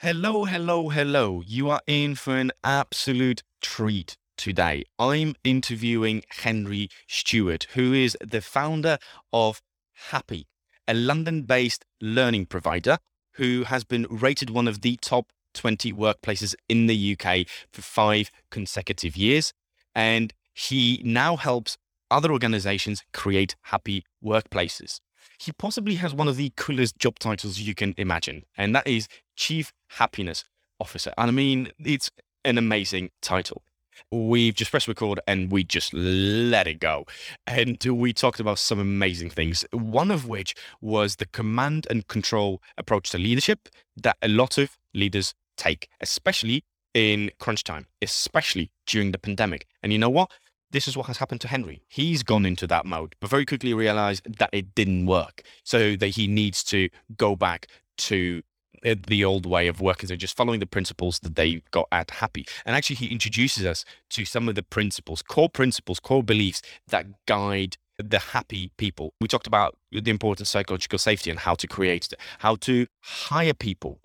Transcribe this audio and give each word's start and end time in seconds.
Hello, 0.00 0.44
hello, 0.44 0.90
hello. 0.90 1.42
You 1.46 1.70
are 1.70 1.80
in 1.86 2.16
for 2.16 2.36
an 2.36 2.52
absolute 2.62 3.42
treat 3.62 4.18
today. 4.36 4.84
I'm 4.98 5.36
interviewing 5.42 6.22
Henry 6.28 6.90
Stewart, 7.08 7.66
who 7.72 7.94
is 7.94 8.14
the 8.20 8.42
founder 8.42 8.98
of 9.32 9.62
Happy, 10.10 10.48
a 10.86 10.92
London 10.92 11.44
based 11.44 11.86
learning 11.98 12.44
provider 12.44 12.98
who 13.36 13.64
has 13.64 13.84
been 13.84 14.06
rated 14.10 14.50
one 14.50 14.68
of 14.68 14.82
the 14.82 14.98
top 15.00 15.32
20 15.54 15.94
workplaces 15.94 16.54
in 16.68 16.88
the 16.88 17.16
UK 17.18 17.46
for 17.72 17.80
five 17.80 18.30
consecutive 18.50 19.16
years. 19.16 19.54
And 19.94 20.34
he 20.52 21.00
now 21.06 21.36
helps 21.36 21.78
other 22.10 22.30
organizations 22.32 23.02
create 23.14 23.56
happy 23.62 24.04
workplaces. 24.22 25.00
He 25.38 25.52
possibly 25.52 25.94
has 25.96 26.14
one 26.14 26.28
of 26.28 26.36
the 26.36 26.52
coolest 26.56 26.98
job 26.98 27.18
titles 27.18 27.58
you 27.58 27.74
can 27.74 27.94
imagine, 27.96 28.44
and 28.56 28.74
that 28.74 28.86
is 28.86 29.08
Chief 29.36 29.72
Happiness 29.90 30.44
Officer. 30.80 31.12
And 31.16 31.28
I 31.28 31.32
mean, 31.32 31.70
it's 31.78 32.10
an 32.44 32.58
amazing 32.58 33.10
title. 33.22 33.62
We've 34.10 34.54
just 34.54 34.70
pressed 34.70 34.88
record 34.88 35.20
and 35.26 35.50
we 35.50 35.64
just 35.64 35.94
let 35.94 36.66
it 36.66 36.80
go. 36.80 37.06
And 37.46 37.82
we 37.82 38.12
talked 38.12 38.40
about 38.40 38.58
some 38.58 38.78
amazing 38.78 39.30
things, 39.30 39.64
one 39.72 40.10
of 40.10 40.28
which 40.28 40.54
was 40.80 41.16
the 41.16 41.26
command 41.26 41.86
and 41.88 42.06
control 42.06 42.60
approach 42.76 43.10
to 43.10 43.18
leadership 43.18 43.68
that 43.96 44.16
a 44.20 44.28
lot 44.28 44.58
of 44.58 44.76
leaders 44.94 45.34
take, 45.56 45.88
especially 46.00 46.64
in 46.94 47.30
crunch 47.38 47.64
time, 47.64 47.86
especially 48.02 48.70
during 48.86 49.12
the 49.12 49.18
pandemic. 49.18 49.66
And 49.82 49.92
you 49.92 49.98
know 49.98 50.10
what? 50.10 50.30
This 50.70 50.88
is 50.88 50.96
what 50.96 51.06
has 51.06 51.18
happened 51.18 51.40
to 51.42 51.48
Henry. 51.48 51.82
He's 51.88 52.22
gone 52.22 52.44
into 52.44 52.66
that 52.66 52.84
mode, 52.84 53.14
but 53.20 53.30
very 53.30 53.46
quickly 53.46 53.72
realized 53.72 54.38
that 54.38 54.50
it 54.52 54.74
didn't 54.74 55.06
work. 55.06 55.42
So 55.64 55.96
that 55.96 56.08
he 56.08 56.26
needs 56.26 56.62
to 56.64 56.88
go 57.16 57.36
back 57.36 57.66
to 57.98 58.42
Uh, 58.84 58.94
the 59.06 59.24
old 59.24 59.46
way 59.46 59.68
of 59.68 59.80
working, 59.80 60.08
so 60.08 60.16
just 60.16 60.36
following 60.36 60.60
the 60.60 60.66
principles 60.66 61.18
that 61.20 61.34
they 61.34 61.62
got 61.70 61.88
at 61.92 62.10
Happy. 62.10 62.46
And 62.64 62.76
actually, 62.76 62.96
he 62.96 63.06
introduces 63.06 63.64
us 63.64 63.84
to 64.10 64.24
some 64.24 64.48
of 64.48 64.54
the 64.54 64.62
principles, 64.62 65.22
core 65.22 65.48
principles, 65.48 66.00
core 66.00 66.22
beliefs 66.22 66.62
that 66.88 67.06
guide 67.26 67.76
the 67.98 68.18
happy 68.18 68.70
people. 68.76 69.14
We 69.20 69.28
talked 69.28 69.46
about 69.46 69.76
the 69.90 70.10
importance 70.10 70.48
of 70.48 70.48
psychological 70.48 70.98
safety 70.98 71.30
and 71.30 71.38
how 71.38 71.54
to 71.54 71.66
create 71.66 72.12
it, 72.12 72.18
how 72.40 72.56
to 72.56 72.86
hire 73.00 73.54
people 73.54 74.00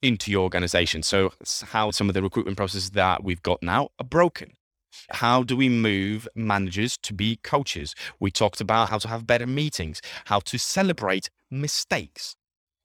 into 0.00 0.30
your 0.30 0.42
organization. 0.42 1.02
So, 1.02 1.32
how 1.64 1.90
some 1.90 2.08
of 2.08 2.14
the 2.14 2.22
recruitment 2.22 2.56
processes 2.56 2.90
that 2.90 3.24
we've 3.24 3.42
got 3.42 3.62
now 3.62 3.90
are 3.98 4.04
broken. 4.04 4.52
How 5.10 5.42
do 5.42 5.56
we 5.56 5.68
move 5.68 6.28
managers 6.34 6.98
to 6.98 7.14
be 7.14 7.36
coaches? 7.36 7.94
We 8.20 8.30
talked 8.30 8.60
about 8.60 8.90
how 8.90 8.98
to 8.98 9.08
have 9.08 9.26
better 9.26 9.46
meetings, 9.46 10.02
how 10.26 10.40
to 10.40 10.58
celebrate 10.58 11.30
mistakes. 11.50 12.36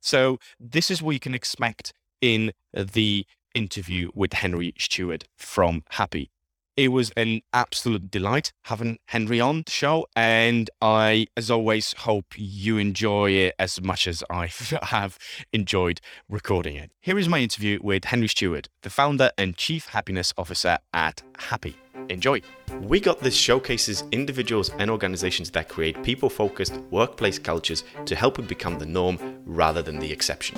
So, 0.07 0.39
this 0.57 0.89
is 0.89 1.01
what 1.01 1.11
you 1.11 1.19
can 1.19 1.35
expect 1.35 1.91
in 2.21 2.53
the 2.73 3.25
interview 3.53 4.09
with 4.15 4.31
Henry 4.31 4.73
Stewart 4.77 5.25
from 5.35 5.83
Happy. 5.89 6.31
It 6.77 6.93
was 6.93 7.11
an 7.17 7.41
absolute 7.51 8.09
delight 8.09 8.53
having 8.63 8.99
Henry 9.07 9.41
on 9.41 9.63
the 9.65 9.71
show. 9.71 10.07
And 10.15 10.69
I, 10.81 11.27
as 11.35 11.51
always, 11.51 11.93
hope 11.97 12.27
you 12.37 12.77
enjoy 12.77 13.31
it 13.31 13.55
as 13.59 13.81
much 13.81 14.07
as 14.07 14.23
I 14.29 14.47
have 14.83 15.17
enjoyed 15.51 15.99
recording 16.29 16.77
it. 16.77 16.91
Here 17.01 17.19
is 17.19 17.27
my 17.27 17.39
interview 17.39 17.79
with 17.81 18.05
Henry 18.05 18.29
Stewart, 18.29 18.69
the 18.83 18.89
founder 18.89 19.31
and 19.37 19.57
chief 19.57 19.87
happiness 19.87 20.33
officer 20.37 20.77
at 20.93 21.21
Happy. 21.37 21.75
Enjoy. 22.09 22.41
We 22.81 22.99
Got 22.99 23.19
This 23.19 23.35
showcases 23.35 24.03
individuals 24.11 24.71
and 24.79 24.89
organizations 24.89 25.51
that 25.51 25.67
create 25.67 26.01
people 26.03 26.29
focused 26.29 26.75
workplace 26.89 27.37
cultures 27.37 27.83
to 28.05 28.15
help 28.15 28.39
it 28.39 28.47
become 28.47 28.79
the 28.79 28.85
norm 28.85 29.19
rather 29.45 29.81
than 29.81 29.99
the 29.99 30.11
exception. 30.11 30.57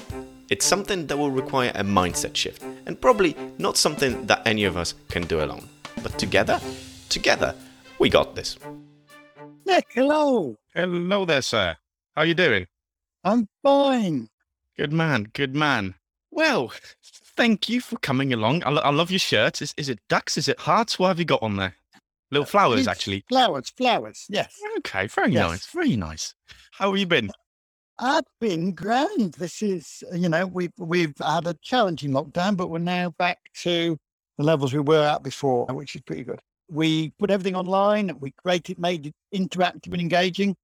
It's 0.50 0.66
something 0.66 1.08
that 1.08 1.18
will 1.18 1.32
require 1.32 1.72
a 1.76 1.84
mindset 1.84 2.36
shift, 2.36 2.64
and 2.86 3.00
probably 3.00 3.36
not 3.58 3.78
something 3.78 4.26
that 4.28 4.48
any 4.48 4.64
of 4.64 4.78
us 4.78 4.94
can 5.10 5.24
do 5.24 5.44
alone. 5.44 5.68
But 6.04 6.18
together, 6.18 6.60
together, 7.10 7.56
we 8.00 8.10
got 8.10 8.36
this. 8.36 8.58
Nick, 9.66 9.88
hello. 9.94 10.56
Hello 10.74 11.26
there, 11.26 11.42
sir. 11.42 11.78
How 12.16 12.22
are 12.24 12.26
you 12.26 12.34
doing? 12.34 12.68
I'm 13.24 13.48
fine. 13.64 14.30
Good 14.78 14.94
man, 14.94 15.30
good 15.34 15.56
man. 15.56 15.96
Well, 16.32 16.72
thank 17.40 17.70
you 17.70 17.80
for 17.80 17.98
coming 18.00 18.34
along. 18.34 18.62
I, 18.66 18.70
lo- 18.70 18.82
I 18.82 18.90
love 18.92 19.10
your 19.12 19.20
shirt. 19.20 19.62
Is, 19.62 19.74
is 19.78 19.88
it 19.88 20.00
ducks? 20.10 20.38
Is 20.38 20.50
it 20.50 20.60
hearts? 20.60 21.00
What 21.00 21.08
have 21.08 21.20
you 21.20 21.26
got 21.26 21.42
on 21.42 21.56
there? 21.56 21.74
Little 22.32 22.46
flowers, 22.46 22.80
It's 22.80 22.88
actually. 22.90 23.24
Flowers, 23.30 23.70
flowers. 23.70 24.26
Yes. 24.30 24.54
Okay, 24.80 25.08
very 25.08 25.32
Yes. 25.32 25.50
nice, 25.50 25.66
very 25.68 25.96
nice. 25.96 26.36
How 26.74 26.92
have 26.92 27.00
you 27.00 27.06
been? 27.08 27.32
I've 27.98 28.26
been 28.42 28.74
grand. 28.74 29.36
This 29.36 29.62
is, 29.62 30.04
uh, 30.12 30.16
you 30.18 30.28
know, 30.28 30.46
we've 30.48 30.74
we've 30.78 31.14
had 31.18 31.48
a 31.48 31.56
challenging 31.62 32.12
lockdown, 32.12 32.58
but 32.58 32.70
we're 32.70 32.80
now 32.80 33.14
back 33.18 33.40
to 33.64 33.98
the 34.38 34.44
levels 34.44 34.74
we 34.74 34.80
were 34.82 35.02
at 35.04 35.24
before, 35.24 35.66
which 35.68 35.96
is 35.96 36.02
pretty 36.02 36.24
good. 36.24 36.40
We 36.70 37.12
put 37.20 37.32
everything 37.32 37.56
online. 37.56 38.16
We 38.20 38.32
created, 38.32 38.80
made 38.80 39.08
it 39.08 39.14
interactive 39.34 39.92
and 39.94 40.02
engaging, 40.02 40.56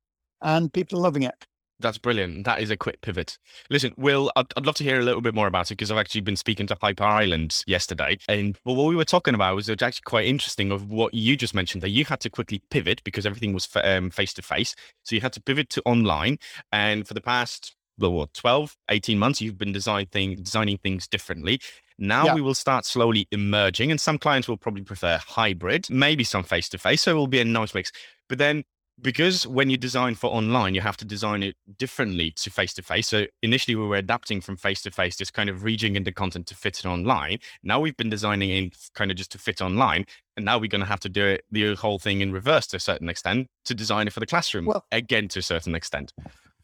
and 0.42 0.72
people 0.72 1.00
are 1.00 1.02
loving 1.03 1.24
it. 1.24 1.36
That's 1.80 1.97
brilliant. 1.97 2.46
That 2.46 2.62
is 2.62 2.69
a 2.72 2.78
quick 2.78 3.02
pivot. 3.02 3.38
Listen, 3.69 3.94
Will, 3.97 4.31
I'd, 4.38 4.46
I'd 4.56 4.66
love 4.66 4.75
to 4.75 4.84
hear 4.84 5.00
a 5.00 5.03
little 5.03 5.19
bit 5.22 5.36
more 5.36 5.47
about 5.47 5.69
it 5.69 5.75
because 5.75 5.91
I've 5.91 5.97
actually 5.97 6.22
been 6.22 6.38
speaking 6.38 6.68
to 6.68 6.78
Hyper 6.81 7.03
Island 7.03 7.63
yesterday. 7.68 8.18
And 8.30 8.58
well, 8.63 8.75
what 8.78 8.86
we 8.88 8.96
were 8.96 9.03
talking 9.03 9.36
about 9.36 9.56
was 9.56 9.69
actually 9.69 9.91
quite 10.06 10.25
interesting 10.25 10.72
of 10.72 10.90
what 10.90 11.13
you 11.13 11.36
just 11.36 11.53
mentioned 11.53 11.84
that 11.84 11.90
you 11.90 12.06
had 12.06 12.22
to 12.22 12.30
quickly 12.30 12.62
pivot 12.69 13.03
because 13.03 13.25
everything 13.25 13.53
was 13.53 13.66
face 13.66 14.34
to 14.34 14.41
face. 14.41 14.74
So 15.03 15.16
you 15.16 15.22
had 15.22 15.34
to 15.34 15.41
pivot 15.41 15.69
to 15.72 15.81
online. 15.86 16.38
And 16.72 17.06
for 17.06 17.13
the 17.13 17.22
past, 17.22 17.75
well, 17.97 18.13
what, 18.13 18.34
12, 18.34 18.75
18 18.90 19.19
months, 19.19 19.42
you've 19.42 19.57
been 19.57 19.74
design 19.74 20.06
thing, 20.07 20.36
designing 20.36 20.78
things 20.78 21.07
differently. 21.07 21.59
Now 21.97 22.25
Yeah. 22.25 22.36
we 22.36 22.42
will 22.42 22.53
start 22.56 22.86
slowly 22.86 23.28
emerging, 23.31 23.90
and 23.90 24.00
some 24.02 24.18
clients 24.18 24.47
will 24.50 24.57
probably 24.57 24.81
prefer 24.84 25.18
hybrid, 25.25 25.90
maybe 25.90 26.24
some 26.25 26.44
face 26.44 26.68
to 26.69 26.78
face. 26.78 27.03
So 27.03 27.12
it 27.12 27.16
will 27.16 27.28
be 27.28 27.40
a 27.40 27.46
nice 27.46 27.74
mix. 27.74 27.92
But 28.28 28.38
then 28.38 28.63
because 29.01 29.45
when 29.45 29.69
you 29.69 29.78
design 29.78 30.16
for 30.16 30.28
online, 30.28 30.73
you 30.73 30.81
have 30.81 30.97
to 30.97 31.06
design 31.06 31.44
it 31.44 31.56
differently 31.78 32.31
to 32.31 32.50
face 32.50 32.73
to 32.75 32.81
face. 32.81 33.07
So 33.07 33.25
initially, 33.41 33.75
we 33.75 33.85
were 33.85 33.97
adapting 33.97 34.41
from 34.41 34.57
face 34.57 34.81
to 34.83 34.91
face, 34.91 35.16
just 35.17 35.33
kind 35.33 35.50
of 35.50 35.61
rejigging 35.61 36.06
the 36.06 36.11
content 36.11 36.47
to 36.47 36.56
fit 36.56 36.79
it 36.79 36.85
online. 36.85 37.39
Now 37.63 37.79
we've 37.79 37.97
been 37.97 38.09
designing 38.09 38.50
in 38.50 38.72
kind 38.94 39.11
of 39.11 39.17
just 39.17 39.31
to 39.33 39.38
fit 39.38 39.61
online, 39.61 40.06
and 40.38 40.45
now 40.45 40.57
we're 40.57 40.69
going 40.69 40.81
to 40.81 40.88
have 40.88 41.01
to 41.01 41.09
do 41.09 41.25
it 41.25 41.44
the 41.51 41.75
whole 41.75 42.00
thing 42.00 42.22
in 42.22 42.31
reverse 42.31 42.67
to 42.67 42.78
a 42.78 42.79
certain 42.79 43.09
extent 43.09 43.47
to 43.66 43.75
design 43.75 44.07
it 44.07 44.13
for 44.13 44.19
the 44.19 44.25
classroom 44.25 44.66
Well- 44.66 44.85
again 44.91 45.27
to 45.29 45.39
a 45.39 45.44
certain 45.44 45.75
extent. 45.75 46.13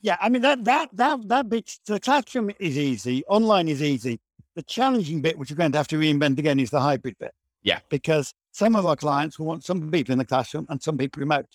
Yeah, 0.03 0.17
I 0.19 0.29
mean 0.29 0.41
that 0.41 0.63
that 0.63 0.89
that 0.93 1.27
that 1.27 1.49
bit. 1.49 1.77
The 1.85 1.99
classroom 1.99 2.49
is 2.59 2.77
easy. 2.77 3.23
Online 3.25 3.67
is 3.67 3.83
easy. 3.83 4.19
The 4.55 4.63
challenging 4.63 5.21
bit, 5.21 5.37
which 5.37 5.49
you're 5.49 5.57
going 5.57 5.71
to 5.73 5.77
have 5.77 5.87
to 5.89 5.97
reinvent 5.97 6.39
again, 6.39 6.59
is 6.59 6.71
the 6.71 6.81
hybrid 6.81 7.17
bit. 7.19 7.33
Yeah. 7.61 7.79
Because 7.89 8.33
some 8.51 8.75
of 8.75 8.85
our 8.85 8.95
clients 8.95 9.37
will 9.37 9.45
want 9.45 9.63
some 9.63 9.91
people 9.91 10.11
in 10.11 10.17
the 10.17 10.25
classroom 10.25 10.65
and 10.69 10.81
some 10.81 10.97
people 10.97 11.19
remote. 11.19 11.45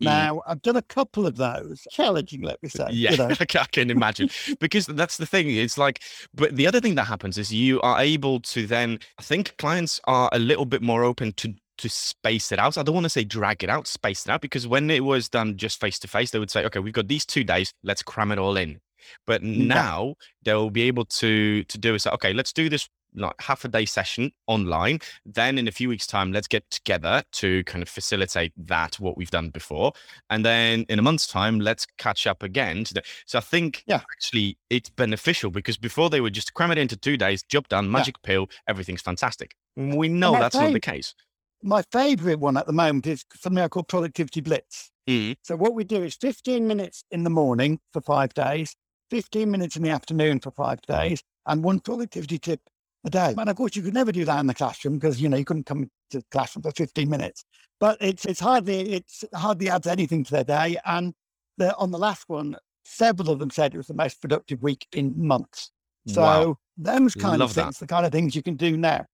Now, 0.00 0.42
I've 0.46 0.62
done 0.62 0.76
a 0.76 0.82
couple 0.82 1.26
of 1.26 1.36
those, 1.36 1.86
challenging, 1.90 2.42
let 2.42 2.62
me 2.62 2.68
say. 2.68 2.86
Yeah, 2.90 3.12
You 3.12 3.16
know, 3.16 3.28
I 3.40 3.44
can 3.44 3.90
imagine 3.90 4.28
because 4.60 4.86
that's 4.86 5.16
the 5.16 5.26
thing. 5.26 5.50
It's 5.50 5.78
like, 5.78 6.02
but 6.34 6.56
the 6.56 6.66
other 6.66 6.80
thing 6.80 6.96
that 6.96 7.04
happens 7.04 7.38
is 7.38 7.52
you 7.52 7.80
are 7.80 8.00
able 8.00 8.40
to 8.40 8.66
then. 8.66 8.98
I 9.18 9.22
think 9.22 9.56
clients 9.58 10.00
are 10.04 10.28
a 10.32 10.38
little 10.38 10.66
bit 10.66 10.82
more 10.82 11.04
open 11.04 11.32
to 11.34 11.54
to 11.78 11.88
space 11.88 12.52
it 12.52 12.58
out. 12.58 12.78
I 12.78 12.82
don't 12.82 12.94
want 12.94 13.04
to 13.04 13.10
say 13.10 13.24
drag 13.24 13.62
it 13.62 13.70
out, 13.70 13.86
space 13.86 14.24
it 14.24 14.30
out, 14.30 14.40
because 14.40 14.66
when 14.66 14.90
it 14.90 15.04
was 15.04 15.28
done 15.28 15.56
just 15.56 15.80
face 15.80 15.98
to 16.00 16.08
face, 16.08 16.30
they 16.30 16.38
would 16.38 16.50
say, 16.50 16.64
okay, 16.64 16.78
we've 16.78 16.94
got 16.94 17.08
these 17.08 17.26
two 17.26 17.44
days, 17.44 17.72
let's 17.82 18.02
cram 18.02 18.32
it 18.32 18.38
all 18.38 18.56
in. 18.56 18.80
But 19.26 19.42
now 19.42 20.14
they'll 20.42 20.70
be 20.70 20.82
able 20.82 21.04
to 21.04 21.62
to 21.64 21.78
do 21.78 21.94
is 21.94 22.06
okay, 22.06 22.32
let's 22.32 22.52
do 22.52 22.68
this 22.68 22.88
like 23.16 23.40
half 23.40 23.64
a 23.64 23.68
day 23.68 23.84
session 23.84 24.32
online. 24.46 25.00
Then 25.24 25.58
in 25.58 25.66
a 25.66 25.72
few 25.72 25.88
weeks' 25.88 26.06
time, 26.06 26.32
let's 26.32 26.46
get 26.48 26.68
together 26.70 27.22
to 27.32 27.64
kind 27.64 27.82
of 27.82 27.88
facilitate 27.88 28.52
that 28.56 28.96
what 29.00 29.16
we've 29.16 29.30
done 29.30 29.50
before. 29.50 29.92
And 30.30 30.44
then 30.44 30.84
in 30.88 30.98
a 30.98 31.02
month's 31.02 31.26
time, 31.26 31.58
let's 31.60 31.86
catch 31.98 32.26
up 32.26 32.42
again. 32.42 32.84
So 33.26 33.38
I 33.38 33.40
think 33.40 33.82
Yeah. 33.86 34.02
actually 34.12 34.58
it's 34.70 34.90
beneficial 34.90 35.50
because 35.50 35.76
before 35.76 36.10
they 36.10 36.20
would 36.20 36.34
just 36.34 36.54
cram 36.54 36.70
it 36.70 36.78
into 36.78 36.96
two 36.96 37.16
days, 37.16 37.42
job 37.42 37.68
done, 37.68 37.90
magic 37.90 38.20
pill, 38.22 38.48
everything's 38.68 39.02
fantastic. 39.02 39.54
We 39.76 40.08
know 40.08 40.32
that's 40.32 40.56
that's 40.56 40.60
not 40.60 40.72
the 40.72 40.80
case. 40.80 41.14
my 41.62 41.82
favorite 41.90 42.38
one 42.38 42.56
at 42.56 42.66
the 42.66 42.72
moment 42.72 43.06
is 43.06 43.24
something 43.34 43.62
I 43.62 43.68
call 43.68 43.82
Productivity 43.82 44.40
Blitz. 44.40 44.90
Mm, 45.08 45.36
So, 45.42 45.56
what 45.56 45.74
we 45.74 45.84
do 45.84 46.02
is 46.02 46.14
15 46.14 46.66
minutes 46.66 47.04
in 47.10 47.24
the 47.24 47.30
morning 47.30 47.80
for 47.92 48.00
five 48.00 48.34
days, 48.34 48.74
15 49.10 49.50
minutes 49.50 49.76
in 49.76 49.82
the 49.82 49.90
afternoon 49.90 50.40
for 50.40 50.50
five 50.50 50.80
days, 50.82 51.22
and 51.46 51.62
one 51.64 51.80
productivity 51.80 52.38
tip 52.38 52.60
a 53.06 53.10
day. 53.10 53.34
And 53.38 53.48
of 53.48 53.56
course, 53.56 53.74
you 53.76 53.82
could 53.82 53.94
never 53.94 54.12
do 54.12 54.24
that 54.24 54.38
in 54.40 54.46
the 54.46 54.54
classroom 54.54 54.94
because 54.98 55.20
you 55.20 55.28
know 55.28 55.36
you 55.36 55.44
couldn't 55.44 55.66
come 55.66 55.88
to 56.10 56.18
the 56.18 56.24
classroom 56.30 56.62
for 56.62 56.72
15 56.72 57.08
minutes. 57.08 57.44
But 57.80 57.96
it's 58.00 58.24
it's 58.26 58.40
hardly 58.40 58.92
it's 58.92 59.24
hardly 59.34 59.70
adds 59.70 59.86
anything 59.86 60.24
to 60.24 60.30
their 60.32 60.44
day. 60.44 60.76
And 60.84 61.14
the, 61.56 61.74
on 61.76 61.90
the 61.90 61.98
last 61.98 62.24
one, 62.28 62.56
several 62.84 63.30
of 63.30 63.38
them 63.38 63.50
said 63.50 63.74
it 63.74 63.78
was 63.78 63.86
the 63.86 63.94
most 63.94 64.20
productive 64.20 64.62
week 64.62 64.86
in 64.92 65.14
months. 65.16 65.70
So 66.06 66.22
Wow. 66.22 66.58
those 66.76 67.14
kind 67.14 67.40
Love 67.40 67.50
of 67.50 67.54
that. 67.56 67.64
things, 67.64 67.78
the 67.78 67.86
kind 67.86 68.04
of 68.06 68.12
things 68.12 68.36
you 68.36 68.42
can 68.42 68.56
do 68.56 68.76
now. 68.76 69.06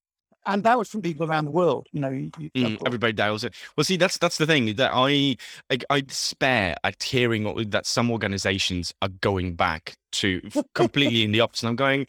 And 0.44 0.64
that 0.64 0.76
was 0.76 0.88
from 0.88 1.02
people 1.02 1.24
around 1.30 1.44
the 1.44 1.52
world. 1.52 1.86
You 1.92 2.00
know, 2.00 2.10
you, 2.10 2.50
Mm, 2.56 2.84
everybody 2.84 3.12
dials 3.12 3.44
it. 3.44 3.54
Well, 3.76 3.84
see, 3.84 3.96
that's 3.96 4.18
that's 4.18 4.38
the 4.38 4.46
thing 4.46 4.74
that 4.74 4.90
I 4.92 5.36
I, 5.70 5.78
I 5.88 6.00
despair 6.00 6.76
at 6.84 7.02
hearing 7.02 7.44
what- 7.44 7.70
that 7.70 7.86
some 7.86 8.10
organizations 8.10 8.92
are 9.00 9.08
going 9.08 9.54
back 9.54 9.94
to 10.12 10.40
completely 10.74 11.22
in 11.22 11.32
the 11.32 11.40
opposite. 11.40 11.64
And 11.66 11.70
I'm 11.70 11.76
going, 11.76 12.06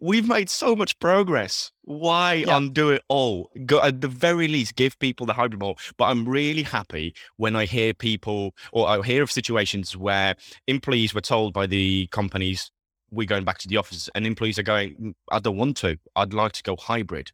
we've 0.00 0.26
made 0.28 0.48
so 0.50 0.74
much 0.74 0.98
progress. 0.98 1.70
Why 1.82 2.34
Yeah. 2.34 2.56
undo 2.56 2.90
it 2.90 3.02
all? 3.08 3.50
Go, 3.66 3.80
at 3.82 4.00
the 4.00 4.08
very 4.08 4.48
least, 4.48 4.76
give 4.76 4.98
people 4.98 5.26
the 5.26 5.32
hybrid 5.32 5.60
model. 5.60 5.78
But 5.96 6.06
I'm 6.06 6.28
really 6.28 6.62
happy 6.62 7.14
when 7.36 7.56
I 7.56 7.66
hear 7.66 7.92
people 7.94 8.54
or 8.72 8.88
I 8.88 9.00
hear 9.02 9.22
of 9.22 9.30
situations 9.30 9.96
where 9.96 10.36
employees 10.66 11.14
were 11.14 11.20
told 11.20 11.52
by 11.52 11.66
the 11.66 12.06
companies, 12.08 12.70
we're 13.10 13.26
going 13.26 13.44
back 13.44 13.58
to 13.58 13.68
the 13.68 13.76
office, 13.76 14.08
and 14.14 14.26
employees 14.26 14.58
are 14.58 14.62
going, 14.62 14.94
"Mm, 14.96 15.14
I 15.30 15.38
don't 15.38 15.56
want 15.58 15.76
to. 15.78 15.98
I'd 16.16 16.32
like 16.32 16.52
to 16.52 16.62
go 16.62 16.76
hybrid. 16.76 17.30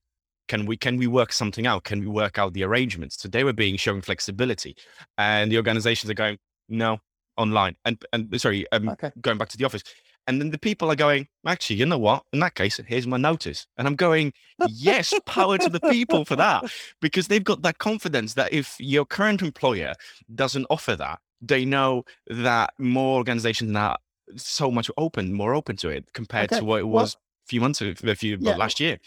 Can 0.48 0.66
we 0.66 0.76
can 0.76 0.96
we 0.96 1.06
work 1.06 1.32
something 1.32 1.66
out? 1.66 1.84
Can 1.84 2.00
we 2.00 2.06
work 2.06 2.38
out 2.38 2.52
the 2.54 2.64
arrangements? 2.64 3.20
So 3.22 3.28
they 3.28 3.44
were 3.44 3.52
being 3.52 3.76
shown 3.76 4.00
flexibility, 4.00 4.74
and 5.18 5.52
the 5.52 5.56
organizations 5.56 6.10
are 6.10 6.14
going, 6.14 6.38
no, 6.68 6.98
online. 7.36 7.76
And 7.84 8.02
and 8.12 8.40
sorry, 8.40 8.66
um, 8.72 8.88
Okay. 8.88 9.12
going 9.20 9.38
back 9.38 9.50
to 9.50 9.56
the 9.58 9.64
office. 9.66 9.82
And 10.28 10.40
then 10.42 10.50
the 10.50 10.58
people 10.58 10.90
are 10.92 10.94
going, 10.94 11.26
actually, 11.46 11.76
you 11.76 11.86
know 11.86 11.98
what? 11.98 12.22
In 12.34 12.40
that 12.40 12.54
case, 12.54 12.78
here's 12.86 13.06
my 13.06 13.16
notice. 13.16 13.66
And 13.78 13.88
I'm 13.88 13.96
going, 13.96 14.34
yes, 14.68 15.14
power 15.24 15.56
to 15.56 15.70
the 15.70 15.80
people 15.80 16.26
for 16.26 16.36
that. 16.36 16.70
Because 17.00 17.28
they've 17.28 17.42
got 17.42 17.62
that 17.62 17.78
confidence 17.78 18.34
that 18.34 18.52
if 18.52 18.76
your 18.78 19.06
current 19.06 19.40
employer 19.40 19.94
doesn't 20.34 20.66
offer 20.68 20.94
that, 20.96 21.20
they 21.40 21.64
know 21.64 22.04
that 22.26 22.74
more 22.78 23.16
organizations 23.16 23.74
are 23.74 23.96
so 24.36 24.70
much 24.70 24.90
open, 24.98 25.32
more 25.32 25.54
open 25.54 25.76
to 25.76 25.88
it 25.88 26.12
compared 26.12 26.52
Okay, 26.52 26.58
to 26.60 26.64
what 26.64 26.80
it 26.80 26.84
well- 26.84 27.04
was 27.04 27.14
a 27.14 27.18
few 27.48 27.62
months, 27.62 27.80
ago- 27.80 28.10
a 28.10 28.14
few 28.14 28.36
Yeah, 28.38 28.56
last 28.56 28.80
year. 28.80 28.98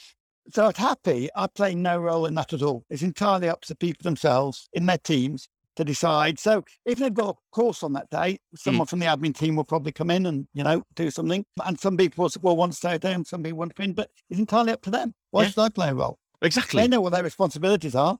So 0.52 0.68
at 0.70 0.78
Happy, 0.78 1.30
I 1.36 1.46
play 1.46 1.76
no 1.76 2.00
role 2.00 2.26
in 2.26 2.34
that 2.34 2.52
at 2.52 2.64
all. 2.64 2.84
It's 2.90 3.04
entirely 3.04 3.48
up 3.48 3.62
to 3.62 3.68
the 3.68 3.76
people 3.76 4.02
themselves 4.04 4.68
in 4.74 4.88
their 4.88 4.98
teams 4.98 5.48
to 5.76 5.84
decide. 5.84 6.40
So 6.40 6.64
if 6.86 7.00
they've 7.00 7.14
got 7.14 7.36
a 7.36 7.56
course 7.56 7.84
on 7.84 7.94
that 7.94 8.10
day, 8.10 8.40
mm. 8.56 8.60
someone 8.60 8.88
from 8.88 9.00
the 9.00 9.06
admin 9.06 9.36
team 9.36 9.56
will 9.56 9.64
probably 9.64 9.92
come 9.92 10.10
in 10.12 10.26
and, 10.26 10.48
you 10.54 10.64
know, 10.64 10.84
do 10.96 11.10
something. 11.12 11.46
And 11.66 11.80
some 11.80 11.98
people 11.98 12.30
will, 12.42 12.58
want 12.58 12.74
to 12.74 12.78
stay 12.78 12.98
there 12.98 13.14
and 13.14 13.26
some 13.26 13.44
people 13.44 13.60
want 13.60 13.72
to 13.72 13.76
come 13.76 13.86
in, 13.86 13.94
but 13.94 14.10
it's 14.30 14.40
entirely 14.40 14.72
up 14.72 14.82
to 14.84 14.92
them. 14.92 15.14
Why 15.32 15.44
Yeah. 15.44 15.50
should 15.50 15.62
I 15.62 15.70
play 15.70 15.90
a 15.90 15.96
role? 15.96 16.20
Exactly. 16.42 16.82
They 16.82 16.88
know 16.88 17.02
what 17.02 17.14
their 17.14 17.24
responsibilities 17.24 17.96
are. 17.96 18.18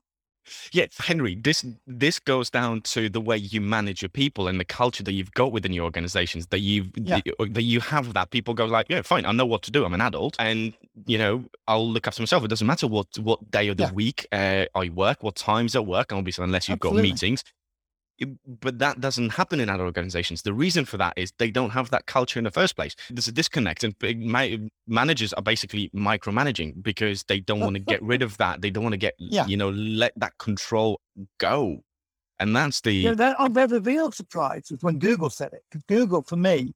Yeah, 0.72 0.86
Henry, 0.98 1.34
this 1.36 1.64
this 1.86 2.18
goes 2.18 2.50
down 2.50 2.80
to 2.82 3.08
the 3.08 3.20
way 3.20 3.36
you 3.36 3.60
manage 3.60 4.02
your 4.02 4.08
people 4.08 4.48
and 4.48 4.58
the 4.58 4.64
culture 4.64 5.02
that 5.04 5.12
you've 5.12 5.32
got 5.32 5.52
within 5.52 5.72
your 5.72 5.84
organizations. 5.84 6.46
That 6.48 6.58
you 6.60 6.90
Yeah. 6.96 7.20
that 7.38 7.62
you 7.62 7.80
have 7.80 8.14
that 8.14 8.30
people 8.30 8.54
go 8.54 8.64
like, 8.66 8.86
yeah, 8.88 9.02
fine, 9.02 9.24
I 9.26 9.32
know 9.32 9.46
what 9.46 9.62
to 9.62 9.70
do. 9.70 9.84
I'm 9.84 9.94
an 9.94 10.00
adult, 10.00 10.36
and 10.38 10.74
you 11.06 11.18
know 11.18 11.44
I'll 11.68 11.88
look 11.88 12.06
after 12.08 12.22
myself. 12.22 12.44
It 12.44 12.48
doesn't 12.48 12.66
matter 12.66 12.86
what 12.86 13.06
what 13.18 13.50
day 13.50 13.68
of 13.68 13.76
the 13.76 13.84
Yeah. 13.84 13.92
week 13.92 14.26
uh, 14.32 14.66
I 14.74 14.88
work, 14.88 15.22
what 15.22 15.36
times 15.36 15.76
I 15.76 15.80
work, 15.80 16.10
and 16.12 16.18
obviously 16.18 16.44
unless 16.44 16.68
you've 16.68 16.76
Absolutely. 16.78 17.02
got 17.02 17.12
meetings. 17.14 17.44
But 18.60 18.78
that 18.78 19.00
doesn't 19.00 19.30
happen 19.30 19.60
in 19.60 19.68
other 19.68 19.84
organizations. 19.84 20.42
The 20.42 20.52
reason 20.52 20.84
for 20.84 20.96
that 20.98 21.14
is 21.16 21.32
they 21.38 21.50
don't 21.50 21.70
have 21.70 21.90
that 21.90 22.06
culture 22.06 22.38
in 22.38 22.44
the 22.44 22.50
first 22.50 22.76
place. 22.76 22.94
There's 23.10 23.28
a 23.28 23.32
disconnect, 23.32 23.84
and 23.84 23.98
big 23.98 24.20
managers 24.86 25.32
are 25.32 25.42
basically 25.42 25.90
micromanaging 25.94 26.82
because 26.82 27.24
they 27.24 27.40
don't 27.40 27.60
want 27.60 27.74
to 27.74 27.80
get 27.80 28.02
rid 28.02 28.22
of 28.22 28.36
that. 28.38 28.62
They 28.62 28.70
don't 28.70 28.84
want 28.84 28.94
to 28.94 28.98
get, 28.98 29.14
Yeah. 29.18 29.46
you 29.46 29.56
know, 29.56 29.70
let 29.70 30.12
that 30.16 30.36
control 30.38 31.00
go. 31.38 31.82
And 32.38 32.56
that's 32.56 32.80
the 32.80 32.92
You 32.94 33.08
know, 33.10 33.14
that, 33.16 33.36
I'm 33.38 33.52
very 33.54 33.78
real 33.78 34.10
surprised 34.10 34.70
was 34.72 34.82
when 34.82 34.98
Google 34.98 35.30
said 35.30 35.52
it. 35.52 35.62
'Cause 35.70 35.82
Google, 35.88 36.22
for 36.22 36.36
me, 36.36 36.72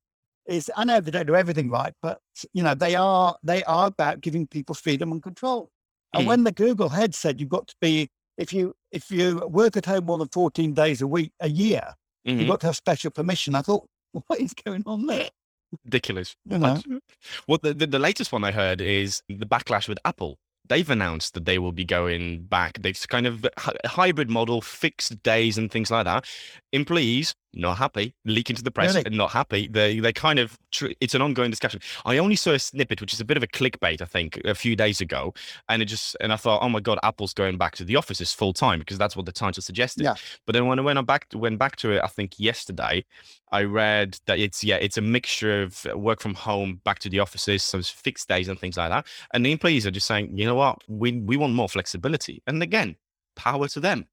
is 0.47 0.71
I 0.77 0.85
know 0.85 1.01
they 1.01 1.11
don't 1.11 1.27
do 1.27 1.35
everything 1.35 1.71
right, 1.71 1.93
but 2.03 2.21
you 2.53 2.63
know 2.63 2.75
they 2.75 2.95
are 2.95 3.37
they 3.43 3.65
are 3.65 3.89
about 3.89 4.21
giving 4.21 4.47
people 4.47 4.75
freedom 4.77 5.11
and 5.11 5.21
control. 5.23 5.71
And 6.13 6.23
Mm. 6.25 6.27
when 6.29 6.45
the 6.45 6.53
Google 6.53 6.89
head 6.91 7.15
said 7.17 7.41
you've 7.41 7.49
got 7.51 7.67
to 7.67 7.75
be 7.81 8.09
if 8.37 8.53
you 8.53 8.75
if 8.93 9.11
you 9.11 9.47
work 9.49 9.77
at 9.77 9.87
home 9.87 10.05
more 10.07 10.19
than 10.19 10.29
14 10.29 10.75
days 10.75 11.01
a 11.03 11.07
week 11.07 11.33
a 11.41 11.49
year, 11.49 11.95
Mhm. 12.27 12.39
you've 12.41 12.49
got 12.49 12.61
to 12.61 12.67
have 12.67 12.77
special 12.77 13.11
permission. 13.11 13.55
I 13.55 13.63
thought, 13.63 13.87
what 14.27 14.41
is 14.41 14.53
going 14.55 14.83
on 14.87 15.07
there? 15.07 15.29
ridiculous. 15.85 16.37
You 16.49 16.59
know, 16.59 16.81
Well, 17.49 17.59
the, 17.63 17.75
the, 17.75 17.87
the 17.87 17.99
latest 17.99 18.33
one 18.33 18.45
I 18.45 18.53
heard 18.53 18.81
is 18.81 19.23
the 19.29 19.47
backlash 19.47 19.89
with 19.89 19.99
Apple. 20.05 20.39
They've 20.69 20.91
announced 20.91 21.35
that 21.35 21.45
they 21.45 21.59
will 21.61 21.71
be 21.71 21.85
going 21.85 22.43
back. 22.43 22.81
They've 22.83 23.01
kind 23.09 23.27
of 23.29 23.47
hybrid 23.85 24.29
model, 24.29 24.61
fixed 24.61 25.23
days 25.23 25.57
and 25.59 25.71
things 25.71 25.93
like 25.93 26.07
that. 26.07 26.25
Employees 26.77 27.35
not 27.55 27.79
happy, 27.79 28.15
leaking 28.27 28.55
to 28.55 28.63
the 28.63 28.71
press, 28.71 28.95
Really? 28.95 29.07
and 29.07 29.17
not 29.17 29.31
happy. 29.31 29.67
They 29.67 29.99
they 29.99 30.13
kind 30.13 30.39
of 30.39 30.59
tr- 30.73 30.93
it's 31.01 31.15
an 31.15 31.23
ongoing 31.23 31.51
discussion. 31.51 31.81
I 32.05 32.19
only 32.19 32.37
saw 32.37 32.53
a 32.53 32.59
snippet, 32.59 33.01
which 33.01 33.15
is 33.15 33.21
a 33.21 33.25
bit 33.25 33.39
of 33.39 33.43
a 33.43 33.47
clickbait, 33.47 34.03
I 34.03 34.05
think, 34.05 34.39
a 34.45 34.55
few 34.55 34.77
days 34.77 35.01
ago, 35.01 35.33
and 35.71 35.81
it 35.81 35.87
just 35.87 36.17
and 36.21 36.33
I 36.33 36.37
thought, 36.37 36.63
oh 36.63 36.69
my 36.69 36.81
god, 36.81 36.99
Apple's 37.03 37.33
going 37.33 37.57
back 37.57 37.75
to 37.77 37.85
the 37.85 37.97
offices 37.97 38.33
full 38.33 38.53
time 38.53 38.79
because 38.81 38.99
that's 38.99 39.17
what 39.17 39.25
the 39.25 39.33
title 39.33 39.63
suggested. 39.63 40.05
Yeah. 40.05 40.15
But 40.45 40.53
then 40.53 40.67
when 40.67 40.79
I 40.79 40.83
went 40.83 41.07
back 41.07 41.29
went 41.33 41.59
back 41.59 41.77
to 41.77 41.93
it, 41.93 42.03
I 42.05 42.09
think 42.09 42.39
yesterday, 42.39 43.05
I 43.51 43.63
read 43.63 44.19
that 44.27 44.39
it's 44.39 44.63
yeah, 44.63 44.77
it's 44.77 44.99
a 44.99 45.03
mixture 45.03 45.63
of 45.63 45.87
work 45.95 46.21
from 46.21 46.35
home, 46.35 46.83
back 46.85 46.99
to 47.01 47.09
the 47.09 47.21
offices, 47.21 47.63
some 47.63 47.83
fixed 47.83 48.29
days 48.29 48.49
and 48.49 48.59
things 48.59 48.77
like 48.77 48.91
that. 48.91 49.07
And 49.33 49.47
the 49.47 49.53
employees 49.53 49.87
are 49.87 49.91
just 49.91 50.07
saying, 50.07 50.37
you 50.37 50.45
know 50.45 50.57
what, 50.57 50.83
we 50.89 51.13
we 51.13 51.39
want 51.39 51.55
more 51.55 51.71
flexibility. 51.71 52.43
And 52.47 52.63
again, 52.63 52.97
power 53.35 53.67
to 53.69 53.81
them. 53.81 54.07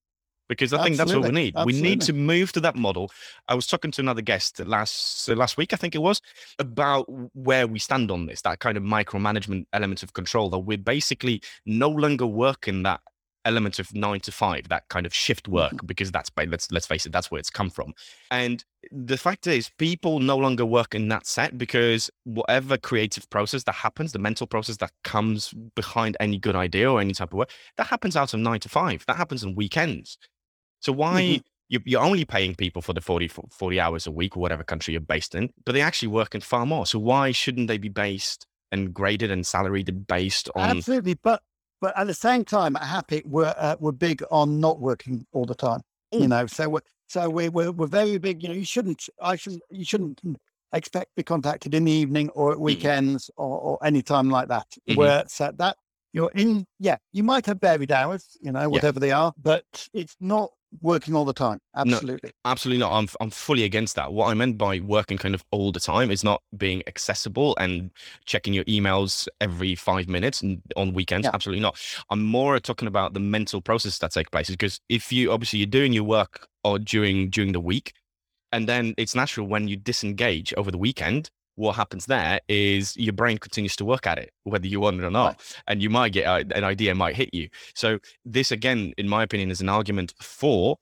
Because 0.49 0.73
I 0.73 0.83
think 0.83 0.97
that's 0.97 1.13
what 1.13 1.21
we 1.21 1.27
Absolutely, 1.29 1.51
need. 1.51 1.65
We 1.65 1.81
need 1.81 2.01
to 2.01 2.13
move 2.13 2.51
to 2.51 2.59
that 2.59 2.75
model. 2.75 3.11
I 3.47 3.55
was 3.55 3.65
talking 3.65 3.91
to 3.91 4.01
another 4.01 4.21
guest 4.21 4.59
last 4.59 5.29
uh, 5.29 5.35
last 5.35 5.57
week, 5.57 5.73
I 5.73 5.77
think 5.77 5.95
it 5.95 6.01
was, 6.01 6.21
about 6.59 7.05
where 7.33 7.65
we 7.65 7.79
stand 7.79 8.11
on 8.11 8.25
this, 8.25 8.41
that 8.41 8.59
kind 8.59 8.77
of 8.77 8.83
micromanagement 8.83 9.65
element 9.71 10.03
of 10.03 10.13
control, 10.13 10.49
that 10.49 10.59
we're 10.59 10.77
basically 10.77 11.41
no 11.65 11.89
longer 11.89 12.27
working 12.27 12.83
that 12.83 12.99
element 13.45 13.79
of 13.79 13.93
nine 13.93 14.19
to 14.21 14.31
five, 14.31 14.67
that 14.69 14.87
kind 14.89 15.05
of 15.05 15.13
shift 15.13 15.47
work, 15.47 15.73
because 15.85 16.11
that's 16.11 16.29
let's 16.47 16.71
let's 16.71 16.87
face 16.87 17.05
it, 17.05 17.11
that's 17.11 17.31
where 17.31 17.39
it's 17.39 17.49
come 17.49 17.69
from. 17.69 17.93
And 18.31 18.63
the 18.91 19.17
fact 19.17 19.47
is, 19.47 19.71
people 19.77 20.19
no 20.19 20.37
longer 20.37 20.65
work 20.65 20.93
in 20.93 21.07
that 21.09 21.25
set 21.25 21.57
because 21.57 22.09
whatever 22.25 22.77
creative 22.77 23.29
process 23.29 23.63
that 23.63 23.75
happens, 23.75 24.11
the 24.11 24.19
mental 24.19 24.47
process 24.47 24.77
that 24.77 24.91
comes 25.03 25.53
behind 25.75 26.17
any 26.19 26.37
good 26.37 26.55
idea 26.55 26.91
or 26.91 26.99
any 26.99 27.13
type 27.13 27.31
of 27.31 27.37
work, 27.37 27.51
that 27.77 27.87
happens 27.87 28.15
out 28.15 28.33
of 28.33 28.39
nine 28.39 28.59
to 28.59 28.69
five. 28.69 29.03
That 29.07 29.17
happens 29.17 29.43
on 29.43 29.55
weekends. 29.55 30.17
So 30.83 30.91
why 30.91 31.21
Mhm. 31.21 31.41
you- 31.69 31.81
you're 31.85 32.01
only 32.03 32.25
paying 32.25 32.55
people 32.55 32.81
for 32.81 32.93
the 32.93 32.99
40, 33.01 33.27
40 33.27 33.79
hours 33.79 34.05
a 34.05 34.11
week 34.11 34.35
or 34.35 34.41
whatever 34.41 34.63
country 34.63 34.91
you're 34.93 35.01
based 35.01 35.33
in, 35.33 35.49
but 35.65 35.71
they 35.71 35.81
actually 35.81 36.09
work 36.09 36.35
in 36.35 36.41
far 36.41 36.65
more. 36.65 36.85
So 36.85 36.99
why 36.99 37.31
shouldn't 37.31 37.67
they 37.69 37.77
be 37.77 37.89
based 37.89 38.45
and 38.71 38.93
graded 38.93 39.31
and 39.31 39.47
salaried 39.47 40.05
based 40.07 40.49
on? 40.55 40.77
absolutely. 40.77 41.15
But 41.15 41.41
but 41.81 41.97
at 41.97 42.07
the 42.07 42.13
same 42.13 42.45
time, 42.45 42.75
at 42.77 42.83
Happy, 42.83 43.21
we're 43.25 43.53
uh, 43.57 43.75
we're 43.79 43.91
big 43.91 44.23
on 44.31 44.59
not 44.59 44.79
working 44.79 45.25
all 45.33 45.45
the 45.45 45.55
time. 45.55 45.81
You 46.11 46.27
know, 46.27 46.45
so 46.47 46.69
we're 46.69 46.81
so 47.07 47.29
we're, 47.29 47.49
we're 47.49 47.71
we're 47.71 47.87
very 47.87 48.17
big. 48.19 48.43
You 48.43 48.49
know, 48.49 48.55
you 48.55 48.65
shouldn't 48.65 49.09
I 49.21 49.35
shouldn't 49.35 49.63
you 49.69 49.83
shouldn't 49.83 50.21
expect 50.73 51.07
to 51.11 51.15
be 51.17 51.23
contacted 51.23 51.73
in 51.73 51.83
the 51.85 51.91
evening 51.91 52.29
or 52.29 52.51
at 52.51 52.59
weekends 52.59 53.29
or, 53.35 53.59
or 53.59 53.85
any 53.85 54.01
time 54.01 54.29
like 54.29 54.47
that. 54.49 54.67
Mhm. 54.89 54.95
Where 54.97 55.23
so 55.27 55.51
that 55.57 55.77
you're 56.13 56.31
in, 56.35 56.65
yeah, 56.79 56.97
you 57.11 57.23
might 57.23 57.45
have 57.47 57.59
varied 57.59 57.91
hours, 57.91 58.37
you 58.41 58.51
know, 58.51 58.69
whatever 58.69 58.99
they 58.99 59.11
are, 59.11 59.33
but 59.41 59.89
it's 59.93 60.15
not 60.19 60.51
working 60.81 61.15
all 61.15 61.25
the 61.25 61.33
time. 61.33 61.59
Absolutely. 61.75 62.31
Absolutely 62.45 62.79
not. 62.79 62.91
I'm 62.93 63.07
I'm 63.19 63.29
fully 63.29 63.63
against 63.63 63.95
that. 63.95 64.13
What 64.13 64.27
I 64.27 64.33
meant 64.33 64.57
by 64.57 64.79
working 64.79 65.17
kind 65.17 65.35
of 65.35 65.43
all 65.51 65.71
the 65.71 65.79
time 65.79 66.11
is 66.11 66.23
not 66.23 66.41
being 66.57 66.83
accessible 66.87 67.55
and 67.59 67.91
checking 68.25 68.53
your 68.53 68.63
emails 68.65 69.27
every 69.41 69.75
five 69.75 70.07
minutes 70.07 70.41
and 70.41 70.61
on 70.75 70.93
weekends. 70.93 71.25
Yeah. 71.25 71.31
Absolutely 71.33 71.61
not. 71.61 71.77
I'm 72.09 72.23
more 72.23 72.59
talking 72.59 72.87
about 72.87 73.13
the 73.13 73.19
mental 73.19 73.61
process 73.61 73.97
that 73.99 74.11
take 74.11 74.31
place 74.31 74.49
because 74.49 74.79
if 74.89 75.11
you 75.11 75.31
obviously 75.31 75.59
you're 75.59 75.67
doing 75.67 75.93
your 75.93 76.03
work 76.03 76.47
or 76.63 76.79
during 76.79 77.29
during 77.29 77.51
the 77.51 77.59
week, 77.59 77.93
and 78.51 78.69
then 78.69 78.93
it's 78.97 79.15
natural 79.15 79.47
when 79.47 79.67
you 79.67 79.75
disengage 79.75 80.53
over 80.55 80.71
the 80.71 80.77
weekend. 80.77 81.29
What 81.55 81.75
happens 81.75 82.05
there 82.07 82.39
is 82.47 82.97
your 82.97 83.13
brain 83.13 83.37
continues 83.37 83.75
to 83.77 83.85
work 83.85 84.07
at 84.07 84.17
it, 84.17 84.31
whether 84.43 84.65
you 84.67 84.79
want 84.79 84.99
it 84.99 85.03
or 85.03 85.11
not, 85.11 85.27
Right. 85.27 85.61
and 85.67 85.81
you 85.83 85.89
might 85.89 86.11
get 86.13 86.25
a, 86.25 86.55
an 86.57 86.63
idea 86.63 86.95
might 86.95 87.15
hit 87.15 87.29
you. 87.33 87.47
So 87.75 87.99
this 88.25 88.51
again, 88.51 88.93
in 88.97 89.07
my 89.07 89.21
opinion, 89.23 89.51
is 89.51 89.61
an 89.61 89.69
argument 89.69 90.13
for 90.19 90.77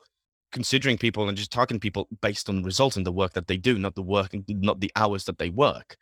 considering 0.52 0.98
people 0.98 1.28
and 1.28 1.38
just 1.38 1.52
targeting 1.52 1.80
people 1.80 2.08
based 2.22 2.50
on 2.50 2.64
results 2.64 2.96
and 2.98 3.06
the 3.06 3.12
work 3.12 3.34
that 3.34 3.48
they 3.48 3.58
do, 3.58 3.78
not 3.78 3.96
the 3.96 4.02
work, 4.02 4.32
not 4.48 4.80
the 4.80 4.92
hours 4.96 5.26
that 5.26 5.38
they 5.38 5.50
work. 5.50 5.98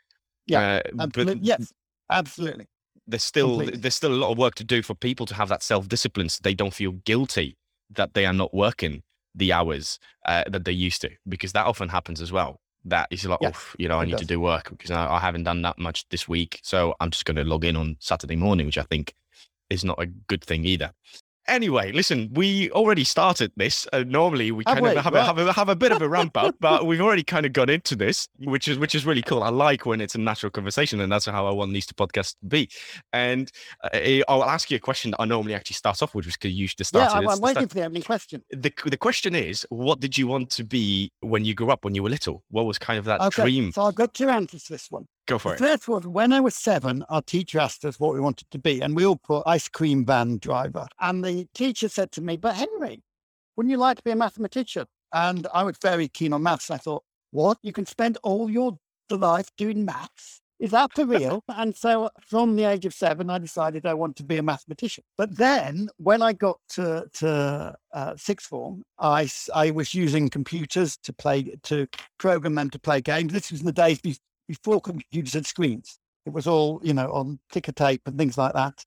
Yeah, 0.48 0.82
Uh, 0.86 1.02
Absolutely. 1.02 1.36
but 1.36 1.44
yes, 1.44 1.74
absolutely. 2.10 2.66
there's 3.08 3.24
still 3.24 3.50
completely. 3.58 3.80
there's 3.80 3.96
still 3.96 4.14
a 4.14 4.22
lot 4.24 4.32
of 4.32 4.38
work 4.38 4.56
to 4.56 4.64
do 4.64 4.82
for 4.82 4.96
people 4.96 5.26
to 5.28 5.36
have 5.36 5.50
that 5.50 5.64
self 5.64 5.88
discipline, 5.88 6.30
so 6.30 6.40
they 6.44 6.54
don't 6.56 6.74
feel 6.74 6.92
guilty 7.06 7.58
that 7.92 8.14
they 8.14 8.26
are 8.26 8.34
not 8.34 8.54
working 8.54 9.02
the 9.36 9.52
hours 9.54 10.00
uh, 10.26 10.44
that 10.50 10.66
they 10.66 10.72
used 10.72 11.02
to, 11.02 11.10
because 11.28 11.54
that 11.54 11.66
often 11.66 11.90
happens 11.90 12.20
as 12.22 12.32
well. 12.32 12.60
That 12.90 13.08
is 13.12 13.26
like, 13.26 13.40
Yeah, 13.42 13.52
oh, 13.54 13.76
you 13.78 13.88
know, 13.88 14.00
I 14.00 14.06
need 14.06 14.18
to 14.18 14.26
do 14.26 14.40
work 14.40 14.70
because 14.70 14.92
I, 14.92 15.08
I 15.16 15.20
haven't 15.20 15.44
done 15.44 15.62
that 15.64 15.78
much 15.78 16.08
this 16.10 16.28
week, 16.28 16.60
so 16.64 16.96
I'm 17.00 17.12
just 17.12 17.26
going 17.26 17.38
to 17.38 17.44
log 17.44 17.66
in 17.66 17.76
on 17.76 17.98
Saturday 18.00 18.36
morning, 18.36 18.66
which 18.66 18.78
I 18.78 18.84
think 18.84 19.14
is 19.70 19.84
not 19.84 20.02
a 20.02 20.06
good 20.06 20.44
thing 20.44 20.66
either. 20.66 20.92
Anyway, 21.50 21.92
listen, 21.92 22.30
we 22.34 22.70
already 22.72 23.04
started 23.04 23.52
this. 23.58 23.88
Uh, 23.92 24.04
normally, 24.08 24.52
we 24.52 24.64
Have 24.68 24.76
kind 24.76 24.88
of 24.88 24.94
we? 24.94 25.02
have, 25.02 25.14
a, 25.16 25.24
have, 25.24 25.38
a, 25.40 25.54
have 25.54 25.70
a 25.70 25.76
bit 25.76 25.92
of 25.92 26.02
a 26.02 26.08
ramp 26.08 26.38
up, 26.38 26.56
but 26.60 26.86
we've 26.86 27.02
already 27.02 27.24
kind 27.24 27.46
of 27.46 27.54
got 27.54 27.70
into 27.70 27.96
this, 27.96 28.28
which 28.40 28.68
is 28.68 28.78
which 28.78 28.94
is 28.96 29.06
really 29.06 29.22
cool. 29.24 29.42
I 29.44 29.50
like 29.50 29.86
when 29.86 30.00
it's 30.00 30.16
a 30.16 30.20
natural 30.20 30.52
conversation, 30.52 31.02
and 31.02 31.12
that's 31.12 31.26
how 31.26 31.48
I 31.48 31.52
want 31.52 31.74
these 31.74 31.86
two 31.86 31.96
podcasts 31.96 32.36
to 32.40 32.46
be. 32.48 32.70
And 33.14 33.52
uh, 33.84 34.00
I'll 34.30 34.44
ask 34.44 34.70
you 34.70 34.78
a 34.78 34.80
question 34.80 35.12
that 35.12 35.22
I 35.22 35.26
normally 35.26 35.56
actually 35.56 35.76
start 35.76 36.02
off 36.04 36.14
with, 36.16 36.26
which 36.26 36.40
because 36.40 36.54
you 36.54 36.62
used 36.62 36.78
to 36.78 36.84
start. 36.84 37.12
Yeah, 37.12 37.18
I'm. 37.18 37.28
I'm 37.28 37.42
waiting 37.42 37.68
for 37.68 37.76
the 37.76 37.84
opening 37.86 38.04
question. 38.04 38.44
The, 38.52 38.72
the 38.86 38.98
question 38.98 39.36
is, 39.36 39.66
what 39.70 40.00
did 40.00 40.18
you 40.18 40.28
want 40.28 40.50
to 40.52 40.64
be 40.64 41.12
when 41.22 41.46
you 41.46 41.54
grew 41.54 41.72
up, 41.72 41.84
when 41.84 41.96
you 41.96 42.04
were 42.04 42.10
little? 42.10 42.44
What 42.50 42.66
was 42.66 42.78
kind 42.78 43.00
of 43.00 43.06
that 43.06 43.22
Okay, 43.22 43.44
dream? 43.44 43.72
so 43.72 43.84
I've 43.84 43.96
got 43.96 44.14
two 44.14 44.30
answers 44.30 44.64
to 44.66 44.74
this 44.74 44.90
one. 44.90 45.08
Go 45.30 45.38
for 45.38 45.54
it. 45.54 45.60
first 45.60 45.88
was 45.88 46.08
when 46.08 46.34
I 46.34 46.40
was 46.40 46.56
seven, 46.56 47.04
our 47.08 47.22
teacher 47.22 47.60
asked 47.60 47.86
us 47.86 48.00
what 48.00 48.16
we 48.16 48.20
wanted 48.20 48.50
to 48.50 48.58
be, 48.58 48.82
and 48.82 48.96
we 48.96 49.06
all 49.06 49.18
put 49.18 49.44
ice 49.46 49.68
cream 49.68 50.04
van 50.04 50.40
driver. 50.40 50.88
And 51.00 51.24
the 51.24 51.48
teacher 51.54 51.88
said 51.88 52.12
to 52.14 52.22
me, 52.22 52.36
But 52.36 52.56
Henry, 52.56 53.04
wouldn't 53.56 53.72
you 53.72 53.78
like 53.78 53.98
to 53.98 54.04
be 54.04 54.12
a 54.12 54.16
mathematician? 54.16 54.88
And 55.14 55.46
I 55.54 55.64
was 55.64 55.78
very 55.82 56.08
keen 56.08 56.34
on 56.34 56.42
maths. 56.42 56.70
And 56.70 56.76
I 56.76 56.80
thought, 56.80 57.04
What? 57.30 57.60
You 57.62 57.72
can 57.72 57.86
spend 57.86 58.18
all 58.24 58.50
your 58.50 58.80
life 59.12 59.50
doing 59.56 59.86
maths? 59.86 60.42
Is 60.60 60.72
that 60.72 60.94
for 60.94 61.06
real? 61.06 61.44
and 61.48 61.76
so 61.76 62.10
from 62.28 62.56
the 62.56 62.66
age 62.66 62.86
of 62.86 62.94
seven, 62.94 63.30
I 63.30 63.38
decided 63.38 63.86
I 63.86 63.94
want 63.94 64.16
to 64.18 64.24
be 64.24 64.38
a 64.38 64.44
mathematician. 64.44 65.04
But 65.16 65.38
then 65.38 65.90
when 65.98 66.22
I 66.22 66.34
got 66.34 66.60
to, 66.70 67.08
to 67.14 67.76
uh, 67.94 68.16
sixth 68.18 68.48
form, 68.48 68.84
I, 68.98 69.30
I 69.54 69.72
was 69.72 69.94
using 69.94 70.30
computers 70.30 70.98
to 71.04 71.14
play, 71.14 71.56
to 71.64 71.88
program 72.18 72.56
them 72.56 72.70
to 72.72 72.80
play 72.80 73.00
games. 73.00 73.32
This 73.32 73.52
was 73.52 73.62
in 73.62 73.68
the 73.68 73.72
days 73.72 74.02
before 74.50 74.82
computers 74.82 75.34
had 75.34 75.46
screens. 75.46 76.00
It 76.26 76.34
was 76.34 76.48
all, 76.48 76.82
you 76.84 76.94
know, 76.94 77.12
on 77.12 77.40
ticker 77.52 77.72
tape 77.72 78.02
and 78.08 78.18
things 78.18 78.38
like 78.38 78.54
that. 78.54 78.84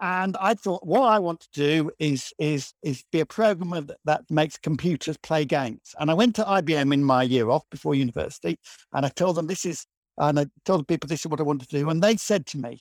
And 0.00 0.36
I 0.40 0.54
thought, 0.54 0.84
what 0.84 1.02
I 1.02 1.20
want 1.20 1.40
to 1.40 1.48
do 1.52 1.92
is 2.00 2.32
is 2.38 2.72
is 2.82 3.04
be 3.12 3.20
a 3.20 3.26
programmer 3.26 3.82
that, 3.82 3.98
that 4.04 4.22
makes 4.30 4.58
computers 4.58 5.16
play 5.18 5.44
games. 5.44 5.94
And 6.00 6.10
I 6.10 6.14
went 6.14 6.34
to 6.36 6.44
IBM 6.44 6.92
in 6.92 7.04
my 7.04 7.22
year 7.22 7.50
off 7.50 7.62
before 7.70 7.94
university, 7.94 8.58
and 8.92 9.06
I 9.06 9.10
told 9.10 9.36
them 9.36 9.46
this 9.46 9.64
is, 9.64 9.86
and 10.18 10.40
I 10.40 10.46
told 10.64 10.80
the 10.80 10.84
people 10.86 11.06
this 11.06 11.20
is 11.20 11.28
what 11.28 11.38
I 11.38 11.44
want 11.44 11.60
to 11.60 11.68
do. 11.68 11.88
And 11.88 12.02
they 12.02 12.16
said 12.16 12.46
to 12.46 12.58
me, 12.58 12.80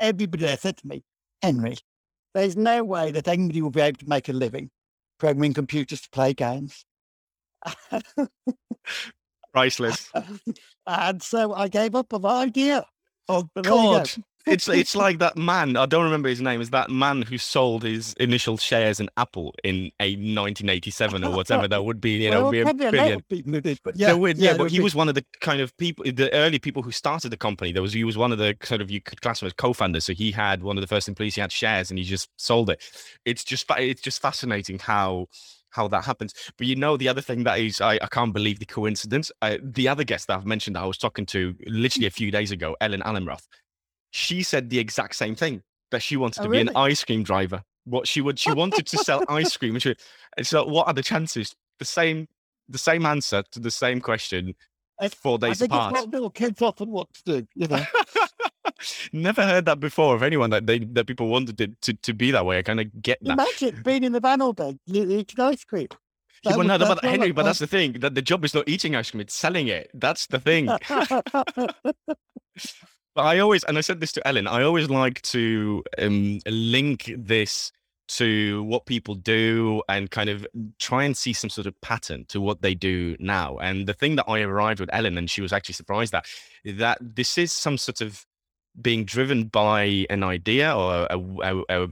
everybody 0.00 0.46
there 0.46 0.56
said 0.56 0.78
to 0.78 0.86
me, 0.86 1.02
Henry, 1.42 1.76
there's 2.32 2.56
no 2.56 2.84
way 2.84 3.10
that 3.10 3.28
anybody 3.28 3.60
will 3.60 3.70
be 3.70 3.82
able 3.82 3.98
to 3.98 4.08
make 4.08 4.30
a 4.30 4.32
living 4.32 4.70
programming 5.18 5.52
computers 5.52 6.00
to 6.00 6.10
play 6.10 6.32
games. 6.32 6.86
Priceless. 9.52 10.10
and 10.86 11.22
so 11.22 11.54
I 11.54 11.68
gave 11.68 11.94
up 11.94 12.12
on 12.14 12.22
the 12.22 12.28
idea. 12.28 12.84
Oh 13.28 13.48
But 13.54 13.64
there 13.64 13.74
you 13.74 13.88
go. 13.88 13.98
God. 13.98 14.10
It's 14.44 14.66
it's 14.68 14.96
like 14.96 15.18
that 15.20 15.36
man. 15.36 15.76
I 15.76 15.86
don't 15.86 16.04
remember 16.04 16.28
his 16.28 16.40
name. 16.40 16.60
Is 16.60 16.70
that 16.70 16.90
man 16.90 17.22
who 17.22 17.38
sold 17.38 17.84
his 17.84 18.12
initial 18.14 18.56
shares 18.56 18.98
in 18.98 19.08
Apple 19.16 19.54
in 19.62 19.92
a 20.00 20.16
1987 20.16 21.24
or 21.24 21.30
whatever 21.36 21.68
that 21.68 21.84
would 21.84 22.00
be? 22.00 22.24
You 22.24 22.30
know, 22.30 22.42
well, 22.42 22.50
be 22.50 22.60
a 22.60 22.64
probably 22.64 22.86
a 22.86 22.92
lot 22.92 22.92
billion. 22.92 23.20
people 23.30 23.52
who 23.52 23.60
did, 23.60 23.78
but 23.84 23.96
Yeah, 23.96 24.08
yeah, 24.08 24.14
would, 24.14 24.38
yeah, 24.38 24.54
but 24.54 24.70
he 24.70 24.78
be- 24.78 24.82
was 24.82 24.94
one 24.96 25.08
of 25.08 25.14
the 25.14 25.24
kind 25.40 25.60
of 25.60 25.76
people, 25.76 26.04
the 26.04 26.32
early 26.34 26.58
people 26.58 26.82
who 26.82 26.90
started 26.90 27.30
the 27.30 27.36
company. 27.36 27.72
There 27.72 27.82
was 27.82 27.92
he 27.92 28.04
was 28.04 28.18
one 28.18 28.32
of 28.32 28.38
the 28.38 28.56
sort 28.64 28.80
of 28.80 28.90
you 28.90 29.00
could 29.00 29.20
class 29.20 29.42
him 29.42 29.46
as 29.46 29.52
co-founders. 29.52 30.04
So 30.06 30.12
he 30.12 30.32
had 30.32 30.62
one 30.64 30.76
of 30.76 30.80
the 30.82 30.88
first 30.88 31.08
employees. 31.08 31.36
He 31.36 31.40
had 31.40 31.52
shares, 31.52 31.90
and 31.90 31.98
he 31.98 32.04
just 32.04 32.28
sold 32.36 32.68
it. 32.68 32.82
It's 33.24 33.44
just 33.44 33.66
it's 33.78 34.02
just 34.02 34.20
fascinating 34.20 34.80
how 34.80 35.28
how 35.72 35.88
that 35.88 36.04
happens. 36.04 36.32
But 36.56 36.66
you 36.68 36.76
know, 36.76 36.96
the 36.96 37.08
other 37.08 37.20
thing 37.20 37.44
that 37.44 37.58
is, 37.58 37.80
I, 37.80 37.94
I 37.94 38.06
can't 38.10 38.32
believe 38.32 38.58
the 38.60 38.64
coincidence. 38.66 39.32
Uh, 39.42 39.56
the 39.62 39.88
other 39.88 40.04
guest 40.04 40.28
that 40.28 40.36
I've 40.38 40.46
mentioned 40.46 40.76
that 40.76 40.82
I 40.82 40.86
was 40.86 40.98
talking 40.98 41.26
to 41.26 41.54
literally 41.66 42.06
a 42.06 42.10
few 42.10 42.30
days 42.30 42.50
ago, 42.52 42.76
Ellen 42.80 43.00
Allenroth, 43.02 43.46
she 44.10 44.42
said 44.42 44.70
the 44.70 44.78
exact 44.78 45.16
same 45.16 45.34
thing 45.34 45.62
that 45.90 46.02
she 46.02 46.16
wanted 46.16 46.40
Oh, 46.40 46.44
to 46.44 46.50
be 46.50 46.60
an 46.60 46.70
ice 46.76 47.02
cream 47.04 47.22
driver. 47.22 47.62
What 47.84 48.06
she 48.06 48.20
would, 48.20 48.38
she 48.38 48.52
wanted 48.52 48.86
to 48.86 48.98
sell 48.98 49.24
ice 49.28 49.56
cream. 49.58 49.74
And, 49.74 49.82
she, 49.82 49.96
and 50.36 50.46
so, 50.46 50.64
what 50.64 50.86
are 50.86 50.94
the 50.94 51.02
chances? 51.02 51.54
The 51.78 51.84
same, 51.84 52.28
the 52.68 52.78
same 52.78 53.04
answer 53.06 53.42
to 53.50 53.58
the 53.58 53.70
same 53.70 54.00
question, 54.00 54.54
I- 55.00 55.08
four 55.08 55.38
I 55.42 55.48
days 55.48 55.58
think 55.58 55.72
apart. 55.72 55.92
it's 55.94 56.02
what 56.02 56.10
little 56.12 56.30
kids 56.30 56.62
often 56.62 56.90
want 56.90 57.12
to 57.14 57.40
do. 57.40 57.46
You 57.54 57.66
know, 57.68 57.84
Never 59.12 59.42
heard 59.42 59.64
that 59.66 59.80
before 59.80 60.14
of 60.14 60.22
anyone 60.22 60.50
that 60.50 60.66
they 60.66 60.80
that 60.80 61.06
people 61.06 61.28
wanted 61.28 61.60
it 61.60 61.80
to, 61.82 61.94
to 61.94 62.12
be 62.14 62.30
that 62.30 62.44
way. 62.46 62.58
I 62.58 62.62
kind 62.62 62.80
of 62.80 63.02
get 63.02 63.18
that. 63.22 63.32
imagine 63.32 63.82
being 63.84 64.04
in 64.04 64.12
the 64.12 64.20
van 64.20 64.40
all 64.40 64.52
day, 64.52 64.78
you 64.86 65.10
eating 65.10 65.40
ice 65.40 65.64
cream. 65.64 65.88
Yeah, 66.44 66.56
well, 66.56 66.66
no, 66.66 66.74
would- 66.74 66.80
no, 66.80 66.86
that's 66.86 67.00
but 67.00 67.10
Henry, 67.10 67.30
but 67.32 67.44
that's 67.44 67.60
the 67.60 67.66
thing. 67.66 67.92
That 68.00 68.14
the 68.14 68.22
job 68.22 68.44
is 68.44 68.54
not 68.54 68.68
eating 68.68 68.96
ice 68.96 69.10
cream; 69.10 69.20
it's 69.20 69.34
selling 69.34 69.68
it. 69.68 69.90
That's 69.94 70.26
the 70.26 70.40
thing. 70.40 70.68
But 73.14 73.22
I 73.26 73.40
always, 73.40 73.62
and 73.64 73.76
I 73.76 73.82
said 73.82 74.00
this 74.00 74.12
to 74.12 74.26
Ellen, 74.26 74.46
I 74.46 74.62
always 74.62 74.88
like 74.88 75.20
to 75.22 75.84
um, 75.98 76.38
link 76.46 77.12
this 77.14 77.70
to 78.08 78.62
what 78.64 78.86
people 78.86 79.14
do 79.14 79.82
and 79.88 80.10
kind 80.10 80.28
of 80.28 80.46
try 80.78 81.04
and 81.04 81.16
see 81.16 81.32
some 81.32 81.50
sort 81.50 81.66
of 81.66 81.78
pattern 81.82 82.24
to 82.28 82.40
what 82.40 82.62
they 82.62 82.74
do 82.74 83.16
now. 83.18 83.58
And 83.58 83.86
the 83.86 83.94
thing 83.94 84.16
that 84.16 84.24
I 84.28 84.40
arrived 84.40 84.80
with 84.80 84.90
Ellen, 84.92 85.18
and 85.18 85.30
she 85.30 85.42
was 85.42 85.52
actually 85.52 85.74
surprised 85.74 86.12
that 86.12 86.26
that 86.64 86.98
this 87.00 87.36
is 87.36 87.52
some 87.52 87.76
sort 87.76 88.00
of 88.00 88.24
being 88.80 89.04
driven 89.04 89.44
by 89.44 90.06
an 90.08 90.22
idea 90.22 90.74
or 90.74 91.06
a, 91.10 91.62
a, 91.68 91.88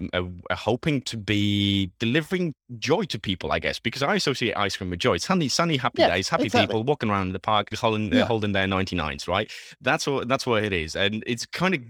a, 0.49 0.56
hoping 0.56 1.02
to 1.02 1.16
be 1.16 1.90
delivering 1.99 2.54
joy 2.78 3.02
to 3.04 3.18
people, 3.18 3.52
I 3.52 3.58
guess, 3.58 3.78
because 3.78 4.02
I 4.02 4.14
associate 4.14 4.54
ice 4.56 4.76
cream 4.76 4.90
with 4.90 4.99
joy. 5.00 5.18
Sunny, 5.18 5.49
sunny, 5.49 5.76
happy 5.76 6.00
Yeah, 6.02 6.08
days, 6.08 6.28
happy 6.28 6.44
exactly. 6.44 6.68
people 6.68 6.84
walking 6.84 7.10
around 7.10 7.28
in 7.28 7.32
the 7.34 7.38
park, 7.38 7.75
holding, 7.75 8.12
Yeah. 8.12 8.25
holding 8.25 8.52
their 8.52 8.66
99s, 8.66 9.28
right? 9.28 9.50
That's 9.80 10.06
what 10.06 10.28
that's 10.28 10.46
what 10.46 10.64
it 10.64 10.72
is, 10.72 10.96
and 10.96 11.22
it's 11.26 11.44
kind 11.44 11.75
of 11.75 11.80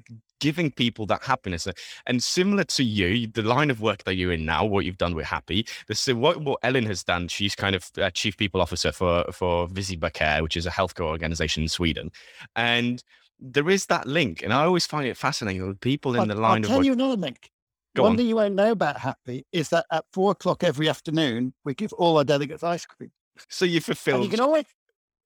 giving 0.40 0.70
people 0.70 1.06
that 1.06 1.22
happiness. 1.22 1.68
And 2.06 2.22
similar 2.22 2.64
to 2.64 2.82
you, 2.82 3.26
the 3.26 3.42
line 3.42 3.70
of 3.70 3.80
work 3.80 4.04
that 4.04 4.14
you're 4.14 4.32
in 4.32 4.44
now, 4.46 4.64
what 4.64 4.84
you've 4.86 4.98
done 4.98 5.14
with 5.14 5.26
Happy, 5.26 5.66
this 5.86 6.08
is 6.08 6.14
what 6.14 6.40
what 6.40 6.58
Ellen 6.62 6.86
has 6.86 7.04
done. 7.04 7.28
She's 7.28 7.54
kind 7.54 7.76
of 7.76 7.90
uh, 8.00 8.10
chief 8.10 8.36
people 8.36 8.60
officer 8.60 8.90
for 8.90 9.24
for 9.32 9.68
Visiba 9.68 10.10
Care, 10.12 10.42
which 10.42 10.56
is 10.56 10.66
a 10.66 10.70
healthcare 10.70 11.06
organization 11.06 11.62
in 11.62 11.68
Sweden, 11.68 12.10
and 12.56 13.04
there 13.40 13.70
is 13.70 13.86
that 13.86 14.06
link, 14.06 14.42
and 14.42 14.52
I 14.52 14.64
always 14.64 14.86
find 14.86 15.06
it 15.06 15.16
fascinating. 15.16 15.66
that 15.66 15.80
People 15.80 16.14
in 16.14 16.28
But 16.28 16.34
the 16.34 16.40
line. 16.40 16.50
I'll 16.50 16.56
of 16.58 16.64
tell 16.68 16.76
work. 16.78 16.86
you 16.86 16.92
another 16.92 17.16
link. 17.16 17.50
Go 17.96 18.02
One 18.04 18.12
on. 18.12 18.16
thing 18.18 18.26
you 18.28 18.36
won't 18.36 18.54
know 18.54 18.70
about 18.72 18.98
Happy 18.98 19.44
is 19.52 19.70
that 19.70 19.86
at 19.90 20.04
four 20.12 20.32
o'clock 20.32 20.62
every 20.62 20.88
afternoon, 20.88 21.54
we 21.64 21.74
give 21.74 21.92
all 21.94 22.18
our 22.18 22.24
delegates 22.24 22.62
ice 22.62 22.86
cream. 22.86 23.10
So 23.48 23.64
you 23.64 23.76
And 23.76 23.84
fulfilled. 23.84 24.24
you 24.24 24.30
can 24.30 24.40
always, 24.40 24.66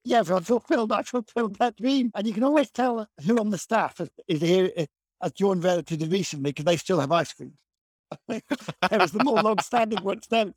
yeah, 0.05 0.21
I 0.21 0.41
fulfilled, 0.41 0.93
I 0.93 1.03
fulfilled 1.03 1.57
that 1.59 1.77
dream. 1.77 2.11
And 2.15 2.27
you 2.27 2.33
can 2.33 2.43
always 2.45 2.71
tell 2.71 3.07
who 3.27 3.39
on 3.39 3.51
the 3.51 3.59
staff 3.59 4.01
is, 4.01 4.09
is 4.29 4.41
here, 4.41 4.71
uh, 4.79 4.87
has 5.21 5.33
joined 5.33 5.63
relatively 5.65 6.09
recently 6.09 6.51
because 6.53 6.65
they 6.65 6.77
still 6.79 7.01
have 7.01 7.13
ice 7.13 7.33
cream. 7.35 7.53
there 8.29 8.41
was 8.93 9.13
the 9.13 9.25
more 9.25 9.43
long-standing 9.43 10.03
ones 10.03 10.27
then. 10.31 10.55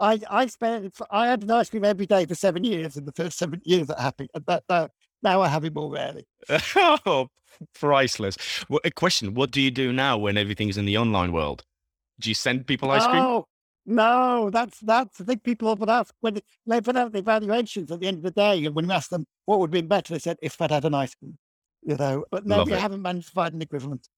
I, 0.00 0.20
I 0.28 0.46
spent, 0.46 0.92
I 1.10 1.28
had 1.28 1.44
an 1.44 1.50
ice 1.52 1.70
cream 1.70 1.84
every 1.84 2.06
day 2.06 2.26
for 2.26 2.34
seven 2.34 2.64
years 2.64 2.96
in 2.96 3.04
the 3.04 3.12
first 3.12 3.38
seven 3.38 3.60
years 3.64 3.90
at 3.90 4.00
Happy. 4.00 4.28
And 4.34 4.44
that, 4.46 4.64
that, 4.68 4.90
now 5.24 5.40
I 5.40 5.48
have 5.48 5.64
it 5.64 5.74
more 5.74 5.90
rarely. 5.90 6.26
oh, 6.76 7.28
priceless. 7.74 8.36
Well, 8.68 8.80
a 8.84 8.90
question: 8.90 9.34
What 9.34 9.50
do 9.50 9.60
you 9.60 9.70
do 9.70 9.92
now 9.92 10.18
when 10.18 10.36
everything's 10.36 10.76
in 10.76 10.84
the 10.84 10.98
online 10.98 11.32
world? 11.32 11.64
Do 12.20 12.28
you 12.28 12.34
send 12.34 12.66
people 12.66 12.90
ice 12.90 13.06
cream? 13.06 13.16
No, 13.16 13.48
no, 13.86 14.50
that's 14.50 14.78
that's. 14.80 15.20
I 15.20 15.24
think 15.24 15.42
people 15.42 15.68
often 15.68 15.88
ask 15.88 16.14
when 16.20 16.40
they 16.66 16.80
put 16.80 16.96
out 16.96 17.12
the 17.12 17.18
evaluations 17.18 17.90
at 17.90 18.00
the 18.00 18.06
end 18.06 18.18
of 18.18 18.22
the 18.22 18.30
day, 18.30 18.64
and 18.64 18.74
when 18.74 18.86
we 18.86 18.94
ask 18.94 19.10
them 19.10 19.26
what 19.46 19.58
would 19.60 19.70
be 19.70 19.80
better, 19.80 20.14
they 20.14 20.20
said 20.20 20.36
if 20.42 20.60
I'd 20.60 20.70
had 20.70 20.84
an 20.84 20.94
ice 20.94 21.14
cream, 21.14 21.38
you 21.82 21.96
know. 21.96 22.24
But 22.30 22.46
no, 22.46 22.64
we 22.64 22.72
haven't 22.72 23.02
managed 23.02 23.28
to 23.28 23.32
find 23.32 23.54
an 23.54 23.62
equivalent. 23.62 24.08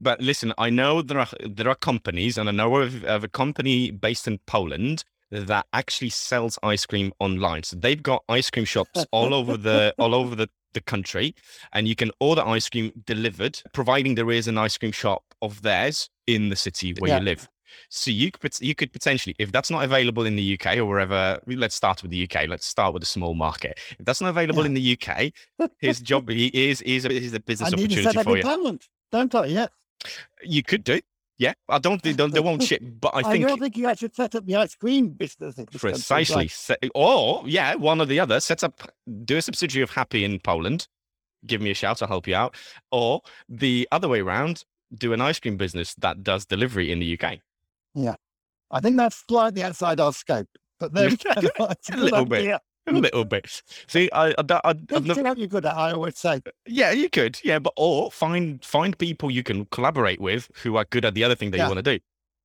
But 0.00 0.20
listen, 0.20 0.52
I 0.58 0.70
know 0.70 1.02
there 1.02 1.18
are 1.18 1.28
there 1.48 1.68
are 1.68 1.74
companies, 1.74 2.38
and 2.38 2.48
I 2.48 2.52
know 2.52 2.76
of, 2.76 3.04
of 3.04 3.24
a 3.24 3.28
company 3.28 3.90
based 3.90 4.26
in 4.26 4.38
Poland 4.46 5.04
that 5.32 5.66
actually 5.72 6.10
sells 6.10 6.58
ice 6.62 6.86
cream 6.86 7.12
online. 7.18 7.62
So 7.62 7.76
they've 7.76 8.02
got 8.02 8.22
ice 8.28 8.50
cream 8.50 8.64
shops 8.64 9.04
all 9.12 9.32
over 9.34 9.56
the 9.56 9.94
all 9.98 10.14
over 10.14 10.36
the, 10.36 10.48
the 10.74 10.80
country, 10.80 11.34
and 11.72 11.88
you 11.88 11.96
can 11.96 12.10
order 12.20 12.42
ice 12.46 12.68
cream 12.68 12.92
delivered, 13.06 13.60
providing 13.72 14.14
there 14.14 14.30
is 14.30 14.46
an 14.48 14.58
ice 14.58 14.76
cream 14.78 14.92
shop 14.92 15.22
of 15.40 15.62
theirs 15.62 16.08
in 16.26 16.48
the 16.50 16.56
city 16.56 16.94
where 16.98 17.10
Yeah. 17.10 17.18
you 17.18 17.24
live. 17.24 17.48
So 17.88 18.10
you 18.10 18.30
could 18.30 18.52
you 18.60 18.74
could 18.74 18.92
potentially, 18.92 19.34
if 19.38 19.50
that's 19.50 19.70
not 19.70 19.82
available 19.82 20.26
in 20.26 20.36
the 20.36 20.58
UK 20.60 20.76
or 20.76 20.84
wherever, 20.84 21.40
let's 21.46 21.74
start 21.74 22.02
with 22.02 22.10
the 22.10 22.22
UK. 22.24 22.46
Let's 22.46 22.66
start 22.66 22.92
with 22.92 23.02
a 23.02 23.06
small 23.06 23.32
market. 23.34 23.78
If 23.98 24.04
that's 24.04 24.20
not 24.20 24.28
available 24.28 24.60
Yeah. 24.62 24.66
in 24.66 24.74
the 24.74 24.98
UK, 25.00 25.32
his 25.78 26.00
job 26.00 26.28
he 26.28 26.48
is 26.48 26.82
is 26.82 27.06
a, 27.06 27.10
is 27.10 27.32
a 27.32 27.40
business 27.40 27.72
I 27.72 27.76
need 27.76 27.88
to 27.90 27.94
opportunity 27.96 28.02
set 28.12 28.16
up 28.18 28.24
for 28.24 28.36
you. 28.36 28.78
Don't 29.10 29.34
I? 29.34 29.46
Yeah. 29.46 29.66
You 30.42 30.62
could 30.62 30.84
do. 30.84 31.00
Yeah, 31.42 31.54
I 31.68 31.78
don't 31.78 32.00
think 32.00 32.16
they, 32.16 32.28
they 32.28 32.38
won't 32.38 32.62
ship, 32.70 32.82
but 33.00 33.12
I 33.16 33.18
I, 33.18 33.22
think 33.32 33.48
don't 33.48 33.58
think 33.58 33.76
you 33.76 33.92
should 33.96 34.14
set 34.14 34.36
up 34.36 34.46
the 34.46 34.54
ice 34.54 34.76
cream 34.76 35.08
business. 35.08 35.58
in 35.58 35.66
country, 35.66 35.90
precisely. 35.90 36.48
right? 36.68 36.90
Or 36.94 37.42
yeah, 37.44 37.74
one 37.74 38.00
or 38.00 38.06
the 38.06 38.20
other. 38.20 38.38
Set 38.38 38.62
up, 38.62 38.80
do 39.24 39.36
a 39.38 39.42
subsidiary 39.42 39.82
of 39.82 39.90
Happy 39.90 40.24
in 40.24 40.38
Poland. 40.38 40.86
Give 41.44 41.60
me 41.60 41.72
a 41.72 41.74
shout. 41.74 42.00
I'll 42.00 42.06
help 42.06 42.28
you 42.28 42.36
out. 42.36 42.54
Or 42.92 43.22
the 43.48 43.88
other 43.90 44.06
way 44.08 44.20
around. 44.20 44.64
Do 44.94 45.12
an 45.14 45.20
ice 45.20 45.40
cream 45.40 45.56
business 45.56 45.94
that 45.96 46.22
does 46.22 46.44
delivery 46.44 46.92
in 46.92 47.00
the 47.00 47.18
UK. 47.18 47.38
Yeah. 47.94 48.14
I 48.70 48.78
think 48.80 48.96
that's 48.98 49.16
slightly 49.26 49.64
outside 49.64 49.98
our 49.98 50.12
scope, 50.12 50.48
but 50.78 50.92
there 50.94 51.08
we 51.08 51.16
go. 51.16 51.30
A 51.58 51.96
little 51.96 52.24
bit. 52.24 52.40
idea. 52.40 52.60
A 52.88 52.92
little 52.92 53.24
bit. 53.24 53.62
See, 53.86 54.10
I, 54.12 54.30
I, 54.30 54.34
I, 54.50 54.60
I've 54.64 55.06
never, 55.06 55.34
you're 55.36 55.46
good 55.46 55.64
at. 55.64 55.76
I 55.76 55.92
always 55.92 56.18
say. 56.18 56.40
yeah, 56.66 56.90
you 56.90 57.08
could, 57.08 57.38
yeah, 57.44 57.60
but 57.60 57.72
or 57.76 58.10
find 58.10 58.64
find 58.64 58.98
people 58.98 59.30
you 59.30 59.44
can 59.44 59.66
collaborate 59.66 60.20
with 60.20 60.50
who 60.62 60.76
are 60.76 60.84
good 60.90 61.04
at 61.04 61.14
the 61.14 61.22
other 61.22 61.36
thing 61.36 61.52
that 61.52 61.58
you 61.58 61.66
want 61.66 61.76
to 61.76 61.82
do. 61.82 62.00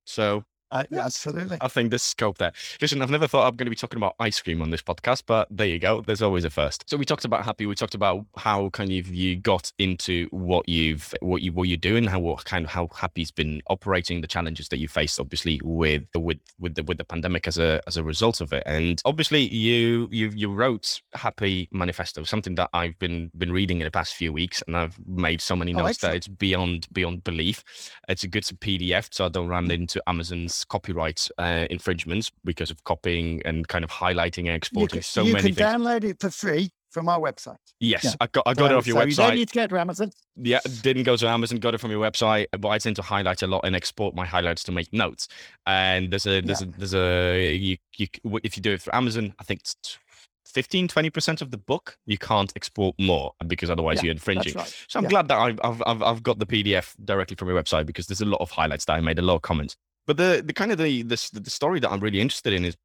So 0.05 0.43
Uh, 0.69 0.83
yeah, 0.89 1.05
absolutely. 1.05 1.57
I 1.61 1.69
think 1.69 1.91
there's 1.91 2.03
scope 2.03 2.37
there. 2.39 2.51
Listen, 2.81 3.01
I've 3.01 3.09
never 3.09 3.25
thought 3.27 3.47
I'm 3.47 3.55
going 3.55 3.67
to 3.67 3.69
be 3.69 3.75
talking 3.75 3.97
about 3.97 4.15
ice 4.19 4.41
cream 4.41 4.61
on 4.61 4.69
this 4.69 4.81
podcast, 4.81 5.23
but 5.25 5.47
there 5.49 5.67
you 5.67 5.79
go. 5.79 6.01
There's 6.01 6.21
always 6.21 6.43
a 6.43 6.49
first. 6.49 6.83
So 6.89 6.97
we 6.97 7.05
talked 7.05 7.23
about 7.23 7.45
happy. 7.45 7.65
We 7.65 7.75
talked 7.75 7.95
about 7.95 8.25
how 8.35 8.69
kind 8.71 8.91
of 8.91 9.07
you 9.07 9.37
got 9.37 9.71
into 9.79 10.27
what 10.31 10.67
you've 10.67 11.13
what 11.21 11.41
you 11.41 11.53
what 11.53 11.69
you're 11.69 11.77
doing, 11.77 12.03
how 12.03 12.19
what 12.19 12.43
kind 12.43 12.65
of 12.65 12.71
how 12.71 12.89
happy's 12.93 13.31
been 13.31 13.61
operating, 13.69 14.19
the 14.19 14.27
challenges 14.27 14.67
that 14.69 14.79
you 14.79 14.89
faced, 14.89 15.19
obviously 15.21 15.61
with 15.63 16.03
with 16.15 16.39
with 16.59 16.75
the 16.75 16.83
with 16.83 16.97
the 16.97 17.05
pandemic 17.05 17.47
as 17.47 17.57
a 17.57 17.81
as 17.87 17.95
a 17.95 18.03
result 18.03 18.41
of 18.41 18.51
it, 18.51 18.63
and 18.65 19.01
obviously 19.05 19.47
you 19.47 20.09
you 20.11 20.29
you 20.35 20.51
wrote 20.51 21.01
Happy 21.13 21.69
Manifesto, 21.71 22.23
something 22.25 22.55
that 22.55 22.69
I've 22.73 22.99
been 22.99 23.31
been 23.37 23.53
reading 23.53 23.79
in 23.79 23.85
the 23.85 23.91
past 23.91 24.15
few 24.15 24.33
weeks, 24.33 24.61
and 24.67 24.75
I've 24.75 24.97
made 25.07 25.39
so 25.39 25.55
many 25.55 25.73
Oh, 25.73 25.77
notes 25.77 25.99
that 25.99 26.13
it's 26.13 26.27
beyond 26.27 26.87
beyond 26.91 27.23
belief. 27.23 27.63
It's 28.09 28.23
a 28.23 28.27
good 28.27 28.43
PDF, 28.43 29.07
so 29.13 29.25
I 29.25 29.29
don't 29.29 29.47
run 29.47 29.71
into 29.71 30.01
Amazon's 30.07 30.56
copyright 30.65 31.27
uh, 31.37 31.65
infringements 31.69 32.31
because 32.43 32.71
of 32.71 32.83
copying 32.83 33.41
and 33.45 33.67
kind 33.67 33.83
of 33.83 33.91
highlighting 33.91 34.45
and 34.47 34.55
exporting 34.55 34.99
can, 34.99 35.03
so 35.03 35.23
you 35.23 35.35
can 35.35 35.53
download 35.53 36.03
it 36.03 36.19
for 36.19 36.29
free 36.29 36.71
from 36.89 37.09
our 37.09 37.19
website. 37.19 37.57
Yes, 37.79 38.03
yeah. 38.03 38.13
I 38.21 38.27
got 38.27 38.43
I 38.47 38.53
got 38.53 38.71
it 38.71 38.77
off 38.77 38.87
your 38.87 38.95
so 38.99 39.05
You 39.05 39.15
don't 39.15 39.31
website. 39.31 39.35
need 39.35 39.49
to 39.49 39.53
go 39.55 39.67
to 39.67 39.79
Amazon. 39.79 40.11
Yeah, 40.35 40.59
didn't 40.81 41.03
go 41.03 41.15
to 41.15 41.27
Amazon, 41.27 41.59
got 41.59 41.73
it 41.75 41.79
from 41.79 41.91
your 41.91 42.03
website, 42.03 42.47
but 42.59 42.69
I 42.69 42.77
tend 42.77 42.95
to 42.97 43.01
highlight 43.01 43.41
a 43.43 43.47
lot 43.47 43.61
and 43.65 43.75
export 43.75 44.15
my 44.15 44.25
highlights 44.25 44.63
to 44.65 44.71
make 44.71 44.91
notes. 44.93 45.27
And 45.65 46.11
there's 46.11 46.25
a 46.25 46.41
there's 46.41 46.61
a 46.61 46.65
there's 46.65 46.95
a 46.95 47.55
you, 47.55 47.77
you 47.97 48.07
if 48.43 48.57
you 48.57 48.63
do 48.63 48.73
it 48.73 48.81
for 48.81 48.95
Amazon, 48.95 49.33
I 49.39 49.43
think 49.43 49.61
it's 49.61 49.97
15 50.45 50.87
20% 50.87 51.41
of 51.41 51.51
the 51.51 51.57
book 51.57 51.97
you 52.05 52.17
can't 52.17 52.53
export 52.55 52.95
more 52.97 53.33
because 53.47 53.69
otherwise 53.69 53.97
Yeah, 53.97 54.05
you're 54.05 54.13
infringing. 54.13 54.53
Right. 54.55 54.73
So 54.87 54.97
I'm 54.99 55.03
Yeah. 55.03 55.09
glad 55.09 55.27
that 55.27 55.37
I've, 55.37 55.59
I've 55.63 55.83
I've 55.85 56.01
I've 56.01 56.23
got 56.23 56.39
the 56.39 56.45
PDF 56.45 56.95
directly 57.03 57.35
from 57.35 57.49
your 57.49 57.61
website 57.61 57.85
because 57.85 58.07
there's 58.07 58.21
a 58.21 58.25
lot 58.25 58.39
of 58.41 58.49
highlights 58.49 58.85
that 58.85 58.93
I 58.93 59.01
made, 59.01 59.19
a 59.19 59.21
lot 59.21 59.35
of 59.35 59.41
comments. 59.41 59.75
But 60.07 60.17
the 60.17 60.41
the 60.43 60.53
kind 60.53 60.71
of 60.71 60.77
the 60.77 61.03
the, 61.03 61.29
the 61.33 61.49
story 61.49 61.79
that 61.81 61.91
I'm 61.91 61.99
really 61.99 62.21
interested 62.21 62.53
in 62.53 62.65
is 62.65 62.75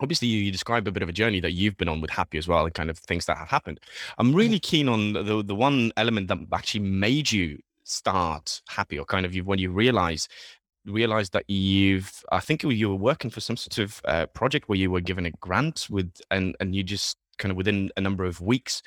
obviously 0.00 0.28
you, 0.28 0.40
you 0.44 0.52
describe 0.52 0.86
a 0.86 0.92
bit 0.92 1.02
of 1.02 1.08
a 1.08 1.12
journey 1.12 1.40
that 1.40 1.52
you've 1.52 1.76
been 1.76 1.88
on 1.88 2.00
with 2.00 2.10
Happy 2.10 2.38
as 2.38 2.48
well, 2.48 2.64
and 2.64 2.72
kind 2.72 2.88
of 2.88 2.98
things 2.98 3.26
that 3.26 3.36
have 3.36 3.48
happened. 3.48 3.80
I'm 4.18 4.32
really 4.32 4.60
keen 4.60 4.88
on 4.88 5.12
the 5.12 5.42
the 5.44 5.54
one 5.54 5.92
element 5.96 6.28
that 6.28 6.38
actually 6.52 6.80
made 6.80 7.30
you 7.30 7.58
start 7.84 8.62
Happy, 8.68 8.98
or 8.98 9.04
kind 9.04 9.26
of 9.26 9.34
you 9.34 9.44
when 9.44 9.58
you 9.58 9.70
realize 9.70 10.28
realize 10.86 11.30
that 11.30 11.44
you've 11.50 12.24
I 12.32 12.40
think 12.40 12.62
you 12.62 12.88
were 12.88 12.94
working 12.94 13.30
for 13.30 13.40
some 13.40 13.56
sort 13.56 13.78
of 13.78 14.00
uh, 14.04 14.26
project 14.26 14.68
where 14.68 14.78
you 14.78 14.90
were 14.90 15.00
given 15.00 15.26
a 15.26 15.30
grant 15.40 15.88
with 15.90 16.12
and 16.30 16.56
and 16.60 16.74
you 16.74 16.82
just 16.82 17.18
kind 17.38 17.50
of 17.50 17.56
within 17.56 17.90
a 17.96 18.00
number 18.00 18.24
of 18.24 18.40
weeks 18.40 18.82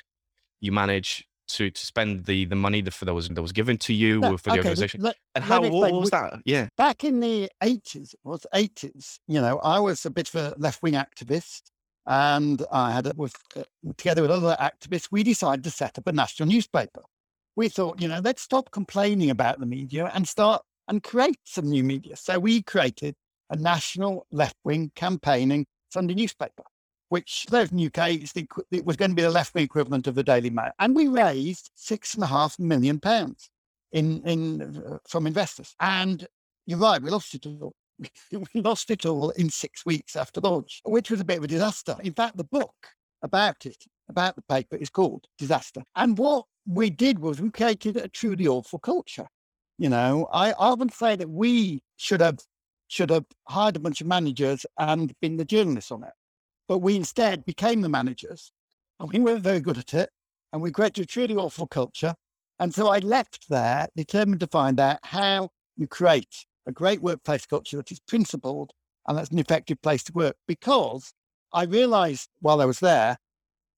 you 0.60 0.72
manage 0.72 1.26
to 1.48 1.70
to 1.70 1.86
spend 1.86 2.24
the 2.24 2.44
the 2.44 2.56
money 2.56 2.80
that, 2.80 2.94
that 2.94 3.14
was 3.14 3.28
that 3.28 3.42
was 3.42 3.52
given 3.52 3.76
to 3.78 3.92
you 3.92 4.20
for 4.38 4.50
the 4.50 4.50
okay, 4.50 4.58
organization. 4.58 5.02
let- 5.02 5.16
and 5.34 5.44
how 5.44 5.62
what, 5.62 5.92
was 5.92 6.10
that? 6.10 6.40
Yeah. 6.44 6.68
back 6.76 7.04
in 7.04 7.20
the 7.20 7.50
80s, 7.62 8.14
was 8.24 8.46
80s, 8.54 9.18
you 9.26 9.40
know, 9.40 9.58
I 9.58 9.78
was 9.78 10.04
a 10.04 10.10
bit 10.10 10.28
of 10.28 10.34
a 10.34 10.54
left 10.58 10.82
wing 10.82 10.94
activist 10.94 11.62
and 12.06 12.62
I 12.70 12.92
had, 12.92 13.16
with, 13.16 13.34
uh, 13.56 13.62
together 13.96 14.22
with 14.22 14.30
other 14.30 14.56
activists, 14.60 15.08
we 15.10 15.22
decided 15.22 15.64
to 15.64 15.70
set 15.70 15.98
up 15.98 16.06
a 16.06 16.12
national 16.12 16.48
newspaper. 16.48 17.02
We 17.54 17.68
thought, 17.68 18.00
you 18.00 18.08
know, 18.08 18.20
let's 18.22 18.42
stop 18.42 18.70
complaining 18.70 19.30
about 19.30 19.60
the 19.60 19.66
media 19.66 20.10
and 20.12 20.26
start 20.26 20.62
and 20.88 21.02
create 21.02 21.38
some 21.44 21.68
new 21.68 21.84
media. 21.84 22.16
So 22.16 22.38
we 22.38 22.62
created 22.62 23.14
a 23.50 23.56
national 23.56 24.26
left 24.32 24.56
wing 24.64 24.90
campaigning 24.96 25.66
Sunday 25.90 26.14
newspaper, 26.14 26.64
which 27.12 27.44
those 27.50 27.70
in 27.70 27.76
the 27.76 27.86
UK, 27.88 28.20
the 28.32 28.48
it 28.70 28.86
was 28.86 28.96
going 28.96 29.10
to 29.10 29.14
be 29.14 29.20
the 29.20 29.28
left 29.28 29.54
wing 29.54 29.64
equivalent 29.64 30.06
of 30.06 30.14
the 30.14 30.22
Daily 30.22 30.48
Mail. 30.48 30.70
And 30.78 30.96
we 30.96 31.08
raised 31.08 31.70
six 31.74 32.14
and 32.14 32.24
a 32.24 32.26
half 32.26 32.58
million 32.58 33.00
pounds 33.00 33.50
in, 33.92 34.22
in 34.26 34.98
from 35.06 35.26
investors. 35.26 35.76
And 35.78 36.26
you're 36.64 36.78
right, 36.78 37.02
we 37.02 37.10
lost 37.10 37.34
it 37.34 37.44
all. 37.44 37.74
we 38.32 38.62
lost 38.62 38.90
it 38.90 39.04
all 39.04 39.28
in 39.32 39.50
six 39.50 39.84
weeks 39.84 40.16
after 40.16 40.40
launch, 40.40 40.80
which 40.86 41.10
was 41.10 41.20
a 41.20 41.24
bit 41.24 41.36
of 41.36 41.44
a 41.44 41.48
disaster. 41.48 41.96
In 42.02 42.14
fact, 42.14 42.38
the 42.38 42.44
book 42.44 42.74
about 43.20 43.66
it, 43.66 43.84
about 44.08 44.34
the 44.34 44.42
paper, 44.48 44.76
is 44.76 44.88
called 44.88 45.26
Disaster. 45.36 45.82
And 45.94 46.16
what 46.16 46.46
we 46.66 46.88
did 46.88 47.18
was 47.18 47.42
we 47.42 47.50
created 47.50 47.98
a 47.98 48.08
truly 48.08 48.46
awful 48.46 48.78
culture. 48.78 49.26
You 49.76 49.90
know, 49.90 50.30
I 50.32 50.52
I 50.52 50.54
often 50.54 50.88
say 50.88 51.16
that 51.16 51.28
we 51.28 51.82
should 51.98 52.22
have 52.22 52.38
should 52.88 53.10
have 53.10 53.26
hired 53.48 53.76
a 53.76 53.80
bunch 53.80 54.00
of 54.00 54.06
managers 54.06 54.64
and 54.78 55.12
been 55.20 55.36
the 55.36 55.44
journalists 55.44 55.90
on 55.90 56.04
it, 56.04 56.12
but 56.68 56.78
we 56.78 56.96
instead 56.96 57.44
became 57.44 57.80
the 57.80 57.88
managers, 57.88 58.52
and 58.98 59.10
we 59.12 59.18
weren't 59.18 59.42
very 59.42 59.60
good 59.60 59.78
at 59.78 59.94
it, 59.94 60.10
and 60.52 60.62
we 60.62 60.70
created 60.70 61.04
a 61.04 61.06
truly 61.06 61.36
awful 61.36 61.66
culture. 61.66 62.14
And 62.58 62.74
so 62.74 62.88
I 62.88 62.98
left 62.98 63.48
there 63.48 63.88
determined 63.96 64.40
to 64.40 64.46
find 64.46 64.78
out 64.78 64.98
how 65.02 65.50
you 65.76 65.86
create 65.86 66.46
a 66.66 66.72
great 66.72 67.02
workplace 67.02 67.46
culture 67.46 67.76
that 67.78 67.90
is 67.90 68.00
principled 68.00 68.70
and 69.08 69.18
that's 69.18 69.30
an 69.30 69.38
effective 69.38 69.80
place 69.82 70.04
to 70.04 70.12
work. 70.12 70.36
Because 70.46 71.12
I 71.52 71.64
realized 71.64 72.28
while 72.40 72.60
I 72.60 72.66
was 72.66 72.80
there 72.80 73.16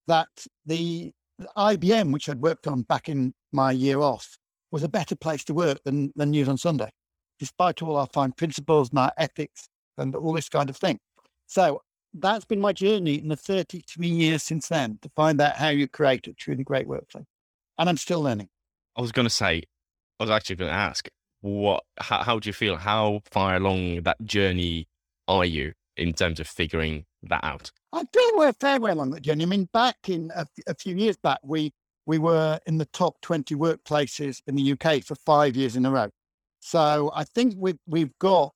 that 0.07 0.27
the 0.65 1.13
the 1.37 1.49
IBM, 1.57 2.13
which 2.13 2.29
I'd 2.29 2.41
worked 2.41 2.65
on 2.65 2.83
back 2.83 3.09
in 3.09 3.33
my 3.51 3.71
year 3.71 3.99
off, 3.99 4.37
was 4.71 4.83
a 4.83 4.89
better 4.89 5.15
place 5.15 5.43
to 5.45 5.53
work 5.53 5.79
than, 5.83 6.11
than 6.15 6.31
News 6.31 6.47
on 6.47 6.57
Sunday, 6.57 6.91
despite 7.39 7.81
all 7.81 7.97
our 7.97 8.07
fine 8.13 8.31
principles 8.31 8.89
and 8.89 8.99
our 8.99 9.11
ethics 9.17 9.67
and 9.97 10.15
all 10.15 10.33
this 10.33 10.47
kind 10.47 10.69
of 10.69 10.77
thing. 10.77 10.99
So 11.45 11.81
that's 12.19 12.45
been 12.45 12.61
my 12.61 12.73
journey 12.73 13.15
in 13.15 13.27
the 13.27 13.35
33 13.35 14.07
years 14.07 14.43
since 14.43 14.69
then 14.69 14.99
to 15.01 15.09
find 15.15 15.39
out 15.41 15.55
how 15.55 15.69
you 15.69 15.87
create 15.87 16.27
a 16.27 16.33
truly 16.33 16.63
great 16.63 16.87
workplace. 16.87 17.25
And 17.77 17.89
I'm 17.89 17.97
still 17.97 18.21
learning. 18.21 18.49
I 18.95 19.01
was 19.01 19.11
going 19.11 19.25
to 19.25 19.33
say, 19.33 19.63
I 20.19 20.23
was 20.23 20.31
actually 20.31 20.55
going 20.55 20.71
to 20.71 20.77
ask, 20.77 21.09
what? 21.41 21.83
How, 21.99 22.23
how 22.23 22.39
do 22.39 22.47
you 22.47 22.53
feel? 22.53 22.77
How 22.77 23.21
far 23.25 23.55
along 23.55 24.03
that 24.03 24.17
journey 24.23 24.87
are 25.27 25.45
you 25.45 25.73
in 25.97 26.13
terms 26.13 26.39
of 26.39 26.47
figuring 26.47 27.05
that 27.23 27.43
out? 27.43 27.71
I 27.93 28.03
feel 28.11 28.31
we're 28.35 28.53
fairly 28.53 28.79
well 28.79 29.01
on 29.01 29.11
that 29.11 29.21
journey. 29.21 29.43
I 29.43 29.47
mean, 29.47 29.69
back 29.71 29.97
in 30.07 30.31
a 30.35 30.75
few 30.75 30.95
years 30.95 31.17
back, 31.17 31.39
we 31.43 31.71
we 32.07 32.17
were 32.17 32.59
in 32.65 32.77
the 32.77 32.85
top 32.85 33.19
20 33.21 33.55
workplaces 33.55 34.41
in 34.47 34.55
the 34.55 34.71
UK 34.73 35.03
for 35.03 35.15
five 35.15 35.55
years 35.55 35.75
in 35.75 35.85
a 35.85 35.91
row. 35.91 36.09
So 36.59 37.11
I 37.13 37.23
think 37.23 37.55
we've 37.57 37.79
we've 37.87 38.17
got 38.19 38.53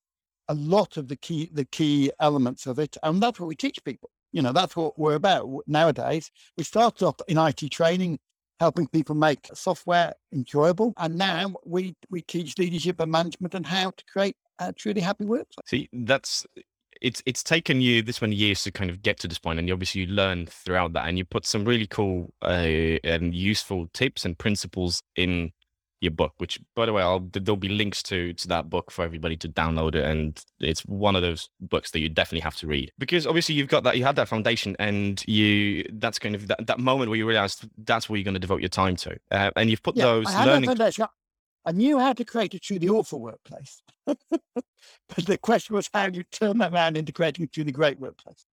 a 0.50 0.56
lot 0.56 0.98
of 0.98 1.08
the 1.08 1.16
key 1.16 1.50
the 1.54 1.66
key 1.66 2.12
elements 2.20 2.66
of 2.66 2.80
it, 2.80 2.98
and 3.04 3.22
that's 3.22 3.40
what 3.40 3.48
we 3.48 3.56
teach 3.56 3.82
people. 3.86 4.10
You 4.32 4.42
know, 4.42 4.52
that's 4.52 4.76
what 4.76 5.00
we're 5.00 5.16
about 5.16 5.48
nowadays. 5.68 6.32
We 6.58 6.64
started 6.64 7.06
off 7.06 7.16
in 7.28 7.38
IT 7.38 7.72
training, 7.72 8.20
helping 8.60 8.88
people 8.88 9.16
make 9.16 9.48
software 9.54 10.14
enjoyable, 10.34 10.94
and 10.98 11.18
now 11.18 11.54
we 11.66 11.96
we 12.10 12.22
teach 12.24 12.58
leadership 12.58 13.00
and 13.00 13.12
management 13.12 13.56
and 13.56 13.66
how 13.66 13.92
to 13.92 14.04
create 14.12 14.36
a 14.60 14.74
truly 14.74 15.02
happy 15.02 15.26
workplace. 15.26 15.66
See, 15.68 15.88
that's 15.94 16.46
it's 17.02 17.22
it's 17.26 17.44
taken 17.44 17.80
you 17.82 18.02
this 18.02 18.22
many 18.22 18.36
years 18.36 18.64
to 18.64 18.72
kind 18.72 18.90
of 18.90 19.02
get 19.02 19.20
to 19.20 19.28
this 19.28 19.40
point, 19.40 19.60
and 19.60 19.68
you 19.68 19.74
obviously 19.74 20.02
you 20.02 20.08
learn 20.08 20.48
throughout 20.48 20.94
that, 20.94 21.08
and 21.08 21.18
you 21.18 21.26
put 21.26 21.46
some 21.46 21.64
really 21.64 21.88
cool 21.88 22.34
uh, 22.42 22.98
and 23.04 23.34
useful 23.34 23.88
tips 23.94 24.26
and 24.26 24.38
principles 24.38 25.02
in 25.16 25.52
your 26.02 26.12
book. 26.12 26.34
Which, 26.38 26.60
by 26.76 26.86
the 26.86 26.94
way, 26.94 27.02
I'll 27.02 27.20
there'll 27.20 27.58
be 27.58 27.70
links 27.70 28.02
to 28.04 28.34
to 28.34 28.48
that 28.50 28.70
book 28.70 28.92
for 28.92 29.04
everybody 29.04 29.38
to 29.38 29.50
download 29.50 29.96
it, 29.96 30.04
and 30.04 30.44
it's 30.60 30.82
one 30.82 31.16
of 31.16 31.22
those 31.22 31.50
books 31.60 31.92
that 31.92 32.00
you 32.00 32.10
definitely 32.10 32.42
have 32.42 32.56
to 32.58 32.68
read 32.68 32.92
because 32.98 33.28
obviously 33.28 33.56
you've 33.56 33.68
got 33.68 33.84
that 33.84 33.98
you 33.98 34.04
had 34.04 34.16
that 34.16 34.28
foundation, 34.28 34.76
and 34.80 35.24
you 35.28 35.86
that's 35.94 36.20
kind 36.20 36.36
of 36.36 36.48
that, 36.48 36.66
that 36.68 36.80
moment 36.80 37.10
where 37.10 37.18
you 37.18 37.28
realize 37.28 37.58
that's 37.78 38.10
where 38.10 38.18
you're 38.18 38.24
going 38.24 38.34
to 38.34 38.40
devote 38.40 38.62
your 38.62 38.70
time 38.70 38.96
to, 38.98 39.18
uh, 39.32 39.52
and 39.56 39.70
you've 39.70 39.84
put 39.84 39.96
those 39.96 40.28
I 40.28 40.46
learning. 40.46 40.70
I 41.66 41.72
knew 41.72 42.00
how 42.00 42.14
to 42.14 42.26
create 42.26 42.54
a 42.54 42.60
truly 42.60 42.88
awful 42.88 43.20
workplace. 43.20 43.82
but 44.06 45.26
the 45.26 45.38
question 45.38 45.76
was 45.76 45.90
how 45.94 46.08
you 46.08 46.24
turn 46.24 46.58
that 46.60 46.74
around 46.74 46.98
into 46.98 47.12
creating 47.12 47.46
a 47.46 47.48
truly 47.48 47.72
great 47.72 48.00
workplace. 48.00 48.46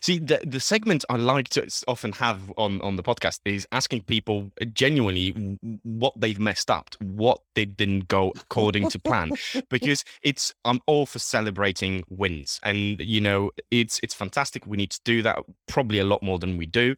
See, 0.00 0.18
the, 0.18 0.40
the 0.44 0.60
segment 0.60 1.04
I 1.08 1.16
like 1.16 1.48
to 1.50 1.68
often 1.88 2.12
have 2.12 2.52
on, 2.56 2.80
on 2.80 2.96
the 2.96 3.02
podcast 3.02 3.40
is 3.44 3.66
asking 3.72 4.02
people 4.02 4.50
uh, 4.60 4.64
genuinely 4.66 5.58
what 5.82 6.14
they've 6.18 6.38
messed 6.38 6.70
up, 6.70 6.94
what 7.00 7.40
they 7.54 7.64
didn't 7.64 8.08
go 8.08 8.32
according 8.36 8.88
to 8.90 8.98
plan, 8.98 9.32
because 9.70 10.04
it's 10.22 10.54
I'm 10.64 10.80
all 10.86 11.06
for 11.06 11.18
celebrating 11.18 12.04
wins, 12.08 12.60
and 12.62 13.00
you 13.00 13.20
know 13.20 13.50
it's 13.70 14.00
it's 14.02 14.14
fantastic. 14.14 14.66
We 14.66 14.76
need 14.76 14.90
to 14.90 15.00
do 15.04 15.22
that 15.22 15.38
probably 15.68 15.98
a 15.98 16.04
lot 16.04 16.22
more 16.22 16.38
than 16.38 16.56
we 16.56 16.66
do. 16.66 16.96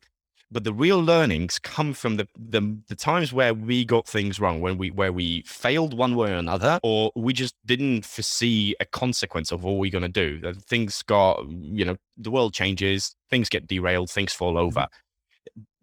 But 0.54 0.62
the 0.62 0.72
real 0.72 1.02
learnings 1.02 1.58
come 1.58 1.92
from 1.92 2.16
the, 2.16 2.28
the 2.38 2.78
the 2.86 2.94
times 2.94 3.32
where 3.32 3.52
we 3.52 3.84
got 3.84 4.06
things 4.06 4.38
wrong, 4.38 4.60
when 4.60 4.78
we 4.78 4.92
where 4.92 5.12
we 5.12 5.42
failed 5.42 5.94
one 5.94 6.14
way 6.14 6.30
or 6.30 6.36
another, 6.36 6.78
or 6.84 7.10
we 7.16 7.32
just 7.32 7.56
didn't 7.66 8.06
foresee 8.06 8.76
a 8.78 8.84
consequence 8.84 9.50
of 9.50 9.64
what 9.64 9.78
we're 9.78 9.90
going 9.90 10.12
to 10.12 10.26
do. 10.26 10.52
Things 10.54 11.02
got, 11.02 11.44
you 11.50 11.84
know, 11.84 11.96
the 12.16 12.30
world 12.30 12.54
changes, 12.54 13.16
things 13.30 13.48
get 13.48 13.66
derailed, 13.66 14.10
things 14.10 14.32
fall 14.32 14.56
over. 14.56 14.86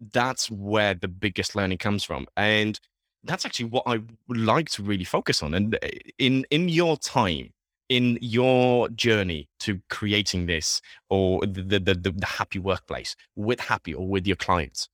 That's 0.00 0.50
where 0.50 0.94
the 0.94 1.08
biggest 1.08 1.54
learning 1.54 1.78
comes 1.78 2.02
from, 2.02 2.26
and 2.38 2.80
that's 3.24 3.44
actually 3.44 3.66
what 3.66 3.84
I 3.86 4.00
would 4.26 4.38
like 4.38 4.70
to 4.70 4.82
really 4.82 5.04
focus 5.04 5.42
on. 5.42 5.52
And 5.52 5.74
uh, 5.74 5.88
in 6.18 6.46
in 6.50 6.70
your 6.70 6.96
time, 6.96 7.50
in 7.96 8.18
your 8.20 8.88
journey 8.90 9.48
to 9.60 9.80
creating 9.90 10.46
this 10.46 10.80
or 11.10 11.40
the 11.46 11.62
the, 11.62 11.94
the, 11.94 12.12
the 12.12 12.26
happy 12.26 12.58
workplace 12.58 13.14
with 13.36 13.60
happy 13.60 13.94
or 13.94 14.06
with 14.08 14.26
your 14.26 14.36
clients 14.36 14.88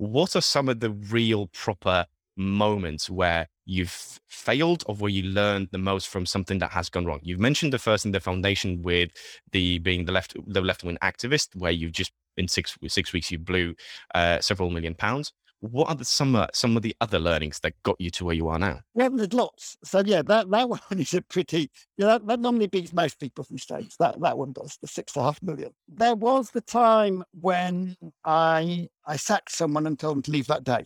what 0.00 0.34
are 0.34 0.40
some 0.40 0.68
of 0.70 0.80
the 0.80 0.90
real 0.90 1.46
proper 1.48 2.06
moments 2.36 3.10
where 3.10 3.46
you've 3.66 4.18
failed 4.28 4.82
or 4.86 4.94
where 4.94 5.10
you 5.10 5.22
learned 5.24 5.68
the 5.72 5.78
most 5.78 6.08
from 6.08 6.24
something 6.24 6.58
that 6.58 6.70
has 6.70 6.88
gone 6.88 7.04
wrong? 7.04 7.20
You've 7.22 7.38
mentioned 7.38 7.72
the 7.72 7.78
first 7.78 8.06
in 8.06 8.12
the 8.12 8.20
foundation 8.20 8.80
with 8.82 9.10
the 9.52 9.78
being 9.78 10.06
the 10.06 10.12
left 10.12 10.34
the 10.46 10.62
left 10.62 10.82
wing 10.84 10.96
activist, 11.02 11.54
where 11.54 11.70
you've 11.70 11.92
just 11.92 12.12
in 12.38 12.48
six 12.48 12.78
six 12.88 13.12
weeks 13.12 13.30
you 13.30 13.38
blew 13.38 13.74
uh, 14.14 14.40
several 14.40 14.70
million 14.70 14.94
pounds. 14.94 15.32
What 15.60 15.88
are 15.88 15.94
the, 15.94 16.04
some 16.04 16.34
uh, 16.34 16.46
some 16.54 16.76
of 16.76 16.82
the 16.82 16.96
other 17.00 17.18
learnings 17.18 17.60
that 17.60 17.74
got 17.82 18.00
you 18.00 18.10
to 18.10 18.24
where 18.24 18.34
you 18.34 18.48
are 18.48 18.58
now? 18.58 18.80
Well, 18.94 19.10
there's 19.10 19.32
lots. 19.32 19.76
So 19.84 20.02
yeah, 20.04 20.22
that, 20.22 20.50
that 20.50 20.68
one 20.68 20.80
is 20.90 21.12
a 21.14 21.22
pretty. 21.22 21.70
Yeah, 21.98 22.06
that, 22.06 22.26
that 22.26 22.40
normally 22.40 22.66
beats 22.66 22.92
most 22.92 23.20
people's 23.20 23.50
mistakes. 23.50 23.96
That 23.98 24.20
that 24.20 24.38
one 24.38 24.52
does 24.52 24.78
the 24.80 24.88
six 24.88 25.14
and 25.14 25.22
a 25.22 25.24
half 25.26 25.42
million. 25.42 25.72
There 25.88 26.14
was 26.14 26.50
the 26.50 26.62
time 26.62 27.24
when 27.38 27.96
I 28.24 28.88
I 29.06 29.16
sacked 29.16 29.52
someone 29.52 29.86
and 29.86 29.98
told 29.98 30.16
them 30.16 30.22
to 30.22 30.30
leave 30.30 30.46
that 30.46 30.64
day. 30.64 30.84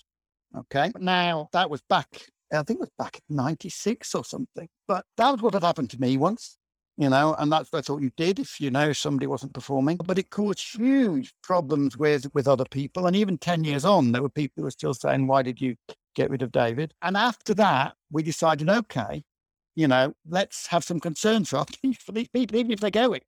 Okay, 0.56 0.90
now 0.98 1.48
that 1.52 1.70
was 1.70 1.82
back. 1.88 2.08
I 2.52 2.62
think 2.62 2.78
it 2.78 2.80
was 2.80 2.90
back 2.98 3.20
in 3.28 3.36
'96 3.36 4.14
or 4.14 4.24
something. 4.24 4.68
But 4.88 5.04
that 5.16 5.30
was 5.30 5.40
what 5.40 5.54
had 5.54 5.62
happened 5.62 5.90
to 5.90 6.00
me 6.00 6.16
once 6.16 6.56
you 6.96 7.08
know, 7.08 7.34
and 7.38 7.50
that's 7.50 7.70
that's 7.70 7.88
what 7.88 8.02
you 8.02 8.10
did 8.16 8.38
if 8.38 8.60
you 8.60 8.70
know 8.70 8.92
somebody 8.92 9.26
wasn't 9.26 9.52
performing. 9.52 9.96
But 9.96 10.18
it 10.18 10.30
caused 10.30 10.76
huge 10.76 11.32
problems 11.42 11.96
with 11.96 12.32
with 12.34 12.46
other 12.46 12.64
people, 12.70 13.06
and 13.06 13.16
even 13.16 13.38
ten 13.38 13.64
years 13.64 13.84
on, 13.84 14.12
there 14.12 14.22
were 14.22 14.28
people 14.28 14.54
who 14.58 14.62
were 14.64 14.70
still 14.70 14.94
saying, 14.94 15.26
"Why 15.26 15.42
did 15.42 15.60
you 15.60 15.76
get 16.14 16.30
rid 16.30 16.42
of 16.42 16.52
David?" 16.52 16.94
And 17.02 17.16
after 17.16 17.52
that, 17.54 17.94
we 18.12 18.22
decided, 18.22 18.68
okay, 18.70 19.24
you 19.74 19.88
know, 19.88 20.14
let's 20.28 20.68
have 20.68 20.84
some 20.84 21.00
concerns 21.00 21.48
for 21.50 21.64
for 21.98 22.12
these 22.12 22.28
people, 22.34 22.56
even 22.58 22.72
if 22.72 22.80
they're 22.80 22.90
going. 22.90 23.22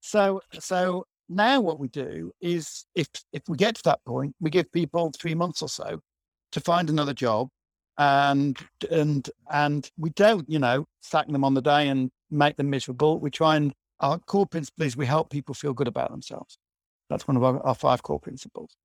So 0.00 0.40
so 0.58 1.06
now 1.28 1.60
what 1.60 1.78
we 1.78 1.88
do 1.88 2.32
is, 2.40 2.86
if 2.94 3.08
if 3.32 3.42
we 3.48 3.56
get 3.56 3.76
to 3.76 3.82
that 3.84 4.04
point, 4.06 4.34
we 4.40 4.50
give 4.50 4.72
people 4.72 5.12
three 5.18 5.34
months 5.34 5.62
or 5.62 5.68
so 5.68 6.00
to 6.52 6.60
find 6.60 6.90
another 6.90 7.14
job 7.14 7.48
and 7.98 8.58
and 8.90 9.30
and 9.52 9.90
we 9.98 10.10
don't, 10.10 10.48
you 10.48 10.58
know, 10.58 10.86
sack 11.00 11.28
them 11.28 11.44
on 11.44 11.54
the 11.54 11.62
day 11.62 11.88
and 11.88 12.10
make 12.30 12.56
them 12.56 12.70
miserable. 12.70 13.18
We 13.18 13.30
try 13.30 13.56
and 13.56 13.72
our 14.00 14.18
core 14.18 14.46
principle 14.46 14.86
is 14.86 14.96
we 14.96 15.06
help 15.06 15.30
people 15.30 15.54
feel 15.54 15.74
good 15.74 15.88
about 15.88 16.10
themselves. 16.10 16.58
That's 17.08 17.28
one 17.28 17.36
of 17.36 17.44
our, 17.44 17.60
our 17.66 17.74
five 17.74 18.02
core 18.02 18.20
principles. 18.20 18.76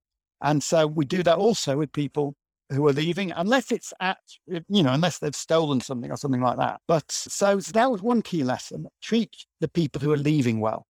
And 0.41 0.61
so 0.61 0.87
we 0.87 1.05
do 1.05 1.23
that 1.23 1.37
also 1.37 1.77
with 1.77 1.91
people 1.93 2.35
who 2.71 2.87
are 2.87 2.93
leaving, 2.93 3.31
unless 3.31 3.71
it's 3.71 3.93
at, 3.99 4.17
you 4.47 4.83
know, 4.83 4.91
unless 4.91 5.19
they've 5.19 5.35
stolen 5.35 5.79
something 5.79 6.11
or 6.11 6.17
something 6.17 6.41
like 6.41 6.57
that. 6.57 6.81
But 6.87 7.11
so, 7.11 7.59
so 7.59 7.71
that 7.71 7.91
was 7.91 8.01
one 8.01 8.21
key 8.21 8.43
lesson. 8.43 8.87
Treat 9.01 9.45
the 9.61 9.67
people 9.67 10.01
who 10.01 10.11
are 10.11 10.17
leaving 10.17 10.59
well. 10.59 10.85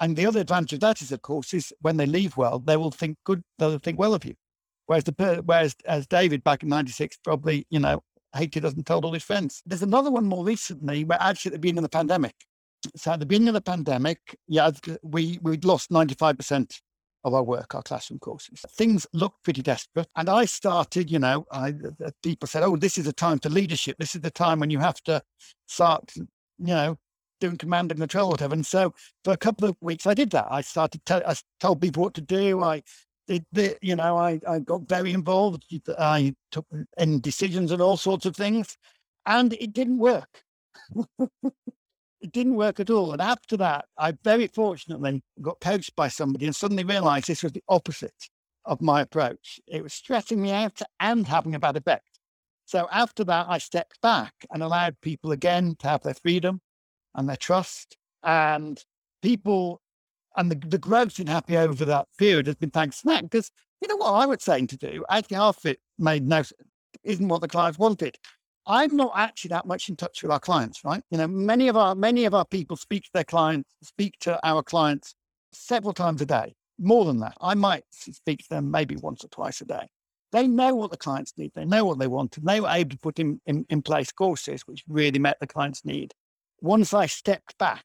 And 0.00 0.16
the 0.16 0.26
other 0.26 0.40
advantage 0.40 0.74
of 0.74 0.80
that 0.80 1.02
is, 1.02 1.10
of 1.10 1.22
course, 1.22 1.52
is 1.52 1.72
when 1.80 1.96
they 1.96 2.06
leave 2.06 2.36
well, 2.36 2.58
they 2.58 2.76
will 2.76 2.90
think 2.90 3.18
good, 3.24 3.42
they'll 3.58 3.78
think 3.78 3.98
well 3.98 4.14
of 4.14 4.24
you. 4.24 4.34
Whereas 4.86 5.04
the 5.04 5.42
whereas 5.44 5.74
as 5.84 6.06
David 6.06 6.44
back 6.44 6.62
in 6.62 6.68
'96 6.68 7.18
probably 7.24 7.66
you 7.70 7.80
know 7.80 8.02
hated 8.36 8.62
doesn't 8.62 8.86
told 8.86 9.04
all 9.04 9.12
his 9.12 9.22
friends. 9.22 9.62
There's 9.66 9.82
another 9.82 10.10
one 10.10 10.26
more 10.26 10.44
recently 10.44 11.04
where 11.04 11.20
actually 11.20 11.50
at 11.50 11.52
the 11.54 11.58
beginning 11.58 11.78
of 11.78 11.90
the 11.90 11.96
pandemic. 11.96 12.34
So 12.94 13.12
at 13.12 13.20
the 13.20 13.26
beginning 13.26 13.48
of 13.48 13.54
the 13.54 13.60
pandemic, 13.60 14.18
yeah, 14.46 14.70
we 15.02 15.38
we'd 15.42 15.64
lost 15.64 15.90
95 15.90 16.36
percent 16.36 16.80
of 17.24 17.34
our 17.34 17.42
work, 17.42 17.74
our 17.74 17.82
classroom 17.82 18.20
courses. 18.20 18.64
Things 18.70 19.06
looked 19.12 19.42
pretty 19.42 19.62
desperate, 19.62 20.06
and 20.14 20.28
I 20.28 20.44
started. 20.44 21.10
You 21.10 21.18
know, 21.18 21.46
I, 21.50 21.74
people 22.22 22.46
said, 22.46 22.62
"Oh, 22.62 22.76
this 22.76 22.98
is 22.98 23.06
a 23.06 23.12
time 23.12 23.40
for 23.40 23.48
leadership. 23.48 23.96
This 23.98 24.14
is 24.14 24.20
the 24.20 24.30
time 24.30 24.60
when 24.60 24.70
you 24.70 24.78
have 24.78 25.02
to 25.04 25.22
start." 25.66 26.12
You 26.16 26.26
know, 26.58 26.98
doing 27.40 27.56
command 27.56 27.90
and 27.90 28.00
control, 28.00 28.30
whatever. 28.30 28.54
And 28.54 28.64
so 28.64 28.94
for 29.24 29.32
a 29.32 29.36
couple 29.36 29.68
of 29.68 29.76
weeks, 29.80 30.06
I 30.06 30.14
did 30.14 30.30
that. 30.30 30.46
I 30.50 30.60
started, 30.60 31.04
tell, 31.04 31.22
I 31.26 31.34
told 31.60 31.80
people 31.80 32.02
what 32.02 32.14
to 32.14 32.20
do. 32.20 32.62
I 32.62 32.82
you 33.28 33.96
know, 33.96 34.16
I, 34.16 34.40
I 34.46 34.58
got 34.60 34.88
very 34.88 35.12
involved. 35.12 35.64
I 35.98 36.34
took 36.50 36.66
in 36.96 37.20
decisions 37.20 37.72
and 37.72 37.82
all 37.82 37.96
sorts 37.96 38.26
of 38.26 38.36
things, 38.36 38.76
and 39.24 39.52
it 39.54 39.72
didn't 39.72 39.98
work. 39.98 40.42
it 41.18 42.32
didn't 42.32 42.56
work 42.56 42.80
at 42.80 42.90
all. 42.90 43.12
And 43.12 43.22
after 43.22 43.56
that, 43.58 43.86
I 43.98 44.12
very 44.24 44.46
fortunately 44.46 45.22
got 45.40 45.60
coached 45.60 45.94
by 45.96 46.08
somebody 46.08 46.46
and 46.46 46.54
suddenly 46.54 46.84
realized 46.84 47.26
this 47.26 47.42
was 47.42 47.52
the 47.52 47.64
opposite 47.68 48.28
of 48.64 48.82
my 48.82 49.00
approach. 49.00 49.60
It 49.66 49.82
was 49.82 49.92
stressing 49.92 50.40
me 50.40 50.50
out 50.50 50.80
and 51.00 51.26
having 51.26 51.54
a 51.54 51.60
bad 51.60 51.76
effect. 51.76 52.18
So 52.64 52.88
after 52.90 53.22
that, 53.24 53.46
I 53.48 53.58
stepped 53.58 54.00
back 54.00 54.34
and 54.50 54.62
allowed 54.62 55.00
people 55.00 55.30
again 55.30 55.76
to 55.78 55.88
have 55.88 56.02
their 56.02 56.14
freedom 56.14 56.60
and 57.14 57.28
their 57.28 57.36
trust. 57.36 57.96
And 58.24 58.82
people 59.22 59.80
and 60.36 60.50
the, 60.50 60.68
the 60.68 60.78
growth 60.78 61.18
in 61.18 61.26
Happy 61.26 61.56
over 61.56 61.84
that 61.84 62.08
period 62.18 62.46
has 62.46 62.56
been 62.56 62.70
thanks 62.70 63.00
to 63.00 63.08
that. 63.08 63.22
Because 63.22 63.50
you 63.80 63.88
know 63.88 63.96
what 63.96 64.12
I 64.12 64.26
was 64.26 64.42
saying 64.42 64.68
to 64.68 64.76
do, 64.76 65.04
actually 65.10 65.36
half 65.36 65.58
of 65.58 65.66
it 65.66 65.80
made 65.98 66.26
no 66.26 66.42
isn't 67.04 67.28
what 67.28 67.40
the 67.40 67.48
clients 67.48 67.78
wanted. 67.78 68.16
I'm 68.66 68.96
not 68.96 69.12
actually 69.14 69.50
that 69.50 69.66
much 69.66 69.88
in 69.88 69.96
touch 69.96 70.22
with 70.22 70.32
our 70.32 70.40
clients, 70.40 70.84
right? 70.84 71.02
You 71.10 71.18
know, 71.18 71.28
many 71.28 71.68
of 71.68 71.76
our 71.76 71.94
many 71.94 72.24
of 72.24 72.34
our 72.34 72.44
people 72.44 72.76
speak 72.76 73.04
to 73.04 73.10
their 73.14 73.24
clients, 73.24 73.70
speak 73.82 74.14
to 74.20 74.44
our 74.46 74.62
clients 74.62 75.14
several 75.52 75.92
times 75.92 76.20
a 76.20 76.26
day, 76.26 76.54
more 76.78 77.04
than 77.04 77.20
that. 77.20 77.36
I 77.40 77.54
might 77.54 77.84
speak 77.90 78.40
to 78.40 78.48
them 78.48 78.70
maybe 78.70 78.96
once 78.96 79.24
or 79.24 79.28
twice 79.28 79.60
a 79.60 79.64
day. 79.64 79.88
They 80.32 80.48
know 80.48 80.74
what 80.74 80.90
the 80.90 80.96
clients 80.96 81.32
need, 81.36 81.52
they 81.54 81.64
know 81.64 81.84
what 81.84 81.98
they 81.98 82.08
want, 82.08 82.36
and 82.36 82.46
they 82.46 82.60
were 82.60 82.68
able 82.68 82.90
to 82.90 82.98
put 82.98 83.18
in, 83.18 83.40
in, 83.46 83.64
in 83.70 83.82
place 83.82 84.10
courses 84.10 84.62
which 84.66 84.84
really 84.88 85.20
met 85.20 85.38
the 85.40 85.46
client's 85.46 85.84
need. 85.84 86.12
Once 86.60 86.92
I 86.92 87.06
stepped 87.06 87.56
back 87.58 87.84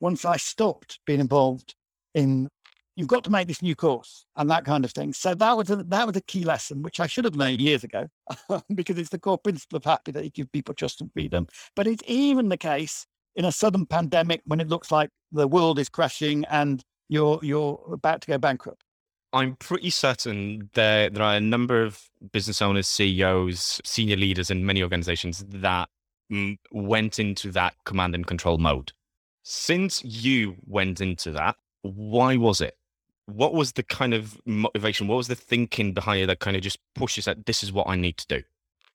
once 0.00 0.24
I 0.24 0.36
stopped 0.36 1.00
being 1.06 1.20
involved 1.20 1.74
in 2.14 2.48
you've 2.96 3.08
got 3.08 3.24
to 3.24 3.30
make 3.30 3.48
this 3.48 3.62
new 3.62 3.74
course 3.74 4.26
and 4.36 4.50
that 4.50 4.64
kind 4.64 4.84
of 4.84 4.92
thing. 4.92 5.12
So 5.12 5.34
that 5.34 5.56
was 5.56 5.70
a, 5.70 5.76
that 5.76 6.06
was 6.06 6.16
a 6.16 6.20
key 6.20 6.44
lesson, 6.44 6.82
which 6.82 7.00
I 7.00 7.06
should 7.06 7.24
have 7.24 7.34
learned 7.34 7.60
years 7.60 7.82
ago, 7.82 8.08
because 8.74 8.98
it's 8.98 9.08
the 9.08 9.18
core 9.18 9.38
principle 9.38 9.78
of 9.78 9.84
happy 9.84 10.12
that 10.12 10.24
you 10.24 10.30
give 10.30 10.52
people 10.52 10.74
trust 10.74 11.00
and 11.00 11.10
freedom. 11.12 11.46
But 11.74 11.86
it's 11.86 12.02
even 12.06 12.50
the 12.50 12.58
case 12.58 13.06
in 13.36 13.44
a 13.44 13.52
sudden 13.52 13.86
pandemic 13.86 14.42
when 14.44 14.60
it 14.60 14.68
looks 14.68 14.90
like 14.90 15.08
the 15.32 15.48
world 15.48 15.78
is 15.78 15.88
crashing 15.88 16.44
and 16.50 16.82
you're 17.08 17.40
you're 17.42 17.80
about 17.92 18.20
to 18.22 18.26
go 18.28 18.38
bankrupt. 18.38 18.82
I'm 19.32 19.56
pretty 19.56 19.90
certain 19.90 20.68
there 20.74 21.08
there 21.08 21.22
are 21.22 21.36
a 21.36 21.40
number 21.40 21.82
of 21.82 22.02
business 22.32 22.60
owners, 22.60 22.86
CEOs, 22.88 23.80
senior 23.84 24.16
leaders 24.16 24.50
in 24.50 24.66
many 24.66 24.82
organizations 24.82 25.44
that 25.48 25.88
mm, 26.30 26.58
went 26.70 27.18
into 27.18 27.50
that 27.52 27.74
command 27.84 28.14
and 28.14 28.26
control 28.26 28.58
mode 28.58 28.92
since 29.42 30.04
you 30.04 30.56
went 30.66 31.00
into 31.00 31.30
that, 31.32 31.56
why 31.82 32.36
was 32.36 32.60
it? 32.60 32.76
What 33.26 33.54
was 33.54 33.72
the 33.72 33.82
kind 33.82 34.12
of 34.12 34.40
motivation? 34.44 35.06
What 35.06 35.16
was 35.16 35.28
the 35.28 35.34
thinking 35.34 35.94
behind 35.94 36.22
it 36.22 36.26
that 36.26 36.40
kind 36.40 36.56
of 36.56 36.62
just 36.62 36.78
pushes 36.94 37.24
that 37.26 37.46
this 37.46 37.62
is 37.62 37.72
what 37.72 37.88
I 37.88 37.96
need 37.96 38.16
to 38.18 38.26
do? 38.26 38.42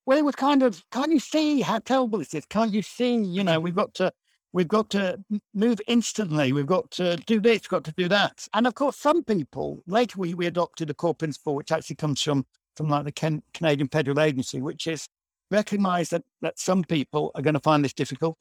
Well, 0.06 0.18
it 0.18 0.26
was 0.26 0.36
kind 0.36 0.62
of, 0.62 0.84
can't 0.92 1.12
you 1.12 1.20
see 1.20 1.62
how 1.62 1.80
terrible 1.80 2.20
this 2.20 2.34
is? 2.34 2.46
Can't 2.46 2.74
you 2.74 2.82
see, 2.82 3.16
you 3.16 3.44
know, 3.44 3.60
we've 3.60 3.76
got 3.76 3.94
to, 3.96 4.14
we've 4.54 4.68
got 4.68 4.90
to 4.92 5.20
move 5.54 5.82
instantly. 5.88 6.54
We've 6.54 6.68
got 6.68 6.92
to 6.92 7.18
do 7.26 7.40
this, 7.40 7.62
we've 7.62 7.70
got 7.70 7.86
to 7.86 7.94
do 7.94 8.08
that. 8.10 8.48
And 8.54 8.68
of 8.68 8.76
course, 8.76 8.98
some 8.98 9.24
people, 9.24 9.82
later 9.88 10.20
we, 10.20 10.34
we 10.34 10.46
adopted 10.46 10.90
a 10.90 10.94
core 10.94 11.16
principle, 11.16 11.56
which 11.56 11.72
actually 11.72 11.96
comes 11.96 12.22
from, 12.22 12.46
from 12.76 12.90
like 12.90 13.06
the 13.06 13.12
Ken, 13.12 13.42
Canadian 13.54 13.88
Federal 13.88 14.20
Agency, 14.20 14.62
which 14.62 14.86
is 14.86 15.08
recognize 15.50 16.10
that, 16.10 16.24
that 16.42 16.60
some 16.60 16.84
people 16.84 17.32
are 17.36 17.42
going 17.42 17.54
to 17.54 17.60
find 17.60 17.84
this 17.84 17.94
difficult. 17.94 18.38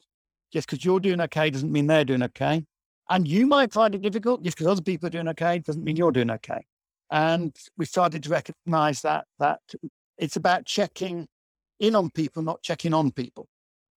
Just 0.55 0.69
because 0.69 0.85
you're 0.85 1.01
doing 1.01 1.19
okay 1.19 1.49
doesn't 1.49 1.71
mean 1.71 1.87
they're 1.87 2.05
doing 2.05 2.23
okay. 2.23 2.63
And 3.09 3.27
you 3.27 3.45
might 3.45 3.73
find 3.73 3.93
it 3.93 4.01
difficult 4.01 4.41
just 4.41 4.55
because 4.57 4.71
other 4.71 4.81
people 4.81 5.07
are 5.07 5.11
doing 5.11 5.27
okay 5.27 5.59
doesn't 5.59 5.83
mean 5.83 5.97
you're 5.97 6.13
doing 6.13 6.31
okay. 6.31 6.65
And 7.11 7.53
we 7.77 7.85
started 7.85 8.23
to 8.23 8.29
recognize 8.29 9.01
that 9.01 9.25
that 9.39 9.59
it's 10.17 10.37
about 10.37 10.65
checking 10.65 11.27
in 11.81 11.93
on 11.93 12.09
people, 12.09 12.41
not 12.41 12.63
checking 12.63 12.93
on 12.93 13.11
people. 13.11 13.47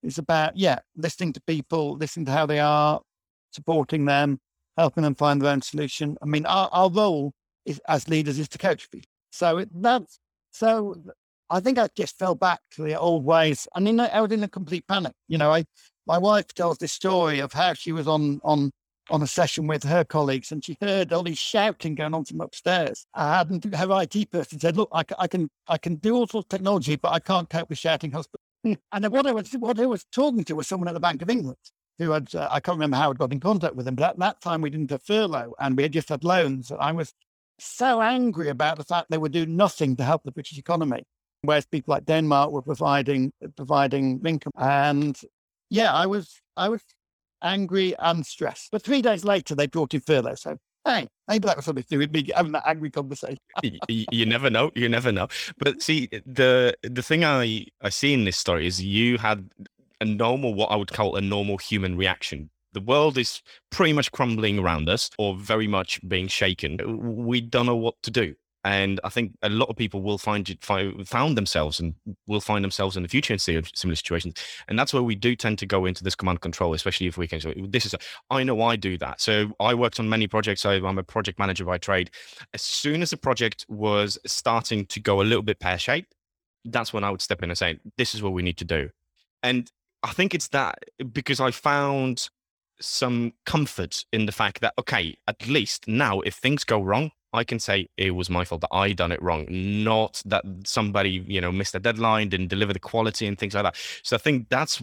It's 0.02 0.18
about, 0.18 0.56
yeah, 0.56 0.80
listening 0.96 1.32
to 1.34 1.40
people, 1.42 1.96
listening 1.96 2.26
to 2.26 2.32
how 2.32 2.44
they 2.44 2.58
are, 2.58 3.00
supporting 3.52 4.04
them, 4.04 4.40
helping 4.76 5.04
them 5.04 5.14
find 5.14 5.40
their 5.40 5.52
own 5.52 5.62
solution. 5.62 6.16
I 6.20 6.26
mean, 6.26 6.44
our, 6.46 6.68
our 6.72 6.90
role 6.90 7.32
is, 7.66 7.80
as 7.88 8.08
leaders 8.08 8.38
is 8.38 8.48
to 8.48 8.58
coach 8.58 8.90
people. 8.90 9.08
So 9.30 9.58
it, 9.58 9.68
that's 9.72 10.18
so 10.50 10.96
I 11.50 11.60
think 11.60 11.78
I 11.78 11.88
just 11.96 12.18
fell 12.18 12.34
back 12.34 12.60
to 12.72 12.82
the 12.82 12.98
old 12.98 13.24
ways. 13.24 13.66
I 13.74 13.80
mean, 13.80 14.00
I 14.00 14.20
was 14.20 14.32
in 14.32 14.42
a 14.42 14.48
complete 14.48 14.86
panic. 14.86 15.12
You 15.28 15.38
know, 15.38 15.52
I 15.52 15.64
my 16.08 16.18
wife 16.18 16.48
tells 16.54 16.78
this 16.78 16.92
story 16.92 17.38
of 17.38 17.52
how 17.52 17.74
she 17.74 17.92
was 17.92 18.08
on 18.08 18.40
on 18.42 18.70
on 19.10 19.22
a 19.22 19.26
session 19.26 19.66
with 19.66 19.84
her 19.84 20.04
colleagues 20.04 20.52
and 20.52 20.64
she 20.64 20.76
heard 20.80 21.12
all 21.12 21.22
these 21.22 21.38
shouting 21.38 21.94
going 21.94 22.12
on 22.12 22.24
from 22.24 22.40
upstairs. 22.40 23.06
I 23.14 23.38
hadn't 23.38 23.74
her 23.74 24.02
IT 24.02 24.30
person 24.30 24.58
said, 24.58 24.76
"Look, 24.76 24.88
I, 24.92 25.04
I 25.18 25.28
can 25.28 25.48
I 25.68 25.78
can 25.78 25.96
do 25.96 26.16
all 26.16 26.26
sorts 26.26 26.46
of 26.46 26.48
technology, 26.48 26.96
but 26.96 27.12
I 27.12 27.20
can't 27.20 27.48
cope 27.48 27.68
with 27.68 27.78
shouting 27.78 28.10
husbands." 28.10 28.42
and 28.92 29.08
what 29.08 29.26
I 29.26 29.32
was 29.32 29.52
what 29.52 29.78
I 29.78 29.86
was 29.86 30.04
talking 30.10 30.44
to 30.44 30.54
was 30.54 30.66
someone 30.66 30.88
at 30.88 30.94
the 30.94 31.00
Bank 31.00 31.22
of 31.22 31.30
England 31.30 31.58
who 31.98 32.10
had 32.10 32.34
uh, 32.34 32.48
I 32.50 32.60
can't 32.60 32.76
remember 32.76 32.96
how 32.96 33.10
I 33.10 33.14
got 33.14 33.32
in 33.32 33.40
contact 33.40 33.76
with 33.76 33.86
him, 33.86 33.94
but 33.94 34.10
at 34.10 34.18
that 34.18 34.40
time 34.40 34.62
we 34.62 34.70
didn't 34.70 34.90
have 34.90 35.02
furlough 35.02 35.54
and 35.60 35.76
we 35.76 35.82
had 35.84 35.92
just 35.92 36.08
had 36.08 36.24
loans. 36.24 36.72
I 36.78 36.92
was 36.92 37.12
so 37.58 38.00
angry 38.00 38.48
about 38.48 38.78
the 38.78 38.84
fact 38.84 39.10
they 39.10 39.18
were 39.18 39.28
doing 39.28 39.56
nothing 39.56 39.96
to 39.96 40.04
help 40.04 40.22
the 40.24 40.32
British 40.32 40.58
economy 40.58 41.04
whereas 41.42 41.66
people 41.66 41.92
like 41.92 42.04
Denmark 42.04 42.50
were 42.50 42.62
providing 42.62 43.32
providing 43.56 44.20
income. 44.24 44.52
And 44.56 45.18
yeah, 45.70 45.92
I 45.92 46.06
was 46.06 46.40
I 46.56 46.68
was 46.68 46.82
angry 47.42 47.94
and 47.98 48.24
stressed. 48.26 48.70
But 48.72 48.82
three 48.82 49.02
days 49.02 49.24
later, 49.24 49.54
they 49.54 49.66
brought 49.66 49.94
in 49.94 50.00
furlough. 50.00 50.34
So 50.34 50.58
hey, 50.84 51.08
maybe 51.26 51.46
that 51.46 51.56
was 51.56 51.64
something 51.64 51.84
to 51.84 51.88
do 51.88 51.98
with 51.98 52.12
me 52.12 52.30
having 52.34 52.52
that 52.52 52.66
angry 52.66 52.90
conversation. 52.90 53.38
you, 53.62 54.06
you, 54.10 54.26
never 54.26 54.50
know. 54.50 54.70
You 54.74 54.88
never 54.88 55.12
know. 55.12 55.28
But 55.58 55.82
see, 55.82 56.08
the 56.26 56.74
the 56.82 57.02
thing 57.02 57.24
I 57.24 57.66
I 57.82 57.90
see 57.90 58.14
in 58.14 58.24
this 58.24 58.36
story 58.36 58.66
is 58.66 58.82
you 58.82 59.18
had 59.18 59.48
a 60.00 60.04
normal, 60.04 60.54
what 60.54 60.70
I 60.70 60.76
would 60.76 60.92
call 60.92 61.16
a 61.16 61.20
normal 61.20 61.58
human 61.58 61.96
reaction. 61.96 62.50
The 62.72 62.80
world 62.80 63.18
is 63.18 63.42
pretty 63.70 63.92
much 63.92 64.12
crumbling 64.12 64.58
around 64.58 64.88
us, 64.88 65.10
or 65.18 65.34
very 65.36 65.66
much 65.66 66.00
being 66.06 66.28
shaken. 66.28 67.26
We 67.26 67.40
don't 67.40 67.66
know 67.66 67.76
what 67.76 68.00
to 68.02 68.10
do. 68.10 68.34
And 68.64 69.00
I 69.04 69.08
think 69.08 69.32
a 69.42 69.48
lot 69.48 69.68
of 69.68 69.76
people 69.76 70.02
will 70.02 70.18
find 70.18 70.48
it, 70.50 70.64
found 70.64 71.38
themselves 71.38 71.78
and 71.78 71.94
will 72.26 72.40
find 72.40 72.64
themselves 72.64 72.96
in 72.96 73.02
the 73.04 73.08
future 73.08 73.32
in 73.32 73.38
similar 73.38 73.94
situations. 73.94 74.34
And 74.66 74.78
that's 74.78 74.92
where 74.92 75.02
we 75.02 75.14
do 75.14 75.36
tend 75.36 75.58
to 75.60 75.66
go 75.66 75.86
into 75.86 76.02
this 76.02 76.16
command 76.16 76.40
control, 76.40 76.74
especially 76.74 77.06
if 77.06 77.16
we 77.16 77.28
can. 77.28 77.40
So 77.40 77.54
this 77.68 77.86
is, 77.86 77.94
a, 77.94 77.98
I 78.30 78.42
know 78.42 78.60
I 78.60 78.76
do 78.76 78.98
that. 78.98 79.20
So 79.20 79.52
I 79.60 79.74
worked 79.74 80.00
on 80.00 80.08
many 80.08 80.26
projects. 80.26 80.66
I'm 80.66 80.98
a 80.98 81.04
project 81.04 81.38
manager 81.38 81.64
by 81.64 81.78
trade. 81.78 82.10
As 82.52 82.62
soon 82.62 83.00
as 83.00 83.10
the 83.10 83.16
project 83.16 83.64
was 83.68 84.18
starting 84.26 84.86
to 84.86 85.00
go 85.00 85.22
a 85.22 85.24
little 85.24 85.42
bit 85.42 85.60
pear 85.60 85.78
shaped, 85.78 86.14
that's 86.64 86.92
when 86.92 87.04
I 87.04 87.10
would 87.10 87.22
step 87.22 87.42
in 87.42 87.50
and 87.50 87.56
say, 87.56 87.78
this 87.96 88.14
is 88.14 88.22
what 88.22 88.32
we 88.32 88.42
need 88.42 88.58
to 88.58 88.64
do. 88.64 88.90
And 89.42 89.70
I 90.02 90.10
think 90.10 90.34
it's 90.34 90.48
that 90.48 90.78
because 91.12 91.38
I 91.40 91.52
found 91.52 92.28
some 92.80 93.32
comfort 93.46 94.04
in 94.12 94.26
the 94.26 94.32
fact 94.32 94.60
that, 94.60 94.74
okay, 94.78 95.16
at 95.26 95.46
least 95.46 95.88
now 95.88 96.20
if 96.20 96.34
things 96.34 96.64
go 96.64 96.82
wrong, 96.82 97.12
I 97.32 97.44
can 97.44 97.58
say 97.58 97.88
it 97.96 98.12
was 98.12 98.30
my 98.30 98.44
fault 98.44 98.62
that 98.62 98.72
I 98.72 98.92
done 98.92 99.12
it 99.12 99.22
wrong, 99.22 99.46
not 99.48 100.22
that 100.26 100.44
somebody, 100.64 101.24
you 101.26 101.40
know, 101.40 101.52
missed 101.52 101.74
a 101.74 101.78
deadline, 101.78 102.28
didn't 102.28 102.48
deliver 102.48 102.72
the 102.72 102.78
quality 102.78 103.26
and 103.26 103.38
things 103.38 103.54
like 103.54 103.64
that. 103.64 103.76
So 104.02 104.16
I 104.16 104.18
think 104.18 104.48
that's 104.48 104.82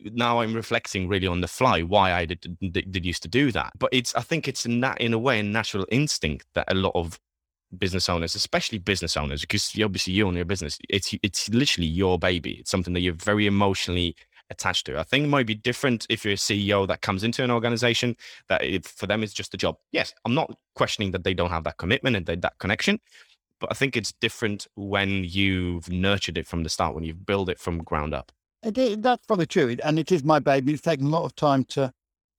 now 0.00 0.40
I'm 0.40 0.54
reflecting 0.54 1.08
really 1.08 1.26
on 1.26 1.40
the 1.40 1.48
fly 1.48 1.82
why 1.82 2.12
I 2.12 2.24
did, 2.24 2.56
did, 2.72 2.90
did 2.90 3.06
used 3.06 3.22
to 3.22 3.28
do 3.28 3.52
that. 3.52 3.72
But 3.78 3.90
it's 3.92 4.14
I 4.14 4.22
think 4.22 4.48
it's 4.48 4.64
in 4.64 4.80
that 4.80 5.00
in 5.00 5.12
a 5.12 5.18
way 5.18 5.40
a 5.40 5.42
natural 5.42 5.86
instinct 5.90 6.46
that 6.54 6.70
a 6.70 6.74
lot 6.74 6.92
of 6.94 7.20
business 7.78 8.08
owners, 8.08 8.34
especially 8.34 8.78
business 8.78 9.16
owners, 9.16 9.42
because 9.42 9.72
obviously 9.82 10.12
you 10.12 10.26
own 10.26 10.36
your 10.36 10.44
business, 10.44 10.78
it's 10.88 11.14
it's 11.22 11.48
literally 11.50 11.88
your 11.88 12.18
baby. 12.18 12.52
It's 12.60 12.70
something 12.70 12.94
that 12.94 13.00
you're 13.00 13.12
very 13.12 13.46
emotionally 13.46 14.16
attached 14.50 14.86
to. 14.86 14.98
I 14.98 15.02
think 15.02 15.24
it 15.24 15.28
might 15.28 15.46
be 15.46 15.54
different 15.54 16.06
if 16.08 16.24
you're 16.24 16.34
a 16.34 16.36
CEO 16.36 16.86
that 16.88 17.00
comes 17.00 17.24
into 17.24 17.42
an 17.42 17.50
organization 17.50 18.16
that 18.48 18.62
it, 18.62 18.86
for 18.86 19.06
them 19.06 19.22
is 19.22 19.32
just 19.32 19.54
a 19.54 19.56
job. 19.56 19.76
Yes, 19.92 20.12
I'm 20.24 20.34
not 20.34 20.56
questioning 20.74 21.10
that 21.12 21.24
they 21.24 21.34
don't 21.34 21.50
have 21.50 21.64
that 21.64 21.78
commitment 21.78 22.16
and 22.16 22.26
that 22.26 22.58
connection, 22.58 23.00
but 23.60 23.70
I 23.70 23.74
think 23.74 23.96
it's 23.96 24.12
different 24.20 24.66
when 24.74 25.24
you've 25.24 25.88
nurtured 25.90 26.38
it 26.38 26.46
from 26.46 26.62
the 26.62 26.68
start, 26.68 26.94
when 26.94 27.04
you've 27.04 27.26
built 27.26 27.48
it 27.48 27.58
from 27.58 27.78
ground 27.78 28.14
up. 28.14 28.32
Uh, 28.64 28.72
it, 28.74 29.02
that's 29.02 29.26
probably 29.26 29.46
true, 29.46 29.76
and 29.82 29.98
it 29.98 30.10
is 30.12 30.24
my 30.24 30.38
baby. 30.38 30.72
It's 30.72 30.82
taken 30.82 31.06
a 31.06 31.10
lot 31.10 31.24
of 31.24 31.34
time 31.34 31.64
to 31.66 31.92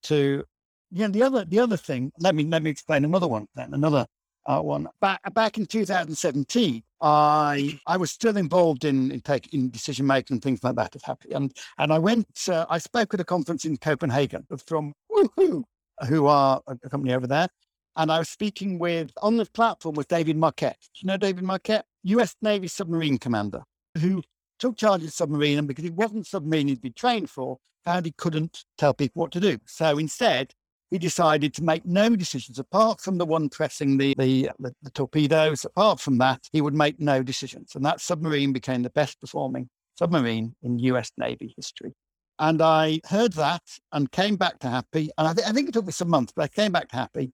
to. 0.04 0.44
Yeah, 0.92 1.08
the 1.08 1.24
other 1.24 1.46
the 1.46 1.60
other 1.60 1.78
thing. 1.78 2.12
Let 2.20 2.36
me 2.36 2.46
let 2.46 2.64
me 2.64 2.70
explain 2.70 3.06
another 3.06 3.28
one. 3.28 3.48
Then 3.56 3.74
another 3.74 4.08
uh, 4.46 4.62
one. 4.62 4.88
Back 5.02 5.34
back 5.34 5.58
in 5.58 5.66
2017, 5.66 6.84
I 7.02 7.80
I 7.88 7.98
was 7.98 8.12
still 8.12 8.38
involved 8.38 8.86
in 8.86 9.12
in, 9.12 9.22
take, 9.22 9.54
in 9.54 9.70
decision 9.70 10.06
making 10.06 10.36
and 10.36 10.42
things 10.42 10.64
like 10.64 10.76
that 10.76 10.96
and 11.32 11.54
and 11.78 11.94
I 11.94 12.00
went. 12.00 12.28
Uh, 12.48 12.66
I 12.70 12.78
spoke 12.78 13.14
at 13.14 13.20
a 13.20 13.26
conference 13.26 13.66
in 13.66 13.78
Copenhagen 13.78 14.46
from 14.66 14.94
Woohoo, 15.12 15.64
who 16.08 16.28
are 16.28 16.62
a 16.68 16.90
company 16.90 17.14
over 17.14 17.28
there, 17.28 17.48
and 17.96 18.12
I 18.12 18.20
was 18.20 18.30
speaking 18.30 18.80
with 18.80 19.12
on 19.22 19.38
the 19.38 19.46
platform 19.46 19.96
was 19.96 20.06
David 20.06 20.38
Marquet. 20.38 20.76
Do 20.80 21.00
you 21.02 21.08
know 21.08 21.18
David 21.18 21.44
Marquet, 21.44 21.82
U.S. 22.04 22.36
Navy 22.42 22.68
submarine 22.68 23.18
commander, 23.18 23.64
who 24.00 24.24
took 24.60 24.78
charge 24.78 25.02
of 25.02 25.08
the 25.08 25.12
submarine, 25.12 25.58
and 25.58 25.68
because 25.68 25.86
it 25.86 25.94
wasn't 25.94 26.28
submarine 26.28 26.68
he'd 26.68 26.82
been 26.82 26.94
trained 26.94 27.30
for, 27.30 27.58
found 27.84 28.06
he 28.06 28.14
couldn't 28.18 28.66
tell 28.78 28.94
people 28.94 29.22
what 29.22 29.32
to 29.32 29.40
do. 29.40 29.60
So 29.66 29.98
instead, 29.98 30.54
he 30.92 30.98
decided 30.98 31.54
to 31.56 31.64
make 31.64 31.86
no 31.86 32.16
decisions 32.16 32.60
apart 32.60 33.02
from 33.02 33.18
the 33.18 33.26
one 33.26 33.50
pressing 33.50 33.98
the, 33.98 34.16
the, 34.18 34.50
the, 34.60 34.74
the, 34.84 34.92
torpedoes. 34.92 35.66
Apart 35.66 36.00
from 36.00 36.18
that, 36.20 36.48
he 36.52 36.62
would 36.62 36.76
make 36.76 37.00
no 37.00 37.24
decisions. 37.24 37.76
And 37.76 37.86
that 37.86 38.02
submarine 38.02 38.54
became 38.54 38.84
the 38.84 38.90
best 38.92 39.20
performing 39.20 39.70
submarine 39.98 40.56
in 40.62 40.80
US 40.80 41.12
Navy 41.18 41.54
history. 41.56 41.94
And 42.38 42.62
I 42.62 43.00
heard 43.06 43.34
that 43.34 43.64
and 43.94 44.12
came 44.12 44.36
back 44.36 44.60
to 44.60 44.70
Happy. 44.70 45.10
And 45.18 45.28
I, 45.28 45.34
th- 45.34 45.48
I 45.48 45.52
think 45.52 45.70
it 45.70 45.74
took 45.74 45.86
me 45.86 45.92
some 45.92 46.10
months, 46.10 46.34
but 46.36 46.44
I 46.44 46.48
came 46.50 46.72
back 46.72 46.90
to 46.90 46.96
Happy. 46.96 47.32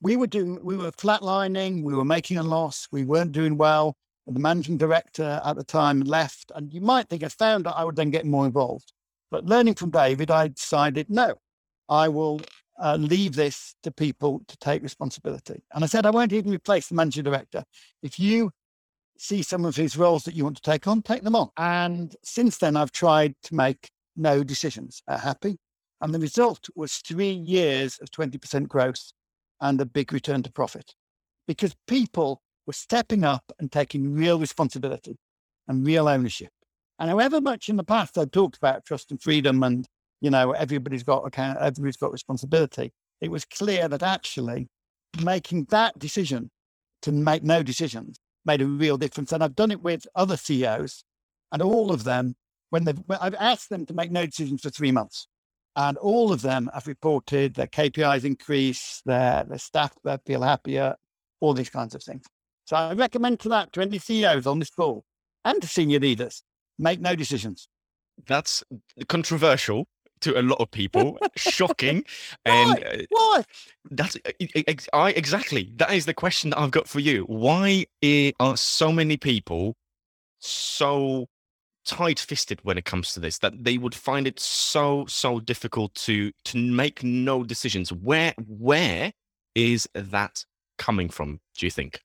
We 0.00 0.16
were 0.16 0.26
doing, 0.26 0.60
we 0.62 0.76
were 0.76 0.92
flatlining, 0.92 1.82
we 1.82 1.94
were 1.94 2.04
making 2.04 2.38
a 2.38 2.42
loss, 2.42 2.86
we 2.92 3.04
weren't 3.04 3.32
doing 3.32 3.56
well. 3.56 3.96
The 4.26 4.40
managing 4.40 4.78
director 4.78 5.40
at 5.44 5.56
the 5.56 5.64
time 5.64 6.00
left. 6.00 6.50
And 6.54 6.72
you 6.72 6.80
might 6.80 7.08
think 7.08 7.22
as 7.22 7.34
founder, 7.34 7.72
I 7.74 7.84
would 7.84 7.96
then 7.96 8.10
get 8.10 8.24
more 8.24 8.46
involved. 8.46 8.92
But 9.30 9.44
learning 9.44 9.74
from 9.74 9.90
David, 9.90 10.30
I 10.30 10.48
decided 10.48 11.10
no, 11.10 11.34
I 11.88 12.08
will 12.08 12.40
uh, 12.82 12.96
leave 12.96 13.34
this 13.34 13.74
to 13.82 13.90
people 13.90 14.42
to 14.48 14.56
take 14.58 14.82
responsibility. 14.82 15.62
And 15.72 15.84
I 15.84 15.86
said, 15.86 16.06
I 16.06 16.10
won't 16.10 16.32
even 16.32 16.52
replace 16.52 16.88
the 16.88 16.94
managing 16.94 17.24
director. 17.24 17.64
If 18.02 18.18
you 18.18 18.50
see 19.18 19.42
some 19.42 19.64
of 19.64 19.76
his 19.76 19.96
roles 19.96 20.24
that 20.24 20.34
you 20.34 20.44
want 20.44 20.56
to 20.56 20.62
take 20.62 20.86
on, 20.86 21.02
take 21.02 21.22
them 21.22 21.36
on. 21.36 21.50
And 21.56 22.14
since 22.24 22.58
then, 22.58 22.76
I've 22.76 22.92
tried 22.92 23.34
to 23.44 23.54
make 23.54 23.90
no 24.16 24.42
decisions 24.42 25.02
at 25.08 25.20
Happy. 25.20 25.58
And 26.00 26.12
the 26.12 26.18
result 26.18 26.68
was 26.74 26.96
three 26.96 27.30
years 27.30 27.98
of 28.02 28.10
20% 28.10 28.68
growth 28.68 29.12
and 29.60 29.80
a 29.80 29.86
big 29.86 30.12
return 30.12 30.42
to 30.42 30.52
profit 30.52 30.94
because 31.46 31.74
people 31.86 32.42
were 32.66 32.72
stepping 32.72 33.24
up 33.24 33.44
and 33.58 33.70
taking 33.70 34.12
real 34.12 34.38
responsibility 34.38 35.16
and 35.68 35.86
real 35.86 36.08
ownership. 36.08 36.50
And 36.98 37.10
however 37.10 37.40
much 37.40 37.68
in 37.68 37.76
the 37.76 37.84
past 37.84 38.18
I've 38.18 38.30
talked 38.30 38.56
about 38.56 38.84
trust 38.84 39.10
and 39.10 39.20
freedom 39.20 39.62
and 39.62 39.86
you 40.24 40.30
know, 40.30 40.52
everybody's 40.52 41.02
got 41.02 41.26
account, 41.26 41.58
everybody's 41.60 41.98
got 41.98 42.10
responsibility. 42.10 42.94
It 43.20 43.30
was 43.30 43.44
clear 43.44 43.88
that 43.88 44.02
actually 44.02 44.70
making 45.22 45.66
that 45.66 45.98
decision 45.98 46.50
to 47.02 47.12
make 47.12 47.42
no 47.42 47.62
decisions 47.62 48.18
made 48.46 48.62
a 48.62 48.66
real 48.66 48.96
difference. 48.96 49.32
And 49.32 49.44
I've 49.44 49.54
done 49.54 49.70
it 49.70 49.82
with 49.82 50.06
other 50.14 50.38
CEOs, 50.38 51.04
and 51.52 51.60
all 51.60 51.92
of 51.92 52.04
them, 52.04 52.36
when 52.70 52.84
they've, 52.84 52.98
I've 53.20 53.34
asked 53.34 53.68
them 53.68 53.84
to 53.84 53.92
make 53.92 54.10
no 54.10 54.24
decisions 54.24 54.62
for 54.62 54.70
three 54.70 54.92
months, 54.92 55.28
and 55.76 55.98
all 55.98 56.32
of 56.32 56.40
them 56.40 56.70
have 56.72 56.86
reported 56.86 57.52
their 57.52 57.66
KPIs 57.66 58.24
increase, 58.24 59.02
their, 59.04 59.44
their 59.44 59.58
staff 59.58 59.92
feel 60.24 60.40
happier, 60.40 60.94
all 61.40 61.52
these 61.52 61.68
kinds 61.68 61.94
of 61.94 62.02
things. 62.02 62.24
So 62.64 62.76
I 62.76 62.94
recommend 62.94 63.40
to 63.40 63.50
that 63.50 63.74
to 63.74 63.82
any 63.82 63.98
CEOs 63.98 64.46
on 64.46 64.58
this 64.58 64.70
call 64.70 65.04
and 65.44 65.60
to 65.60 65.68
senior 65.68 66.00
leaders, 66.00 66.42
make 66.78 66.98
no 66.98 67.14
decisions. 67.14 67.68
That's 68.26 68.64
controversial, 69.08 69.86
to 70.20 70.38
a 70.38 70.42
lot 70.42 70.60
of 70.60 70.70
people. 70.70 71.18
Shocking. 71.36 72.04
And 72.44 72.70
Why? 72.70 72.82
Uh, 72.82 73.02
Why? 73.10 73.44
That's 73.90 74.16
I 74.92 75.10
exactly. 75.10 75.72
That 75.76 75.92
is 75.92 76.06
the 76.06 76.14
question 76.14 76.50
that 76.50 76.58
I've 76.58 76.70
got 76.70 76.88
for 76.88 77.00
you. 77.00 77.24
Why 77.24 77.86
are 78.40 78.56
so 78.56 78.92
many 78.92 79.16
people 79.16 79.76
so 80.40 81.26
tight-fisted 81.86 82.60
when 82.62 82.78
it 82.78 82.84
comes 82.84 83.12
to 83.12 83.20
this 83.20 83.38
that 83.38 83.62
they 83.62 83.76
would 83.76 83.94
find 83.94 84.26
it 84.26 84.40
so 84.40 85.04
so 85.06 85.40
difficult 85.40 85.94
to 85.96 86.32
to 86.46 86.58
make 86.58 87.02
no 87.02 87.44
decisions? 87.44 87.92
Where 87.92 88.34
where 88.46 89.12
is 89.54 89.88
that 89.94 90.44
coming 90.78 91.08
from? 91.08 91.40
Do 91.56 91.66
you 91.66 91.70
think? 91.70 92.00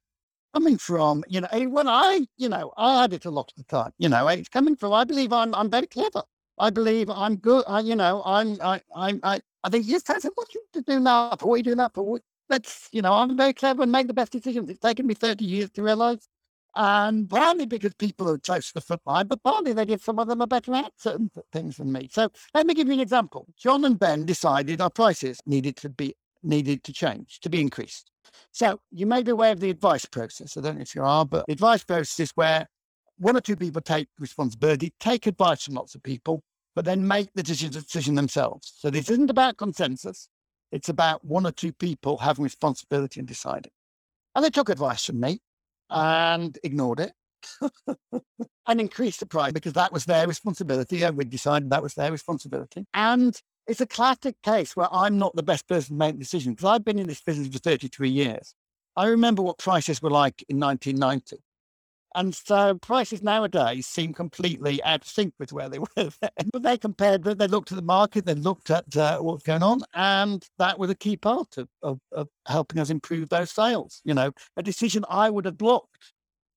coming 0.54 0.78
from, 0.78 1.24
you 1.28 1.41
know, 1.41 1.48
when 1.69 1.88
I, 1.88 2.26
you 2.38 2.50
know, 2.50 2.74
I 2.78 3.02
had 3.02 3.13
it 3.13 3.26
a 3.26 3.30
lot 3.30 3.52
of 3.52 3.58
the 3.58 3.63
time, 3.63 3.91
you 3.98 4.10
know, 4.10 4.28
it's 4.28 4.50
coming 4.50 4.76
from, 4.76 4.93
I 4.93 5.04
believe 5.04 5.32
I'm, 5.32 5.54
I'm 5.54 5.69
very 5.69 5.88
clever. 5.88 6.24
I 6.60 6.69
believe 6.69 7.10
I'm 7.10 7.38
good. 7.38 7.63
I, 7.67 7.80
you 7.80 7.95
know, 7.95 8.22
I'm, 8.26 8.58
I, 8.62 8.82
I, 8.95 9.19
I, 9.24 9.41
I 9.63 9.69
think 9.69 9.86
yes, 9.88 10.04
said, 10.06 10.24
what 10.36 10.54
you 10.54 10.62
to 10.74 10.82
do 10.82 11.00
now? 11.00 11.36
For 11.38 11.48
what 11.48 11.58
you 11.58 11.63
do 11.63 11.76
that 11.76 11.93
for? 11.93 12.19
Let's, 12.50 12.89
you 12.91 13.02
know, 13.02 13.13
I'm 13.13 13.38
very 13.38 13.54
clever 13.54 13.84
and 13.84 13.91
make 13.91 14.08
the 14.08 14.13
best 14.13 14.32
decisions. 14.32 14.69
It's 14.69 14.80
taken 14.80 15.08
me 15.08 15.13
30 15.13 15.45
years 15.45 15.69
to 15.72 15.84
realize. 15.84 16.28
And 16.76 17.30
partly 17.30 17.65
because 17.65 17.93
people 17.95 18.30
are 18.30 18.38
close 18.38 18.67
to 18.67 18.76
the 18.76 18.82
front 18.82 19.02
line, 19.06 19.28
but 19.28 19.41
partly 19.43 19.74
they 19.74 19.86
did 19.86 20.02
some 20.02 20.19
of 20.19 20.28
them 20.28 20.41
are 20.41 20.48
better 20.48 20.74
at 20.76 20.91
certain 20.98 21.32
things 21.52 21.78
than 21.78 21.91
me. 21.91 22.10
So 22.12 22.30
let 22.54 22.65
me 22.67 22.74
give 22.74 22.88
you 22.88 22.93
an 22.93 23.00
example. 23.00 23.48
John 23.58 23.86
and 23.86 23.98
Ben 23.98 24.26
decided 24.26 24.80
our 24.80 24.89
prices 24.89 25.39
needed 25.45 25.76
to 25.78 25.89
be 25.89 26.13
needed 26.43 26.84
to 26.86 26.93
change, 26.93 27.39
to 27.41 27.50
be 27.50 27.60
increased. 27.60 28.12
So 28.52 28.80
you 28.91 29.06
may 29.06 29.24
be 29.24 29.32
aware 29.32 29.52
of 29.52 29.60
the 29.60 29.69
advice 29.69 30.06
process. 30.06 30.56
I 30.56 30.62
don't 30.62 30.76
know 30.76 30.82
if 30.82 30.95
you 30.95 31.04
are, 31.04 31.26
but 31.26 31.45
the 31.48 31.54
advice 31.54 31.84
process 31.84 32.19
is 32.19 32.32
where 32.36 32.67
one 33.17 33.36
or 33.36 33.41
two 33.41 33.56
people 33.56 33.82
take 33.82 34.08
responsibility, 34.19 34.93
take 35.00 35.28
advice 35.28 35.63
from 35.63 35.74
lots 35.76 35.95
of 35.95 36.04
people, 36.04 36.43
but 36.75 36.86
then 36.86 37.08
make 37.08 37.29
the 37.34 37.43
decision 37.43 38.15
themselves. 38.15 38.73
So 38.77 38.89
this 38.89 39.10
isn't 39.10 39.29
about 39.29 39.58
consensus. 39.58 40.27
It's 40.71 40.89
about 40.89 41.25
one 41.25 41.45
or 41.45 41.51
two 41.51 41.73
people 41.73 42.17
having 42.17 42.43
responsibility 42.43 43.19
and 43.19 43.27
deciding. 43.27 43.71
And 44.36 44.45
they 44.45 44.49
took 44.49 44.69
advice 44.69 45.05
from 45.05 45.19
me 45.19 45.39
and 45.89 46.58
ignored 46.63 46.99
it 46.99 47.13
and 48.67 48.79
increased 48.79 49.19
the 49.19 49.25
price 49.25 49.51
because 49.51 49.73
that 49.73 49.91
was 49.91 50.05
their 50.05 50.27
responsibility. 50.27 51.01
And 51.03 51.17
we 51.17 51.25
decided 51.25 51.69
that 51.71 51.84
was 51.84 51.95
their 51.95 52.12
responsibility. 52.12 52.86
And 52.93 53.39
it's 53.67 53.82
a 53.82 53.88
classic 53.88 54.36
case 54.43 54.75
where 54.75 54.88
I'm 54.91 55.17
not 55.17 55.36
the 55.36 55.43
best 55.43 55.67
person 55.67 55.95
to 55.95 55.99
make 55.99 56.13
the 56.13 56.19
decision 56.19 56.53
because 56.53 56.69
I've 56.69 56.86
been 56.86 56.99
in 56.99 57.08
this 57.08 57.21
business 57.21 57.47
for 57.47 57.60
33 57.60 58.10
years. 58.10 58.53
I 58.95 59.08
remember 59.08 59.41
what 59.41 59.58
prices 59.58 60.01
were 60.01 60.10
like 60.10 60.43
in 60.49 60.60
1990. 60.60 61.43
And 62.15 62.34
so 62.34 62.76
prices 62.76 63.22
nowadays 63.22 63.86
seem 63.86 64.13
completely 64.13 64.82
out 64.84 65.02
of 65.02 65.08
sync 65.08 65.34
with 65.39 65.54
where 65.54 65.69
they 65.69 65.80
were 65.80 65.88
then. 65.95 66.50
But 66.52 66.63
they 66.63 66.78
compared, 66.78 67.24
they 67.24 67.48
looked 67.48 67.72
at 67.72 67.76
the 67.76 67.84
market, 67.84 68.26
they 68.26 68.36
looked 68.36 68.72
at 68.72 68.95
uh, 68.98 69.19
what's 69.19 69.43
going 69.43 69.63
on, 69.63 69.82
and 69.93 70.43
that 70.58 70.80
was 70.80 70.89
a 70.89 70.95
key 70.95 71.17
part 71.17 71.58
of, 71.58 71.67
of, 71.84 72.00
of, 72.12 72.28
helping 72.48 72.80
us 72.80 72.89
improve 72.89 73.30
those 73.30 73.52
sales. 73.52 74.02
You 74.04 74.13
know, 74.13 74.32
a 74.58 74.63
decision 74.63 75.06
I 75.10 75.30
would 75.30 75.45
have 75.45 75.58
blocked 75.58 76.13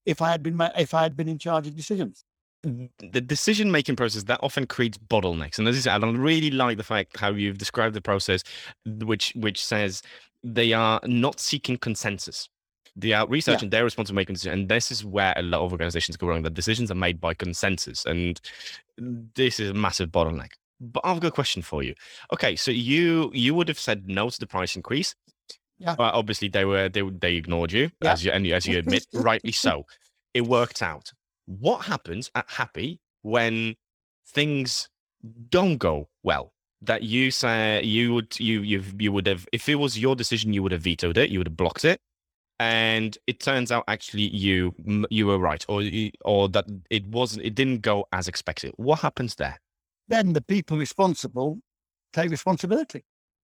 if 0.06 0.22
I 0.22 0.30
had 0.30 0.42
been 0.42 0.60
if 0.76 0.94
I 0.94 1.02
had 1.02 1.16
been 1.16 1.28
in 1.28 1.38
charge 1.38 1.66
of 1.66 1.76
decisions 1.76 2.24
the 2.64 3.20
decision 3.20 3.72
making 3.72 3.96
process 3.96 4.22
that 4.24 4.38
often 4.42 4.66
creates 4.66 4.96
bottlenecks 4.96 5.58
and 5.58 5.66
as 5.66 5.76
I 5.76 5.80
said, 5.80 6.04
I 6.04 6.10
really 6.10 6.50
like 6.50 6.76
the 6.76 6.84
fact 6.84 7.18
how 7.18 7.30
you've 7.30 7.58
described 7.58 7.94
the 7.94 8.00
process 8.00 8.44
which 8.86 9.32
which 9.34 9.64
says 9.64 10.02
they 10.44 10.72
are 10.72 11.00
not 11.04 11.40
seeking 11.40 11.76
consensus 11.76 12.48
they 12.96 13.12
are 13.12 13.26
researching, 13.26 13.68
yeah. 13.68 13.78
they're 13.78 13.84
responsible 13.84 14.14
for 14.14 14.20
making 14.20 14.34
decisions. 14.34 14.60
And 14.60 14.68
this 14.68 14.90
is 14.90 15.04
where 15.04 15.32
a 15.36 15.42
lot 15.42 15.62
of 15.62 15.72
organizations 15.72 16.16
go 16.16 16.26
wrong. 16.26 16.42
The 16.42 16.50
decisions 16.50 16.90
are 16.90 16.96
made 16.96 17.20
by 17.20 17.34
consensus. 17.34 18.04
And 18.04 18.40
this 18.98 19.58
is 19.60 19.70
a 19.70 19.74
massive 19.74 20.10
bottleneck. 20.10 20.50
But 20.80 21.00
I've 21.04 21.20
got 21.20 21.28
a 21.28 21.32
question 21.32 21.62
for 21.62 21.82
you. 21.82 21.94
Okay, 22.32 22.56
so 22.56 22.70
you 22.70 23.30
you 23.32 23.54
would 23.54 23.68
have 23.68 23.78
said 23.78 24.08
no 24.08 24.28
to 24.28 24.40
the 24.40 24.48
price 24.48 24.74
increase. 24.74 25.14
Yeah. 25.78 25.94
But 25.96 26.14
obviously 26.14 26.48
they 26.48 26.64
were 26.64 26.88
they 26.88 27.02
they 27.02 27.36
ignored 27.36 27.72
you, 27.72 27.90
yeah. 28.02 28.12
as 28.12 28.24
you 28.24 28.32
and 28.32 28.46
as 28.48 28.66
you 28.66 28.78
admit, 28.78 29.06
rightly 29.14 29.52
so. 29.52 29.86
It 30.34 30.42
worked 30.42 30.82
out. 30.82 31.12
What 31.46 31.84
happens 31.84 32.30
at 32.34 32.50
Happy 32.50 33.00
when 33.22 33.76
things 34.26 34.88
don't 35.50 35.78
go 35.78 36.08
well? 36.24 36.52
That 36.82 37.04
you 37.04 37.30
say 37.30 37.80
you 37.84 38.12
would 38.14 38.38
you 38.40 38.62
you 38.62 38.82
you 38.98 39.12
would 39.12 39.28
have 39.28 39.46
if 39.52 39.68
it 39.68 39.76
was 39.76 39.96
your 39.96 40.16
decision, 40.16 40.52
you 40.52 40.64
would 40.64 40.72
have 40.72 40.82
vetoed 40.82 41.16
it, 41.16 41.30
you 41.30 41.38
would 41.38 41.46
have 41.46 41.56
blocked 41.56 41.84
it 41.84 42.00
and 42.62 43.18
it 43.26 43.40
turns 43.40 43.72
out 43.72 43.82
actually 43.88 44.28
you 44.28 44.72
you 45.10 45.26
were 45.26 45.38
right 45.38 45.64
or 45.68 45.82
or 46.24 46.48
that 46.48 46.64
it 46.90 47.04
wasn't 47.06 47.44
it 47.44 47.56
didn't 47.56 47.80
go 47.80 48.06
as 48.12 48.28
expected. 48.28 48.72
What 48.76 49.00
happens 49.00 49.34
there? 49.34 49.58
Then 50.06 50.32
the 50.32 50.42
people 50.42 50.78
responsible 50.78 51.58
take 52.12 52.30
responsibility. 52.30 53.02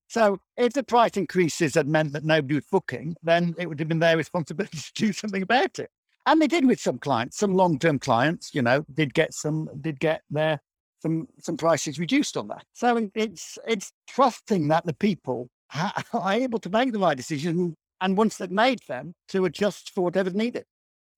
So 0.09 0.39
if 0.57 0.73
the 0.73 0.85
price 0.85 1.17
increases 1.17 1.75
had 1.75 1.89
meant 1.89 2.13
that 2.13 2.25
nobody 2.25 2.55
was 2.55 2.67
booking 2.71 3.17
then 3.23 3.57
it 3.59 3.69
would 3.69 3.81
have 3.81 3.89
been 3.89 3.99
their 3.99 4.17
responsibility 4.17 4.79
to 4.87 4.93
do 4.95 5.13
something 5.13 5.43
about 5.43 5.81
it. 5.81 5.91
And 6.27 6.41
they 6.41 6.47
did 6.47 6.67
with 6.67 6.81
some 6.81 6.99
clients 6.99 7.39
some 7.39 7.55
long-term 7.55 7.99
clients 7.99 8.55
you 8.55 8.63
know 8.63 8.85
did 8.95 9.15
get 9.15 9.35
some 9.35 9.69
did 9.81 9.99
get 9.99 10.23
their 10.31 10.61
some 11.03 11.27
some 11.41 11.57
prices 11.57 11.99
reduced 11.99 12.37
on 12.37 12.47
that. 12.49 12.65
So 12.73 13.11
it's 13.17 13.59
it's 13.67 13.93
trusting 14.07 14.69
that 14.69 14.87
the 14.87 14.95
people 14.95 15.49
are 16.13 16.33
able 16.33 16.61
to 16.61 16.71
make 16.71 16.93
the 16.93 17.01
right 17.01 17.17
decision 17.17 17.75
and 18.01 18.17
once 18.17 18.37
they've 18.37 18.51
made 18.51 18.81
them, 18.89 19.15
to 19.29 19.45
adjust 19.45 19.91
for 19.91 20.03
whatever's 20.03 20.35
needed. 20.35 20.65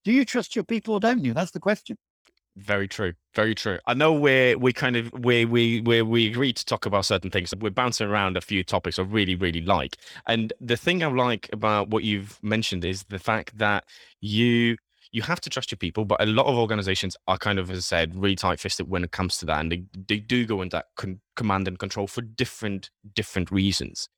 Do 0.04 0.12
you 0.12 0.24
trust 0.24 0.56
your 0.56 0.64
people 0.64 0.94
or 0.94 1.00
don't 1.00 1.24
you? 1.24 1.34
That's 1.34 1.50
the 1.50 1.60
question. 1.60 1.96
Very 2.56 2.88
true. 2.88 3.14
Very 3.34 3.54
true. 3.54 3.78
I 3.86 3.94
know 3.94 4.12
we're 4.12 4.58
we 4.58 4.72
kind 4.72 4.96
of 4.96 5.12
we 5.12 5.44
we 5.44 5.80
we 5.82 6.02
we 6.02 6.26
agreed 6.26 6.56
to 6.56 6.64
talk 6.64 6.84
about 6.84 7.06
certain 7.06 7.30
things. 7.30 7.54
We're 7.58 7.70
bouncing 7.70 8.08
around 8.08 8.36
a 8.36 8.40
few 8.40 8.64
topics 8.64 8.98
I 8.98 9.02
really 9.02 9.36
really 9.36 9.60
like. 9.60 9.96
And 10.26 10.52
the 10.60 10.76
thing 10.76 11.02
I 11.02 11.06
like 11.06 11.48
about 11.52 11.88
what 11.88 12.02
you've 12.02 12.38
mentioned 12.42 12.84
is 12.84 13.04
the 13.04 13.20
fact 13.20 13.56
that 13.58 13.84
you 14.20 14.76
you 15.12 15.22
have 15.22 15.40
to 15.40 15.50
trust 15.50 15.70
your 15.70 15.78
people, 15.78 16.04
but 16.04 16.22
a 16.22 16.26
lot 16.26 16.46
of 16.46 16.56
organizations 16.56 17.16
are 17.26 17.38
kind 17.38 17.58
of, 17.58 17.68
as 17.70 17.78
I 17.78 17.80
said, 17.80 18.14
really 18.14 18.36
tight-fisted 18.36 18.88
when 18.88 19.02
it 19.02 19.10
comes 19.10 19.38
to 19.38 19.46
that, 19.46 19.58
and 19.58 19.72
they, 19.72 19.82
they 20.06 20.18
do 20.18 20.46
go 20.46 20.62
into 20.62 20.76
that 20.76 20.86
con- 20.96 21.20
command 21.34 21.66
and 21.66 21.80
control 21.80 22.06
for 22.06 22.22
different 22.22 22.90
different 23.14 23.50
reasons 23.50 24.08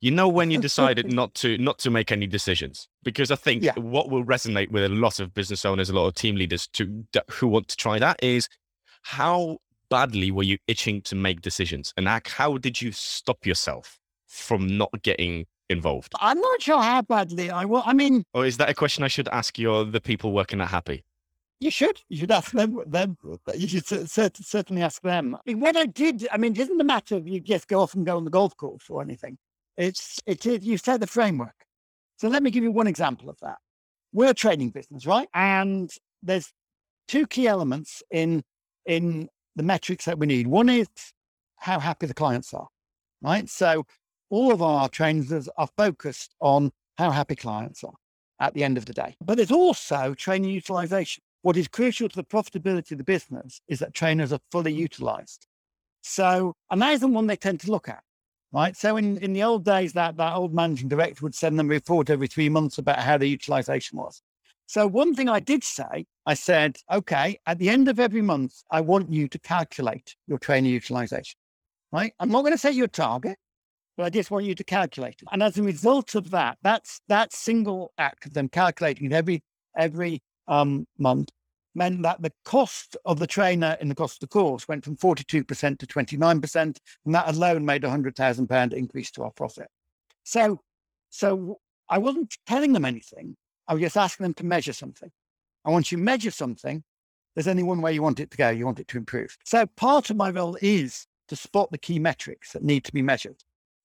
you 0.00 0.10
know 0.10 0.28
when 0.28 0.50
you 0.50 0.58
decided 0.58 1.12
not 1.12 1.34
to 1.34 1.58
not 1.58 1.78
to 1.78 1.90
make 1.90 2.12
any 2.12 2.26
decisions 2.26 2.88
because 3.02 3.30
i 3.30 3.36
think 3.36 3.62
yeah. 3.62 3.74
what 3.76 4.10
will 4.10 4.24
resonate 4.24 4.70
with 4.70 4.84
a 4.84 4.88
lot 4.88 5.20
of 5.20 5.34
business 5.34 5.64
owners 5.64 5.90
a 5.90 5.94
lot 5.94 6.06
of 6.06 6.14
team 6.14 6.36
leaders 6.36 6.66
to 6.68 7.04
who 7.30 7.48
want 7.48 7.68
to 7.68 7.76
try 7.76 7.98
that 7.98 8.22
is 8.22 8.48
how 9.02 9.58
badly 9.90 10.30
were 10.30 10.42
you 10.42 10.58
itching 10.66 11.00
to 11.00 11.14
make 11.14 11.40
decisions 11.40 11.92
and 11.96 12.08
how 12.26 12.58
did 12.58 12.80
you 12.80 12.92
stop 12.92 13.46
yourself 13.46 13.98
from 14.26 14.66
not 14.76 14.90
getting 15.02 15.46
involved 15.70 16.12
i'm 16.20 16.40
not 16.40 16.62
sure 16.62 16.80
how 16.80 17.02
badly 17.02 17.50
i 17.50 17.64
will 17.64 17.82
i 17.86 17.92
mean 17.92 18.24
or 18.34 18.46
is 18.46 18.56
that 18.56 18.68
a 18.68 18.74
question 18.74 19.04
i 19.04 19.08
should 19.08 19.28
ask 19.28 19.58
your 19.58 19.84
the 19.84 20.00
people 20.00 20.32
working 20.32 20.60
at 20.60 20.68
happy 20.68 21.04
you 21.60 21.72
should. 21.72 22.00
You 22.08 22.18
should 22.18 22.30
ask 22.30 22.52
them. 22.52 22.80
Them. 22.86 23.16
You 23.56 23.66
should 23.66 24.08
certainly 24.08 24.80
ask 24.80 25.02
them. 25.02 25.34
I 25.34 25.40
mean, 25.44 25.58
what 25.58 25.76
I 25.76 25.86
did. 25.86 26.28
I 26.30 26.36
mean, 26.36 26.52
it 26.52 26.58
isn't 26.60 26.80
a 26.80 26.84
matter 26.84 27.16
of 27.16 27.26
you 27.26 27.40
just 27.40 27.66
go 27.66 27.80
off 27.80 27.94
and 27.94 28.06
go 28.06 28.16
on 28.16 28.24
the 28.24 28.30
golf 28.30 28.56
course 28.56 28.84
or 28.88 29.02
anything. 29.02 29.38
It's, 29.78 30.20
it 30.26 30.44
is, 30.44 30.64
you 30.64 30.76
set 30.76 31.00
the 31.00 31.06
framework. 31.06 31.54
So 32.18 32.28
let 32.28 32.42
me 32.42 32.50
give 32.50 32.64
you 32.64 32.72
one 32.72 32.88
example 32.88 33.30
of 33.30 33.38
that. 33.42 33.58
We're 34.12 34.30
a 34.30 34.34
trading 34.34 34.70
business, 34.70 35.06
right? 35.06 35.28
And 35.32 35.88
there's 36.20 36.52
two 37.06 37.28
key 37.28 37.46
elements 37.46 38.02
in, 38.10 38.42
in 38.84 39.28
the 39.54 39.62
metrics 39.62 40.04
that 40.06 40.18
we 40.18 40.26
need. 40.26 40.48
One 40.48 40.68
is 40.68 40.88
how 41.56 41.78
happy 41.78 42.06
the 42.06 42.14
clients 42.14 42.52
are, 42.52 42.66
right? 43.22 43.48
So 43.48 43.86
all 44.30 44.52
of 44.52 44.60
our 44.62 44.88
trainers 44.88 45.48
are 45.56 45.68
focused 45.76 46.34
on 46.40 46.72
how 46.96 47.12
happy 47.12 47.36
clients 47.36 47.84
are 47.84 47.94
at 48.40 48.54
the 48.54 48.64
end 48.64 48.78
of 48.78 48.86
the 48.86 48.92
day. 48.92 49.16
But 49.24 49.36
there's 49.36 49.52
also 49.52 50.12
training 50.14 50.50
utilization. 50.50 51.22
What 51.42 51.56
is 51.56 51.68
crucial 51.68 52.08
to 52.08 52.16
the 52.16 52.24
profitability 52.24 52.92
of 52.92 52.98
the 52.98 53.04
business 53.04 53.60
is 53.68 53.78
that 53.78 53.94
trainers 53.94 54.32
are 54.32 54.40
fully 54.50 54.72
utilized. 54.72 55.46
So, 56.02 56.54
and 56.68 56.82
that 56.82 56.94
isn't 56.94 57.14
one 57.14 57.28
they 57.28 57.36
tend 57.36 57.60
to 57.60 57.70
look 57.70 57.88
at 57.88 58.02
right? 58.52 58.76
So 58.76 58.96
in, 58.96 59.18
in 59.18 59.32
the 59.32 59.42
old 59.42 59.64
days, 59.64 59.92
that, 59.94 60.16
that 60.16 60.34
old 60.34 60.54
managing 60.54 60.88
director 60.88 61.22
would 61.24 61.34
send 61.34 61.58
them 61.58 61.70
a 61.70 61.74
report 61.74 62.10
every 62.10 62.26
three 62.26 62.48
months 62.48 62.78
about 62.78 62.98
how 62.98 63.18
the 63.18 63.28
utilization 63.28 63.98
was. 63.98 64.22
So 64.66 64.86
one 64.86 65.14
thing 65.14 65.28
I 65.28 65.40
did 65.40 65.64
say, 65.64 66.06
I 66.26 66.34
said, 66.34 66.76
okay, 66.92 67.38
at 67.46 67.58
the 67.58 67.70
end 67.70 67.88
of 67.88 67.98
every 67.98 68.20
month, 68.20 68.62
I 68.70 68.82
want 68.82 69.10
you 69.10 69.26
to 69.28 69.38
calculate 69.38 70.14
your 70.26 70.38
trainer 70.38 70.68
utilization, 70.68 71.38
right? 71.90 72.12
I'm 72.20 72.30
not 72.30 72.42
going 72.42 72.52
to 72.52 72.58
set 72.58 72.74
you 72.74 72.84
a 72.84 72.88
target, 72.88 73.38
but 73.96 74.04
I 74.04 74.10
just 74.10 74.30
want 74.30 74.44
you 74.44 74.54
to 74.54 74.64
calculate 74.64 75.16
it. 75.22 75.28
And 75.32 75.42
as 75.42 75.56
a 75.56 75.62
result 75.62 76.14
of 76.14 76.30
that, 76.30 76.58
that's 76.62 77.00
that 77.08 77.32
single 77.32 77.92
act 77.96 78.26
of 78.26 78.34
them 78.34 78.48
calculating 78.48 79.06
it 79.06 79.12
every 79.14 79.42
every 79.76 80.22
um, 80.48 80.86
month 80.98 81.30
meant 81.78 82.02
that 82.02 82.20
the 82.20 82.32
cost 82.44 82.96
of 83.06 83.18
the 83.18 83.26
trainer 83.26 83.78
in 83.80 83.88
the 83.88 83.94
cost 83.94 84.16
of 84.16 84.20
the 84.20 84.32
course 84.32 84.68
went 84.68 84.84
from 84.84 84.96
42% 84.96 85.78
to 85.78 85.86
29%. 85.86 86.56
And 86.56 87.14
that 87.14 87.28
alone 87.28 87.64
made 87.64 87.84
a 87.84 87.88
£100,000 87.88 88.72
increase 88.74 89.10
to 89.12 89.22
our 89.22 89.30
profit. 89.30 89.68
So, 90.24 90.60
so 91.08 91.58
I 91.88 91.96
wasn't 91.96 92.36
telling 92.46 92.74
them 92.74 92.84
anything. 92.84 93.36
I 93.66 93.74
was 93.74 93.82
just 93.82 93.96
asking 93.96 94.24
them 94.24 94.34
to 94.34 94.44
measure 94.44 94.74
something. 94.74 95.10
And 95.64 95.72
once 95.72 95.90
you 95.90 95.98
measure 95.98 96.30
something, 96.30 96.84
there's 97.34 97.48
only 97.48 97.62
one 97.62 97.80
way 97.80 97.92
you 97.92 98.02
want 98.02 98.20
it 98.20 98.30
to 98.32 98.36
go. 98.36 98.50
You 98.50 98.66
want 98.66 98.80
it 98.80 98.88
to 98.88 98.98
improve. 98.98 99.36
So 99.44 99.64
part 99.76 100.10
of 100.10 100.16
my 100.16 100.30
role 100.30 100.58
is 100.60 101.06
to 101.28 101.36
spot 101.36 101.70
the 101.70 101.78
key 101.78 101.98
metrics 101.98 102.52
that 102.52 102.62
need 102.62 102.84
to 102.84 102.92
be 102.92 103.02
measured, 103.02 103.36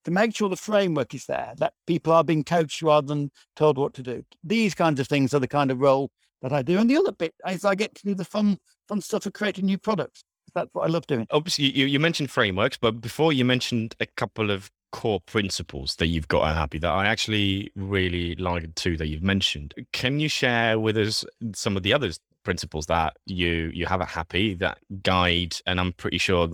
to 0.05 0.11
make 0.11 0.35
sure 0.35 0.49
the 0.49 0.55
framework 0.55 1.13
is 1.13 1.25
there, 1.25 1.53
that 1.57 1.73
people 1.85 2.13
are 2.13 2.23
being 2.23 2.43
coached 2.43 2.81
rather 2.81 3.07
than 3.07 3.31
told 3.55 3.77
what 3.77 3.93
to 3.95 4.01
do. 4.01 4.25
These 4.43 4.73
kinds 4.73 4.99
of 4.99 5.07
things 5.07 5.33
are 5.33 5.39
the 5.39 5.47
kind 5.47 5.71
of 5.71 5.79
role 5.79 6.09
that 6.43 6.53
I 6.53 6.61
do. 6.61 6.77
And 6.77 6.89
the 6.89 6.97
other 6.97 7.11
bit 7.11 7.33
is 7.49 7.65
I 7.65 7.73
get 7.73 7.95
to 7.95 8.03
do 8.03 8.13
the 8.13 8.25
fun, 8.25 8.57
fun 8.87 9.01
stuff 9.01 9.25
of 9.25 9.33
creating 9.33 9.65
new 9.65 9.79
products. 9.79 10.23
That's 10.53 10.69
what 10.73 10.83
I 10.83 10.87
love 10.87 11.07
doing. 11.07 11.25
Obviously, 11.31 11.71
you, 11.71 11.87
you 11.87 11.99
mentioned 11.99 12.29
frameworks, 12.29 12.77
but 12.77 13.01
before 13.01 13.33
you 13.33 13.43
mentioned 13.43 13.95
a 13.99 14.05
couple 14.05 14.51
of 14.51 14.69
core 14.91 15.21
principles 15.21 15.95
that 15.95 16.07
you've 16.07 16.27
got 16.27 16.47
at 16.47 16.55
Happy 16.55 16.77
that 16.77 16.91
I 16.91 17.07
actually 17.07 17.71
really 17.75 18.35
like 18.35 18.75
too 18.75 18.95
that 18.97 19.07
you've 19.07 19.23
mentioned. 19.23 19.73
Can 19.91 20.19
you 20.19 20.29
share 20.29 20.79
with 20.79 20.95
us 20.97 21.25
some 21.55 21.75
of 21.75 21.81
the 21.81 21.93
other 21.93 22.11
principles 22.43 22.85
that 22.85 23.15
you 23.25 23.71
you 23.73 23.87
have 23.87 24.01
at 24.01 24.09
Happy 24.09 24.53
that 24.55 24.77
guide 25.01 25.55
and 25.65 25.79
I'm 25.79 25.93
pretty 25.93 26.19
sure 26.19 26.49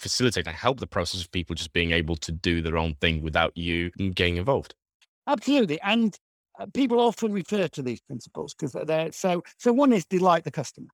facilitate 0.00 0.48
and 0.48 0.56
help 0.56 0.80
the 0.80 0.88
process 0.88 1.20
of 1.20 1.30
people 1.30 1.54
just 1.54 1.72
being 1.72 1.92
able 1.92 2.16
to 2.16 2.32
do 2.32 2.60
their 2.60 2.76
own 2.76 2.94
thing 2.96 3.22
without 3.22 3.56
you 3.56 3.90
getting 3.90 4.38
involved? 4.38 4.74
Absolutely. 5.28 5.80
And 5.80 6.18
uh, 6.58 6.66
people 6.72 7.00
often 7.00 7.32
refer 7.32 7.68
to 7.68 7.82
these 7.82 8.00
principles 8.00 8.54
because 8.54 8.72
they're 8.86 9.12
so. 9.12 9.42
So 9.58 9.72
one 9.72 9.92
is 9.92 10.04
delight 10.04 10.44
the 10.44 10.50
customer. 10.50 10.88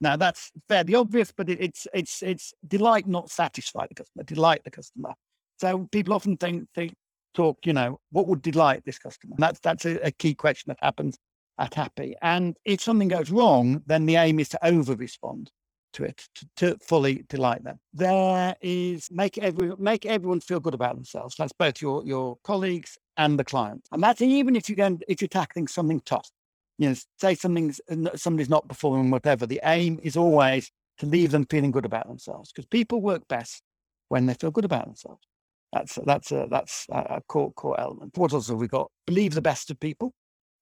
Now 0.00 0.16
that's 0.16 0.50
fairly 0.68 0.94
obvious, 0.94 1.32
but 1.36 1.48
it, 1.48 1.60
it's 1.60 1.86
it's 1.94 2.22
it's 2.22 2.52
delight, 2.66 3.06
not 3.06 3.30
satisfy 3.30 3.86
the 3.86 3.94
customer. 3.94 4.24
Delight 4.24 4.62
the 4.64 4.70
customer. 4.70 5.14
So 5.58 5.88
people 5.92 6.14
often 6.14 6.36
think 6.36 6.68
think 6.74 6.94
talk. 7.34 7.58
You 7.64 7.72
know, 7.72 8.00
what 8.10 8.26
would 8.26 8.42
delight 8.42 8.82
this 8.84 8.98
customer? 8.98 9.34
And 9.34 9.42
that's 9.42 9.60
that's 9.60 9.84
a, 9.84 10.06
a 10.06 10.10
key 10.10 10.34
question 10.34 10.70
that 10.70 10.84
happens 10.84 11.16
at 11.58 11.74
Happy. 11.74 12.16
And 12.22 12.56
if 12.64 12.80
something 12.80 13.08
goes 13.08 13.30
wrong, 13.30 13.82
then 13.86 14.06
the 14.06 14.16
aim 14.16 14.40
is 14.40 14.48
to 14.50 14.66
over 14.66 14.94
respond 14.96 15.50
to 15.92 16.04
it 16.04 16.26
to, 16.34 16.46
to, 16.56 16.78
fully 16.78 17.24
delight 17.28 17.62
them. 17.62 17.78
There 17.92 18.56
is 18.60 19.08
make 19.12 19.38
every 19.38 19.72
make 19.78 20.04
everyone 20.06 20.40
feel 20.40 20.58
good 20.58 20.74
about 20.74 20.96
themselves. 20.96 21.36
That's 21.38 21.52
both 21.52 21.80
your 21.80 22.04
your 22.04 22.36
colleagues 22.42 22.98
and 23.16 23.38
the 23.38 23.44
client. 23.44 23.86
And 23.92 24.02
that's 24.02 24.20
even 24.20 24.56
if 24.56 24.68
you're 24.68 24.76
going, 24.76 25.00
if 25.08 25.20
you're 25.20 25.28
tackling 25.28 25.68
something 25.68 26.00
tough, 26.04 26.30
you 26.78 26.88
know, 26.88 26.96
say 27.20 27.34
something's, 27.34 27.80
somebody's 28.16 28.48
not 28.48 28.68
performing, 28.68 29.10
whatever, 29.10 29.46
the 29.46 29.60
aim 29.64 30.00
is 30.02 30.16
always 30.16 30.70
to 30.98 31.06
leave 31.06 31.30
them 31.30 31.46
feeling 31.46 31.70
good 31.70 31.84
about 31.84 32.08
themselves 32.08 32.52
because 32.52 32.66
people 32.66 33.00
work 33.00 33.26
best 33.28 33.62
when 34.08 34.26
they 34.26 34.34
feel 34.34 34.50
good 34.50 34.64
about 34.64 34.86
themselves. 34.86 35.26
That's, 35.72 35.98
that's, 36.04 36.32
a, 36.32 36.46
that's 36.50 36.86
a 36.90 37.20
core, 37.28 37.52
core 37.52 37.78
element. 37.80 38.16
What 38.16 38.32
else 38.32 38.48
have 38.48 38.58
we 38.58 38.68
got? 38.68 38.90
Believe 39.06 39.34
the 39.34 39.42
best 39.42 39.70
of 39.70 39.80
people. 39.80 40.12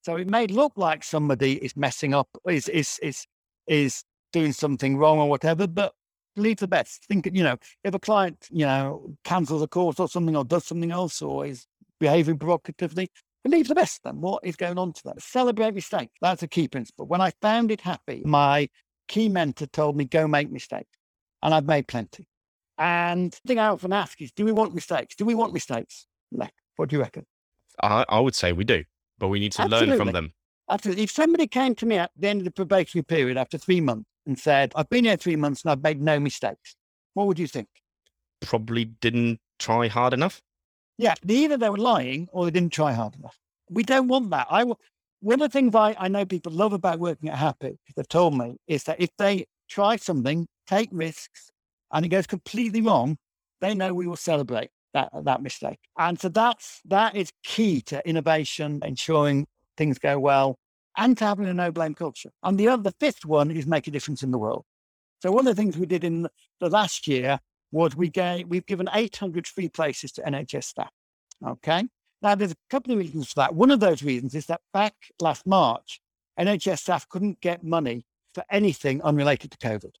So 0.01 0.17
it 0.17 0.27
may 0.27 0.47
look 0.47 0.73
like 0.75 1.03
somebody 1.03 1.53
is 1.63 1.77
messing 1.77 2.13
up, 2.13 2.27
is, 2.47 2.67
is, 2.69 2.99
is 3.01 3.25
is 3.67 4.03
doing 4.31 4.53
something 4.53 4.97
wrong 4.97 5.19
or 5.19 5.29
whatever, 5.29 5.67
but 5.67 5.93
believe 6.35 6.57
the 6.57 6.67
best. 6.67 7.05
Think, 7.05 7.29
you 7.31 7.43
know, 7.43 7.57
if 7.83 7.93
a 7.93 7.99
client, 7.99 8.47
you 8.51 8.65
know, 8.65 9.15
cancels 9.23 9.61
a 9.61 9.67
course 9.67 9.99
or 9.99 10.09
something 10.09 10.35
or 10.35 10.43
does 10.43 10.65
something 10.65 10.91
else 10.91 11.21
or 11.21 11.45
is 11.45 11.65
behaving 12.03 12.37
provocatively, 12.37 13.09
believe 13.43 13.67
the 13.67 13.75
best 13.75 14.01
then. 14.03 14.21
What 14.21 14.45
is 14.45 14.55
going 14.55 14.77
on 14.77 14.93
to 14.93 15.03
them? 15.03 15.15
Celebrate 15.19 15.73
mistakes. 15.73 16.13
That's 16.21 16.43
a 16.43 16.47
key 16.47 16.67
principle. 16.67 17.05
When 17.07 17.21
I 17.21 17.31
found 17.41 17.71
it 17.71 17.81
happy, 17.81 18.21
my 18.25 18.69
key 19.07 19.29
mentor 19.29 19.67
told 19.67 19.95
me, 19.95 20.05
go 20.05 20.27
make 20.27 20.51
mistakes. 20.51 20.97
And 21.41 21.53
I've 21.53 21.65
made 21.65 21.87
plenty. 21.87 22.27
And 22.77 23.31
the 23.31 23.39
thing 23.47 23.59
I 23.59 23.67
often 23.67 23.93
ask 23.93 24.21
is, 24.21 24.31
do 24.31 24.45
we 24.45 24.51
want 24.51 24.73
mistakes? 24.73 25.15
Do 25.15 25.25
we 25.25 25.35
want 25.35 25.53
mistakes? 25.53 26.07
Like, 26.31 26.53
what 26.75 26.89
do 26.89 26.95
you 26.95 27.01
reckon? 27.01 27.25
I, 27.81 28.05
I 28.09 28.19
would 28.19 28.35
say 28.35 28.51
we 28.51 28.63
do, 28.63 28.83
but 29.17 29.29
we 29.29 29.39
need 29.39 29.53
to 29.53 29.61
Absolutely. 29.63 29.87
learn 29.87 29.97
from 29.97 30.11
them. 30.11 30.33
Absolutely. 30.69 31.03
If 31.03 31.11
somebody 31.11 31.47
came 31.47 31.75
to 31.75 31.85
me 31.85 31.97
at 31.97 32.11
the 32.17 32.27
end 32.27 32.41
of 32.41 32.45
the 32.45 32.51
probationary 32.51 33.03
period 33.03 33.37
after 33.37 33.57
three 33.57 33.81
months 33.81 34.09
and 34.25 34.37
said, 34.37 34.71
I've 34.75 34.89
been 34.89 35.05
here 35.05 35.17
three 35.17 35.35
months 35.35 35.63
and 35.63 35.71
I've 35.71 35.83
made 35.83 36.01
no 36.01 36.19
mistakes, 36.19 36.75
what 37.13 37.27
would 37.27 37.39
you 37.39 37.47
think? 37.47 37.67
Probably 38.41 38.85
didn't 38.85 39.39
try 39.59 39.87
hard 39.87 40.13
enough. 40.13 40.41
Yeah, 40.97 41.15
either 41.27 41.57
they 41.57 41.69
were 41.69 41.77
lying 41.77 42.27
or 42.31 42.45
they 42.45 42.51
didn't 42.51 42.73
try 42.73 42.93
hard 42.93 43.15
enough. 43.15 43.37
We 43.69 43.83
don't 43.83 44.07
want 44.07 44.29
that. 44.31 44.47
I 44.49 44.63
one 44.63 45.41
of 45.41 45.49
the 45.49 45.49
things 45.49 45.73
I, 45.73 45.95
I 45.97 46.09
know 46.09 46.25
people 46.25 46.51
love 46.51 46.73
about 46.73 46.99
working 46.99 47.29
at 47.29 47.37
Happy, 47.37 47.79
they've 47.95 48.07
told 48.07 48.37
me, 48.37 48.57
is 48.67 48.83
that 48.83 48.99
if 48.99 49.09
they 49.17 49.45
try 49.69 49.95
something, 49.95 50.47
take 50.67 50.89
risks, 50.91 51.49
and 51.93 52.05
it 52.05 52.09
goes 52.09 52.27
completely 52.27 52.81
wrong, 52.81 53.17
they 53.61 53.73
know 53.73 53.93
we 53.93 54.05
will 54.05 54.17
celebrate 54.17 54.69
that 54.93 55.09
that 55.23 55.41
mistake. 55.41 55.79
And 55.97 56.19
so 56.19 56.29
that's 56.29 56.81
that 56.85 57.15
is 57.15 57.31
key 57.43 57.81
to 57.83 58.07
innovation, 58.07 58.81
ensuring 58.83 59.47
things 59.77 59.97
go 59.97 60.19
well, 60.19 60.57
and 60.97 61.17
to 61.17 61.25
having 61.25 61.47
a 61.47 61.53
no 61.53 61.71
blame 61.71 61.95
culture. 61.95 62.29
And 62.43 62.59
the 62.59 62.67
other, 62.67 62.83
the 62.83 62.95
fifth 62.99 63.25
one 63.25 63.49
is 63.49 63.65
make 63.65 63.87
a 63.87 63.91
difference 63.91 64.23
in 64.23 64.31
the 64.31 64.37
world. 64.37 64.65
So 65.21 65.31
one 65.31 65.47
of 65.47 65.55
the 65.55 65.61
things 65.61 65.77
we 65.77 65.85
did 65.85 66.03
in 66.03 66.27
the 66.59 66.69
last 66.69 67.07
year 67.07 67.39
was 67.73 67.95
we 67.95 68.07
gave 68.07 68.47
we've 68.47 68.65
given 68.65 68.87
800 68.93 69.47
free 69.47 69.67
places 69.67 70.11
to 70.13 70.21
NHS 70.21 70.63
staff. 70.65 70.91
Okay. 71.45 71.83
Now 72.21 72.35
there's 72.35 72.51
a 72.51 72.57
couple 72.69 72.93
of 72.93 72.99
reasons 72.99 73.29
for 73.29 73.41
that. 73.41 73.55
One 73.55 73.71
of 73.71 73.79
those 73.79 74.03
reasons 74.03 74.35
is 74.35 74.45
that 74.45 74.61
back 74.71 74.93
last 75.19 75.45
March, 75.45 75.99
NHS 76.39 76.79
staff 76.79 77.09
couldn't 77.09 77.41
get 77.41 77.63
money 77.63 78.05
for 78.33 78.43
anything 78.49 79.01
unrelated 79.01 79.51
to 79.51 79.57
COVID. 79.57 79.91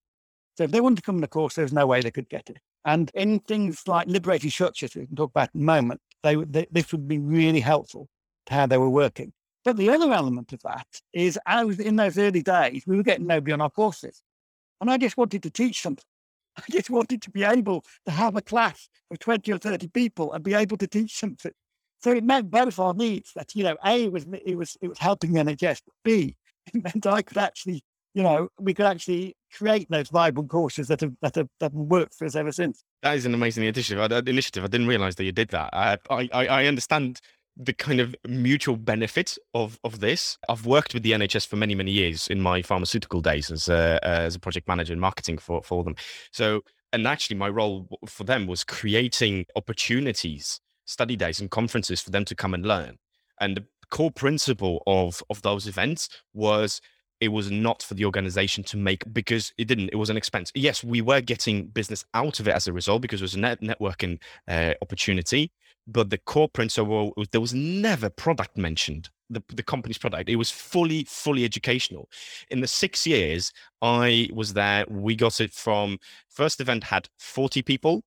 So 0.55 0.63
if 0.63 0.71
they 0.71 0.81
wanted 0.81 0.97
to 0.97 1.01
come 1.01 1.15
on 1.15 1.21
the 1.21 1.27
course, 1.27 1.55
there 1.55 1.65
was 1.65 1.73
no 1.73 1.87
way 1.87 2.01
they 2.01 2.11
could 2.11 2.29
get 2.29 2.49
it. 2.49 2.59
And 2.85 3.11
in 3.15 3.39
things 3.39 3.87
like 3.87 4.07
liberated 4.07 4.51
structures, 4.51 4.95
we 4.95 5.07
can 5.07 5.15
talk 5.15 5.31
about 5.31 5.49
in 5.55 5.61
a 5.61 5.63
moment, 5.63 5.99
they, 6.21 6.35
they, 6.35 6.67
this 6.71 6.91
would 6.91 7.07
be 7.07 7.17
really 7.17 7.59
helpful 7.59 8.07
to 8.45 8.53
how 8.53 8.67
they 8.67 8.77
were 8.77 8.89
working. 8.89 9.33
But 9.65 9.77
the 9.77 9.89
other 9.89 10.11
element 10.11 10.53
of 10.53 10.61
that 10.63 10.87
is, 11.13 11.39
as 11.47 11.79
in 11.79 11.95
those 11.95 12.17
early 12.17 12.43
days, 12.43 12.83
we 12.85 12.97
were 12.97 13.03
getting 13.03 13.27
nobody 13.27 13.53
on 13.53 13.61
our 13.61 13.69
courses. 13.69 14.21
And 14.81 14.91
I 14.91 14.97
just 14.97 15.17
wanted 15.17 15.41
to 15.43 15.49
teach 15.49 15.81
something. 15.81 16.03
I 16.57 16.63
just 16.69 16.89
wanted 16.89 17.21
to 17.23 17.31
be 17.31 17.43
able 17.43 17.83
to 18.05 18.11
have 18.11 18.35
a 18.35 18.41
class 18.41 18.89
of 19.11 19.19
20 19.19 19.51
or 19.51 19.57
30 19.57 19.87
people 19.89 20.33
and 20.33 20.43
be 20.43 20.53
able 20.53 20.77
to 20.77 20.87
teach 20.87 21.17
something. 21.17 21.51
So 22.01 22.11
it 22.11 22.23
meant 22.23 22.51
both 22.51 22.79
our 22.79 22.93
needs 22.93 23.31
that, 23.35 23.55
you 23.55 23.63
know, 23.63 23.77
A, 23.85 24.09
was, 24.09 24.25
it 24.45 24.57
was, 24.57 24.77
it 24.81 24.89
was 24.89 24.99
helping 24.99 25.33
the 25.33 25.41
NHS, 25.41 25.81
but 25.85 25.95
B, 26.03 26.35
it 26.73 26.83
meant 26.83 27.05
I 27.07 27.21
could 27.21 27.37
actually 27.37 27.83
you 28.13 28.21
know, 28.21 28.49
we 28.59 28.73
could 28.73 28.85
actually 28.85 29.35
create 29.57 29.87
those 29.89 30.09
vibrant 30.09 30.49
courses 30.49 30.87
that 30.87 31.01
have 31.01 31.13
that 31.21 31.35
have, 31.35 31.49
that 31.59 31.71
have 31.71 31.73
worked 31.73 32.13
for 32.13 32.25
us 32.25 32.35
ever 32.35 32.51
since. 32.51 32.83
That 33.01 33.15
is 33.15 33.25
an 33.25 33.33
amazing 33.33 33.63
initiative. 33.63 33.99
I, 33.99 34.19
initiative. 34.29 34.63
I 34.63 34.67
didn't 34.67 34.87
realize 34.87 35.15
that 35.15 35.23
you 35.23 35.31
did 35.31 35.49
that. 35.49 35.71
I, 35.73 35.97
I, 36.09 36.29
I 36.31 36.65
understand 36.65 37.19
the 37.55 37.73
kind 37.73 37.99
of 37.99 38.15
mutual 38.27 38.77
benefit 38.77 39.37
of 39.53 39.79
of 39.83 39.99
this. 39.99 40.37
I've 40.49 40.65
worked 40.65 40.93
with 40.93 41.03
the 41.03 41.11
NHS 41.11 41.47
for 41.47 41.55
many 41.55 41.75
many 41.75 41.91
years 41.91 42.27
in 42.27 42.41
my 42.41 42.61
pharmaceutical 42.61 43.21
days 43.21 43.51
as 43.51 43.69
a, 43.69 43.99
as 44.03 44.35
a 44.35 44.39
project 44.39 44.67
manager 44.67 44.93
in 44.93 44.99
marketing 44.99 45.37
for 45.37 45.61
for 45.63 45.83
them. 45.83 45.95
So, 46.31 46.61
and 46.91 47.07
actually, 47.07 47.37
my 47.37 47.49
role 47.49 47.87
for 48.07 48.23
them 48.23 48.47
was 48.47 48.63
creating 48.63 49.45
opportunities, 49.55 50.61
study 50.85 51.15
days, 51.15 51.39
and 51.39 51.49
conferences 51.49 52.01
for 52.01 52.11
them 52.11 52.25
to 52.25 52.35
come 52.35 52.53
and 52.53 52.65
learn. 52.65 52.97
And 53.39 53.57
the 53.57 53.65
core 53.89 54.11
principle 54.11 54.81
of 54.87 55.21
of 55.29 55.41
those 55.43 55.67
events 55.67 56.09
was 56.33 56.81
it 57.23 57.29
was 57.29 57.49
not 57.49 57.81
for 57.81 57.93
the 57.93 58.03
organization 58.03 58.63
to 58.65 58.77
make 58.77 59.11
because 59.13 59.53
it 59.57 59.65
didn't. 59.65 59.89
It 59.93 59.95
was 59.95 60.09
an 60.09 60.17
expense. 60.17 60.51
Yes, 60.53 60.83
we 60.83 61.01
were 61.01 61.21
getting 61.21 61.67
business 61.67 62.03
out 62.13 62.41
of 62.41 62.47
it 62.49 62.53
as 62.53 62.67
a 62.67 62.73
result 62.73 63.01
because 63.01 63.21
it 63.21 63.23
was 63.23 63.35
a 63.35 63.39
net 63.39 63.61
networking 63.61 64.19
uh, 64.49 64.73
opportunity. 64.81 65.51
But 65.87 66.09
the 66.09 66.17
core 66.17 66.49
principle, 66.49 67.13
there 67.31 67.41
was 67.41 67.53
never 67.53 68.09
product 68.09 68.57
mentioned. 68.57 69.09
The, 69.29 69.41
the 69.53 69.63
company's 69.63 69.97
product. 69.97 70.29
It 70.29 70.35
was 70.35 70.51
fully, 70.51 71.05
fully 71.05 71.43
educational. 71.43 72.09
In 72.51 72.59
the 72.59 72.67
six 72.67 73.07
years 73.07 73.51
I 73.81 74.29
was 74.33 74.53
there, 74.53 74.85
we 74.89 75.15
got 75.15 75.41
it 75.41 75.53
from 75.53 75.97
first 76.29 76.61
event 76.61 76.83
had 76.83 77.07
40 77.19 77.61
people, 77.63 78.03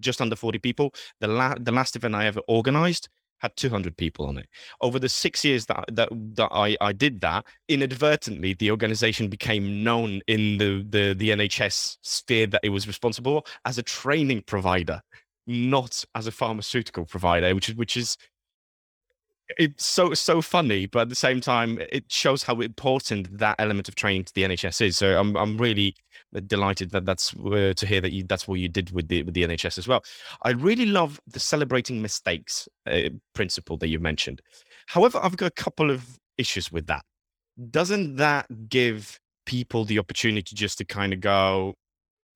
just 0.00 0.20
under 0.20 0.34
40 0.34 0.58
people. 0.58 0.92
The, 1.20 1.28
la- 1.28 1.54
the 1.60 1.72
last 1.72 1.94
event 1.94 2.14
I 2.14 2.26
ever 2.26 2.40
organized 2.48 3.08
had 3.38 3.56
200 3.56 3.96
people 3.96 4.26
on 4.26 4.38
it. 4.38 4.48
Over 4.80 4.98
the 4.98 5.08
six 5.08 5.44
years 5.44 5.66
that 5.66 5.84
that, 5.92 6.08
that 6.36 6.48
I, 6.52 6.76
I 6.80 6.92
did 6.92 7.20
that, 7.20 7.44
inadvertently, 7.68 8.54
the 8.54 8.70
organization 8.70 9.28
became 9.28 9.84
known 9.84 10.20
in 10.26 10.58
the, 10.58 10.86
the, 10.88 11.14
the 11.14 11.30
NHS 11.30 11.98
sphere 12.02 12.46
that 12.48 12.60
it 12.62 12.70
was 12.70 12.86
responsible 12.86 13.46
as 13.64 13.78
a 13.78 13.82
training 13.82 14.42
provider, 14.46 15.00
not 15.46 16.04
as 16.14 16.26
a 16.26 16.32
pharmaceutical 16.32 17.04
provider, 17.04 17.54
which 17.54 17.68
is 17.68 17.74
which 17.76 17.96
is 17.96 18.16
it's 19.58 19.86
so 19.86 20.12
so 20.14 20.42
funny, 20.42 20.86
but 20.86 21.00
at 21.00 21.08
the 21.08 21.14
same 21.14 21.40
time, 21.40 21.78
it 21.92 22.10
shows 22.10 22.42
how 22.42 22.60
important 22.60 23.38
that 23.38 23.56
element 23.58 23.88
of 23.88 23.94
training 23.94 24.24
to 24.24 24.34
the 24.34 24.42
NHS 24.42 24.80
is. 24.86 24.96
So 24.96 25.18
I'm 25.18 25.36
I'm 25.36 25.56
really 25.56 25.94
delighted 26.46 26.90
that 26.90 27.06
that's 27.06 27.34
uh, 27.36 27.72
to 27.76 27.86
hear 27.86 28.00
that 28.00 28.12
you, 28.12 28.24
that's 28.24 28.48
what 28.48 28.58
you 28.60 28.68
did 28.68 28.90
with 28.90 29.08
the 29.08 29.22
with 29.22 29.34
the 29.34 29.44
NHS 29.44 29.78
as 29.78 29.88
well. 29.88 30.02
I 30.42 30.50
really 30.50 30.86
love 30.86 31.20
the 31.26 31.40
celebrating 31.40 32.02
mistakes 32.02 32.68
uh, 32.86 33.10
principle 33.34 33.76
that 33.78 33.88
you 33.88 34.00
mentioned. 34.00 34.42
However, 34.86 35.20
I've 35.22 35.36
got 35.36 35.46
a 35.46 35.62
couple 35.62 35.90
of 35.90 36.18
issues 36.38 36.72
with 36.72 36.86
that. 36.86 37.04
Doesn't 37.70 38.16
that 38.16 38.68
give 38.68 39.18
people 39.46 39.84
the 39.84 39.98
opportunity 39.98 40.54
just 40.56 40.78
to 40.78 40.84
kind 40.84 41.12
of 41.12 41.20
go, 41.20 41.74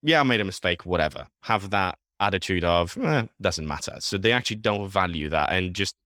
"Yeah, 0.02 0.20
I 0.20 0.22
made 0.22 0.40
a 0.40 0.44
mistake, 0.44 0.86
whatever." 0.86 1.26
Have 1.42 1.70
that 1.70 1.98
attitude 2.20 2.64
of 2.64 2.96
eh, 2.98 3.26
doesn't 3.40 3.66
matter. 3.66 3.96
So 3.98 4.18
they 4.18 4.32
actually 4.32 4.56
don't 4.56 4.88
value 4.88 5.28
that 5.30 5.50
and 5.52 5.74
just 5.74 5.96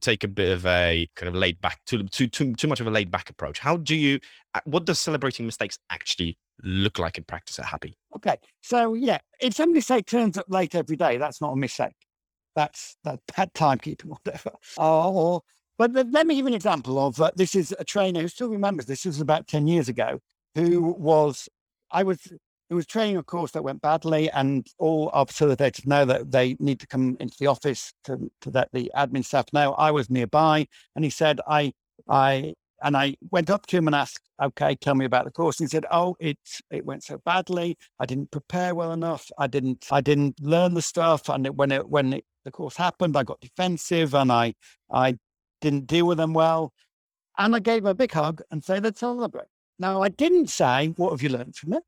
take 0.00 0.24
a 0.24 0.28
bit 0.28 0.50
of 0.52 0.66
a 0.66 1.08
kind 1.16 1.28
of 1.28 1.34
laid 1.34 1.60
back 1.60 1.80
too 1.86 2.04
too 2.04 2.26
too, 2.26 2.54
too 2.54 2.68
much 2.68 2.80
of 2.80 2.86
a 2.86 2.90
laid 2.90 3.10
back 3.10 3.30
approach. 3.30 3.58
How 3.58 3.76
do 3.76 3.94
you 3.94 4.20
uh, 4.54 4.60
what 4.64 4.84
does 4.84 4.98
celebrating 4.98 5.46
mistakes 5.46 5.78
actually 5.90 6.38
look 6.62 6.98
like 6.98 7.18
in 7.18 7.24
practice 7.24 7.58
at 7.58 7.66
happy? 7.66 7.96
Okay 8.16 8.36
so 8.62 8.94
yeah 8.94 9.18
if 9.40 9.54
somebody 9.54 9.80
say 9.80 10.02
turns 10.02 10.38
up 10.38 10.46
late 10.48 10.74
every 10.74 10.96
day 10.96 11.16
that's 11.18 11.40
not 11.40 11.52
a 11.52 11.56
mistake. 11.56 11.94
That's 12.56 12.96
that 13.04 13.20
bad 13.36 13.52
timekeeping 13.54 14.04
whatever. 14.24 14.52
Or 14.76 15.42
but 15.76 15.92
let 15.92 16.26
me 16.26 16.36
give 16.36 16.46
an 16.46 16.54
example 16.54 17.04
of 17.04 17.20
uh, 17.20 17.30
this 17.34 17.54
is 17.54 17.74
a 17.78 17.84
trainer 17.84 18.20
who 18.20 18.28
still 18.28 18.48
remembers 18.48 18.86
this 18.86 19.04
was 19.04 19.20
about 19.20 19.48
10 19.48 19.66
years 19.66 19.88
ago 19.88 20.20
who 20.54 20.94
was 20.98 21.48
i 21.90 22.02
was 22.02 22.32
it 22.70 22.74
was 22.74 22.86
training 22.86 23.16
a 23.16 23.22
course 23.22 23.52
that 23.52 23.64
went 23.64 23.82
badly, 23.82 24.30
and 24.30 24.66
all 24.78 25.10
our 25.12 25.26
facilitators 25.26 25.86
know 25.86 26.04
that 26.04 26.30
they 26.30 26.56
need 26.58 26.80
to 26.80 26.86
come 26.86 27.16
into 27.20 27.36
the 27.38 27.46
office 27.46 27.92
to, 28.04 28.30
to 28.40 28.50
let 28.50 28.70
the 28.72 28.90
admin 28.96 29.24
staff 29.24 29.46
know. 29.52 29.74
I 29.74 29.90
was 29.90 30.10
nearby, 30.10 30.66
and 30.94 31.04
he 31.04 31.10
said, 31.10 31.40
"I, 31.46 31.72
I." 32.08 32.54
And 32.82 32.98
I 32.98 33.16
went 33.30 33.48
up 33.48 33.64
to 33.66 33.78
him 33.78 33.86
and 33.86 33.94
asked, 33.96 34.28
"Okay, 34.42 34.74
tell 34.74 34.94
me 34.94 35.06
about 35.06 35.24
the 35.24 35.30
course." 35.30 35.58
And 35.58 35.68
he 35.68 35.70
said, 35.70 35.86
"Oh, 35.90 36.16
it 36.20 36.38
it 36.70 36.84
went 36.84 37.04
so 37.04 37.18
badly. 37.24 37.76
I 37.98 38.06
didn't 38.06 38.30
prepare 38.30 38.74
well 38.74 38.92
enough. 38.92 39.30
I 39.38 39.46
didn't 39.46 39.86
I 39.90 40.00
didn't 40.00 40.40
learn 40.40 40.74
the 40.74 40.82
stuff. 40.82 41.28
And 41.28 41.46
it, 41.46 41.54
when 41.54 41.70
it 41.70 41.88
when 41.88 42.12
it, 42.14 42.24
the 42.44 42.50
course 42.50 42.76
happened, 42.76 43.16
I 43.16 43.22
got 43.22 43.40
defensive 43.40 44.14
and 44.14 44.30
I 44.32 44.54
I 44.90 45.16
didn't 45.60 45.86
deal 45.86 46.06
with 46.06 46.18
them 46.18 46.34
well. 46.34 46.72
And 47.38 47.56
I 47.56 47.58
gave 47.58 47.82
him 47.82 47.86
a 47.86 47.94
big 47.94 48.12
hug 48.12 48.42
and 48.50 48.62
said, 48.64 48.84
let's 48.84 49.00
celebrate. 49.00 49.46
Now, 49.78 50.02
I 50.02 50.08
didn't 50.08 50.48
say, 50.50 50.88
what 50.96 51.10
have 51.10 51.22
you 51.22 51.30
learned 51.30 51.56
from 51.56 51.72
it? 51.72 51.82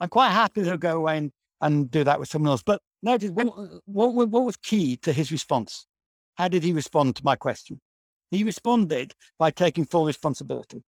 I'm 0.00 0.08
quite 0.08 0.30
happy 0.30 0.64
to 0.64 0.78
go 0.78 0.96
away 0.96 1.18
and, 1.18 1.32
and 1.60 1.90
do 1.90 2.04
that 2.04 2.18
with 2.18 2.28
someone 2.28 2.50
else. 2.50 2.62
But 2.62 2.80
notice 3.02 3.30
what, 3.30 3.46
what, 3.84 4.14
what 4.14 4.44
was 4.44 4.56
key 4.56 4.96
to 4.98 5.12
his 5.12 5.30
response? 5.30 5.86
How 6.36 6.48
did 6.48 6.62
he 6.62 6.72
respond 6.72 7.16
to 7.16 7.24
my 7.24 7.36
question? 7.36 7.80
He 8.30 8.44
responded 8.44 9.12
by 9.38 9.50
taking 9.50 9.84
full 9.84 10.06
responsibility. 10.06 10.82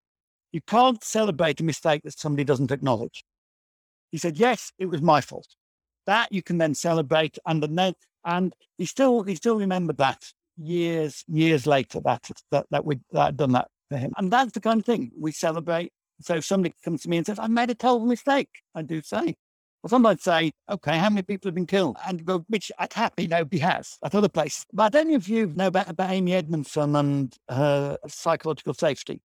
You 0.51 0.61
can't 0.61 1.03
celebrate 1.03 1.59
a 1.59 1.63
mistake 1.63 2.01
that 2.03 2.17
somebody 2.17 2.43
doesn't 2.43 2.71
acknowledge. 2.71 3.23
He 4.11 4.17
said, 4.17 4.37
Yes, 4.37 4.71
it 4.77 4.85
was 4.85 5.01
my 5.01 5.21
fault. 5.21 5.47
That 6.05 6.31
you 6.31 6.41
can 6.41 6.57
then 6.57 6.75
celebrate. 6.75 7.37
And 7.45 7.61
then, 7.61 7.93
and 8.23 8.53
he 8.77 8.85
still, 8.85 9.23
he 9.23 9.35
still 9.35 9.57
remembered 9.57 9.97
that 9.97 10.23
years, 10.57 11.23
years 11.27 11.65
later 11.65 11.99
that, 12.05 12.29
that, 12.51 12.65
that 12.69 12.85
we'd 12.85 13.01
that 13.11 13.35
done 13.35 13.53
that 13.53 13.67
for 13.89 13.97
him. 13.97 14.13
And 14.17 14.31
that's 14.31 14.51
the 14.51 14.61
kind 14.61 14.79
of 14.79 14.85
thing 14.85 15.11
we 15.19 15.31
celebrate 15.31 15.91
so 16.25 16.35
if 16.35 16.45
somebody 16.45 16.73
comes 16.83 17.03
to 17.03 17.09
me 17.09 17.17
and 17.17 17.25
says, 17.25 17.39
I 17.39 17.47
made 17.47 17.69
a 17.69 17.75
terrible 17.75 18.05
mistake, 18.05 18.49
I 18.75 18.81
do 18.81 19.01
say. 19.01 19.35
Well, 19.81 19.89
somebody 19.89 20.19
say, 20.21 20.51
okay, 20.69 20.97
how 20.97 21.09
many 21.09 21.23
people 21.23 21.49
have 21.49 21.55
been 21.55 21.65
killed? 21.65 21.97
And 22.07 22.23
go, 22.23 22.45
which 22.47 22.71
at 22.79 22.93
Happy, 22.93 23.27
nobody 23.27 23.57
has 23.59 23.97
at 24.03 24.15
other 24.15 24.29
places. 24.29 24.65
But 24.71 24.93
know 24.93 25.09
if 25.09 25.27
you 25.27 25.47
know 25.55 25.67
about, 25.67 25.89
about 25.89 26.09
Amy 26.09 26.33
Edmondson 26.33 26.95
and 26.95 27.35
her 27.49 27.97
psychological 28.07 28.73
safety. 28.73 29.21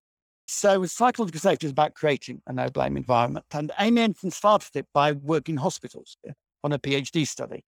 So 0.47 0.85
psychological 0.85 1.39
safety 1.39 1.67
is 1.67 1.71
about 1.71 1.93
creating 1.93 2.41
a 2.47 2.51
no 2.51 2.69
blame 2.69 2.97
environment. 2.97 3.45
And 3.53 3.71
Amy 3.79 4.01
Edmondson 4.01 4.31
started 4.31 4.75
it 4.75 4.87
by 4.93 5.13
working 5.13 5.53
in 5.53 5.59
hospitals 5.59 6.17
on 6.63 6.73
a 6.73 6.79
PhD 6.79 7.25
study. 7.25 7.63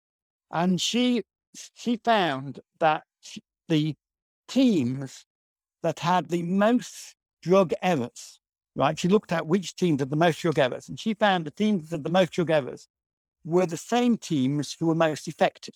And 0.51 0.81
she 0.81 1.23
she 1.75 2.01
found 2.03 2.61
that 2.81 3.05
the 3.69 3.95
teams 4.49 5.27
that 5.83 6.01
had 6.01 6.29
the 6.29 6.43
most 6.43 7.15
drug 7.43 7.73
errors, 7.83 8.40
right? 8.77 8.99
She 8.99 9.09
looked 9.09 9.33
at 9.33 9.47
which 9.47 9.77
teams 9.77 10.01
had 10.01 10.11
the 10.11 10.17
most 10.17 10.45
errors, 10.59 10.89
and 10.89 10.99
she 10.99 11.15
found 11.15 11.45
the 11.45 11.51
teams 11.51 11.89
that 11.91 11.97
had 11.97 12.05
the 12.05 12.11
most 12.11 12.33
drug 12.33 12.51
errors 12.51 12.89
were 13.45 13.67
the 13.67 13.77
same 13.77 14.17
teams 14.17 14.77
who 14.79 14.87
were 14.87 14.95
most 14.95 15.27
effective. 15.29 15.75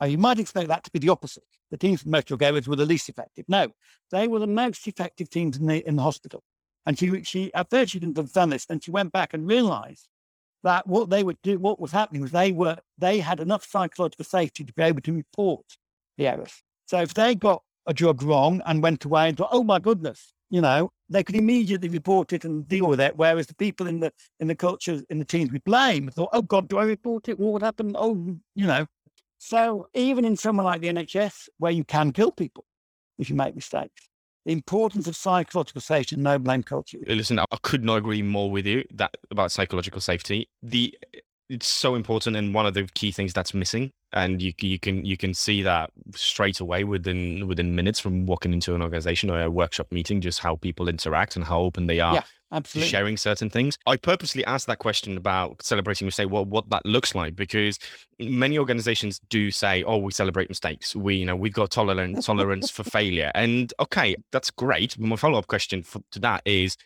Now, 0.00 0.06
you 0.06 0.18
might 0.18 0.38
expect 0.38 0.68
that 0.68 0.84
to 0.84 0.90
be 0.90 0.98
the 0.98 1.10
opposite. 1.10 1.44
The 1.70 1.78
teams 1.78 2.04
with 2.04 2.10
most 2.10 2.26
drug 2.26 2.42
errors 2.42 2.68
were 2.68 2.76
the 2.76 2.84
least 2.84 3.08
effective. 3.08 3.44
No, 3.48 3.68
they 4.10 4.28
were 4.28 4.38
the 4.38 4.46
most 4.46 4.86
effective 4.86 5.30
teams 5.30 5.56
in 5.56 5.66
the, 5.66 5.86
in 5.86 5.96
the 5.96 6.02
hospital. 6.02 6.42
And 6.86 6.98
she, 6.98 7.22
she, 7.22 7.54
at 7.54 7.70
first 7.70 7.92
she 7.92 8.00
didn't 8.00 8.18
understand 8.18 8.52
this. 8.52 8.66
Then 8.66 8.80
she 8.80 8.90
went 8.90 9.12
back 9.12 9.32
and 9.32 9.48
realized 9.48 10.08
that 10.62 10.86
what 10.86 11.10
they 11.10 11.22
would 11.22 11.40
do, 11.42 11.58
what 11.58 11.80
was 11.80 11.92
happening 11.92 12.22
was 12.22 12.32
they 12.32 12.52
were, 12.52 12.78
they 12.98 13.20
had 13.20 13.40
enough 13.40 13.64
psychological 13.64 14.24
safety 14.24 14.64
to 14.64 14.72
be 14.72 14.82
able 14.82 15.00
to 15.02 15.14
report 15.14 15.64
the 16.18 16.26
errors. 16.26 16.62
So 16.86 17.00
if 17.00 17.14
they 17.14 17.34
got 17.34 17.62
a 17.86 17.94
drug 17.94 18.22
wrong 18.22 18.62
and 18.66 18.82
went 18.82 19.04
away 19.04 19.28
and 19.28 19.36
thought, 19.36 19.50
oh 19.52 19.62
my 19.62 19.78
goodness, 19.78 20.32
you 20.50 20.60
know, 20.60 20.90
they 21.08 21.22
could 21.22 21.36
immediately 21.36 21.88
report 21.88 22.32
it 22.32 22.44
and 22.44 22.66
deal 22.66 22.86
with 22.86 23.00
it. 23.00 23.16
Whereas 23.16 23.46
the 23.46 23.54
people 23.54 23.86
in 23.86 24.00
the 24.00 24.12
in 24.40 24.48
the 24.48 24.54
culture 24.54 25.02
in 25.10 25.18
the 25.18 25.24
teams 25.24 25.52
we 25.52 25.58
blame 25.60 26.08
thought, 26.08 26.30
oh 26.32 26.42
God, 26.42 26.68
do 26.68 26.78
I 26.78 26.84
report 26.84 27.28
it? 27.28 27.38
What 27.38 27.52
would 27.52 27.62
happen? 27.62 27.94
Oh, 27.98 28.36
you 28.54 28.66
know. 28.66 28.86
So 29.38 29.88
even 29.94 30.24
in 30.24 30.36
somewhere 30.36 30.64
like 30.64 30.80
the 30.80 30.88
NHS, 30.88 31.48
where 31.58 31.72
you 31.72 31.84
can 31.84 32.12
kill 32.12 32.32
people 32.32 32.64
if 33.18 33.28
you 33.28 33.36
make 33.36 33.54
mistakes, 33.54 34.08
the 34.46 34.52
importance 34.52 35.06
of 35.06 35.16
psychological 35.16 35.80
safety 35.80 36.16
and 36.16 36.24
no 36.24 36.38
blame 36.38 36.62
culture. 36.62 36.98
Listen, 37.06 37.38
I 37.38 37.44
could 37.62 37.84
not 37.84 37.96
agree 37.96 38.22
more 38.22 38.50
with 38.50 38.66
you 38.66 38.84
that 38.94 39.16
about 39.30 39.52
psychological 39.52 40.00
safety. 40.00 40.48
The 40.62 40.96
it's 41.48 41.66
so 41.66 41.94
important 41.94 42.36
and 42.36 42.54
one 42.54 42.66
of 42.66 42.74
the 42.74 42.88
key 42.94 43.12
things 43.12 43.32
that's 43.32 43.52
missing 43.52 43.90
and 44.12 44.40
you 44.40 44.52
you 44.60 44.78
can 44.78 45.04
you 45.04 45.16
can 45.16 45.34
see 45.34 45.62
that 45.62 45.90
straight 46.14 46.60
away 46.60 46.84
within 46.84 47.46
within 47.46 47.74
minutes 47.74 48.00
from 48.00 48.24
walking 48.26 48.52
into 48.52 48.74
an 48.74 48.80
organization 48.80 49.28
or 49.28 49.42
a 49.42 49.50
workshop 49.50 49.86
meeting 49.90 50.20
just 50.20 50.38
how 50.38 50.56
people 50.56 50.88
interact 50.88 51.36
and 51.36 51.44
how 51.44 51.60
open 51.60 51.86
they 51.86 52.00
are 52.00 52.14
yeah, 52.14 52.22
absolutely. 52.52 52.88
sharing 52.88 53.16
certain 53.16 53.50
things. 53.50 53.76
I 53.86 53.96
purposely 53.96 54.44
asked 54.46 54.66
that 54.68 54.78
question 54.78 55.16
about 55.16 55.62
celebrating 55.62 56.06
mistake 56.06 56.30
well 56.30 56.44
what 56.44 56.70
that 56.70 56.86
looks 56.86 57.14
like 57.14 57.36
because 57.36 57.78
many 58.18 58.58
organizations 58.58 59.20
do 59.28 59.50
say 59.50 59.82
oh 59.82 59.98
we 59.98 60.12
celebrate 60.12 60.48
mistakes. 60.48 60.96
We 60.96 61.16
you 61.16 61.26
know 61.26 61.36
we've 61.36 61.52
got 61.52 61.70
tolerance 61.72 62.24
tolerance 62.24 62.70
for 62.70 62.84
failure. 62.98 63.30
And 63.34 63.72
okay 63.80 64.16
that's 64.32 64.50
great 64.50 64.96
but 64.98 65.06
my 65.06 65.16
follow-up 65.16 65.48
question 65.48 65.82
for, 65.82 66.00
to 66.12 66.20
that 66.20 66.42
is 66.46 66.76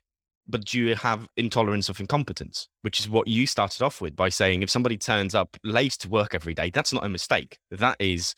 but 0.49 0.65
do 0.65 0.79
you 0.79 0.95
have 0.95 1.29
intolerance 1.37 1.89
of 1.89 2.01
incompetence, 2.01 2.69
which 2.83 3.01
is 3.01 3.09
what 3.09 3.29
you 3.29 3.47
started 3.47 3.83
off 3.83 4.01
with 4.01 4.17
by 4.17 4.29
saying 4.29 4.63
if 4.63 4.71
somebody 4.71 4.97
turns 4.97 5.35
up 5.35 5.57
late 5.63 5.93
to 5.93 6.09
work 6.09 6.35
every 6.35 6.55
day, 6.55 6.71
that's 6.71 6.93
not 6.93 7.05
a 7.05 7.09
mistake. 7.09 7.59
That 7.71 7.97
is 8.01 8.35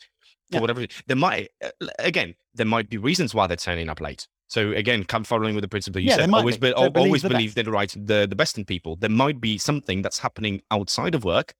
for 0.49 0.57
yeah. 0.57 0.61
whatever. 0.61 0.85
There 1.07 1.15
might, 1.15 1.49
uh, 1.63 1.69
again, 1.99 2.35
there 2.53 2.65
might 2.65 2.89
be 2.89 2.97
reasons 2.97 3.33
why 3.33 3.47
they're 3.47 3.57
turning 3.57 3.89
up 3.89 4.01
late. 4.01 4.27
So 4.47 4.71
again, 4.73 5.05
come 5.05 5.23
following 5.23 5.55
with 5.55 5.61
the 5.61 5.69
principle 5.69 6.01
you 6.01 6.09
yeah, 6.09 6.17
said. 6.17 6.33
Always, 6.33 6.57
be. 6.57 6.73
always 6.73 7.21
believe, 7.21 7.55
believe 7.55 7.55
the 7.55 7.71
right, 7.71 7.89
the, 7.95 8.27
the 8.29 8.35
best 8.35 8.57
in 8.57 8.65
people. 8.65 8.97
There 8.97 9.09
might 9.09 9.39
be 9.39 9.57
something 9.57 10.01
that's 10.01 10.19
happening 10.19 10.61
outside 10.71 11.15
of 11.15 11.23
work 11.23 11.53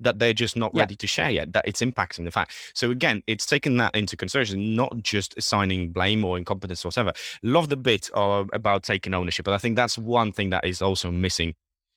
that 0.00 0.18
they're 0.18 0.32
just 0.32 0.56
not 0.56 0.72
yeah. 0.74 0.82
ready 0.82 0.96
to 0.96 1.06
share 1.06 1.30
yet, 1.30 1.52
that 1.52 1.66
it's 1.66 1.80
impacting 1.80 2.24
the 2.24 2.30
fact. 2.30 2.52
So 2.74 2.90
again, 2.90 3.22
it's 3.26 3.46
taking 3.46 3.76
that 3.78 3.94
into 3.94 4.16
consideration, 4.16 4.74
not 4.76 4.96
just 5.02 5.36
assigning 5.36 5.90
blame 5.90 6.24
or 6.24 6.38
incompetence 6.38 6.84
or 6.84 6.88
whatever. 6.88 7.12
Love 7.42 7.68
the 7.68 7.76
bit 7.76 8.10
about 8.14 8.82
taking 8.82 9.14
ownership. 9.14 9.44
But 9.44 9.54
I 9.54 9.58
think 9.58 9.76
that's 9.76 9.98
one 9.98 10.32
thing 10.32 10.50
that 10.50 10.64
is 10.64 10.82
also 10.82 11.10
missing 11.10 11.54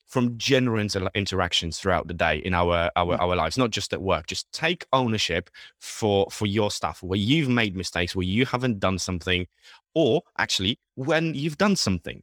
from 0.08 0.38
general 0.38 0.82
inter- 0.82 1.10
interactions 1.16 1.80
throughout 1.80 2.08
the 2.08 2.14
day 2.14 2.40
in 2.40 2.54
our 2.54 2.92
our, 2.98 3.16
mm. 3.16 3.20
our 3.20 3.36
lives, 3.36 3.58
not 3.58 3.72
just 3.72 3.94
at 3.94 4.02
work. 4.02 4.28
Just 4.28 4.52
take 4.52 4.86
ownership 4.92 5.50
for 5.80 6.28
for 6.30 6.46
your 6.46 6.70
stuff 6.70 7.02
where 7.02 7.20
you've 7.20 7.50
made 7.50 7.76
mistakes, 7.76 8.16
where 8.16 8.26
you 8.26 8.46
haven't 8.46 8.80
done 8.80 9.00
something, 9.00 9.48
or 9.96 10.22
actually 10.38 10.80
when 10.96 11.34
you've 11.34 11.58
done 11.58 11.76
something 11.76 12.22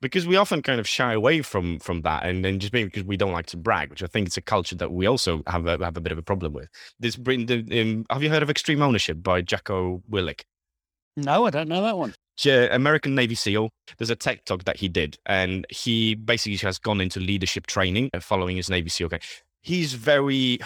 because 0.00 0.26
we 0.26 0.36
often 0.36 0.62
kind 0.62 0.80
of 0.80 0.88
shy 0.88 1.12
away 1.12 1.42
from 1.42 1.78
from 1.78 2.02
that 2.02 2.24
and 2.24 2.44
then 2.44 2.58
just 2.58 2.72
because 2.72 3.04
we 3.04 3.16
don't 3.16 3.32
like 3.32 3.46
to 3.46 3.56
brag 3.56 3.90
which 3.90 4.02
i 4.02 4.06
think 4.06 4.26
it's 4.26 4.36
a 4.36 4.42
culture 4.42 4.76
that 4.76 4.92
we 4.92 5.06
also 5.06 5.42
have 5.46 5.66
a, 5.66 5.82
have 5.84 5.96
a 5.96 6.00
bit 6.00 6.12
of 6.12 6.18
a 6.18 6.22
problem 6.22 6.52
with 6.52 6.68
this 7.00 7.16
bring 7.16 7.46
the, 7.46 7.58
um, 7.80 8.04
have 8.10 8.22
you 8.22 8.30
heard 8.30 8.42
of 8.42 8.50
extreme 8.50 8.82
ownership 8.82 9.22
by 9.22 9.40
Jocko 9.40 10.02
Willink? 10.10 10.42
no 11.16 11.46
i 11.46 11.50
don't 11.50 11.68
know 11.68 11.82
that 11.82 11.96
one 11.96 12.14
American 12.70 13.16
Navy 13.16 13.34
SEAL. 13.34 13.68
There's 13.96 14.10
a 14.10 14.14
tech 14.14 14.44
talk 14.44 14.62
that 14.62 14.76
he 14.76 14.88
did, 14.88 15.18
and 15.26 15.66
he 15.70 16.14
basically 16.14 16.56
has 16.58 16.78
gone 16.78 17.00
into 17.00 17.18
leadership 17.18 17.66
training 17.66 18.10
following 18.20 18.56
his 18.56 18.70
Navy 18.70 18.90
SEAL. 18.90 19.06
Okay, 19.06 19.18
he's 19.60 19.94
very 19.94 20.60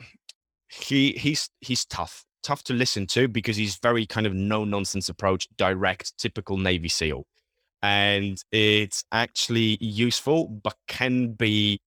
he 0.68 1.12
he's 1.12 1.50
he's 1.60 1.84
tough, 1.84 2.24
tough 2.42 2.62
to 2.64 2.72
listen 2.72 3.06
to 3.08 3.28
because 3.28 3.56
he's 3.58 3.76
very 3.76 4.06
kind 4.06 4.26
of 4.26 4.32
no 4.32 4.64
nonsense 4.64 5.10
approach, 5.10 5.48
direct, 5.58 6.16
typical 6.16 6.56
Navy 6.56 6.88
SEAL 6.88 7.26
and 7.82 8.42
it's 8.52 9.04
actually 9.12 9.78
useful, 9.80 10.46
but 10.46 10.76
can 10.86 11.32
be 11.32 11.80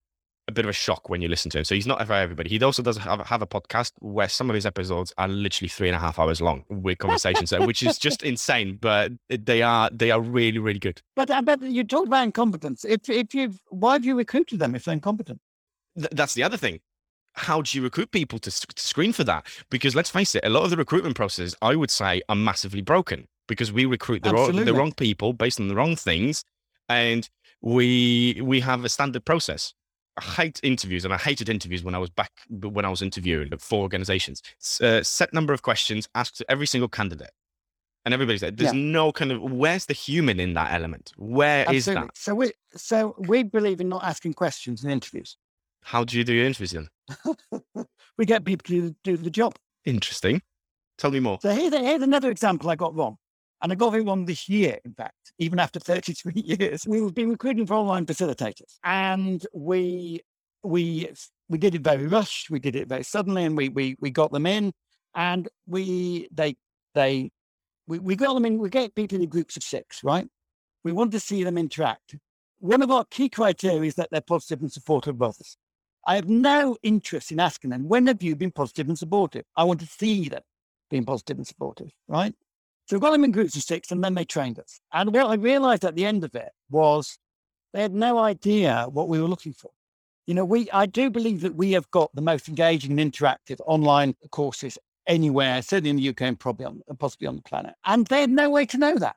a 0.47 0.51
bit 0.51 0.65
of 0.65 0.69
a 0.69 0.73
shock 0.73 1.09
when 1.09 1.21
you 1.21 1.27
listen 1.27 1.49
to 1.51 1.57
him. 1.57 1.63
So 1.63 1.73
he's 1.73 1.87
not 1.87 2.05
for 2.05 2.13
everybody. 2.13 2.49
He 2.49 2.63
also 2.63 2.83
does 2.83 2.97
have, 2.97 3.25
have 3.25 3.41
a 3.41 3.47
podcast 3.47 3.93
where 3.99 4.29
some 4.29 4.49
of 4.49 4.53
his 4.53 4.65
episodes 4.65 5.11
are 5.17 5.27
literally 5.27 5.69
three 5.69 5.87
and 5.87 5.95
a 5.95 5.99
half 5.99 6.19
hours 6.19 6.41
long 6.41 6.65
with 6.69 6.99
conversations, 6.99 7.51
which 7.51 7.81
is 7.81 7.97
just 7.97 8.23
insane. 8.23 8.77
But 8.79 9.13
they 9.29 9.61
are 9.61 9.89
they 9.91 10.11
are 10.11 10.21
really 10.21 10.59
really 10.59 10.79
good. 10.79 11.01
But 11.15 11.31
I 11.31 11.41
bet 11.41 11.61
you 11.61 11.83
talk 11.83 12.07
about 12.07 12.23
incompetence. 12.23 12.85
If 12.85 13.09
if 13.09 13.33
you 13.33 13.53
why 13.69 13.93
have 13.93 14.05
you 14.05 14.15
recruited 14.15 14.59
them 14.59 14.75
if 14.75 14.85
they're 14.85 14.93
incompetent? 14.93 15.39
Th- 15.97 16.09
that's 16.11 16.33
the 16.33 16.43
other 16.43 16.57
thing. 16.57 16.81
How 17.33 17.61
do 17.61 17.77
you 17.77 17.83
recruit 17.83 18.11
people 18.11 18.39
to, 18.39 18.51
to 18.51 18.81
screen 18.81 19.11
for 19.11 19.25
that? 19.25 19.45
Because 19.69 19.93
let's 19.93 20.09
face 20.09 20.35
it, 20.35 20.45
a 20.45 20.49
lot 20.49 20.63
of 20.63 20.69
the 20.69 20.77
recruitment 20.77 21.17
processes, 21.17 21.53
I 21.61 21.75
would 21.75 21.91
say, 21.91 22.21
are 22.29 22.35
massively 22.35 22.81
broken 22.81 23.27
because 23.47 23.71
we 23.71 23.85
recruit 23.85 24.23
the 24.23 24.33
wrong, 24.33 24.55
the 24.55 24.73
wrong 24.73 24.91
people 24.91 25.33
based 25.33 25.59
on 25.59 25.67
the 25.67 25.75
wrong 25.75 25.95
things, 25.95 26.43
and 26.89 27.29
we 27.61 28.39
we 28.43 28.59
have 28.61 28.83
a 28.83 28.89
standard 28.89 29.25
process. 29.25 29.73
I 30.17 30.23
hate 30.23 30.61
interviews, 30.63 31.03
and 31.03 31.13
I 31.13 31.17
hated 31.17 31.49
interviews 31.49 31.83
when 31.83 31.93
I 31.93 31.97
was 31.97 32.09
back 32.09 32.31
when 32.49 32.85
I 32.85 32.89
was 32.89 33.01
interviewing 33.01 33.49
for 33.57 33.81
organizations. 33.81 34.41
Uh, 34.81 35.03
set 35.03 35.33
number 35.33 35.53
of 35.53 35.61
questions 35.61 36.07
asked 36.15 36.37
to 36.37 36.49
every 36.49 36.67
single 36.67 36.87
candidate, 36.87 37.31
and 38.05 38.13
everybody's 38.13 38.41
like, 38.41 38.55
"There's 38.55 38.73
yeah. 38.73 38.81
no 38.81 39.11
kind 39.11 39.31
of 39.31 39.41
where's 39.41 39.87
the 39.87 39.93
human 39.93 40.39
in 40.39 40.53
that 40.53 40.73
element? 40.73 41.11
Where 41.17 41.61
Absolutely. 41.67 41.77
is 41.77 41.85
that?" 41.85 42.17
So 42.17 42.35
we 42.35 42.51
so 42.75 43.15
we 43.17 43.43
believe 43.43 43.81
in 43.81 43.89
not 43.89 44.03
asking 44.03 44.35
questions 44.35 44.83
in 44.83 44.89
interviews. 44.89 45.37
How 45.81 46.03
do 46.03 46.17
you 46.17 46.23
do 46.23 46.33
your 46.33 46.45
interviews 46.45 46.71
then? 46.71 46.87
we 48.17 48.25
get 48.25 48.45
people 48.45 48.63
to 48.67 48.95
do 49.03 49.17
the 49.17 49.29
job. 49.29 49.55
Interesting. 49.85 50.41
Tell 50.97 51.11
me 51.11 51.19
more. 51.19 51.39
So 51.41 51.51
here's, 51.51 51.73
here's 51.73 52.01
another 52.01 52.31
example 52.31 52.69
I 52.69 52.75
got 52.75 52.95
wrong. 52.95 53.17
And 53.61 53.71
I 53.71 53.75
got 53.75 53.95
it 53.95 54.01
wrong 54.05 54.25
this 54.25 54.47
year, 54.49 54.79
in 54.85 54.93
fact, 54.93 55.33
even 55.39 55.59
after 55.59 55.79
33 55.81 56.33
years. 56.35 56.85
We've 56.87 57.13
been 57.13 57.29
recruiting 57.29 57.65
for 57.65 57.75
online 57.75 58.05
facilitators. 58.05 58.77
And 58.83 59.45
we 59.53 60.21
we 60.63 61.09
we 61.47 61.57
did 61.57 61.75
it 61.75 61.81
very 61.81 62.07
rushed, 62.07 62.49
we 62.49 62.59
did 62.59 62.75
it 62.75 62.87
very 62.87 63.03
suddenly, 63.03 63.45
and 63.45 63.55
we 63.57 63.69
we 63.69 63.95
we 63.99 64.09
got 64.11 64.31
them 64.31 64.45
in. 64.45 64.73
And 65.15 65.47
we 65.67 66.27
they 66.31 66.55
they 66.93 67.31
we, 67.87 67.99
we 67.99 68.15
got 68.15 68.33
them 68.33 68.45
in, 68.45 68.57
we 68.57 68.69
get 68.69 68.95
people 68.95 69.21
in 69.21 69.29
groups 69.29 69.57
of 69.57 69.63
six, 69.63 70.03
right? 70.03 70.27
We 70.83 70.91
want 70.91 71.11
to 71.11 71.19
see 71.19 71.43
them 71.43 71.57
interact. 71.57 72.15
One 72.59 72.81
of 72.81 72.91
our 72.91 73.05
key 73.05 73.29
criteria 73.29 73.83
is 73.83 73.95
that 73.95 74.09
they're 74.11 74.21
positive 74.21 74.61
and 74.61 74.71
supportive 74.71 75.15
of 75.15 75.21
others. 75.21 75.57
I 76.05 76.15
have 76.15 76.29
no 76.29 76.77
interest 76.83 77.31
in 77.31 77.39
asking 77.39 77.71
them, 77.71 77.87
when 77.87 78.07
have 78.07 78.21
you 78.21 78.35
been 78.35 78.51
positive 78.51 78.87
and 78.87 78.97
supportive? 78.97 79.45
I 79.55 79.63
want 79.63 79.79
to 79.81 79.87
see 79.87 80.29
them 80.29 80.41
being 80.89 81.05
positive 81.05 81.37
and 81.37 81.47
supportive, 81.47 81.89
right? 82.07 82.33
So 82.85 82.95
we 82.95 82.99
got 82.99 83.11
them 83.11 83.23
in 83.23 83.31
groups 83.31 83.55
of 83.55 83.63
six 83.63 83.91
and 83.91 84.03
then 84.03 84.13
they 84.13 84.25
trained 84.25 84.59
us. 84.59 84.79
And 84.93 85.13
what 85.13 85.27
I 85.27 85.35
realized 85.35 85.83
at 85.83 85.95
the 85.95 86.05
end 86.05 86.23
of 86.23 86.35
it 86.35 86.51
was 86.69 87.17
they 87.73 87.81
had 87.81 87.93
no 87.93 88.19
idea 88.19 88.87
what 88.89 89.09
we 89.09 89.19
were 89.19 89.27
looking 89.27 89.53
for. 89.53 89.71
You 90.27 90.33
know, 90.33 90.45
we 90.45 90.69
I 90.71 90.85
do 90.85 91.09
believe 91.09 91.41
that 91.41 91.55
we 91.55 91.71
have 91.73 91.89
got 91.91 92.13
the 92.15 92.21
most 92.21 92.47
engaging 92.47 92.99
and 92.99 93.13
interactive 93.13 93.59
online 93.65 94.15
courses 94.31 94.77
anywhere, 95.07 95.61
certainly 95.61 95.89
in 95.91 95.97
the 95.97 96.09
UK 96.09 96.21
and 96.21 96.39
probably 96.39 96.65
on, 96.65 96.81
possibly 96.99 97.27
on 97.27 97.35
the 97.35 97.41
planet. 97.41 97.73
And 97.85 98.07
they 98.07 98.21
had 98.21 98.29
no 98.29 98.49
way 98.49 98.65
to 98.67 98.77
know 98.77 98.95
that. 98.95 99.15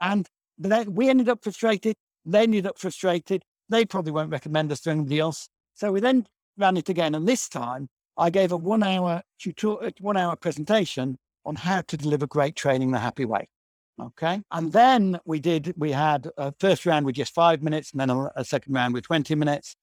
And 0.00 0.28
they, 0.58 0.84
we 0.84 1.08
ended 1.08 1.28
up 1.28 1.42
frustrated. 1.42 1.96
They 2.24 2.42
ended 2.42 2.66
up 2.66 2.78
frustrated. 2.78 3.44
They 3.68 3.84
probably 3.84 4.12
won't 4.12 4.30
recommend 4.30 4.72
us 4.72 4.80
to 4.82 4.90
anybody 4.90 5.20
else. 5.20 5.48
So 5.74 5.92
we 5.92 6.00
then 6.00 6.26
ran 6.56 6.76
it 6.76 6.88
again. 6.88 7.14
And 7.14 7.28
this 7.28 7.48
time 7.48 7.88
I 8.16 8.30
gave 8.30 8.50
a 8.50 8.56
one 8.56 8.82
hour 8.82 9.22
tutorial, 9.38 9.92
one 10.00 10.16
hour 10.16 10.34
presentation 10.36 11.18
on 11.44 11.56
how 11.56 11.82
to 11.82 11.96
deliver 11.96 12.26
great 12.26 12.56
training 12.56 12.90
the 12.90 12.98
happy 12.98 13.24
way. 13.24 13.48
Okay. 14.00 14.40
And 14.52 14.72
then 14.72 15.18
we 15.24 15.40
did, 15.40 15.74
we 15.76 15.90
had 15.92 16.28
a 16.36 16.52
first 16.60 16.86
round 16.86 17.04
with 17.04 17.16
just 17.16 17.34
five 17.34 17.62
minutes 17.62 17.90
and 17.92 18.00
then 18.00 18.10
a, 18.10 18.30
a 18.36 18.44
second 18.44 18.72
round 18.72 18.94
with 18.94 19.04
20 19.04 19.34
minutes. 19.34 19.74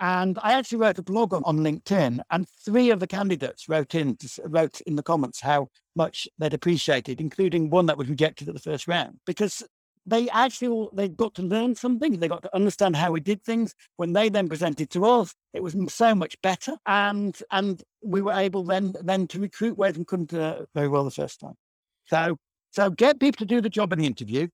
And 0.00 0.38
I 0.42 0.52
actually 0.54 0.78
wrote 0.78 0.98
a 0.98 1.02
blog 1.02 1.32
on, 1.32 1.42
on 1.44 1.58
LinkedIn, 1.58 2.20
and 2.30 2.48
three 2.64 2.90
of 2.90 2.98
the 2.98 3.06
candidates 3.06 3.68
wrote 3.68 3.94
in 3.94 4.18
wrote 4.44 4.80
in 4.82 4.96
the 4.96 5.04
comments 5.04 5.40
how 5.40 5.68
much 5.94 6.26
they'd 6.38 6.52
appreciated, 6.52 7.20
including 7.20 7.70
one 7.70 7.86
that 7.86 7.96
was 7.96 8.08
rejected 8.08 8.48
at 8.48 8.54
the 8.54 8.60
first 8.60 8.88
round. 8.88 9.20
Because 9.24 9.62
they 10.06 10.28
actually 10.30 10.88
they 10.92 11.08
got 11.08 11.34
to 11.34 11.42
learn 11.42 11.74
something. 11.74 12.18
They 12.18 12.28
got 12.28 12.42
to 12.42 12.54
understand 12.54 12.96
how 12.96 13.12
we 13.12 13.20
did 13.20 13.42
things. 13.42 13.74
When 13.96 14.12
they 14.12 14.28
then 14.28 14.48
presented 14.48 14.90
to 14.90 15.04
us, 15.06 15.34
it 15.52 15.62
was 15.62 15.76
so 15.88 16.14
much 16.14 16.40
better, 16.42 16.76
and 16.86 17.36
and 17.50 17.82
we 18.02 18.20
were 18.20 18.32
able 18.32 18.64
then 18.64 18.94
then 19.02 19.26
to 19.28 19.40
recruit 19.40 19.78
where 19.78 19.92
they 19.92 20.04
couldn't 20.04 20.34
uh, 20.34 20.66
very 20.74 20.88
well 20.88 21.04
the 21.04 21.10
first 21.10 21.40
time. 21.40 21.54
So 22.06 22.36
so 22.70 22.90
get 22.90 23.20
people 23.20 23.38
to 23.38 23.46
do 23.46 23.60
the 23.60 23.70
job 23.70 23.92
in 23.92 24.00
the 24.00 24.06
interview. 24.06 24.48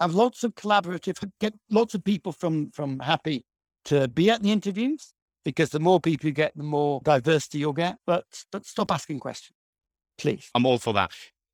Have 0.00 0.14
lots 0.14 0.44
of 0.44 0.54
collaborative. 0.54 1.22
Get 1.40 1.54
lots 1.70 1.94
of 1.94 2.04
people 2.04 2.32
from 2.32 2.70
from 2.70 3.00
Happy 3.00 3.44
to 3.86 4.08
be 4.08 4.30
at 4.30 4.42
the 4.42 4.52
interviews 4.52 5.12
because 5.44 5.70
the 5.70 5.80
more 5.80 6.00
people 6.00 6.26
you 6.26 6.32
get, 6.32 6.56
the 6.56 6.62
more 6.62 7.00
diversity 7.02 7.58
you'll 7.58 7.72
get. 7.72 7.96
But 8.06 8.24
but 8.52 8.66
stop 8.66 8.92
asking 8.92 9.20
questions, 9.20 9.56
please. 10.18 10.48
I'm 10.54 10.66
all 10.66 10.78
for 10.78 10.92
that. 10.94 11.10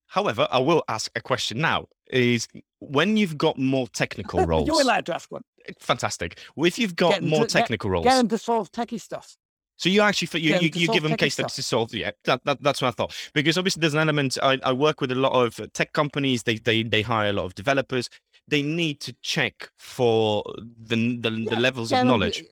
However, 0.08 0.48
I 0.50 0.58
will 0.58 0.82
ask 0.88 1.10
a 1.14 1.20
question 1.20 1.58
now. 1.58 1.86
Is 2.10 2.48
when 2.80 3.16
you've 3.16 3.36
got 3.36 3.58
more 3.58 3.86
technical 3.88 4.44
roles, 4.46 4.66
you're 4.66 4.80
allowed 4.80 5.06
to 5.06 5.14
ask 5.14 5.30
one. 5.30 5.42
Fantastic. 5.78 6.38
Well, 6.56 6.66
if 6.66 6.78
you've 6.78 6.96
got 6.96 7.22
more 7.22 7.42
to, 7.42 7.46
technical 7.46 7.90
get, 7.90 7.92
roles, 7.92 8.04
get 8.04 8.16
them 8.16 8.28
to 8.28 8.38
solve 8.38 8.72
techie 8.72 9.00
stuff. 9.00 9.36
So 9.76 9.88
you 9.88 10.00
actually 10.00 10.40
you 10.40 10.56
you, 10.56 10.70
you 10.74 10.88
give 10.88 11.04
them 11.04 11.16
case 11.16 11.34
studies 11.34 11.54
to 11.54 11.62
solve 11.62 11.94
yeah 11.94 12.10
that, 12.24 12.44
that, 12.44 12.60
that's 12.60 12.82
what 12.82 12.88
I 12.88 12.90
thought 12.90 13.14
because 13.32 13.56
obviously 13.56 13.80
there's 13.80 13.94
an 13.94 14.00
element 14.00 14.36
I, 14.42 14.58
I 14.64 14.72
work 14.72 15.00
with 15.00 15.12
a 15.12 15.14
lot 15.14 15.32
of 15.32 15.60
uh, 15.60 15.68
tech 15.72 15.92
companies 15.92 16.42
they 16.42 16.56
they 16.56 16.82
they 16.82 17.00
hire 17.00 17.30
a 17.30 17.32
lot 17.32 17.44
of 17.44 17.54
developers 17.54 18.10
they 18.48 18.60
need 18.60 18.98
to 19.00 19.14
check 19.22 19.70
for 19.76 20.42
the 20.56 21.16
the, 21.18 21.30
yeah, 21.30 21.50
the 21.50 21.60
levels 21.60 21.92
of 21.92 22.04
knowledge. 22.04 22.44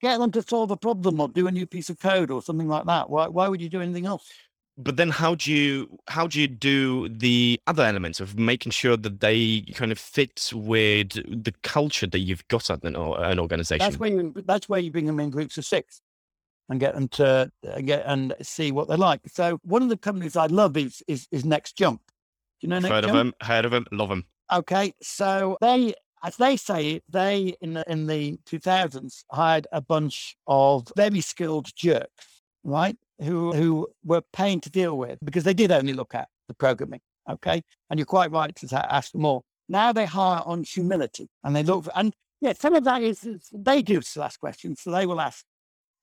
Get 0.00 0.18
them 0.18 0.32
to 0.32 0.42
solve 0.42 0.70
a 0.70 0.76
problem 0.76 1.20
or 1.20 1.28
do 1.28 1.46
a 1.46 1.52
new 1.52 1.66
piece 1.66 1.90
of 1.90 1.98
code 2.00 2.30
or 2.30 2.42
something 2.42 2.68
like 2.68 2.86
that. 2.86 3.08
Why 3.08 3.28
why 3.28 3.46
would 3.48 3.60
you 3.60 3.68
do 3.68 3.80
anything 3.80 4.06
else? 4.06 4.28
But 4.76 4.96
then 4.96 5.10
how 5.10 5.34
do 5.34 5.52
you 5.52 5.98
how 6.08 6.26
do 6.26 6.40
you 6.40 6.48
do 6.48 7.08
the 7.08 7.60
other 7.66 7.84
elements 7.84 8.20
of 8.20 8.38
making 8.38 8.72
sure 8.72 8.96
that 8.96 9.20
they 9.20 9.60
kind 9.74 9.92
of 9.92 9.98
fit 9.98 10.50
with 10.52 11.10
the 11.12 11.52
culture 11.62 12.06
that 12.06 12.18
you've 12.18 12.46
got 12.48 12.70
at 12.70 12.82
an, 12.82 12.96
an 12.96 13.38
organization? 13.38 13.84
that's 13.84 13.98
where 13.98 14.10
you 14.10 14.34
that's 14.46 14.68
where 14.68 14.80
you 14.80 14.90
bring 14.90 15.06
them 15.06 15.20
in 15.20 15.30
groups 15.30 15.58
of 15.58 15.64
six 15.64 16.00
and 16.68 16.80
get 16.80 16.94
them 16.94 17.08
to 17.08 17.50
uh, 17.68 17.80
get 17.80 18.04
and 18.06 18.34
see 18.42 18.72
what 18.72 18.88
they're 18.88 18.96
like. 18.96 19.20
So 19.28 19.60
one 19.64 19.82
of 19.82 19.90
the 19.90 19.96
companies 19.96 20.36
i 20.36 20.46
love 20.46 20.76
is 20.76 21.02
is, 21.06 21.28
is 21.30 21.44
next 21.44 21.76
jump. 21.76 22.00
Do 22.60 22.66
you 22.66 22.68
know 22.68 22.78
next 22.78 22.92
heard 22.92 23.04
jump? 23.04 23.12
of 23.12 23.18
them 23.18 23.34
heard 23.42 23.64
of 23.64 23.70
them 23.70 23.86
love 23.92 24.08
them. 24.08 24.24
Okay 24.52 24.92
so 25.00 25.56
they 25.60 25.94
as 26.24 26.36
they 26.36 26.56
say 26.56 27.00
they 27.08 27.54
in 27.60 27.74
the 27.74 27.90
in 27.90 28.06
the 28.06 28.38
2000s 28.46 29.24
hired 29.30 29.66
a 29.70 29.80
bunch 29.80 30.36
of 30.46 30.90
very 30.96 31.20
skilled 31.20 31.68
jerks 31.76 32.42
right 32.64 32.96
who 33.20 33.52
who 33.52 33.88
were 34.04 34.22
pain 34.32 34.60
to 34.60 34.70
deal 34.70 34.96
with 34.96 35.18
because 35.24 35.44
they 35.44 35.54
did 35.54 35.70
only 35.70 35.92
look 35.92 36.14
at 36.14 36.28
the 36.48 36.54
programming. 36.54 37.00
Okay, 37.28 37.62
and 37.88 37.98
you're 37.98 38.06
quite 38.06 38.30
right 38.30 38.54
to 38.56 38.94
ask 38.94 39.14
more. 39.14 39.42
Now 39.68 39.92
they 39.92 40.04
hire 40.04 40.42
on 40.44 40.62
humility 40.62 41.28
and 41.42 41.56
they 41.56 41.62
look 41.62 41.84
for, 41.84 41.92
and 41.96 42.14
yeah, 42.40 42.52
some 42.52 42.74
of 42.74 42.84
that 42.84 43.02
is, 43.02 43.24
is 43.24 43.48
they 43.52 43.80
do 43.80 44.02
ask 44.20 44.38
questions, 44.38 44.82
so 44.82 44.90
they 44.90 45.06
will 45.06 45.20
ask 45.20 45.44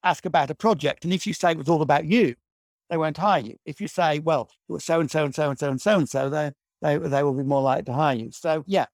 ask 0.03 0.25
about 0.25 0.49
a 0.49 0.55
project, 0.55 1.03
and 1.03 1.13
if 1.13 1.27
you 1.27 1.33
say 1.33 1.51
it 1.51 1.57
was 1.57 1.69
all 1.69 1.81
about 1.81 2.05
you, 2.05 2.35
they 2.89 2.97
won't 2.97 3.17
hire 3.17 3.41
you. 3.41 3.55
If 3.65 3.79
you 3.79 3.87
say, 3.87 4.19
well, 4.19 4.49
it 4.67 4.73
was 4.73 4.83
so 4.83 4.99
and 4.99 5.11
so 5.11 5.25
and 5.25 5.35
so 5.35 5.49
and 5.49 5.59
so 5.59 5.69
and 5.69 5.81
so 5.81 5.97
and 5.97 6.09
so, 6.09 6.29
they 6.29 6.51
they 6.81 6.97
they 6.97 7.23
will 7.23 7.33
be 7.33 7.43
more 7.43 7.61
likely 7.61 7.83
to 7.85 7.93
hire 7.93 8.15
you. 8.15 8.31
So 8.31 8.63
yeah, 8.65 8.87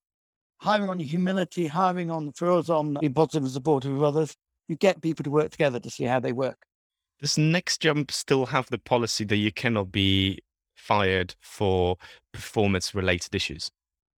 hiring 0.59 0.89
on 0.89 0.99
humility, 0.99 1.68
hiring 1.68 2.11
on 2.11 2.32
for 2.34 2.51
us 2.51 2.70
on 2.70 2.95
being 2.99 3.13
positive 3.13 3.43
and 3.43 3.51
supportive 3.51 3.93
of 3.93 4.03
others, 4.03 4.36
you 4.68 4.76
get 4.76 5.01
people 5.01 5.24
to 5.24 5.32
work 5.32 5.51
together 5.51 5.80
to 5.80 5.89
see 5.89 6.03
how 6.03 6.20
they 6.20 6.34
work. 6.34 6.66
Does 7.20 7.38
Next 7.38 7.82
Jump 7.82 8.11
still 8.11 8.45
have 8.47 8.68
the 8.70 8.78
policy 8.78 9.26
that 9.26 9.38
you 9.38 9.51
cannot 9.51 9.91
be 9.91 10.39
fired 10.76 11.36
for 11.41 11.97
performance 12.32 12.93
related 12.93 13.34
issues? 13.34 13.72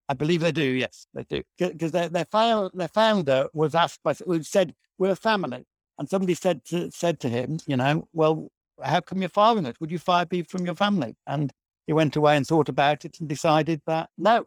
I 0.09 0.13
believe 0.15 0.41
they 0.41 0.51
do. 0.51 0.63
Yes, 0.63 1.05
they 1.13 1.23
do. 1.23 1.43
Because 1.57 1.91
their 1.91 2.09
their, 2.09 2.25
file, 2.25 2.71
their 2.73 2.87
founder 2.87 3.47
was 3.53 3.75
asked 3.75 4.01
by 4.03 4.13
who 4.13 4.43
said 4.43 4.73
we're 4.97 5.11
a 5.11 5.15
family, 5.15 5.65
and 5.97 6.09
somebody 6.09 6.33
said 6.33 6.65
to, 6.65 6.91
said 6.91 7.19
to 7.21 7.29
him, 7.29 7.59
you 7.67 7.77
know, 7.77 8.07
well, 8.11 8.49
how 8.83 9.01
come 9.01 9.21
you're 9.21 9.29
firing 9.29 9.65
us? 9.65 9.75
Would 9.79 9.91
you 9.91 9.99
fire 9.99 10.25
people 10.25 10.49
from 10.49 10.65
your 10.65 10.75
family? 10.75 11.15
And 11.27 11.51
he 11.85 11.93
went 11.93 12.15
away 12.15 12.37
and 12.37 12.45
thought 12.45 12.69
about 12.69 13.05
it 13.05 13.19
and 13.19 13.29
decided 13.29 13.81
that 13.87 14.09
no, 14.17 14.45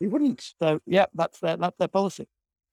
he 0.00 0.06
wouldn't. 0.08 0.52
So 0.60 0.80
yeah, 0.86 1.06
that's 1.14 1.40
their 1.40 1.56
that's 1.56 1.76
their 1.78 1.88
policy. 1.88 2.26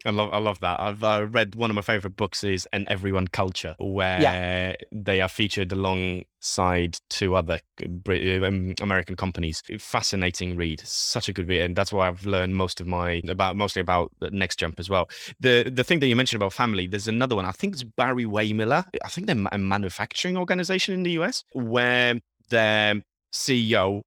I 0.05 0.11
love, 0.11 0.29
I 0.33 0.37
love 0.37 0.59
that. 0.59 0.79
I've 0.79 1.03
uh, 1.03 1.25
read 1.29 1.55
one 1.55 1.71
of 1.71 1.75
my 1.75 1.81
favorite 1.81 2.15
books 2.15 2.43
is 2.43 2.67
"An 2.71 2.85
Everyone 2.87 3.27
Culture," 3.27 3.75
where 3.79 4.21
yeah. 4.21 4.75
they 4.91 5.19
are 5.19 5.27
featured 5.27 5.71
alongside 5.71 6.99
two 7.09 7.35
other 7.35 7.59
um, 7.83 8.75
American 8.81 9.15
companies. 9.15 9.63
Fascinating 9.79 10.55
read, 10.55 10.81
such 10.81 11.27
a 11.27 11.33
good 11.33 11.47
read, 11.47 11.61
and 11.61 11.75
that's 11.75 11.91
why 11.91 12.07
I've 12.07 12.25
learned 12.25 12.55
most 12.55 12.79
of 12.79 12.87
my 12.87 13.21
about 13.27 13.55
mostly 13.55 13.81
about 13.81 14.11
Next 14.31 14.57
Jump 14.57 14.79
as 14.79 14.89
well. 14.89 15.09
The 15.39 15.71
the 15.73 15.83
thing 15.83 15.99
that 15.99 16.07
you 16.07 16.15
mentioned 16.15 16.41
about 16.41 16.53
family, 16.53 16.85
there's 16.85 17.07
another 17.07 17.35
one. 17.35 17.45
I 17.45 17.51
think 17.51 17.73
it's 17.73 17.83
Barry 17.83 18.25
Wehmiller. 18.25 18.85
I 19.03 19.07
think 19.09 19.25
they're 19.25 19.47
a 19.51 19.57
manufacturing 19.57 20.37
organization 20.37 20.93
in 20.93 21.01
the 21.01 21.11
US 21.11 21.43
where 21.53 22.19
their 22.49 23.01
CEO 23.33 24.03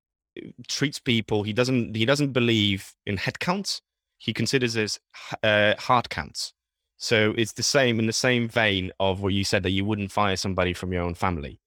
treats 0.69 1.01
people. 1.01 1.43
He 1.43 1.53
doesn't 1.53 1.97
he 1.97 2.07
doesn't 2.07 2.33
believe 2.33 2.95
in 3.05 3.17
headcounts 3.17 3.81
he 4.19 4.33
considers 4.33 4.77
as 4.77 4.99
uh, 5.43 5.75
hard 5.79 6.11
counts. 6.11 6.53
So 6.97 7.33
it's 7.39 7.53
the 7.53 7.63
same 7.63 7.99
in 7.99 8.07
the 8.07 8.13
same 8.13 8.49
vein 8.49 8.91
of 8.99 9.21
what 9.23 9.33
you 9.33 9.45
said 9.45 9.63
that 9.63 9.71
you 9.71 9.85
wouldn't 9.85 10.11
fire 10.11 10.37
somebody 10.37 10.73
from 10.73 10.93
your 10.93 11.03
own 11.03 11.15
family. 11.15 11.61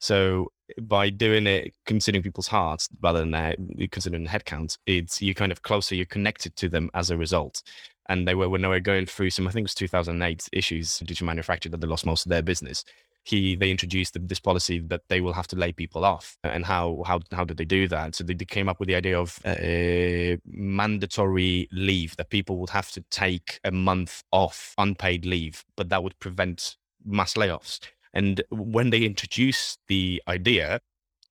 So 0.00 0.50
by 0.82 1.10
doing 1.10 1.46
it, 1.46 1.72
considering 1.86 2.22
people's 2.22 2.48
hearts 2.48 2.88
rather 3.00 3.20
than 3.20 3.34
uh, 3.34 3.54
considering 3.90 4.26
headcounts, 4.26 4.78
it's 4.86 5.22
you're 5.22 5.34
kind 5.34 5.52
of 5.52 5.62
closer, 5.62 5.94
you're 5.94 6.06
connected 6.06 6.56
to 6.56 6.68
them 6.68 6.90
as 6.92 7.10
a 7.10 7.16
result. 7.16 7.62
And 8.08 8.28
they 8.28 8.34
were 8.34 8.48
when 8.48 8.62
they 8.62 8.68
were 8.68 8.80
going 8.80 9.06
through 9.06 9.30
some, 9.30 9.46
I 9.46 9.50
think 9.50 9.62
it 9.62 9.70
was 9.70 9.74
2008 9.76 10.48
issues, 10.52 10.98
digital 10.98 11.26
manufacturer 11.26 11.70
that 11.70 11.80
they 11.80 11.86
lost 11.86 12.04
most 12.04 12.26
of 12.26 12.30
their 12.30 12.42
business 12.42 12.84
he 13.24 13.56
they 13.56 13.70
introduced 13.70 14.16
this 14.28 14.38
policy 14.38 14.78
that 14.78 15.02
they 15.08 15.20
will 15.20 15.32
have 15.32 15.46
to 15.48 15.56
lay 15.56 15.72
people 15.72 16.04
off. 16.04 16.36
And 16.44 16.64
how 16.64 17.02
how 17.06 17.20
how 17.32 17.44
did 17.44 17.56
they 17.56 17.64
do 17.64 17.88
that? 17.88 18.14
So 18.14 18.22
they, 18.24 18.34
they 18.34 18.44
came 18.44 18.68
up 18.68 18.78
with 18.78 18.88
the 18.88 18.94
idea 18.94 19.18
of 19.18 19.40
a 19.46 20.38
mandatory 20.46 21.68
leave 21.72 22.16
that 22.16 22.30
people 22.30 22.58
would 22.58 22.70
have 22.70 22.90
to 22.92 23.00
take 23.10 23.60
a 23.64 23.72
month 23.72 24.22
off 24.30 24.74
unpaid 24.78 25.24
leave 25.24 25.64
but 25.76 25.88
that 25.88 26.02
would 26.02 26.18
prevent 26.20 26.76
mass 27.04 27.34
layoffs. 27.34 27.80
And 28.12 28.42
when 28.50 28.90
they 28.90 29.02
introduced 29.02 29.80
the 29.88 30.22
idea 30.28 30.80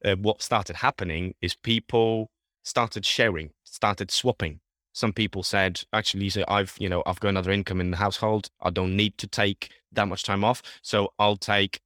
uh, 0.04 0.16
what 0.16 0.41
started 0.41 0.78
happening 0.78 1.36
is 1.41 1.56
people 1.56 2.30
started 2.64 3.06
sharing 3.06 3.52
started 3.64 4.10
swapping 4.10 4.60
some 4.94 5.14
people 5.14 5.44
said 5.44 5.82
actually 5.91 6.30
so 6.30 6.44
i've 6.48 6.76
you 6.80 6.88
know 6.88 7.04
i've 7.06 7.20
got 7.20 7.30
another 7.30 7.52
income 7.52 7.82
in 7.82 7.91
the 7.91 7.98
household. 7.98 8.50
I 8.62 8.70
don't 8.70 8.96
need 8.96 9.18
to 9.20 9.28
take 9.28 9.72
that 9.91 10.08
much 10.08 10.24
time 10.24 10.44
off 10.44 10.62
so 10.82 11.14
i'll 11.20 11.38
take 11.38 11.82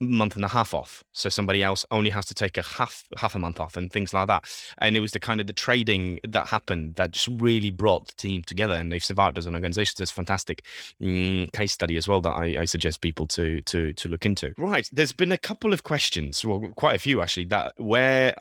month 0.00 0.36
and 0.36 0.44
a 0.44 0.48
half 0.48 0.74
off. 0.74 1.02
So 1.12 1.28
somebody 1.28 1.62
else 1.62 1.84
only 1.90 2.10
has 2.10 2.26
to 2.26 2.34
take 2.34 2.58
a 2.58 2.62
half 2.62 3.04
half 3.16 3.34
a 3.34 3.38
month 3.38 3.60
off 3.60 3.76
and 3.76 3.90
things 3.90 4.12
like 4.12 4.26
that. 4.28 4.44
And 4.78 4.96
it 4.96 5.00
was 5.00 5.12
the 5.12 5.20
kind 5.20 5.40
of 5.40 5.46
the 5.46 5.52
trading 5.52 6.20
that 6.28 6.48
happened 6.48 6.96
that 6.96 7.12
just 7.12 7.28
really 7.40 7.70
brought 7.70 8.08
the 8.08 8.14
team 8.14 8.42
together 8.42 8.74
and 8.74 8.92
they've 8.92 9.04
survived 9.04 9.38
as 9.38 9.46
an 9.46 9.54
organization. 9.54 9.96
It's 10.00 10.10
fantastic 10.10 10.64
mm, 11.02 11.50
case 11.52 11.72
study 11.72 11.96
as 11.96 12.08
well 12.08 12.20
that 12.22 12.30
I, 12.30 12.60
I, 12.60 12.64
suggest 12.66 13.00
people 13.00 13.26
to 13.28 13.60
to 13.62 13.92
to 13.92 14.08
look 14.08 14.26
into. 14.26 14.52
Right 14.58 14.88
there's 14.92 15.12
been 15.12 15.32
a 15.32 15.38
couple 15.38 15.72
of 15.72 15.82
questions 15.82 16.44
well 16.44 16.68
quite 16.76 16.96
a 16.96 16.98
few 16.98 17.22
actually 17.22 17.46
that 17.46 17.72
were 17.78 18.34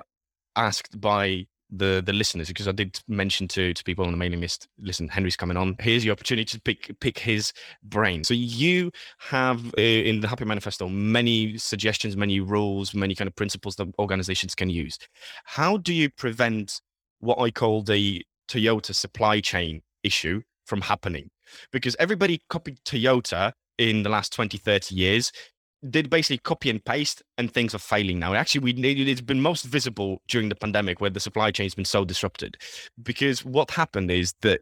asked 0.55 0.99
by 0.99 1.47
the 1.71 2.01
the 2.05 2.13
listeners 2.13 2.47
because 2.47 2.67
I 2.67 2.71
did 2.71 2.99
mention 3.07 3.47
to 3.49 3.73
to 3.73 3.83
people 3.83 4.05
on 4.05 4.11
the 4.11 4.17
mailing 4.17 4.41
list. 4.41 4.67
Listen, 4.79 5.07
Henry's 5.07 5.35
coming 5.35 5.57
on. 5.57 5.75
Here's 5.79 6.05
your 6.05 6.13
opportunity 6.13 6.45
to 6.45 6.61
pick 6.61 6.97
pick 6.99 7.17
his 7.17 7.53
brain. 7.83 8.23
So 8.23 8.33
you 8.33 8.91
have 9.19 9.65
uh, 9.77 9.81
in 9.81 10.21
the 10.21 10.27
Happy 10.27 10.45
Manifesto 10.45 10.87
many 10.87 11.57
suggestions, 11.57 12.15
many 12.15 12.39
rules, 12.39 12.93
many 12.93 13.15
kind 13.15 13.27
of 13.27 13.35
principles 13.35 13.75
that 13.77 13.87
organizations 13.99 14.55
can 14.55 14.69
use. 14.69 14.97
How 15.45 15.77
do 15.77 15.93
you 15.93 16.09
prevent 16.09 16.81
what 17.19 17.39
I 17.39 17.51
call 17.51 17.81
the 17.83 18.23
Toyota 18.47 18.93
supply 18.93 19.39
chain 19.39 19.81
issue 20.03 20.41
from 20.65 20.81
happening? 20.81 21.29
Because 21.71 21.95
everybody 21.99 22.41
copied 22.49 22.79
Toyota 22.85 23.53
in 23.77 24.03
the 24.03 24.09
last 24.09 24.33
20, 24.33 24.57
30 24.57 24.95
years 24.95 25.31
did 25.89 26.09
basically 26.09 26.37
copy 26.39 26.69
and 26.69 26.83
paste 26.83 27.21
and 27.37 27.51
things 27.51 27.75
are 27.75 27.79
failing 27.79 28.19
now. 28.19 28.33
Actually, 28.33 28.73
we 28.73 28.73
it's 28.73 29.21
been 29.21 29.41
most 29.41 29.65
visible 29.65 30.21
during 30.27 30.49
the 30.49 30.55
pandemic 30.55 31.01
where 31.01 31.09
the 31.09 31.19
supply 31.19 31.51
chain's 31.51 31.75
been 31.75 31.85
so 31.85 32.05
disrupted. 32.05 32.57
Because 33.01 33.43
what 33.45 33.71
happened 33.71 34.11
is 34.11 34.33
that 34.41 34.61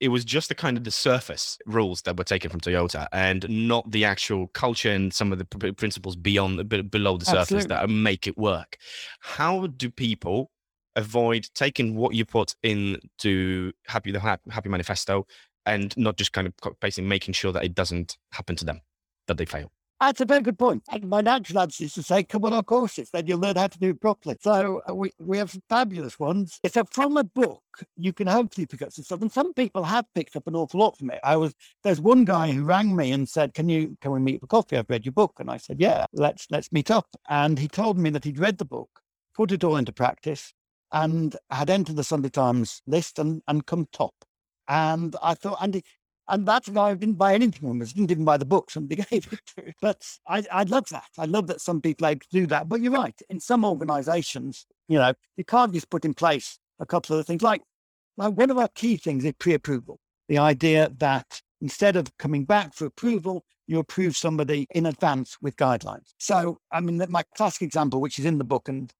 it 0.00 0.08
was 0.08 0.24
just 0.24 0.48
the 0.48 0.54
kind 0.54 0.76
of 0.76 0.84
the 0.84 0.90
surface 0.90 1.58
rules 1.66 2.02
that 2.02 2.16
were 2.16 2.24
taken 2.24 2.50
from 2.50 2.60
Toyota 2.60 3.06
and 3.12 3.48
not 3.48 3.90
the 3.90 4.04
actual 4.04 4.48
culture 4.48 4.90
and 4.90 5.14
some 5.14 5.32
of 5.32 5.38
the 5.38 5.72
principles 5.74 6.16
beyond 6.16 6.68
below 6.90 7.16
the 7.16 7.24
surface 7.24 7.64
Absolutely. 7.64 7.68
that 7.68 7.88
make 7.88 8.26
it 8.26 8.36
work. 8.36 8.76
How 9.20 9.66
do 9.66 9.90
people 9.90 10.50
avoid 10.96 11.48
taking 11.54 11.96
what 11.96 12.14
you 12.14 12.24
put 12.24 12.54
into 12.62 13.72
Happy 13.86 14.12
the 14.12 14.20
Happy 14.20 14.68
Manifesto 14.68 15.26
and 15.66 15.96
not 15.96 16.16
just 16.16 16.32
kind 16.32 16.46
of 16.46 16.80
basically 16.80 17.08
making 17.08 17.34
sure 17.34 17.52
that 17.52 17.64
it 17.64 17.74
doesn't 17.74 18.18
happen 18.32 18.56
to 18.56 18.64
them, 18.64 18.80
that 19.26 19.38
they 19.38 19.44
fail? 19.44 19.72
That's 20.00 20.20
a 20.20 20.24
very 20.24 20.42
good 20.42 20.58
point. 20.58 20.82
And 20.90 21.08
my 21.08 21.20
natural 21.20 21.60
answer 21.60 21.84
is 21.84 21.94
to 21.94 22.02
say, 22.02 22.24
come 22.24 22.44
on 22.44 22.52
our 22.52 22.62
courses, 22.62 23.10
then 23.10 23.26
you'll 23.26 23.38
learn 23.38 23.56
how 23.56 23.68
to 23.68 23.78
do 23.78 23.90
it 23.90 24.00
properly. 24.00 24.36
So 24.40 24.82
uh, 24.88 24.94
we, 24.94 25.12
we 25.18 25.38
have 25.38 25.50
some 25.50 25.62
fabulous 25.68 26.18
ones. 26.18 26.58
So 26.66 26.84
from 26.90 27.16
a 27.16 27.24
book, 27.24 27.62
you 27.96 28.12
can 28.12 28.26
hopefully 28.26 28.66
pick 28.66 28.82
up 28.82 28.92
some 28.92 29.04
stuff. 29.04 29.22
And 29.22 29.32
some 29.32 29.54
people 29.54 29.84
have 29.84 30.04
picked 30.14 30.36
up 30.36 30.46
an 30.46 30.56
awful 30.56 30.80
lot 30.80 30.98
from 30.98 31.10
it. 31.10 31.20
I 31.22 31.36
was 31.36 31.54
there's 31.84 32.00
one 32.00 32.24
guy 32.24 32.50
who 32.50 32.64
rang 32.64 32.94
me 32.94 33.12
and 33.12 33.28
said, 33.28 33.54
Can 33.54 33.68
you 33.68 33.96
can 34.00 34.10
we 34.10 34.20
meet 34.20 34.40
for 34.40 34.46
coffee? 34.46 34.76
I've 34.76 34.90
read 34.90 35.06
your 35.06 35.12
book. 35.12 35.34
And 35.38 35.50
I 35.50 35.56
said, 35.56 35.80
Yeah, 35.80 36.06
let's 36.12 36.46
let's 36.50 36.72
meet 36.72 36.90
up. 36.90 37.08
And 37.28 37.58
he 37.58 37.68
told 37.68 37.98
me 37.98 38.10
that 38.10 38.24
he'd 38.24 38.38
read 38.38 38.58
the 38.58 38.64
book, 38.64 39.00
put 39.34 39.52
it 39.52 39.64
all 39.64 39.76
into 39.76 39.92
practice, 39.92 40.52
and 40.92 41.36
had 41.50 41.70
entered 41.70 41.96
the 41.96 42.04
Sunday 42.04 42.30
Times 42.30 42.82
list 42.86 43.18
and, 43.18 43.42
and 43.48 43.66
come 43.66 43.86
top. 43.92 44.14
And 44.68 45.14
I 45.22 45.34
thought, 45.34 45.58
and 45.60 45.74
he, 45.74 45.84
and 46.28 46.46
that's 46.46 46.68
why 46.68 46.90
I 46.90 46.94
didn't 46.94 47.16
buy 47.16 47.34
anything 47.34 47.68
from 47.68 47.82
us. 47.82 47.92
Didn't 47.92 48.10
even 48.10 48.24
buy 48.24 48.36
the 48.36 48.44
book. 48.44 48.70
Somebody 48.70 49.04
gave. 49.10 49.28
But 49.80 50.06
I, 50.26 50.44
I 50.50 50.62
love 50.64 50.88
that. 50.88 51.08
I 51.18 51.26
love 51.26 51.46
that 51.48 51.60
some 51.60 51.80
people 51.80 52.06
able 52.06 52.20
to 52.20 52.28
do 52.30 52.46
that. 52.46 52.68
But 52.68 52.80
you're 52.80 52.92
right. 52.92 53.18
In 53.28 53.40
some 53.40 53.64
organisations, 53.64 54.66
you 54.88 54.98
know, 54.98 55.12
you 55.36 55.44
can't 55.44 55.72
just 55.72 55.90
put 55.90 56.04
in 56.04 56.14
place 56.14 56.58
a 56.80 56.86
couple 56.86 57.18
of 57.18 57.26
things. 57.26 57.42
Like, 57.42 57.62
like 58.16 58.34
one 58.34 58.50
of 58.50 58.58
our 58.58 58.68
key 58.74 58.96
things 58.96 59.24
is 59.24 59.32
pre-approval. 59.38 59.98
The 60.28 60.38
idea 60.38 60.90
that 60.98 61.42
instead 61.60 61.96
of 61.96 62.16
coming 62.18 62.44
back 62.44 62.74
for 62.74 62.86
approval, 62.86 63.44
you 63.66 63.78
approve 63.78 64.16
somebody 64.16 64.66
in 64.70 64.86
advance 64.86 65.36
with 65.42 65.56
guidelines. 65.56 66.12
So, 66.18 66.58
I 66.72 66.80
mean, 66.80 67.04
my 67.08 67.22
classic 67.36 67.62
example, 67.62 68.00
which 68.00 68.18
is 68.18 68.24
in 68.24 68.38
the 68.38 68.44
book, 68.44 68.68
and 68.68 68.92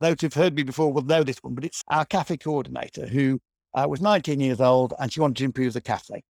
those 0.00 0.16
who've 0.20 0.34
heard 0.34 0.54
me 0.54 0.62
before 0.62 0.92
will 0.92 1.02
know 1.02 1.22
this 1.22 1.38
one, 1.42 1.54
but 1.54 1.64
it's 1.64 1.82
our 1.88 2.04
cafe 2.04 2.36
coordinator 2.36 3.06
who 3.06 3.40
uh, 3.74 3.86
was 3.88 4.00
19 4.00 4.40
years 4.40 4.60
old 4.60 4.94
and 4.98 5.12
she 5.12 5.20
wanted 5.20 5.36
to 5.36 5.44
improve 5.44 5.72
the 5.72 5.80
cafe. 5.80 6.22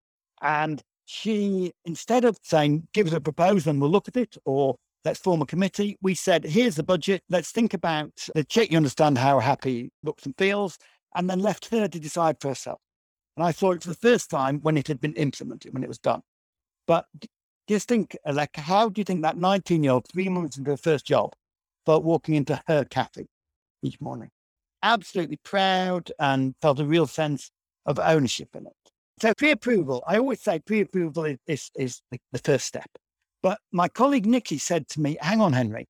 And 0.44 0.82
she, 1.06 1.72
instead 1.86 2.24
of 2.24 2.38
saying, 2.42 2.86
give 2.92 3.06
us 3.06 3.12
a 3.14 3.20
proposal 3.20 3.70
and 3.70 3.80
we'll 3.80 3.90
look 3.90 4.08
at 4.08 4.16
it, 4.16 4.36
or 4.44 4.76
let's 5.04 5.18
form 5.18 5.42
a 5.42 5.46
committee, 5.46 5.96
we 6.02 6.14
said, 6.14 6.44
here's 6.44 6.76
the 6.76 6.82
budget. 6.82 7.22
Let's 7.30 7.50
think 7.50 7.72
about, 7.72 8.12
let's 8.34 8.52
check 8.52 8.70
you 8.70 8.76
understand 8.76 9.18
how 9.18 9.40
happy 9.40 9.90
looks 10.02 10.26
and 10.26 10.36
feels, 10.36 10.78
and 11.14 11.28
then 11.28 11.40
left 11.40 11.70
her 11.70 11.88
to 11.88 11.98
decide 11.98 12.36
for 12.40 12.48
herself. 12.48 12.78
And 13.36 13.44
I 13.44 13.52
saw 13.52 13.72
it 13.72 13.82
for 13.82 13.88
the 13.88 13.94
first 13.94 14.30
time 14.30 14.60
when 14.60 14.76
it 14.76 14.86
had 14.86 15.00
been 15.00 15.14
implemented, 15.14 15.72
when 15.72 15.82
it 15.82 15.88
was 15.88 15.98
done. 15.98 16.20
But 16.86 17.06
just 17.66 17.88
think, 17.88 18.16
like, 18.30 18.54
how 18.54 18.90
do 18.90 19.00
you 19.00 19.04
think 19.04 19.22
that 19.22 19.38
19 19.38 19.82
year 19.82 19.92
old, 19.92 20.06
three 20.06 20.28
months 20.28 20.58
into 20.58 20.70
her 20.72 20.76
first 20.76 21.06
job, 21.06 21.32
felt 21.86 22.04
walking 22.04 22.34
into 22.34 22.62
her 22.66 22.84
cafe 22.84 23.26
each 23.82 23.98
morning? 24.00 24.30
Absolutely 24.82 25.38
proud 25.42 26.12
and 26.18 26.54
felt 26.60 26.78
a 26.80 26.84
real 26.84 27.06
sense 27.06 27.50
of 27.86 27.98
ownership 27.98 28.50
in 28.54 28.66
it. 28.66 28.83
So 29.20 29.32
pre-approval, 29.34 30.02
I 30.06 30.18
always 30.18 30.42
say 30.42 30.58
pre-approval 30.58 31.24
is, 31.24 31.38
is, 31.46 31.70
is 31.76 32.02
the, 32.10 32.18
the 32.32 32.40
first 32.40 32.66
step. 32.66 32.88
But 33.42 33.58
my 33.72 33.88
colleague 33.88 34.26
Nikki 34.26 34.58
said 34.58 34.88
to 34.88 35.00
me, 35.00 35.16
hang 35.20 35.40
on, 35.40 35.52
Henry, 35.52 35.86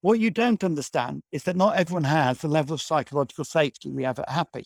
what 0.00 0.20
you 0.20 0.30
don't 0.30 0.62
understand 0.62 1.22
is 1.32 1.42
that 1.44 1.56
not 1.56 1.76
everyone 1.76 2.04
has 2.04 2.38
the 2.38 2.48
level 2.48 2.74
of 2.74 2.82
psychological 2.82 3.44
safety 3.44 3.90
we 3.90 4.04
have 4.04 4.18
at 4.18 4.28
Happy. 4.28 4.64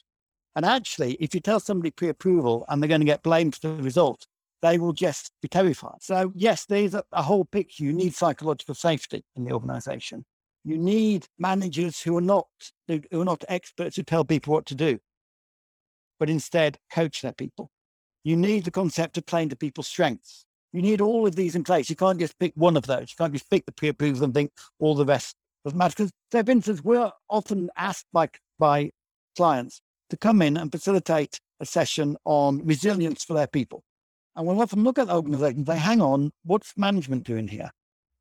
And 0.54 0.66
actually, 0.66 1.14
if 1.14 1.34
you 1.34 1.40
tell 1.40 1.60
somebody 1.60 1.90
pre 1.90 2.08
approval 2.08 2.66
and 2.68 2.82
they're 2.82 2.88
going 2.88 3.00
to 3.00 3.06
get 3.06 3.22
blamed 3.22 3.54
for 3.54 3.68
the 3.68 3.82
result, 3.82 4.26
they 4.60 4.78
will 4.78 4.92
just 4.92 5.32
be 5.40 5.48
terrified. 5.48 6.02
So, 6.02 6.32
yes, 6.34 6.66
there's 6.66 6.94
a, 6.94 7.02
a 7.12 7.22
whole 7.22 7.46
picture. 7.46 7.84
You 7.84 7.92
need 7.92 8.14
psychological 8.14 8.74
safety 8.74 9.24
in 9.34 9.44
the 9.44 9.52
organization. 9.52 10.24
You 10.64 10.78
need 10.78 11.26
managers 11.38 12.00
who 12.02 12.16
are 12.18 12.20
not 12.20 12.46
who 12.86 13.00
are 13.12 13.24
not 13.24 13.44
experts 13.48 13.96
who 13.96 14.02
tell 14.02 14.24
people 14.24 14.52
what 14.52 14.66
to 14.66 14.74
do, 14.74 14.98
but 16.20 16.30
instead 16.30 16.78
coach 16.92 17.22
their 17.22 17.32
people. 17.32 17.70
You 18.24 18.36
need 18.36 18.64
the 18.64 18.70
concept 18.70 19.18
of 19.18 19.26
playing 19.26 19.48
to 19.50 19.56
people's 19.56 19.88
strengths. 19.88 20.44
You 20.72 20.80
need 20.80 21.00
all 21.00 21.26
of 21.26 21.36
these 21.36 21.54
in 21.54 21.64
place. 21.64 21.90
You 21.90 21.96
can't 21.96 22.18
just 22.18 22.38
pick 22.38 22.52
one 22.54 22.76
of 22.76 22.86
those. 22.86 23.10
You 23.10 23.16
can't 23.18 23.32
just 23.32 23.50
pick 23.50 23.66
the 23.66 23.72
pre-approval 23.72 24.24
and 24.24 24.32
think 24.32 24.52
all 24.78 24.94
the 24.94 25.04
rest 25.04 25.36
doesn't 25.64 25.78
matter. 25.78 25.94
Because, 25.96 26.12
so 26.30 26.42
for 26.42 26.50
instance, 26.50 26.82
we're 26.82 27.10
often 27.28 27.68
asked 27.76 28.06
by, 28.12 28.28
by 28.58 28.90
clients 29.36 29.80
to 30.10 30.16
come 30.16 30.40
in 30.40 30.56
and 30.56 30.72
facilitate 30.72 31.40
a 31.60 31.66
session 31.66 32.16
on 32.24 32.64
resilience 32.64 33.24
for 33.24 33.34
their 33.34 33.46
people. 33.46 33.82
And 34.34 34.46
we'll 34.46 34.62
often 34.62 34.82
look 34.82 34.98
at 34.98 35.10
organizations 35.10 35.58
and 35.58 35.66
say, 35.66 35.76
hang 35.76 36.00
on, 36.00 36.32
what's 36.44 36.72
management 36.76 37.24
doing 37.24 37.48
here? 37.48 37.70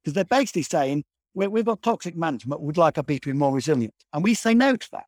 Because 0.04 0.14
they're 0.14 0.26
basically 0.26 0.64
saying, 0.64 1.04
we've 1.34 1.66
got 1.66 1.82
toxic 1.82 2.18
management, 2.18 2.62
we'd 2.62 2.76
like 2.76 2.98
our 2.98 3.04
people 3.04 3.30
to 3.30 3.34
be 3.34 3.40
more 3.40 3.54
resilient. 3.54 3.94
And 4.12 4.24
we 4.24 4.34
say 4.34 4.54
no 4.54 4.76
to 4.76 4.92
that. 4.92 5.06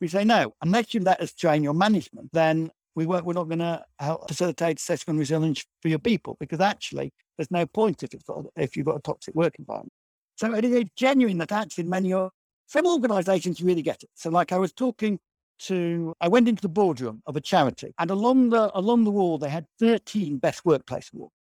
We 0.00 0.08
say 0.08 0.24
no, 0.24 0.54
unless 0.60 0.92
you 0.92 1.00
let 1.00 1.20
us 1.20 1.32
train 1.32 1.62
your 1.62 1.74
management, 1.74 2.30
then 2.32 2.70
we 2.94 3.06
weren't, 3.06 3.24
we're 3.24 3.32
not 3.32 3.48
going 3.48 3.58
to 3.60 3.64
uh, 3.64 3.82
help 3.98 4.28
facilitate 4.28 4.78
assessment 4.78 5.18
resilience 5.18 5.64
for 5.80 5.88
your 5.88 5.98
people 5.98 6.36
because 6.40 6.60
actually 6.60 7.12
there's 7.36 7.50
no 7.50 7.66
point 7.66 8.02
if, 8.02 8.12
it's 8.12 8.24
got, 8.24 8.44
if 8.56 8.76
you've 8.76 8.86
got 8.86 8.96
a 8.96 9.02
toxic 9.02 9.34
work 9.34 9.54
environment. 9.58 9.92
So 10.36 10.54
it 10.54 10.64
is 10.64 10.84
genuine 10.96 11.38
that 11.38 11.52
actually 11.52 11.84
many 11.84 12.12
of 12.12 12.30
some 12.66 12.86
organizations 12.86 13.62
really 13.62 13.82
get 13.82 14.02
it. 14.02 14.10
So 14.14 14.30
like 14.30 14.52
I 14.52 14.58
was 14.58 14.72
talking 14.72 15.18
to, 15.60 16.14
I 16.20 16.28
went 16.28 16.48
into 16.48 16.62
the 16.62 16.68
boardroom 16.68 17.22
of 17.26 17.36
a 17.36 17.40
charity 17.40 17.92
and 17.98 18.10
along 18.10 18.50
the, 18.50 18.70
along 18.76 19.04
the 19.04 19.10
wall, 19.10 19.38
they 19.38 19.50
had 19.50 19.66
13 19.78 20.38
best 20.38 20.64
workplace 20.64 21.10
awards, 21.14 21.34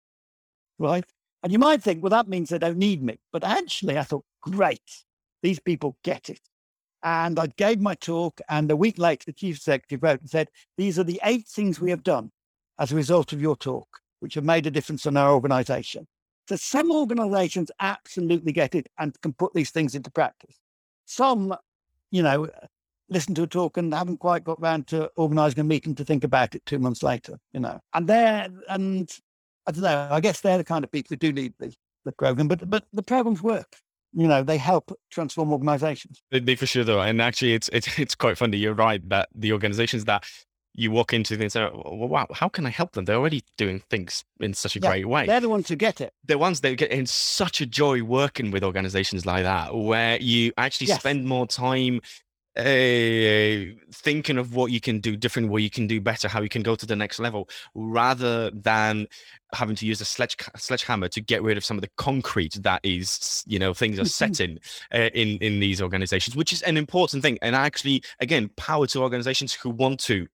right? 0.79 1.05
And 1.43 1.53
you 1.53 1.59
might 1.59 1.83
think, 1.83 2.03
well, 2.03 2.11
that 2.11 2.29
means 2.29 2.49
they 2.49 2.59
don't 2.59 2.79
need 2.79 3.03
me. 3.03 3.19
But 3.33 3.45
actually 3.45 3.99
I 3.99 4.03
thought, 4.03 4.25
great, 4.43 5.05
these 5.43 5.61
people 5.61 5.97
get 6.03 6.29
it. 6.29 6.41
And 7.03 7.39
I 7.39 7.47
gave 7.47 7.81
my 7.81 7.95
talk, 7.95 8.41
and 8.49 8.71
a 8.71 8.77
week 8.77 8.99
later, 8.99 9.25
the 9.27 9.33
chief 9.33 9.57
executive 9.57 10.03
wrote 10.03 10.21
and 10.21 10.31
said, 10.31 10.49
These 10.77 10.99
are 10.99 11.05
the 11.05 11.21
eight 11.25 11.47
things 11.47 11.81
we 11.81 11.91
have 11.91 12.03
done 12.03 12.33
as 12.79 12.93
a 12.93 12.97
result 12.97 13.33
of 13.33 13.41
your 13.41 13.57
talk, 13.57 14.01
which 14.21 14.35
have 14.35 14.45
made 14.45 14.67
a 14.67 14.71
difference 14.71 15.07
in 15.07 15.17
our 15.17 15.33
organization. 15.33 16.07
So 16.49 16.57
some 16.57 16.91
organizations 16.91 17.71
absolutely 17.79 18.53
get 18.53 18.75
it 18.75 18.89
and 18.99 19.19
can 19.21 19.33
put 19.33 19.53
these 19.55 19.71
things 19.71 19.95
into 19.95 20.11
practice. 20.11 20.57
Some, 21.05 21.55
you 22.11 22.23
know, 22.23 22.49
listen 23.11 23.35
to 23.35 23.43
a 23.43 23.47
talk 23.47 23.77
and 23.77 23.93
haven't 23.93 24.19
quite 24.19 24.45
got 24.45 24.61
round 24.61 24.87
to 24.89 25.11
organizing 25.17 25.61
a 25.61 25.65
meeting 25.65 25.95
to 25.97 26.05
think 26.05 26.25
about 26.25 26.55
it 26.55 26.65
two 26.67 26.79
months 26.79 27.03
later, 27.03 27.39
you 27.53 27.61
know. 27.61 27.81
And 27.95 28.09
they're, 28.09 28.49
and 28.69 29.11
I 29.67 29.73
don't 29.73 29.83
know, 29.83 30.09
I 30.11 30.21
guess 30.21 30.41
they're 30.41 30.59
the 30.59 30.65
kind 30.65 30.85
of 30.85 30.91
people 30.91 31.09
who 31.11 31.17
do 31.17 31.33
need 31.33 31.55
the, 31.59 31.75
the 32.05 32.13
program, 32.13 32.49
but, 32.49 32.69
but 32.69 32.85
the 32.93 33.03
programs 33.03 33.43
work 33.43 33.77
you 34.13 34.27
know 34.27 34.43
they 34.43 34.57
help 34.57 34.93
transform 35.11 35.53
organizations 35.53 36.23
they, 36.31 36.55
for 36.55 36.67
sure 36.67 36.85
though 36.85 37.01
and 37.01 37.21
actually 37.21 37.53
it's 37.53 37.69
it's 37.73 37.99
it's 37.99 38.15
quite 38.15 38.39
funny 38.39 38.57
you're 38.57 38.75
right 38.75 39.07
that 39.09 39.29
the 39.35 39.53
organizations 39.53 40.05
that 40.05 40.25
you 40.79 40.93
walk 40.93 41.13
into 41.13 41.35
and 41.35 41.51
say, 41.51 41.63
oh, 41.63 41.97
well, 41.97 42.09
wow, 42.09 42.27
how 42.33 42.49
can 42.49 42.65
I 42.65 42.71
help 42.71 42.93
them? 42.93 43.05
They're 43.05 43.17
already 43.17 43.43
doing 43.57 43.83
things 43.91 44.25
in 44.39 44.55
such 44.55 44.77
a 44.77 44.81
yeah, 44.81 44.89
great 44.89 45.09
way. 45.09 45.27
They're 45.27 45.41
the 45.41 45.49
ones 45.49 45.69
who 45.69 45.75
get 45.75 46.01
it. 46.01 46.13
The 46.25 46.39
ones 46.39 46.61
that 46.61 46.77
get 46.77 46.93
in 46.93 47.07
such 47.07 47.61
a 47.61 47.67
joy 47.67 48.03
working 48.03 48.53
with 48.53 48.63
organizations 48.63 49.27
like 49.27 49.43
that, 49.43 49.75
where 49.75 50.21
you 50.21 50.53
actually 50.57 50.87
yes. 50.87 51.01
spend 51.01 51.27
more 51.27 51.49
time 51.49 52.01
uh, 52.59 53.75
thinking 53.93 54.37
of 54.37 54.55
what 54.55 54.73
you 54.73 54.81
can 54.81 55.01
do 55.01 55.17
different, 55.17 55.49
what 55.49 55.63
you 55.63 55.71
can 55.71 55.87
do 55.87 56.01
better, 56.01 56.29
how 56.29 56.43
you 56.43 56.49
can 56.49 56.63
go 56.63 56.75
to 56.75 56.87
the 56.87 56.97
next 56.97 57.21
level, 57.21 57.49
rather 57.75 58.51
than 58.51 59.07
having 59.55 59.77
to 59.77 59.87
use 59.87 60.01
a 60.01 60.05
sledge 60.05 60.37
sledgehammer 60.57 61.09
to 61.09 61.21
get 61.21 61.43
rid 61.43 61.57
of 61.57 61.65
some 61.65 61.77
of 61.77 61.83
the 61.83 61.91
concrete 61.97 62.55
that 62.63 62.81
is, 62.83 63.45
you 63.47 63.59
know, 63.59 63.73
things 63.73 63.99
are 63.99 64.05
set 64.05 64.41
in 64.41 64.59
uh, 64.93 65.11
in 65.15 65.39
in 65.39 65.61
these 65.61 65.81
organizations, 65.81 66.37
which 66.37 66.53
is 66.53 66.63
an 66.63 66.77
important 66.77 67.23
thing. 67.23 67.39
And 67.43 67.55
actually, 67.55 68.03
again, 68.21 68.51
power 68.57 68.87
to 68.89 69.03
organizations 69.03 69.55
who 69.55 69.71
want 69.71 70.01
to 70.01 70.27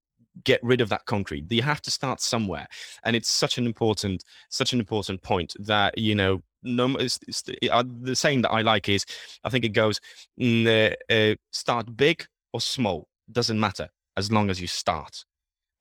get 0.43 0.61
rid 0.65 0.81
of 0.81 0.89
that 0.89 1.05
concrete. 1.07 1.51
You 1.51 1.63
have 1.63 1.83
to 1.83 1.91
start 1.91 2.21
somewhere, 2.21 2.67
and 3.05 3.15
it's 3.15 3.29
such 3.29 3.59
an 3.59 3.67
important 3.67 4.25
such 4.49 4.73
an 4.73 4.81
important 4.81 5.23
point 5.23 5.55
that 5.61 5.99
you 5.99 6.15
know 6.15 6.43
no, 6.65 6.97
it's, 6.97 7.19
it's, 7.29 7.45
uh, 7.71 7.85
the 8.01 8.17
saying 8.17 8.43
that 8.43 8.51
I 8.51 8.63
like 8.63 8.89
is, 8.89 9.05
I 9.45 9.51
think 9.51 9.65
it 9.65 9.71
goes, 9.71 10.01
mm, 10.41 10.95
uh, 11.11 11.37
start 11.53 11.97
big 11.97 12.27
or 12.53 12.61
small, 12.61 13.09
doesn't 13.31 13.59
matter 13.61 13.89
as 14.17 14.33
long 14.33 14.51
as 14.51 14.61
you 14.61 14.67
start. 14.67 15.25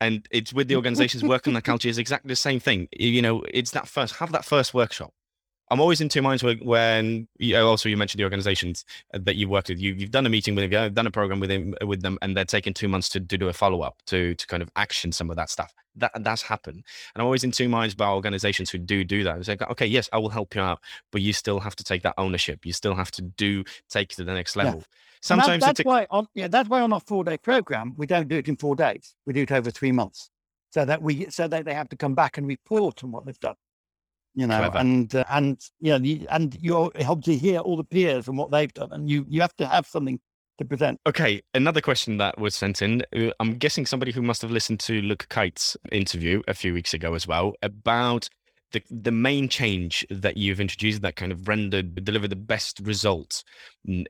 And 0.02 0.28
it's 0.32 0.54
with 0.54 0.68
the 0.68 0.76
organizations 0.76 1.24
working 1.24 1.52
on 1.52 1.56
the 1.56 1.62
culture 1.62 1.88
is 1.88 1.98
exactly 1.98 2.28
the 2.28 2.36
same 2.36 2.60
thing. 2.60 2.90
You 2.92 3.22
know, 3.22 3.44
it's 3.54 3.72
that 3.72 3.88
first, 3.88 4.16
have 4.16 4.32
that 4.34 4.44
first 4.44 4.74
workshop. 4.74 5.14
I'm 5.74 5.82
always 5.82 6.02
in 6.02 6.08
two 6.10 6.22
minds 6.22 6.44
when 6.44 7.28
you, 7.40 7.58
also 7.58 7.90
you 7.90 7.98
mentioned 7.98 8.20
the 8.20 8.26
organizations 8.26 8.86
uh, 9.12 9.18
that 9.24 9.38
you've 9.38 9.50
worked 9.50 9.70
with. 9.70 9.80
You, 9.80 9.96
have 10.02 10.12
done 10.12 10.28
a 10.28 10.30
meeting 10.30 10.54
with 10.54 10.70
them, 10.70 10.94
done 10.94 11.08
a 11.08 11.12
program 11.12 11.40
with 11.40 11.50
them, 11.50 11.74
with 11.84 12.04
them, 12.04 12.20
and 12.22 12.38
they're 12.38 12.46
taking 12.46 12.76
two 12.76 12.88
months 12.88 13.10
to, 13.10 13.20
to 13.20 13.38
do 13.40 13.48
a 13.48 13.54
follow 13.54 13.82
up 13.82 13.98
to 14.06 14.36
to 14.36 14.46
kind 14.46 14.62
of 14.62 14.70
action 14.76 15.12
some 15.12 15.32
of 15.32 15.36
that 15.36 15.50
stuff. 15.50 15.74
That 15.96 16.12
that's 16.20 16.44
happened, 16.44 16.76
and 16.76 17.22
I'm 17.22 17.26
always 17.26 17.44
in 17.44 17.50
two 17.50 17.68
minds 17.68 17.96
about 17.96 18.14
organizations 18.14 18.70
who 18.70 18.78
do 18.78 19.04
do 19.04 19.24
that. 19.24 19.40
It's 19.40 19.48
like, 19.48 19.64
okay, 19.64 19.88
yes, 19.88 20.08
I 20.14 20.20
will 20.20 20.30
help 20.30 20.54
you 20.54 20.62
out, 20.62 20.80
but 21.12 21.24
you 21.24 21.34
still 21.34 21.60
have 21.60 21.76
to 21.78 21.84
take 21.84 22.04
that 22.04 22.14
ownership. 22.20 22.68
You 22.68 22.74
still 22.74 22.94
have 22.94 23.10
to 23.10 23.24
do 23.24 23.64
take 23.90 24.12
it 24.12 24.16
to 24.18 24.24
the 24.24 24.34
next 24.34 24.56
level. 24.56 24.82
Yeah. 24.82 24.86
Sometimes 25.22 25.62
that, 25.62 25.76
that's 25.76 25.80
a- 25.80 25.84
why 25.84 26.06
on 26.12 26.28
yeah 26.36 26.50
that's 26.50 26.70
why 26.70 26.82
on 26.82 26.94
our 26.94 27.00
four 27.00 27.24
day 27.24 27.38
program 27.40 27.96
we 27.98 28.06
don't 28.06 28.28
do 28.28 28.38
it 28.38 28.48
in 28.48 28.58
four 28.58 28.76
days. 28.76 29.16
We 29.26 29.34
do 29.34 29.42
it 29.42 29.52
over 29.52 29.72
three 29.72 29.92
months, 29.92 30.30
so 30.70 30.86
that 30.86 31.02
we 31.02 31.32
so 31.32 31.48
that 31.48 31.66
they 31.66 31.74
have 31.74 31.90
to 31.90 31.96
come 31.96 32.14
back 32.14 32.38
and 32.38 32.46
report 32.46 33.04
on 33.04 33.12
what 33.12 33.26
they've 33.26 33.40
done 33.40 33.56
you 34.36 34.48
know, 34.48 34.58
Clever. 34.58 34.78
and 34.78 35.16
uh, 35.16 35.24
and 35.30 35.62
you 35.80 35.98
know, 35.98 36.26
and 36.30 36.58
you 36.60 36.92
help 37.00 37.24
to 37.26 37.36
hear 37.36 37.60
all 37.60 37.78
the 37.78 37.84
peers 37.84 38.28
and 38.28 38.38
what 38.38 38.52
they've 38.52 38.74
done, 38.74 38.90
and 38.92 39.10
you 39.10 39.26
you 39.28 39.42
have 39.42 39.56
to 39.58 39.68
have 39.68 39.86
something 39.86 40.20
to 40.58 40.66
present. 40.66 41.00
Okay, 41.08 41.42
another 41.54 41.82
question 41.82 42.18
that 42.18 42.40
was 42.40 42.56
sent 42.56 42.82
in. 42.82 43.04
Uh, 43.16 43.32
I'm 43.40 43.56
guessing 43.56 43.86
somebody 43.86 44.12
who 44.12 44.22
must 44.22 44.42
have 44.42 44.52
listened 44.52 44.80
to 44.82 45.02
Luke 45.02 45.28
Kite's 45.30 45.78
interview 45.92 46.42
a 46.48 46.54
few 46.54 46.74
weeks 46.74 46.94
ago 46.94 47.14
as 47.14 47.28
well 47.28 47.54
about 47.62 48.30
the, 48.74 48.84
the 48.90 49.12
main 49.12 49.48
change 49.48 50.06
that 50.10 50.36
you've 50.36 50.60
introduced 50.60 51.02
that 51.04 51.16
kind 51.16 51.32
of 51.32 51.48
rendered 51.48 52.04
delivered 52.04 52.32
the 52.32 52.36
best 52.36 52.80
results 52.84 53.44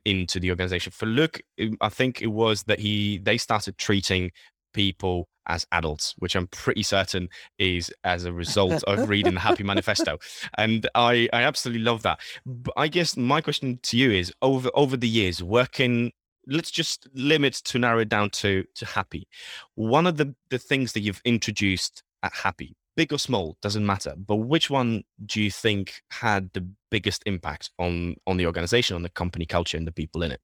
into 0.05 0.39
the 0.39 0.49
organization 0.49 0.91
for 0.91 1.05
Luke, 1.05 1.41
i 1.82 1.89
think 1.89 2.21
it 2.21 2.28
was 2.28 2.63
that 2.63 2.80
he 2.80 3.19
they 3.19 3.38
started 3.38 3.78
treating 3.78 4.32
people 4.74 5.28
as 5.47 5.67
adults 5.74 6.15
which 6.19 6.36
i'm 6.36 6.47
pretty 6.47 6.84
certain 6.84 7.28
is 7.59 7.93
as 8.03 8.24
a 8.24 8.32
result 8.32 8.84
of 8.86 9.09
reading 9.13 9.34
the 9.34 9.39
happy 9.39 9.63
manifesto. 9.63 10.17
And 10.57 10.89
i 10.95 11.30
i 11.34 11.43
absolutely 11.43 11.84
love 11.84 12.03
that. 12.03 12.19
But 12.45 12.74
i 12.78 12.88
guess 12.88 13.17
my 13.17 13.41
question 13.41 13.80
to 13.84 13.97
you 13.97 14.11
is 14.11 14.32
over 14.41 14.69
over 14.74 14.97
the 14.97 15.09
years 15.09 15.43
working 15.43 16.11
let's 16.47 16.71
just 16.71 17.07
limit 17.13 17.53
to 17.53 17.80
narrow 17.80 17.99
it 17.99 18.09
down 18.09 18.30
to 18.30 18.65
to 18.76 18.86
happy. 18.86 19.28
One 19.76 20.07
of 20.07 20.17
the 20.17 20.36
the 20.49 20.59
things 20.59 20.93
that 20.93 21.01
you've 21.01 21.21
introduced 21.26 22.03
at 22.24 22.34
happy 22.34 22.76
big 22.95 23.11
or 23.11 23.17
small 23.17 23.57
doesn't 23.61 23.86
matter 23.86 24.13
but 24.17 24.36
which 24.36 24.69
one 24.69 25.03
do 25.26 25.41
you 25.41 25.49
think 25.49 26.01
had 26.11 26.51
the 26.53 26.65
biggest 26.91 27.24
impact 27.26 27.71
on 27.80 28.15
on 28.28 28.38
the 28.38 28.45
organization 28.45 28.95
on 28.95 29.01
the 29.01 29.09
company 29.09 29.45
culture 29.45 29.78
and 29.78 29.88
the 29.88 29.91
people 29.91 30.21
in 30.21 30.32
it 30.32 30.39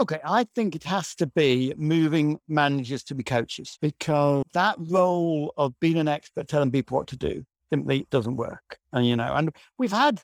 Okay, 0.00 0.18
I 0.24 0.44
think 0.56 0.74
it 0.74 0.82
has 0.84 1.14
to 1.16 1.26
be 1.28 1.72
moving 1.76 2.40
managers 2.48 3.04
to 3.04 3.14
be 3.14 3.22
coaches 3.22 3.78
because 3.80 4.42
that 4.52 4.74
role 4.78 5.54
of 5.56 5.78
being 5.78 5.98
an 5.98 6.08
expert 6.08 6.48
telling 6.48 6.72
people 6.72 6.96
what 6.96 7.06
to 7.08 7.16
do 7.16 7.44
simply 7.72 8.08
doesn't 8.10 8.36
work. 8.36 8.78
And 8.92 9.06
you 9.06 9.14
know, 9.14 9.32
and 9.34 9.54
we've 9.78 9.92
had 9.92 10.20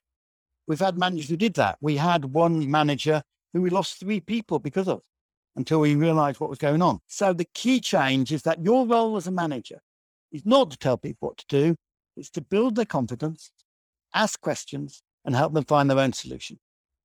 we've 0.66 0.80
had 0.80 0.98
managers 0.98 1.28
who 1.28 1.36
did 1.36 1.54
that. 1.54 1.78
We 1.80 1.96
had 1.96 2.24
one 2.24 2.68
manager 2.68 3.22
who 3.52 3.62
we 3.62 3.70
lost 3.70 4.00
three 4.00 4.18
people 4.18 4.58
because 4.58 4.88
of 4.88 5.02
until 5.54 5.78
we 5.78 5.94
realized 5.94 6.40
what 6.40 6.50
was 6.50 6.58
going 6.58 6.82
on. 6.82 6.98
So 7.06 7.32
the 7.32 7.46
key 7.54 7.80
change 7.80 8.32
is 8.32 8.42
that 8.42 8.64
your 8.64 8.86
role 8.86 9.16
as 9.16 9.28
a 9.28 9.32
manager 9.32 9.80
is 10.32 10.44
not 10.44 10.72
to 10.72 10.78
tell 10.78 10.96
people 10.96 11.28
what 11.28 11.38
to 11.38 11.46
do, 11.48 11.76
it's 12.16 12.30
to 12.30 12.40
build 12.40 12.74
their 12.74 12.84
confidence, 12.84 13.52
ask 14.14 14.40
questions, 14.40 15.02
and 15.24 15.36
help 15.36 15.52
them 15.54 15.64
find 15.64 15.88
their 15.88 15.98
own 15.98 16.12
solution. 16.12 16.58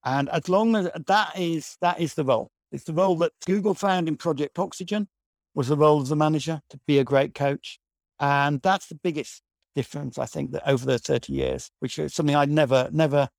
And 0.03 0.29
as 0.29 0.49
long 0.49 0.75
as 0.75 0.89
that 1.07 1.33
is 1.37 1.77
that 1.81 1.99
is 1.99 2.15
the 2.15 2.25
role. 2.25 2.49
It's 2.71 2.83
the 2.83 2.93
role 2.93 3.17
that 3.17 3.31
Google 3.45 3.73
found 3.73 4.07
in 4.07 4.17
Project 4.17 4.59
Oxygen 4.59 5.07
was 5.53 5.67
the 5.67 5.77
role 5.77 6.01
of 6.01 6.07
the 6.07 6.15
manager 6.15 6.61
to 6.69 6.79
be 6.85 6.99
a 6.99 7.03
great 7.03 7.33
coach. 7.33 7.79
And 8.19 8.61
that's 8.61 8.87
the 8.87 8.95
biggest 8.95 9.41
difference, 9.75 10.17
I 10.17 10.25
think, 10.25 10.51
that 10.51 10.67
over 10.69 10.85
the 10.85 10.99
30 10.99 11.33
years, 11.33 11.71
which 11.79 11.99
is 11.99 12.13
something 12.13 12.35
I 12.35 12.45
never, 12.45 12.89
never 12.91 13.29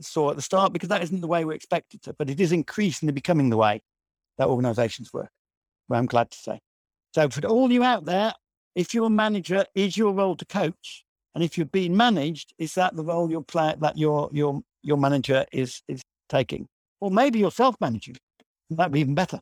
saw 0.00 0.30
at 0.30 0.36
the 0.36 0.42
start 0.42 0.72
because 0.72 0.88
that 0.88 1.02
isn't 1.02 1.20
the 1.20 1.28
way 1.28 1.44
we're 1.44 1.52
expected 1.54 2.02
to, 2.02 2.12
but 2.12 2.28
it 2.28 2.40
is 2.40 2.52
increasingly 2.52 3.12
becoming 3.12 3.50
the 3.50 3.56
way 3.56 3.80
that 4.38 4.48
organizations 4.48 5.12
work. 5.12 5.30
Well, 5.88 5.98
I'm 5.98 6.06
glad 6.06 6.30
to 6.30 6.38
say. 6.38 6.60
So 7.14 7.28
for 7.28 7.46
all 7.46 7.70
you 7.70 7.82
out 7.82 8.04
there, 8.04 8.32
if 8.74 8.94
you're 8.94 9.06
a 9.06 9.10
manager, 9.10 9.66
is 9.74 9.96
your 9.96 10.12
role 10.12 10.36
to 10.36 10.44
coach? 10.46 11.04
And 11.34 11.42
if 11.42 11.56
you're 11.56 11.66
being 11.66 11.96
managed, 11.96 12.54
is 12.58 12.74
that 12.74 12.94
the 12.96 13.04
role 13.04 13.30
you're 13.30 13.42
playing 13.42 13.80
that 13.80 13.96
your 13.96 14.28
your 14.32 14.62
your 14.82 14.96
manager 14.96 15.46
is 15.52 15.82
is 15.88 16.02
taking? 16.28 16.68
Or 17.00 17.10
maybe 17.10 17.38
you're 17.38 17.50
self-managing. 17.50 18.16
That'd 18.76 18.92
be 18.92 19.00
even 19.00 19.14
better. 19.14 19.40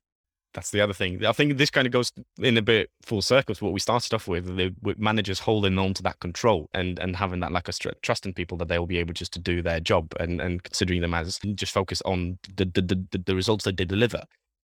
That's 0.53 0.71
the 0.71 0.81
other 0.81 0.93
thing. 0.93 1.25
I 1.25 1.33
think 1.33 1.59
this 1.59 1.71
kind 1.71 1.87
of 1.87 1.93
goes 1.93 2.13
in 2.39 2.57
a 2.57 2.63
bit 2.63 2.91
full 3.03 3.23
circle 3.23 3.55
to 3.55 3.65
what 3.65 3.73
we 3.73 3.79
started 3.79 4.13
off 4.13 4.27
with, 4.27 4.57
the, 4.57 4.75
with 4.83 4.99
managers 4.99 5.39
holding 5.39 5.79
on 5.79 5.95
to 5.95 6.03
that 6.03 6.19
control 6.19 6.69
and, 6.75 6.99
and 6.99 7.15
having 7.15 7.39
that 7.41 7.53
lack 7.53 7.69
of 7.69 7.79
trust 8.03 8.27
in 8.27 8.35
people 8.35 8.59
that 8.59 8.67
they 8.67 8.79
will 8.79 8.87
be 8.87 8.99
able 8.99 9.15
just 9.15 9.33
to 9.35 9.39
do 9.39 9.63
their 9.63 9.79
job 9.79 10.13
and, 10.19 10.41
and 10.41 10.65
considering 10.65 11.03
them 11.03 11.15
as 11.15 11.39
just 11.55 11.73
focus 11.73 12.03
on 12.05 12.39
the, 12.57 12.65
the, 12.65 13.07
the, 13.13 13.19
the 13.25 13.37
results 13.37 13.65
that 13.65 13.77
they 13.77 13.85
deliver. 13.85 14.25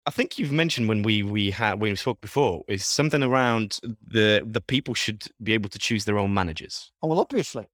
I 0.07 0.11
think 0.13 0.39
you've 0.39 0.53
mentioned 0.53 0.89
when 0.89 1.03
we 1.03 1.25
we 1.25 1.51
had 1.51 1.81
when 1.81 1.91
we 1.91 1.97
spoke 1.97 2.21
before 2.21 2.63
is 2.69 2.87
something 2.87 3.25
around 3.25 3.81
the 3.83 4.47
the 4.47 4.61
people 4.61 4.95
should 4.95 5.25
be 5.43 5.53
able 5.53 5.69
to 5.69 5.81
choose 5.81 6.05
their 6.05 6.17
own 6.17 6.33
managers. 6.33 6.93
Oh 7.03 7.09
well, 7.09 7.19
obviously. 7.19 7.67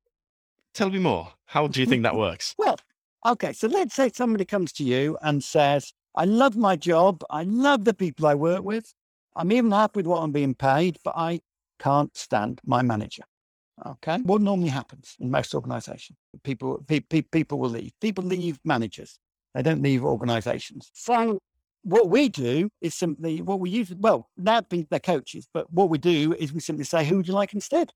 Tell 0.72 0.88
me 0.88 0.98
more. 0.98 1.34
How 1.44 1.66
do 1.66 1.80
you 1.80 1.86
think 1.86 2.04
that 2.04 2.16
works? 2.16 2.54
well, 2.58 2.78
okay. 3.26 3.52
So 3.52 3.68
let's 3.68 3.94
say 3.94 4.10
somebody 4.14 4.46
comes 4.46 4.72
to 4.74 4.84
you 4.84 5.18
and 5.20 5.44
says, 5.44 5.92
"I 6.14 6.24
love 6.24 6.56
my 6.56 6.76
job. 6.76 7.24
I 7.30 7.42
love 7.44 7.84
the 7.84 7.94
people 7.94 8.26
I 8.26 8.34
work 8.34 8.64
with. 8.64 8.92
I'm 9.34 9.52
even 9.52 9.70
happy 9.70 9.98
with 9.98 10.06
what 10.06 10.22
I'm 10.22 10.32
being 10.32 10.54
paid, 10.54 10.98
but 11.04 11.14
I 11.16 11.40
can't 11.78 12.16
stand 12.16 12.60
my 12.64 12.82
manager." 12.82 13.24
Okay. 13.84 14.18
What 14.18 14.42
normally 14.42 14.68
happens 14.68 15.16
in 15.18 15.30
most 15.30 15.54
organizations? 15.54 16.18
People 16.44 16.84
pe- 16.86 17.00
pe- 17.00 17.22
people 17.22 17.58
will 17.58 17.70
leave. 17.70 17.92
People 18.00 18.24
leave 18.24 18.60
managers. 18.64 19.18
They 19.54 19.62
don't 19.62 19.82
leave 19.82 20.04
organizations. 20.04 20.90
So 20.94 21.40
what 21.82 22.08
we 22.08 22.28
do 22.28 22.70
is 22.80 22.94
simply 22.94 23.42
what 23.42 23.58
we 23.60 23.70
use. 23.70 23.92
Well, 23.94 24.28
being 24.68 24.86
their 24.90 25.00
coaches, 25.00 25.48
but 25.52 25.72
what 25.72 25.90
we 25.90 25.98
do 25.98 26.34
is 26.38 26.52
we 26.52 26.60
simply 26.60 26.84
say, 26.84 27.04
"Who 27.04 27.16
would 27.16 27.28
you 27.28 27.34
like 27.34 27.54
instead?" 27.54 27.92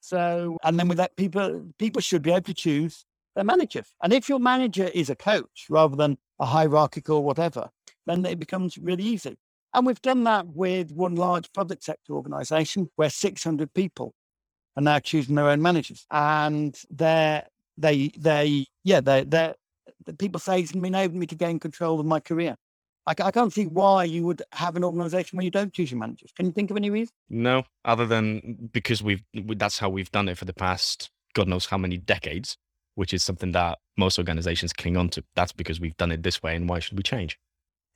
So, 0.00 0.58
and 0.62 0.78
then 0.78 0.88
with 0.88 0.98
that, 0.98 1.16
people. 1.16 1.72
People 1.78 2.02
should 2.02 2.22
be 2.22 2.30
able 2.30 2.42
to 2.42 2.54
choose 2.54 3.04
their 3.34 3.44
manager. 3.44 3.84
And 4.02 4.12
if 4.12 4.28
your 4.28 4.40
manager 4.40 4.88
is 4.88 5.08
a 5.08 5.16
coach 5.16 5.66
rather 5.70 5.96
than 5.96 6.18
a 6.40 6.46
hierarchical 6.46 7.22
whatever, 7.22 7.70
then 8.06 8.24
it 8.24 8.40
becomes 8.40 8.78
really 8.78 9.04
easy. 9.04 9.36
And 9.72 9.86
we've 9.86 10.02
done 10.02 10.24
that 10.24 10.48
with 10.48 10.90
one 10.90 11.14
large 11.14 11.52
public 11.52 11.82
sector 11.82 12.14
organization 12.14 12.90
where 12.96 13.10
600 13.10 13.72
people 13.72 14.14
are 14.76 14.82
now 14.82 14.98
choosing 14.98 15.36
their 15.36 15.48
own 15.48 15.62
managers. 15.62 16.06
And 16.10 16.76
they're, 16.90 17.46
they, 17.76 18.10
they, 18.18 18.66
yeah, 18.82 19.00
they, 19.00 19.22
they're, 19.24 19.54
the 20.04 20.14
people 20.14 20.40
say 20.40 20.60
it's 20.60 20.72
enabled 20.72 21.18
me 21.18 21.26
to 21.26 21.36
gain 21.36 21.60
control 21.60 22.00
of 22.00 22.06
my 22.06 22.18
career. 22.18 22.56
I, 23.06 23.14
I 23.22 23.30
can't 23.30 23.52
see 23.52 23.66
why 23.66 24.04
you 24.04 24.24
would 24.24 24.42
have 24.52 24.76
an 24.76 24.82
organization 24.82 25.36
where 25.36 25.44
you 25.44 25.50
don't 25.50 25.72
choose 25.72 25.90
your 25.92 26.00
managers. 26.00 26.32
Can 26.34 26.46
you 26.46 26.52
think 26.52 26.70
of 26.70 26.76
any 26.76 26.90
reason? 26.90 27.14
No, 27.28 27.64
other 27.84 28.06
than 28.06 28.70
because 28.72 29.02
we've 29.02 29.22
that's 29.34 29.78
how 29.78 29.88
we've 29.88 30.10
done 30.10 30.28
it 30.28 30.36
for 30.36 30.44
the 30.44 30.52
past 30.52 31.10
God 31.34 31.48
knows 31.48 31.66
how 31.66 31.78
many 31.78 31.96
decades, 31.96 32.56
which 33.00 33.14
is 33.14 33.22
something 33.22 33.52
that 33.52 33.78
most 33.96 34.18
organizations 34.18 34.74
cling 34.74 34.98
on 34.98 35.08
to. 35.08 35.24
That's 35.34 35.52
because 35.52 35.80
we've 35.80 35.96
done 35.96 36.12
it 36.12 36.22
this 36.22 36.42
way, 36.42 36.54
and 36.54 36.68
why 36.68 36.80
should 36.80 36.98
we 36.98 37.02
change? 37.02 37.38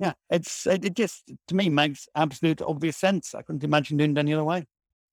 Yeah, 0.00 0.14
it's 0.30 0.66
uh, 0.66 0.78
it 0.82 0.94
just 0.94 1.30
to 1.48 1.54
me 1.54 1.68
makes 1.68 2.08
absolute 2.14 2.62
obvious 2.62 2.96
sense. 2.96 3.34
I 3.34 3.42
couldn't 3.42 3.64
imagine 3.64 3.98
doing 3.98 4.12
it 4.12 4.18
any 4.18 4.32
other 4.32 4.44
way. 4.44 4.64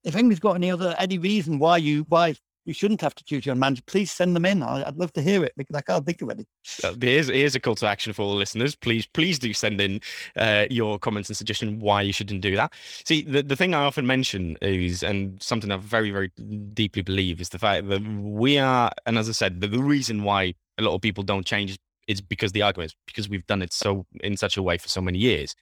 If 0.06 0.16
anybody's 0.16 0.40
got 0.40 0.56
any 0.56 0.72
other 0.72 0.96
any 0.98 1.18
reason 1.18 1.60
why 1.60 1.76
you 1.76 2.06
why 2.08 2.36
you 2.66 2.74
shouldn't 2.74 3.02
have 3.02 3.16
to 3.16 3.24
choose 3.24 3.46
your 3.46 3.56
manager. 3.56 3.82
Please 3.88 4.12
send 4.12 4.36
them 4.36 4.46
in. 4.46 4.62
I, 4.62 4.84
would 4.86 4.98
love 4.98 5.14
to 5.14 5.22
hear 5.22 5.44
it 5.44 5.54
because 5.58 5.76
I 5.76 5.82
can't 5.82 6.06
think 6.06 6.22
of 6.22 6.30
any. 6.30 6.46
Uh, 6.84 6.94
here's, 7.00 7.28
here's 7.28 7.56
a 7.56 7.60
call 7.60 7.76
to 7.76 7.88
action 7.88 8.14
for 8.14 8.22
all 8.22 8.32
the 8.32 8.38
listeners. 8.38 8.76
Please, 8.76 9.06
please 9.08 9.40
do 9.40 9.54
send 9.54 9.82
in 9.82 10.00
uh, 10.36 10.66
your 10.70 11.00
comments 11.00 11.30
and 11.30 11.38
suggestion 11.38 11.80
why 11.80 12.02
you 12.02 12.14
shouldn't 12.14 12.42
do 12.42 12.56
that. 12.56 12.74
See, 13.06 13.24
the, 13.24 13.42
the 13.42 13.56
thing 13.56 13.74
I 13.74 13.84
often 13.84 14.06
mention 14.06 14.58
is, 14.62 15.04
and 15.04 15.42
something 15.42 15.72
I 15.72 15.78
very, 15.78 16.12
very 16.12 16.32
deeply 16.74 17.02
believe, 17.02 17.42
is 17.42 17.50
the 17.50 17.60
fact 17.60 17.88
that 17.90 18.02
we 18.04 18.58
are, 18.58 18.92
and 19.06 19.18
as 19.18 19.28
I 19.28 19.34
said, 19.34 19.62
the, 19.62 19.68
the 19.68 19.82
reason 19.82 20.24
why 20.24 20.54
a 20.78 20.84
lot 20.84 20.94
of 20.94 21.02
people 21.02 21.24
don't 21.24 21.46
change 21.46 21.78
is 22.08 22.22
because 22.22 22.52
the 22.52 22.62
argument 22.62 22.92
is 22.92 22.96
because 23.06 23.30
we've 23.30 23.46
done 23.48 23.62
it 23.62 23.72
so 23.72 24.06
in 24.24 24.36
such 24.36 24.58
a 24.58 24.64
way 24.64 24.78
for 24.78 24.88
so 24.88 25.02
many 25.02 25.20
years 25.20 25.56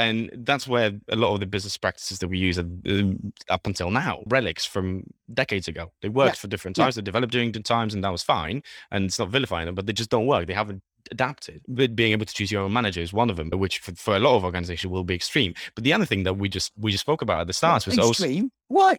and 0.00 0.30
that's 0.46 0.66
where 0.66 0.92
a 1.08 1.16
lot 1.16 1.34
of 1.34 1.40
the 1.40 1.46
business 1.46 1.76
practices 1.76 2.18
that 2.20 2.28
we 2.28 2.38
use 2.38 2.58
are, 2.58 2.66
um, 2.88 3.32
up 3.48 3.66
until 3.66 3.90
now 3.90 4.22
relics 4.26 4.64
from 4.64 5.04
decades 5.32 5.68
ago. 5.68 5.92
They 6.02 6.08
worked 6.08 6.36
yeah. 6.36 6.40
for 6.40 6.48
different 6.48 6.76
times 6.76 6.96
yeah. 6.96 7.02
they 7.02 7.04
developed 7.04 7.32
during 7.32 7.52
different 7.52 7.66
times 7.66 7.94
and 7.94 8.02
that 8.04 8.10
was 8.10 8.22
fine 8.22 8.62
and 8.90 9.04
it's 9.04 9.18
not 9.18 9.28
vilifying 9.28 9.66
them 9.66 9.74
but 9.74 9.86
they 9.86 9.92
just 9.92 10.10
don't 10.10 10.26
work 10.26 10.46
they 10.46 10.54
haven't 10.54 10.82
adapted. 11.10 11.62
But 11.68 11.96
being 11.96 12.12
able 12.12 12.26
to 12.26 12.34
choose 12.34 12.50
your 12.50 12.62
own 12.62 12.72
manager 12.72 13.00
is 13.00 13.12
one 13.12 13.30
of 13.30 13.36
them 13.36 13.50
which 13.50 13.78
for, 13.78 13.94
for 13.94 14.16
a 14.16 14.18
lot 14.18 14.36
of 14.36 14.44
organizations 14.44 14.90
will 14.90 15.04
be 15.04 15.14
extreme. 15.14 15.54
But 15.74 15.84
the 15.84 15.92
other 15.92 16.04
thing 16.04 16.24
that 16.24 16.34
we 16.34 16.48
just 16.48 16.72
we 16.78 16.90
just 16.90 17.02
spoke 17.02 17.22
about 17.22 17.40
at 17.40 17.46
the 17.46 17.52
start 17.52 17.86
was 17.86 17.98
extreme? 17.98 18.44
Also, 18.44 18.50
why 18.68 18.96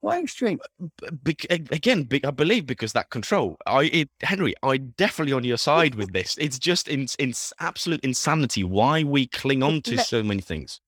why 0.00 0.20
extreme? 0.20 0.60
Uh, 0.80 1.10
be- 1.22 1.36
again, 1.50 2.04
be- 2.04 2.24
I 2.24 2.30
believe 2.30 2.66
because 2.66 2.92
that 2.92 3.10
control. 3.10 3.56
I, 3.66 3.84
it, 3.84 4.10
Henry, 4.22 4.54
I 4.62 4.76
definitely 4.76 5.32
on 5.32 5.44
your 5.44 5.56
side 5.56 5.94
with 5.94 6.12
this. 6.12 6.36
It's 6.46 6.58
just 6.58 6.88
in, 6.88 7.08
in 7.18 7.32
absolute 7.60 8.04
insanity 8.04 8.62
why 8.62 9.02
we 9.02 9.26
cling 9.26 9.62
on 9.62 9.82
to 9.82 9.96
let, 9.96 10.06
so 10.06 10.22
many 10.22 10.40
things. 10.42 10.80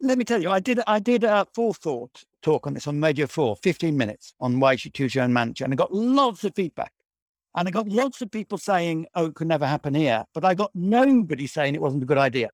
Let 0.00 0.18
me 0.18 0.24
tell 0.24 0.40
you, 0.42 0.50
I 0.50 0.60
did 0.60 0.80
I 0.86 0.98
did 0.98 1.24
a 1.24 1.46
Four 1.54 1.74
Thought 1.74 2.24
talk 2.42 2.66
on 2.66 2.74
this 2.74 2.86
on 2.86 3.00
Radio 3.00 3.26
Four, 3.26 3.56
15 3.56 3.96
minutes 3.96 4.34
on 4.40 4.60
why 4.60 4.72
you 4.72 4.78
should 4.78 4.94
choose 4.94 5.14
your 5.14 5.24
own 5.24 5.32
manager, 5.32 5.64
and 5.64 5.72
I 5.72 5.76
got 5.76 5.92
lots 5.92 6.44
of 6.44 6.54
feedback. 6.54 6.92
And 7.56 7.68
I 7.68 7.70
got 7.70 7.88
lots 7.88 8.20
of 8.20 8.30
people 8.30 8.58
saying, 8.58 9.06
"Oh, 9.14 9.26
it 9.26 9.34
could 9.34 9.46
never 9.46 9.66
happen 9.66 9.94
here," 9.94 10.24
but 10.34 10.44
I 10.44 10.54
got 10.54 10.70
nobody 10.74 11.46
saying 11.46 11.74
it 11.74 11.80
wasn't 11.80 12.02
a 12.02 12.06
good 12.06 12.18
idea. 12.18 12.50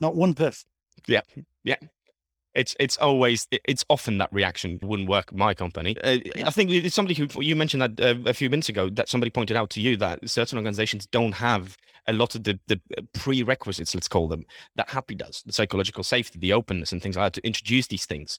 Not 0.00 0.14
one 0.14 0.34
person. 0.34 0.68
Yeah, 1.06 1.22
yeah 1.64 1.76
it's 2.56 2.74
it's 2.80 2.96
always 2.96 3.46
it's 3.50 3.84
often 3.88 4.18
that 4.18 4.32
reaction 4.32 4.78
wouldn't 4.82 5.08
work 5.08 5.32
my 5.32 5.54
company. 5.54 5.96
Uh, 6.02 6.18
I 6.44 6.50
think 6.50 6.70
it's 6.70 6.94
somebody 6.94 7.14
who 7.14 7.28
you 7.40 7.54
mentioned 7.54 7.82
that 7.82 8.00
uh, 8.00 8.28
a 8.28 8.34
few 8.34 8.50
minutes 8.50 8.68
ago 8.68 8.88
that 8.90 9.08
somebody 9.08 9.30
pointed 9.30 9.56
out 9.56 9.70
to 9.70 9.80
you 9.80 9.96
that 9.98 10.28
certain 10.28 10.58
organizations 10.58 11.06
don't 11.06 11.32
have 11.32 11.76
a 12.08 12.12
lot 12.12 12.34
of 12.34 12.44
the, 12.44 12.58
the 12.68 12.80
prerequisites, 13.14 13.94
let's 13.94 14.08
call 14.08 14.28
them, 14.28 14.44
that 14.76 14.88
Happy 14.88 15.14
does, 15.14 15.42
the 15.44 15.52
psychological 15.52 16.04
safety, 16.04 16.38
the 16.38 16.52
openness, 16.52 16.92
and 16.92 17.02
things 17.02 17.16
like 17.16 17.32
that 17.32 17.40
to 17.40 17.46
introduce 17.46 17.88
these 17.88 18.06
things. 18.06 18.38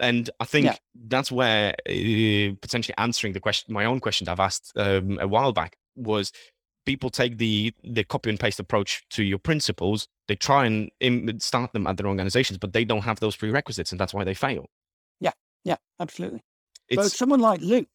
And 0.00 0.30
I 0.40 0.44
think 0.44 0.66
yeah. 0.66 0.76
that's 1.06 1.30
where 1.30 1.74
uh, 1.88 2.54
potentially 2.60 2.94
answering 2.98 3.32
the 3.32 3.40
question, 3.40 3.72
my 3.72 3.84
own 3.84 4.00
question 4.00 4.28
I've 4.28 4.40
asked 4.40 4.72
um, 4.76 5.18
a 5.20 5.28
while 5.28 5.52
back 5.52 5.76
was 5.94 6.32
people 6.84 7.08
take 7.08 7.38
the 7.38 7.72
the 7.82 8.04
copy 8.04 8.30
and 8.30 8.38
paste 8.38 8.60
approach 8.60 9.04
to 9.10 9.22
your 9.22 9.38
principles 9.38 10.08
they 10.28 10.36
try 10.36 10.66
and 10.66 10.90
Im- 11.00 11.38
start 11.40 11.72
them 11.72 11.86
at 11.86 11.96
their 11.96 12.06
organizations 12.06 12.58
but 12.58 12.72
they 12.72 12.84
don't 12.84 13.02
have 13.02 13.20
those 13.20 13.36
prerequisites 13.36 13.92
and 13.92 14.00
that's 14.00 14.14
why 14.14 14.24
they 14.24 14.34
fail. 14.34 14.66
Yeah 15.20 15.32
yeah 15.64 15.76
absolutely. 16.00 16.42
It's, 16.88 16.96
but 16.96 17.12
someone 17.12 17.40
like 17.40 17.60
luke 17.60 17.88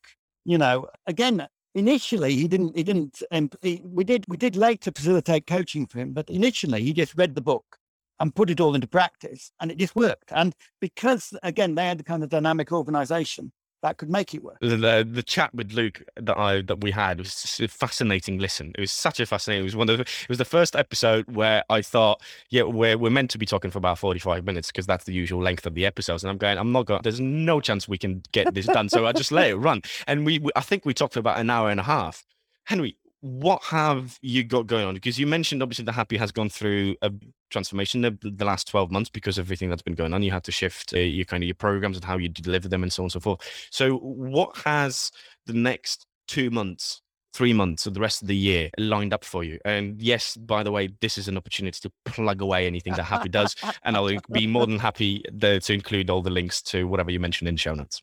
you 0.46 0.58
know 0.58 0.88
again 1.06 1.48
initially 1.76 2.36
he 2.36 2.48
didn't 2.48 2.76
he 2.76 2.84
didn't 2.84 3.22
um, 3.32 3.50
he, 3.62 3.82
we 3.84 4.04
did 4.04 4.26
we 4.28 4.38
did 4.38 4.56
later 4.56 4.92
facilitate 4.96 5.46
coaching 5.46 5.86
for 5.86 6.00
him 6.00 6.14
but 6.14 6.30
initially 6.30 6.82
he 6.82 6.94
just 6.94 7.16
read 7.16 7.36
the 7.36 7.42
book 7.42 7.78
and 8.20 8.36
put 8.36 8.50
it 8.50 8.60
all 8.60 8.76
into 8.76 8.88
practice 8.88 9.52
and 9.60 9.72
it 9.72 9.78
just 9.78 9.96
worked. 9.96 10.32
And 10.32 10.54
because 10.82 11.34
again 11.44 11.76
they 11.76 11.88
had 11.88 12.00
the 12.00 12.04
kind 12.04 12.24
of 12.24 12.30
dynamic 12.30 12.72
organization 12.72 13.52
that 13.82 13.98
could 13.98 14.10
make 14.10 14.34
it 14.34 14.44
work. 14.44 14.58
The, 14.62 15.08
the 15.10 15.24
chat 15.24 15.54
with 15.54 15.72
Luke 15.72 16.04
that 16.16 16.38
I 16.38 16.62
that 16.64 16.82
we 16.82 16.92
had 16.92 17.20
was 17.20 17.60
a 17.62 17.68
fascinating 17.68 18.38
listen. 18.38 18.74
It 18.76 18.82
was 18.82 18.92
such 18.92 19.20
a 19.20 19.26
fascinating. 19.26 19.64
It 19.64 19.66
was 19.66 19.76
one 19.76 19.90
of 19.90 19.98
the, 19.98 20.04
it 20.04 20.30
was 20.30 20.38
the 20.38 20.46
first 20.46 20.76
episode 20.76 21.26
where 21.34 21.64
I 21.70 21.82
thought, 21.82 22.22
yeah, 22.50 22.64
we're 22.64 22.98
we're 22.98 23.10
meant 23.10 23.32
to 23.32 23.38
be 23.38 23.46
talking 23.46 23.72
for 23.72 23.78
about 23.78 24.00
forty 24.00 24.20
five 24.20 24.46
minutes 24.46 24.72
because 24.72 24.86
that's 24.86 25.06
the 25.06 25.14
usual 25.14 25.42
length 25.42 25.66
of 25.66 25.76
the 25.76 25.86
episodes. 25.86 26.24
And 26.24 26.32
I'm 26.32 26.38
going, 26.38 26.58
I'm 26.58 26.72
not 26.72 26.86
going. 26.86 27.02
There's 27.04 27.20
no 27.20 27.60
chance 27.62 27.88
we 27.88 27.98
can 27.98 28.24
get 28.32 28.54
this 28.54 28.66
done. 28.66 28.90
So 28.90 29.06
I 29.06 29.12
just 29.12 29.32
let 29.32 29.50
it 29.50 29.56
run. 29.56 29.82
And 30.08 30.26
we, 30.26 30.40
we 30.40 30.52
I 30.56 30.62
think 30.62 30.86
we 30.86 30.94
talked 30.94 31.14
for 31.14 31.20
about 31.20 31.40
an 31.40 31.50
hour 31.50 31.70
and 31.70 31.80
a 31.80 31.84
half. 31.84 32.26
Henry, 32.66 32.98
what 33.22 33.62
have 33.64 34.18
you 34.22 34.44
got 34.44 34.68
going 34.68 34.86
on? 34.86 34.94
Because 34.94 35.20
you 35.20 35.28
mentioned 35.28 35.62
obviously 35.62 35.86
the 35.86 35.92
Happy 35.92 36.18
has 36.18 36.32
gone 36.32 36.50
through 36.50 36.96
a 37.02 37.12
transformation 37.50 38.02
the, 38.02 38.18
the 38.22 38.46
last 38.46 38.68
12 38.68 38.92
months 38.92 39.10
because 39.10 39.38
of 39.38 39.46
everything 39.46 39.70
that's 39.70 39.82
been 39.82 39.96
going 39.96 40.14
on. 40.14 40.24
You 40.24 40.32
had 40.32 40.44
to 40.46 40.52
shift 40.52 40.94
uh, 40.94 41.00
your 41.00 41.26
kind 41.26 41.44
of 41.44 41.48
your 41.48 41.56
programs 41.56 41.98
and 41.98 42.06
how 42.06 42.18
you 42.18 42.30
deliver 42.30 42.70
them 42.70 42.84
and 42.84 42.92
so 42.92 43.04
on 43.04 43.06
and 43.06 43.12
so 43.12 43.20
forth. 43.20 43.42
So 43.72 43.98
what 43.98 44.56
has 44.60 45.12
the 45.46 45.54
next 45.54 46.06
two 46.28 46.50
months, 46.50 47.02
three 47.34 47.52
months 47.52 47.86
or 47.86 47.90
the 47.92 48.00
rest 48.00 48.22
of 48.22 48.30
the 48.30 48.38
year 48.38 48.70
lined 48.78 49.14
up 49.14 49.26
for 49.26 49.44
you? 49.44 49.60
And 49.66 50.02
yes, 50.02 50.38
by 50.38 50.64
the 50.64 50.72
way, 50.72 50.90
this 51.02 51.18
is 51.18 51.28
an 51.28 51.36
opportunity 51.36 51.80
to 51.82 51.92
plug 52.06 52.42
away 52.42 52.68
anything 52.68 52.94
that 52.94 53.04
Happy 53.04 53.30
does. 53.30 53.56
and 53.84 53.98
I'll 53.98 54.12
be 54.32 54.48
more 54.48 54.66
than 54.66 54.80
happy 54.80 55.24
there 55.34 55.60
to 55.60 55.74
include 55.74 56.10
all 56.10 56.22
the 56.22 56.30
links 56.30 56.62
to 56.64 56.88
whatever 56.88 57.12
you 57.12 57.20
mentioned 57.20 57.50
in 57.50 57.58
show 57.58 57.74
notes. 57.74 58.02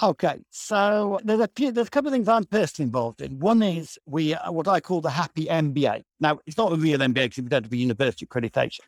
Okay, 0.00 0.38
so 0.50 1.18
there's 1.24 1.40
a 1.40 1.50
few, 1.56 1.72
there's 1.72 1.88
a 1.88 1.90
couple 1.90 2.06
of 2.06 2.12
things 2.12 2.28
I'm 2.28 2.44
personally 2.44 2.86
involved 2.86 3.20
in. 3.20 3.40
One 3.40 3.62
is 3.62 3.98
we 4.06 4.32
uh, 4.32 4.52
what 4.52 4.68
I 4.68 4.78
call 4.78 5.00
the 5.00 5.10
Happy 5.10 5.46
MBA. 5.46 6.02
Now 6.20 6.38
it's 6.46 6.56
not 6.56 6.72
a 6.72 6.76
real 6.76 7.00
MBA 7.00 7.14
because 7.14 7.38
we 7.38 7.48
don't 7.48 7.64
have 7.64 7.72
a 7.72 7.76
university 7.76 8.24
accreditation, 8.24 8.78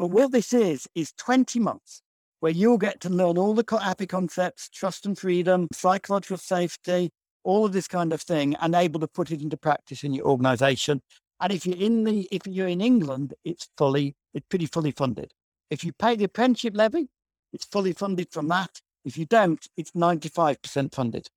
but 0.00 0.08
what 0.08 0.32
this 0.32 0.52
is 0.52 0.88
is 0.96 1.12
20 1.12 1.60
months 1.60 2.02
where 2.40 2.50
you'll 2.50 2.76
get 2.76 3.00
to 3.02 3.08
learn 3.08 3.38
all 3.38 3.54
the 3.54 3.78
happy 3.78 4.06
concepts, 4.06 4.68
trust 4.68 5.06
and 5.06 5.16
freedom, 5.16 5.68
psychological 5.72 6.36
safety, 6.36 7.10
all 7.44 7.64
of 7.64 7.72
this 7.72 7.86
kind 7.86 8.12
of 8.12 8.20
thing, 8.20 8.56
and 8.56 8.74
able 8.74 8.98
to 8.98 9.06
put 9.06 9.30
it 9.30 9.40
into 9.40 9.56
practice 9.56 10.02
in 10.02 10.12
your 10.12 10.26
organisation. 10.26 11.00
And 11.40 11.52
if 11.52 11.66
you're 11.66 11.76
in 11.76 12.02
the 12.02 12.26
if 12.32 12.48
you're 12.48 12.66
in 12.66 12.80
England, 12.80 13.32
it's 13.44 13.68
fully 13.78 14.16
it's 14.34 14.46
pretty 14.50 14.66
fully 14.66 14.90
funded. 14.90 15.30
If 15.70 15.84
you 15.84 15.92
pay 15.92 16.16
the 16.16 16.24
apprenticeship 16.24 16.76
levy, 16.76 17.10
it's 17.52 17.64
fully 17.64 17.92
funded 17.92 18.32
from 18.32 18.48
that 18.48 18.80
if 19.08 19.16
you 19.16 19.26
don't, 19.26 19.66
it's 19.76 19.92
95% 19.92 20.94
funded 20.94 21.28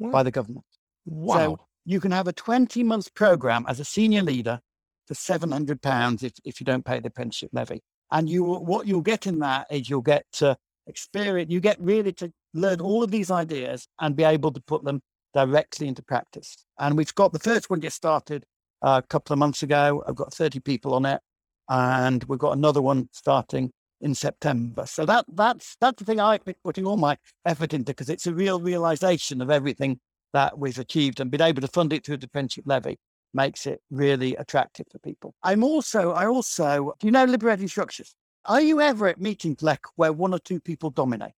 by 0.00 0.22
the 0.22 0.30
government. 0.30 0.64
Wow. 1.06 1.34
So 1.36 1.60
you 1.84 2.00
can 2.00 2.10
have 2.12 2.28
a 2.28 2.32
20 2.32 2.82
month 2.82 3.14
program 3.14 3.64
as 3.68 3.80
a 3.80 3.84
senior 3.84 4.22
leader 4.22 4.60
for 5.06 5.14
£700 5.14 6.22
if, 6.22 6.32
if 6.44 6.60
you 6.60 6.64
don't 6.64 6.84
pay 6.84 7.00
the 7.00 7.08
apprenticeship 7.08 7.50
levy. 7.52 7.80
And 8.10 8.28
you 8.28 8.42
what 8.42 8.86
you'll 8.86 9.02
get 9.02 9.26
in 9.26 9.38
that 9.40 9.66
is 9.70 9.88
you'll 9.88 10.00
get 10.00 10.24
to 10.34 10.56
experience, 10.86 11.50
you 11.50 11.60
get 11.60 11.78
really 11.80 12.12
to 12.14 12.32
learn 12.54 12.80
all 12.80 13.02
of 13.02 13.10
these 13.10 13.30
ideas 13.30 13.86
and 14.00 14.16
be 14.16 14.24
able 14.24 14.52
to 14.52 14.60
put 14.60 14.84
them 14.84 15.00
directly 15.34 15.88
into 15.88 16.02
practice. 16.02 16.64
And 16.78 16.96
we've 16.96 17.14
got 17.14 17.32
the 17.32 17.38
first 17.38 17.68
one 17.68 17.80
just 17.80 17.96
started 17.96 18.44
uh, 18.82 19.00
a 19.04 19.06
couple 19.06 19.34
of 19.34 19.38
months 19.38 19.62
ago. 19.62 20.02
I've 20.06 20.14
got 20.14 20.32
30 20.32 20.60
people 20.60 20.94
on 20.94 21.04
it. 21.04 21.20
And 21.68 22.24
we've 22.24 22.38
got 22.38 22.56
another 22.56 22.80
one 22.80 23.10
starting 23.12 23.72
in 24.00 24.14
September. 24.14 24.86
So 24.86 25.04
that 25.06 25.24
that's 25.32 25.76
that's 25.80 25.98
the 25.98 26.04
thing 26.04 26.20
I've 26.20 26.44
been 26.44 26.54
putting 26.64 26.86
all 26.86 26.96
my 26.96 27.16
effort 27.44 27.74
into 27.74 27.92
because 27.92 28.08
it's 28.08 28.26
a 28.26 28.34
real 28.34 28.60
realization 28.60 29.40
of 29.40 29.50
everything 29.50 30.00
that 30.32 30.58
we've 30.58 30.78
achieved 30.78 31.20
and 31.20 31.30
been 31.30 31.42
able 31.42 31.62
to 31.62 31.68
fund 31.68 31.92
it 31.92 32.04
through 32.04 32.18
the 32.18 32.26
apprenticeship 32.26 32.64
levy 32.66 32.98
makes 33.34 33.66
it 33.66 33.80
really 33.90 34.36
attractive 34.36 34.86
for 34.90 34.98
people. 34.98 35.34
I'm 35.42 35.64
also 35.64 36.12
I 36.12 36.26
also 36.26 36.94
do 36.98 37.06
you 37.06 37.10
know 37.10 37.24
liberating 37.24 37.68
structures? 37.68 38.14
Are 38.44 38.60
you 38.60 38.80
ever 38.80 39.08
at 39.08 39.20
meetings 39.20 39.62
like 39.62 39.80
where 39.96 40.12
one 40.12 40.32
or 40.32 40.38
two 40.38 40.60
people 40.60 40.90
dominate? 40.90 41.32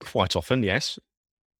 Quite 0.00 0.36
often, 0.36 0.62
yes. 0.62 0.98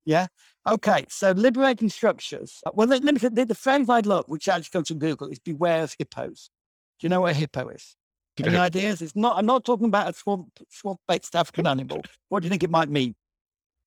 Yeah. 0.05 0.27
Okay. 0.67 1.05
So 1.09 1.33
liberating 1.33 1.89
structures. 1.89 2.61
Uh, 2.67 2.71
well, 2.75 2.89
let, 2.89 3.05
let 3.05 3.15
me 3.15 3.29
the, 3.29 3.45
the 3.45 3.55
phrase 3.55 3.89
I 3.89 4.01
love, 4.01 4.25
which 4.29 4.49
actually 4.49 4.71
comes 4.71 4.89
from 4.89 4.99
Google, 4.99 5.29
is 5.29 5.39
beware 5.39 5.83
of 5.83 5.95
hippos. 5.99 6.51
Do 6.99 7.07
you 7.07 7.09
know 7.09 7.23
what 7.23 7.33
a 7.33 7.35
hippo 7.35 7.69
is? 7.69 7.97
Any 8.39 8.57
ideas? 8.69 9.03
It's 9.03 9.17
not. 9.17 9.37
I'm 9.37 9.47
not 9.47 9.65
talking 9.65 9.87
about 9.87 10.11
a 10.11 10.13
swamp 10.15 10.49
swamp-based 10.69 11.35
African 11.35 11.67
animal. 11.67 12.03
What 12.29 12.41
do 12.41 12.47
you 12.47 12.51
think 12.51 12.63
it 12.63 12.71
might 12.71 12.89
mean? 12.89 13.15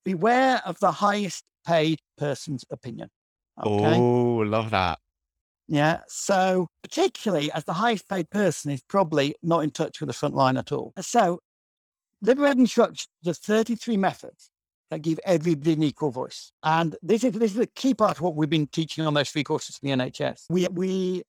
Beware 0.06 0.62
of 0.66 0.80
the 0.80 0.92
highest 0.92 1.44
paid 1.66 2.00
person's 2.18 2.66
opinion. 2.70 3.10
Okay? 3.64 3.98
Oh, 3.98 4.44
love 4.46 4.72
that. 4.72 5.00
Yeah. 5.68 6.02
So, 6.08 6.68
particularly 6.82 7.52
as 7.52 7.64
the 7.64 7.74
highest 7.74 8.10
paid 8.10 8.30
person 8.30 8.72
is 8.72 8.82
probably 8.82 9.36
not 9.42 9.64
in 9.64 9.72
touch 9.72 10.02
with 10.02 10.08
the 10.08 10.14
front 10.14 10.36
line 10.36 10.58
at 10.58 10.72
all. 10.72 10.94
So, 11.00 11.40
liberating 12.22 12.68
structure, 12.68 13.08
the 13.22 13.34
33 13.34 13.98
methods 13.98 14.50
that 14.90 15.02
give 15.02 15.20
everybody 15.26 15.74
an 15.74 15.84
equal 15.84 16.12
voice. 16.12 16.52
And 16.64 16.96
this 17.02 17.24
is 17.24 17.34
this 17.34 17.54
is 17.54 17.60
a 17.60 17.68
key 17.68 17.94
part 17.94 18.18
of 18.18 18.22
what 18.22 18.36
we've 18.36 18.50
been 18.50 18.68
teaching 18.68 19.06
on 19.06 19.14
those 19.14 19.30
three 19.30 19.44
courses 19.44 19.80
in 19.82 19.90
the 19.90 20.06
NHS. 20.06 20.46
We 20.50 20.68
we 20.68 21.24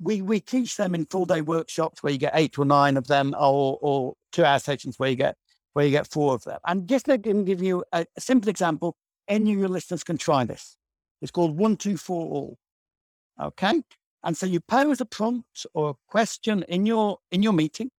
we 0.00 0.22
we 0.22 0.40
teach 0.40 0.76
them 0.76 0.94
in 0.94 1.04
full 1.06 1.26
day 1.26 1.42
workshops 1.42 2.02
where 2.02 2.12
you 2.12 2.18
get 2.18 2.32
eight 2.34 2.58
or 2.58 2.64
nine 2.64 2.96
of 2.96 3.06
them, 3.06 3.34
or 3.38 3.78
or 3.80 4.14
two 4.32 4.44
hour 4.44 4.58
sessions 4.58 4.98
where 4.98 5.10
you 5.10 5.16
get 5.16 5.36
where 5.74 5.84
you 5.84 5.90
get 5.90 6.06
four 6.06 6.34
of 6.34 6.42
them. 6.44 6.58
And 6.66 6.88
just 6.88 7.04
to 7.06 7.18
give 7.18 7.62
you 7.62 7.84
a, 7.92 8.06
a 8.16 8.20
simple 8.20 8.48
example, 8.48 8.96
any 9.28 9.52
of 9.52 9.58
your 9.58 9.68
listeners 9.68 10.02
can 10.02 10.18
try 10.18 10.44
this. 10.44 10.76
It's 11.20 11.30
called 11.30 11.56
one 11.56 11.76
two 11.76 11.96
four 11.96 12.26
all. 12.26 12.58
Okay, 13.40 13.82
and 14.24 14.36
so 14.36 14.46
you 14.46 14.60
pose 14.60 15.00
a 15.00 15.04
prompt 15.06 15.66
or 15.74 15.90
a 15.90 15.94
question 16.08 16.64
in 16.68 16.86
your 16.86 17.18
in 17.30 17.42
your 17.42 17.52
meeting, 17.52 17.90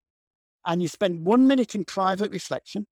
and 0.65 0.81
you 0.81 0.87
spend 0.87 1.25
one 1.25 1.47
minute 1.47 1.75
in 1.75 1.85
private 1.85 2.31
reflection, 2.31 2.87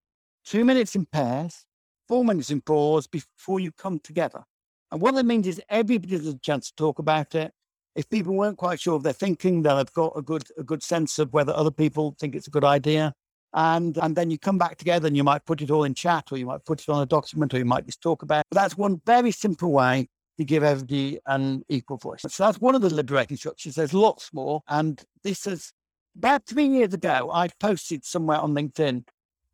two 0.45 0.63
minutes 0.63 0.95
in 0.95 1.05
pairs, 1.05 1.65
four 2.07 2.23
minutes 2.23 2.51
in 2.51 2.61
pause 2.61 3.07
before 3.07 3.59
you 3.59 3.71
come 3.71 3.99
together. 3.99 4.43
And 4.91 5.01
what 5.01 5.13
that 5.15 5.25
means 5.25 5.45
is 5.45 5.61
everybody 5.69 6.15
has 6.15 6.27
a 6.27 6.37
chance 6.39 6.69
to 6.69 6.75
talk 6.75 6.97
about 6.97 7.35
it 7.35 7.53
if 7.95 8.09
people 8.09 8.35
weren't 8.35 8.57
quite 8.57 8.79
sure 8.79 8.95
of 8.95 9.03
their 9.03 9.13
thinking, 9.13 9.61
they'll 9.61 9.77
have 9.77 9.93
got 9.93 10.13
a 10.15 10.21
good 10.21 10.43
a 10.57 10.63
good 10.63 10.83
sense 10.83 11.19
of 11.19 11.33
whether 11.33 11.53
other 11.53 11.71
people 11.71 12.15
think 12.19 12.35
it's 12.35 12.47
a 12.47 12.51
good 12.51 12.63
idea. 12.63 13.13
And 13.53 13.97
and 13.97 14.15
then 14.15 14.29
you 14.29 14.37
come 14.37 14.57
back 14.57 14.77
together 14.77 15.07
and 15.07 15.17
you 15.17 15.23
might 15.23 15.45
put 15.45 15.61
it 15.61 15.71
all 15.71 15.83
in 15.83 15.93
chat 15.93 16.31
or 16.31 16.37
you 16.37 16.45
might 16.45 16.65
put 16.65 16.81
it 16.81 16.89
on 16.89 17.01
a 17.01 17.05
document 17.05 17.53
or 17.53 17.57
you 17.57 17.65
might 17.65 17.85
just 17.85 18.01
talk 18.01 18.21
about 18.21 18.41
it. 18.41 18.45
But 18.51 18.61
that's 18.61 18.77
one 18.77 19.01
very 19.05 19.31
simple 19.31 19.71
way 19.71 20.07
to 20.37 20.45
give 20.45 20.63
everybody 20.63 21.19
an 21.25 21.63
equal 21.67 21.97
voice. 21.97 22.21
So 22.27 22.45
that's 22.45 22.61
one 22.61 22.75
of 22.75 22.81
the 22.81 22.93
liberating 22.93 23.37
structures. 23.37 23.75
There's 23.75 23.93
lots 23.93 24.33
more. 24.33 24.61
And 24.69 25.03
this 25.23 25.45
is 25.45 25.73
about 26.15 26.45
three 26.45 26.67
years 26.67 26.93
ago, 26.93 27.29
I 27.33 27.49
posted 27.59 28.05
somewhere 28.05 28.39
on 28.39 28.53
LinkedIn, 28.53 29.03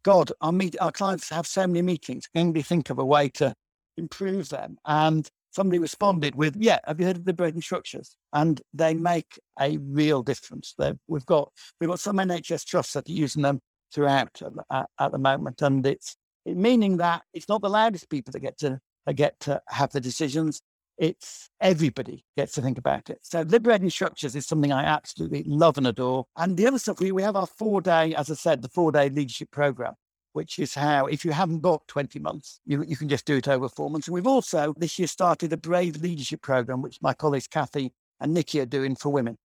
God, 0.04 0.32
our 0.42 0.52
meet 0.52 0.76
our 0.80 0.92
clients 0.92 1.30
have 1.30 1.48
so 1.48 1.66
many 1.66 1.82
meetings. 1.82 2.28
Can 2.28 2.54
we 2.54 2.62
think 2.62 2.90
of 2.90 3.00
a 3.00 3.06
way 3.06 3.30
to 3.30 3.56
improve 3.98 4.50
them? 4.50 4.78
And 4.86 5.28
somebody 5.56 5.80
responded 5.80 6.36
with, 6.36 6.56
"Yeah, 6.58 6.80
have 6.86 7.00
you 7.00 7.06
heard 7.06 7.18
of 7.18 7.26
liberating 7.26 7.62
structures?" 7.62 8.16
And 8.34 8.62
they 8.74 8.94
make 8.94 9.40
a 9.60 9.78
real 9.78 10.22
difference. 10.22 10.76
They're, 10.78 10.98
we've 11.08 11.26
got 11.26 11.52
we've 11.80 11.90
got 11.90 12.00
some 12.00 12.18
NHS 12.18 12.66
trusts 12.66 12.94
that 12.94 13.10
are 13.10 13.12
using 13.12 13.42
them 13.42 13.62
throughout 13.94 14.42
at, 14.72 14.88
at 15.00 15.12
the 15.12 15.18
moment, 15.18 15.62
and 15.62 15.86
it's 15.88 16.18
it, 16.46 16.58
meaning 16.58 16.98
that 16.98 17.24
it's 17.34 17.50
not 17.50 17.62
the 17.62 17.70
loudest 17.70 18.10
people 18.10 18.32
that 18.34 18.42
get 18.42 18.58
to 18.60 18.80
that 19.06 19.14
get 19.14 19.40
to 19.42 19.62
have 19.70 19.92
the 19.92 20.02
decisions. 20.02 20.62
It's 20.98 21.50
everybody 21.60 22.24
gets 22.38 22.54
to 22.54 22.62
think 22.62 22.78
about 22.78 23.10
it. 23.10 23.20
So 23.22 23.42
liberating 23.42 23.90
structures 23.90 24.36
is 24.36 24.46
something 24.46 24.72
I 24.72 24.84
absolutely 24.84 25.44
love 25.46 25.78
and 25.78 25.88
adore. 25.88 26.26
And 26.38 26.56
the 26.56 26.68
other 26.68 26.80
stuff 26.80 27.02
we, 27.02 27.12
we 27.12 27.22
have 27.22 27.36
our 27.36 27.48
four 27.48 27.82
day, 27.82 28.16
as 28.16 28.32
I 28.32 28.36
said, 28.36 28.62
the 28.62 28.70
four 28.70 28.94
day 28.94 29.10
leadership 29.10 29.52
program 29.52 29.96
which 30.36 30.60
is 30.60 30.76
how, 30.76 31.06
if 31.06 31.24
you 31.24 31.32
haven't 31.32 31.62
got 31.62 31.88
20 31.88 32.20
months, 32.20 32.60
you, 32.66 32.84
you 32.84 32.98
can 32.98 33.08
just 33.08 33.24
do 33.24 33.38
it 33.38 33.48
over 33.48 33.70
four 33.70 33.90
months. 33.90 34.08
And 34.08 34.14
we've 34.14 34.28
also 34.28 34.74
this 34.78 35.00
year 35.00 35.08
started 35.08 35.54
a 35.54 35.58
Brave 35.58 35.96
Leadership 36.02 36.42
Program, 36.42 36.82
which 36.82 37.02
my 37.02 37.14
colleagues 37.14 37.48
Kathy 37.48 37.94
and 38.20 38.34
Nikki 38.34 38.60
are 38.60 38.66
doing 38.66 38.98
for 38.98 39.14
women. 39.14 39.38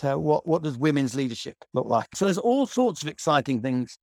So 0.00 0.18
what, 0.18 0.46
what 0.46 0.62
does 0.62 0.78
women's 0.78 1.14
leadership 1.14 1.58
look 1.74 1.86
like? 1.86 2.06
So 2.14 2.24
there's 2.24 2.38
all 2.38 2.64
sorts 2.64 3.02
of 3.02 3.08
exciting 3.08 3.60
things, 3.60 3.98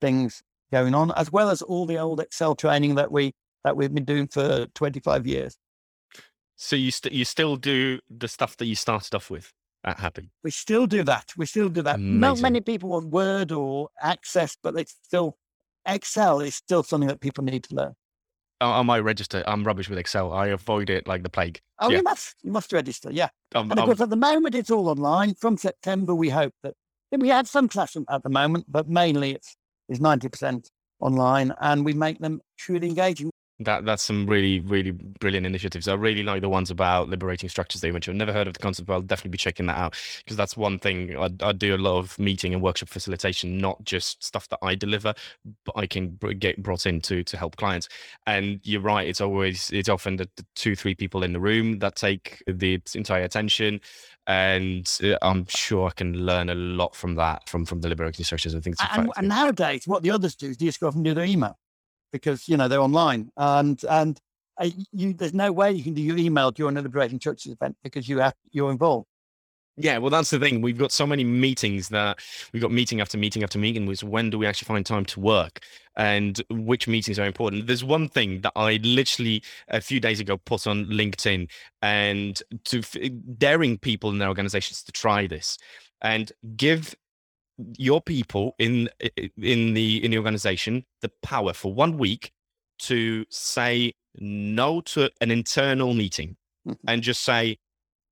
things 0.00 0.42
going 0.72 0.94
on, 0.94 1.12
as 1.14 1.30
well 1.30 1.50
as 1.50 1.60
all 1.60 1.84
the 1.84 1.98
old 1.98 2.20
Excel 2.20 2.54
training 2.54 2.94
that 2.94 3.12
we 3.12 3.34
that 3.62 3.76
we've 3.76 3.92
been 3.92 4.06
doing 4.06 4.28
for 4.28 4.66
25 4.74 5.26
years. 5.26 5.58
So 6.56 6.74
you 6.74 6.90
st- 6.90 7.12
you 7.12 7.26
still 7.26 7.56
do 7.56 8.00
the 8.08 8.28
stuff 8.28 8.56
that 8.56 8.64
you 8.64 8.76
started 8.76 9.14
off 9.14 9.28
with 9.28 9.52
at 9.84 9.98
Happy? 9.98 10.30
We 10.42 10.52
still 10.52 10.86
do 10.86 11.02
that. 11.04 11.34
We 11.36 11.44
still 11.44 11.68
do 11.68 11.82
that. 11.82 11.96
Amazing. 11.96 12.20
Not 12.20 12.40
many 12.40 12.60
people 12.62 12.88
want 12.88 13.08
Word 13.08 13.52
or 13.52 13.90
Access, 14.00 14.56
but 14.62 14.74
they 14.74 14.84
still 14.84 15.36
Excel 15.86 16.40
is 16.40 16.54
still 16.54 16.82
something 16.82 17.08
that 17.08 17.20
people 17.20 17.44
need 17.44 17.64
to 17.64 17.74
learn. 17.74 17.94
On 18.60 18.86
my 18.86 18.98
register, 18.98 19.44
I'm 19.46 19.64
rubbish 19.64 19.90
with 19.90 19.98
Excel. 19.98 20.32
I 20.32 20.46
avoid 20.46 20.88
it 20.88 21.06
like 21.06 21.22
the 21.22 21.28
plague. 21.28 21.60
Oh, 21.78 21.90
yeah. 21.90 21.98
you 21.98 22.02
must, 22.02 22.36
you 22.42 22.50
must 22.50 22.72
register, 22.72 23.10
yeah. 23.12 23.28
Um, 23.54 23.70
and 23.70 23.78
of 23.78 23.84
course, 23.84 24.00
at 24.00 24.08
the 24.08 24.16
moment, 24.16 24.54
it's 24.54 24.70
all 24.70 24.88
online. 24.88 25.34
From 25.34 25.58
September, 25.58 26.14
we 26.14 26.30
hope 26.30 26.54
that 26.62 26.72
we 27.12 27.28
have 27.28 27.48
some 27.48 27.68
classroom 27.68 28.06
at 28.08 28.22
the 28.22 28.30
moment, 28.30 28.64
but 28.68 28.88
mainly 28.88 29.32
it's 29.32 29.56
is 29.88 30.00
ninety 30.00 30.28
percent 30.28 30.70
online, 31.00 31.54
and 31.60 31.84
we 31.84 31.92
make 31.92 32.18
them 32.18 32.40
truly 32.58 32.88
engaging. 32.88 33.30
That 33.60 33.86
that's 33.86 34.02
some 34.02 34.26
really 34.26 34.60
really 34.60 34.90
brilliant 34.90 35.46
initiatives. 35.46 35.88
I 35.88 35.94
really 35.94 36.22
like 36.22 36.42
the 36.42 36.48
ones 36.48 36.70
about 36.70 37.08
liberating 37.08 37.48
structures 37.48 37.80
that 37.80 37.86
you 37.86 37.92
mentioned. 37.92 38.14
I've 38.14 38.26
never 38.26 38.36
heard 38.36 38.46
of 38.46 38.52
the 38.52 38.60
concept, 38.60 38.86
but 38.86 38.94
I'll 38.94 39.00
definitely 39.00 39.30
be 39.30 39.38
checking 39.38 39.66
that 39.66 39.78
out 39.78 39.94
because 40.18 40.36
that's 40.36 40.56
one 40.56 40.78
thing 40.78 41.16
I, 41.16 41.30
I 41.40 41.52
do 41.52 41.74
a 41.74 41.78
lot 41.78 41.98
of 41.98 42.18
meeting 42.18 42.52
and 42.52 42.62
workshop 42.62 42.90
facilitation, 42.90 43.56
not 43.58 43.82
just 43.84 44.22
stuff 44.22 44.46
that 44.48 44.58
I 44.60 44.74
deliver, 44.74 45.14
but 45.64 45.72
I 45.74 45.86
can 45.86 46.18
get 46.38 46.62
brought 46.62 46.84
in 46.84 47.00
to 47.02 47.24
to 47.24 47.36
help 47.36 47.56
clients. 47.56 47.88
And 48.26 48.60
you're 48.62 48.82
right, 48.82 49.08
it's 49.08 49.20
always 49.22 49.70
it's 49.72 49.88
often 49.88 50.16
the, 50.16 50.28
the 50.36 50.44
two 50.54 50.76
three 50.76 50.94
people 50.94 51.22
in 51.22 51.32
the 51.32 51.40
room 51.40 51.78
that 51.78 51.96
take 51.96 52.42
the 52.46 52.80
entire 52.94 53.22
attention 53.22 53.80
and 54.26 54.98
uh, 55.04 55.16
I'm 55.22 55.46
sure 55.46 55.86
I 55.86 55.92
can 55.92 56.12
learn 56.26 56.50
a 56.50 56.54
lot 56.54 56.94
from 56.94 57.14
that 57.14 57.48
from 57.48 57.64
from 57.64 57.80
the 57.80 57.88
liberating 57.88 58.24
structures. 58.24 58.54
I 58.54 58.60
think. 58.60 58.76
And, 58.92 59.10
and, 59.16 59.28
nowadays, 59.28 59.86
what 59.86 60.02
the 60.02 60.10
others 60.10 60.34
do 60.34 60.48
is 60.48 60.56
they 60.56 60.66
just 60.66 60.80
go 60.80 60.88
off 60.88 60.94
and 60.94 61.04
do 61.04 61.14
their 61.14 61.24
email 61.24 61.56
because 62.16 62.48
you 62.48 62.56
know 62.56 62.68
they're 62.68 62.80
online 62.80 63.30
and 63.36 63.82
and 63.88 64.20
uh, 64.58 64.70
you, 64.92 65.12
there's 65.12 65.34
no 65.34 65.52
way 65.52 65.72
you 65.72 65.82
can 65.82 65.94
do 65.94 66.02
your 66.02 66.16
email 66.16 66.50
during 66.50 66.76
a 66.76 66.82
liberating 66.82 67.20
structures 67.20 67.52
event 67.52 67.76
because 67.82 68.08
you 68.08 68.18
have 68.18 68.34
you're 68.50 68.70
involved. 68.70 69.06
Yeah, 69.78 69.98
well, 69.98 70.08
that's 70.08 70.30
the 70.30 70.38
thing. 70.38 70.62
We've 70.62 70.78
got 70.78 70.90
so 70.90 71.06
many 71.06 71.22
meetings 71.22 71.90
that 71.90 72.20
we've 72.52 72.62
got 72.62 72.72
meeting 72.72 73.02
after 73.02 73.18
meeting 73.18 73.42
after 73.42 73.58
meeting. 73.58 73.84
Was 73.84 74.02
when 74.02 74.30
do 74.30 74.38
we 74.38 74.46
actually 74.46 74.66
find 74.66 74.86
time 74.86 75.04
to 75.04 75.20
work, 75.20 75.60
and 75.96 76.42
which 76.48 76.88
meetings 76.88 77.18
are 77.18 77.26
important? 77.26 77.66
There's 77.66 77.84
one 77.84 78.08
thing 78.08 78.40
that 78.40 78.52
I 78.56 78.80
literally 78.82 79.42
a 79.68 79.82
few 79.82 80.00
days 80.00 80.18
ago 80.18 80.38
put 80.38 80.66
on 80.66 80.86
LinkedIn, 80.86 81.50
and 81.82 82.42
to 82.64 82.80
daring 83.36 83.76
people 83.76 84.08
in 84.08 84.18
their 84.18 84.28
organizations 84.28 84.82
to 84.84 84.92
try 84.92 85.26
this, 85.26 85.58
and 86.00 86.32
give 86.56 86.94
your 87.76 88.00
people 88.00 88.54
in 88.58 88.88
in 89.36 89.74
the 89.74 90.04
in 90.04 90.10
the 90.10 90.18
organization 90.18 90.84
the 91.00 91.10
power 91.22 91.52
for 91.52 91.72
one 91.72 91.96
week 91.96 92.32
to 92.78 93.24
say 93.30 93.92
no 94.18 94.80
to 94.82 95.10
an 95.20 95.30
internal 95.30 95.94
meeting 95.94 96.36
mm-hmm. 96.66 96.88
and 96.88 97.02
just 97.02 97.22
say 97.22 97.56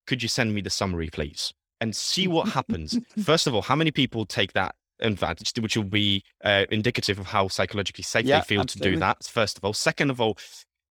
could 0.06 0.22
you 0.22 0.28
send 0.28 0.54
me 0.54 0.60
the 0.60 0.70
summary 0.70 1.08
please 1.10 1.52
and 1.80 1.94
see 1.94 2.26
what 2.26 2.48
happens 2.48 2.98
first 3.22 3.46
of 3.46 3.54
all 3.54 3.62
how 3.62 3.76
many 3.76 3.90
people 3.90 4.24
take 4.24 4.52
that 4.54 4.74
fact 5.16 5.52
which 5.58 5.76
will 5.76 5.84
be 5.84 6.24
uh, 6.44 6.64
indicative 6.70 7.18
of 7.18 7.26
how 7.26 7.46
psychologically 7.48 8.04
safe 8.04 8.24
yeah, 8.24 8.40
they 8.40 8.44
feel 8.44 8.60
absolutely. 8.62 8.92
to 8.92 8.96
do 8.96 9.00
that 9.00 9.22
first 9.24 9.58
of 9.58 9.64
all 9.64 9.74
second 9.74 10.10
of 10.10 10.20
all 10.20 10.38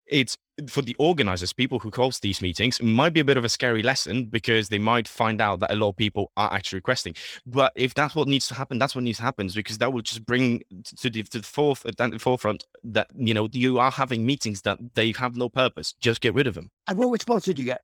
it's 0.07 0.37
for 0.69 0.83
the 0.83 0.97
organizers, 0.99 1.53
people 1.53 1.79
who 1.79 1.91
host 1.95 2.23
these 2.23 2.41
meetings, 2.43 2.81
might 2.83 3.13
be 3.13 3.21
a 3.21 3.25
bit 3.25 3.37
of 3.37 3.45
a 3.45 3.49
scary 3.49 3.83
lesson 3.83 4.27
because 4.27 4.69
they 4.69 4.79
might 4.79 5.09
find 5.09 5.41
out 5.41 5.61
that 5.61 5.73
a 5.73 5.77
lot 5.77 5.91
of 5.91 5.97
people 5.97 6.31
are 6.37 6.53
actually 6.53 6.79
requesting. 6.79 7.15
But 7.47 7.73
if 7.75 7.95
that's 7.95 8.15
what 8.15 8.29
needs 8.29 8.49
to 8.49 8.55
happen, 8.55 8.79
that's 8.79 8.95
what 8.95 9.05
needs 9.05 9.19
to 9.19 9.25
happen 9.25 9.49
because 9.55 9.79
that 9.79 9.93
will 9.93 10.03
just 10.03 10.25
bring 10.27 10.63
to 10.97 11.11
the, 11.11 11.23
to 11.23 11.41
the 11.41 11.95
uh, 11.99 12.09
the 12.09 12.19
forefront 12.19 12.67
that 12.85 13.09
you 13.15 13.35
know 13.35 13.49
you 13.53 13.79
are 13.79 13.91
having 13.91 14.27
meetings 14.27 14.63
that 14.63 14.79
they 14.95 15.13
have 15.13 15.37
no 15.37 15.49
purpose. 15.49 15.95
Just 16.01 16.21
get 16.21 16.35
rid 16.35 16.47
of 16.47 16.55
them. 16.55 16.71
And 16.89 16.99
what 16.99 17.11
response 17.11 17.45
did 17.45 17.59
you 17.59 17.65
get? 17.65 17.83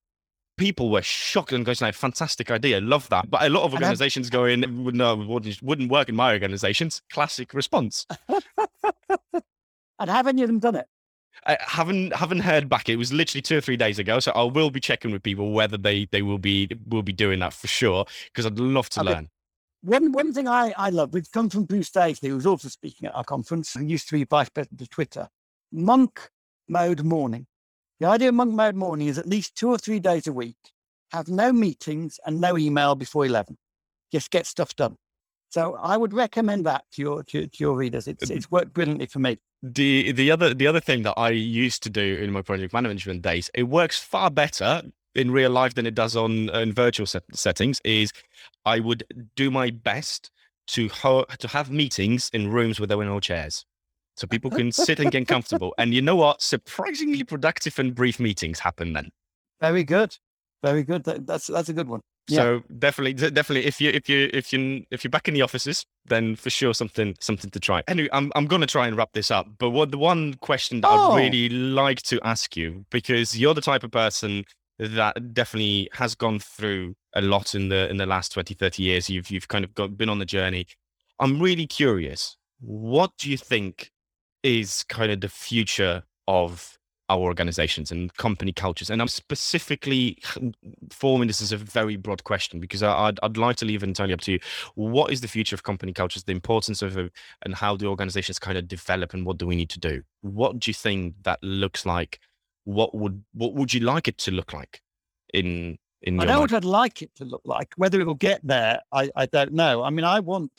people 0.58 0.90
were 0.90 1.02
shocked 1.02 1.52
and 1.52 1.64
going, 1.64 1.76
like, 1.80 1.94
fantastic 1.94 2.50
idea, 2.50 2.80
love 2.80 3.08
that. 3.08 3.30
But 3.30 3.44
a 3.44 3.48
lot 3.48 3.62
of 3.62 3.72
organizations 3.72 4.28
going, 4.28 4.60
no, 4.60 5.16
wouldn't, 5.16 5.62
wouldn't 5.62 5.90
work 5.90 6.10
in 6.10 6.16
my 6.16 6.32
organizations. 6.32 7.00
Classic 7.10 7.54
response. 7.54 8.06
and 8.28 10.10
have 10.10 10.26
any 10.26 10.42
of 10.42 10.48
them 10.48 10.58
done 10.58 10.74
it? 10.74 10.86
I 11.46 11.56
haven't 11.60 12.14
haven't 12.14 12.40
heard 12.40 12.68
back. 12.68 12.88
It 12.88 12.96
was 12.96 13.12
literally 13.12 13.42
two 13.42 13.58
or 13.58 13.60
three 13.60 13.76
days 13.76 13.98
ago, 13.98 14.20
so 14.20 14.32
I 14.32 14.44
will 14.44 14.70
be 14.70 14.80
checking 14.80 15.10
with 15.10 15.22
people 15.22 15.52
whether 15.52 15.76
they 15.76 16.06
they 16.10 16.22
will 16.22 16.38
be 16.38 16.68
will 16.86 17.02
be 17.02 17.12
doing 17.12 17.38
that 17.40 17.52
for 17.52 17.66
sure 17.66 18.04
because 18.26 18.46
I'd 18.46 18.58
love 18.58 18.88
to 18.90 19.00
okay. 19.00 19.10
learn. 19.10 19.28
One 19.82 20.12
one 20.12 20.32
thing 20.32 20.48
I 20.48 20.72
I 20.76 20.90
love, 20.90 21.12
which 21.12 21.30
comes 21.32 21.54
from 21.54 21.64
Bruce 21.64 21.90
Daisley, 21.90 22.28
who 22.28 22.34
was 22.36 22.46
also 22.46 22.68
speaking 22.68 23.08
at 23.08 23.14
our 23.14 23.24
conference 23.24 23.74
and 23.74 23.90
used 23.90 24.08
to 24.08 24.14
be 24.14 24.24
vice 24.24 24.48
president 24.48 24.82
of 24.82 24.90
Twitter. 24.90 25.28
Monk 25.72 26.30
mode 26.68 27.04
morning. 27.04 27.46
The 28.00 28.06
idea 28.06 28.28
of 28.28 28.34
monk 28.34 28.54
mode 28.54 28.76
morning 28.76 29.08
is 29.08 29.18
at 29.18 29.26
least 29.26 29.54
two 29.54 29.68
or 29.68 29.78
three 29.78 30.00
days 30.00 30.26
a 30.26 30.32
week, 30.32 30.56
have 31.12 31.28
no 31.28 31.52
meetings 31.52 32.18
and 32.24 32.40
no 32.40 32.58
email 32.58 32.94
before 32.94 33.26
eleven. 33.26 33.56
Just 34.12 34.30
get 34.30 34.46
stuff 34.46 34.74
done. 34.74 34.96
So 35.50 35.76
I 35.80 35.96
would 35.96 36.12
recommend 36.12 36.66
that 36.66 36.84
to 36.92 37.02
your 37.02 37.22
to, 37.24 37.46
to 37.46 37.58
your 37.58 37.74
readers. 37.74 38.06
It's 38.06 38.30
uh, 38.30 38.34
it's 38.34 38.50
worked 38.50 38.72
brilliantly 38.74 39.06
for 39.06 39.18
me 39.18 39.38
the 39.62 40.12
the 40.12 40.30
other 40.30 40.54
the 40.54 40.66
other 40.66 40.80
thing 40.80 41.02
that 41.02 41.14
I 41.16 41.30
used 41.30 41.82
to 41.84 41.90
do 41.90 42.16
in 42.16 42.30
my 42.30 42.42
project 42.42 42.72
management 42.72 43.22
days, 43.22 43.50
it 43.54 43.64
works 43.64 43.98
far 43.98 44.30
better 44.30 44.82
in 45.14 45.30
real 45.30 45.50
life 45.50 45.74
than 45.74 45.86
it 45.86 45.94
does 45.94 46.14
on 46.14 46.48
in 46.50 46.72
virtual 46.72 47.06
set, 47.06 47.24
settings. 47.32 47.80
Is 47.84 48.12
I 48.64 48.80
would 48.80 49.04
do 49.34 49.50
my 49.50 49.70
best 49.70 50.30
to 50.68 50.88
ho- 50.88 51.26
to 51.38 51.48
have 51.48 51.70
meetings 51.70 52.30
in 52.32 52.50
rooms 52.50 52.78
where 52.78 52.86
there 52.86 52.98
were 52.98 53.04
no 53.04 53.20
chairs, 53.20 53.64
so 54.16 54.26
people 54.26 54.50
can 54.50 54.70
sit 54.70 55.00
and 55.00 55.10
get 55.10 55.26
comfortable. 55.34 55.74
And 55.76 55.92
you 55.92 56.02
know 56.02 56.16
what? 56.16 56.40
Surprisingly 56.40 57.24
productive 57.24 57.78
and 57.78 57.94
brief 57.94 58.20
meetings 58.20 58.60
happen 58.60 58.92
then. 58.92 59.10
Very 59.60 59.82
good, 59.82 60.16
very 60.62 60.84
good. 60.84 61.02
That, 61.04 61.26
that's 61.26 61.48
that's 61.48 61.68
a 61.68 61.72
good 61.72 61.88
one. 61.88 62.00
So 62.28 62.54
yeah. 62.54 62.60
definitely, 62.78 63.14
definitely, 63.14 63.66
if 63.66 63.80
you 63.80 63.90
if 63.90 64.08
you 64.08 64.28
if 64.34 64.52
you 64.52 64.84
if 64.90 65.02
you're 65.02 65.10
back 65.10 65.28
in 65.28 65.34
the 65.34 65.42
offices, 65.42 65.86
then 66.06 66.36
for 66.36 66.50
sure 66.50 66.74
something 66.74 67.16
something 67.20 67.50
to 67.50 67.60
try. 67.60 67.82
Anyway, 67.88 68.08
I'm 68.12 68.30
I'm 68.36 68.46
going 68.46 68.60
to 68.60 68.66
try 68.66 68.86
and 68.86 68.96
wrap 68.96 69.12
this 69.14 69.30
up. 69.30 69.46
But 69.58 69.70
what 69.70 69.90
the 69.90 69.98
one 69.98 70.34
question 70.34 70.82
that 70.82 70.90
oh. 70.90 71.12
I'd 71.12 71.16
really 71.16 71.48
like 71.48 72.02
to 72.02 72.20
ask 72.22 72.56
you 72.56 72.84
because 72.90 73.38
you're 73.38 73.54
the 73.54 73.62
type 73.62 73.82
of 73.82 73.90
person 73.90 74.44
that 74.78 75.34
definitely 75.34 75.88
has 75.92 76.14
gone 76.14 76.38
through 76.38 76.94
a 77.14 77.22
lot 77.22 77.54
in 77.54 77.68
the 77.68 77.88
in 77.90 77.96
the 77.96 78.06
last 78.06 78.32
20 78.32 78.54
30 78.54 78.82
years 78.82 79.10
you've 79.10 79.28
you've 79.30 79.48
kind 79.48 79.64
of 79.64 79.74
got 79.74 79.96
been 79.96 80.08
on 80.08 80.20
the 80.20 80.24
journey 80.24 80.66
i'm 81.18 81.40
really 81.40 81.66
curious 81.66 82.36
what 82.60 83.10
do 83.18 83.28
you 83.28 83.36
think 83.36 83.90
is 84.44 84.84
kind 84.84 85.10
of 85.10 85.20
the 85.20 85.28
future 85.28 86.04
of 86.28 86.77
our 87.08 87.20
organizations 87.20 87.90
and 87.90 88.14
company 88.16 88.52
cultures? 88.52 88.90
And 88.90 89.00
I'm 89.00 89.08
specifically 89.08 90.18
forming 90.90 91.28
this 91.28 91.40
as 91.40 91.52
a 91.52 91.56
very 91.56 91.96
broad 91.96 92.24
question 92.24 92.60
because 92.60 92.82
I'd, 92.82 93.18
I'd 93.22 93.36
like 93.36 93.56
to 93.56 93.64
leave 93.64 93.82
it 93.82 93.88
entirely 93.88 94.12
up 94.12 94.20
to 94.22 94.32
you. 94.32 94.40
What 94.74 95.12
is 95.12 95.20
the 95.20 95.28
future 95.28 95.54
of 95.54 95.62
company 95.62 95.92
cultures, 95.92 96.24
the 96.24 96.32
importance 96.32 96.82
of 96.82 96.96
it, 96.96 97.12
and 97.42 97.54
how 97.54 97.76
do 97.76 97.88
organizations 97.88 98.38
kind 98.38 98.58
of 98.58 98.68
develop 98.68 99.14
and 99.14 99.24
what 99.24 99.38
do 99.38 99.46
we 99.46 99.56
need 99.56 99.70
to 99.70 99.80
do? 99.80 100.02
What 100.22 100.58
do 100.58 100.70
you 100.70 100.74
think 100.74 101.14
that 101.22 101.38
looks 101.42 101.86
like? 101.86 102.20
What 102.64 102.94
would 102.94 103.24
what 103.32 103.54
would 103.54 103.72
you 103.72 103.80
like 103.80 104.08
it 104.08 104.18
to 104.18 104.30
look 104.30 104.52
like 104.52 104.82
in 105.32 105.78
in 106.02 106.20
I 106.20 106.24
know 106.24 106.40
what 106.40 106.52
I'd 106.52 106.64
like 106.64 107.02
it 107.02 107.14
to 107.16 107.24
look 107.24 107.42
like. 107.44 107.72
Whether 107.76 108.00
it 108.00 108.06
will 108.06 108.14
get 108.14 108.40
there, 108.44 108.80
I, 108.92 109.10
I 109.16 109.26
don't 109.26 109.52
know. 109.52 109.82
I 109.82 109.90
mean, 109.90 110.04
I 110.04 110.20
want 110.20 110.52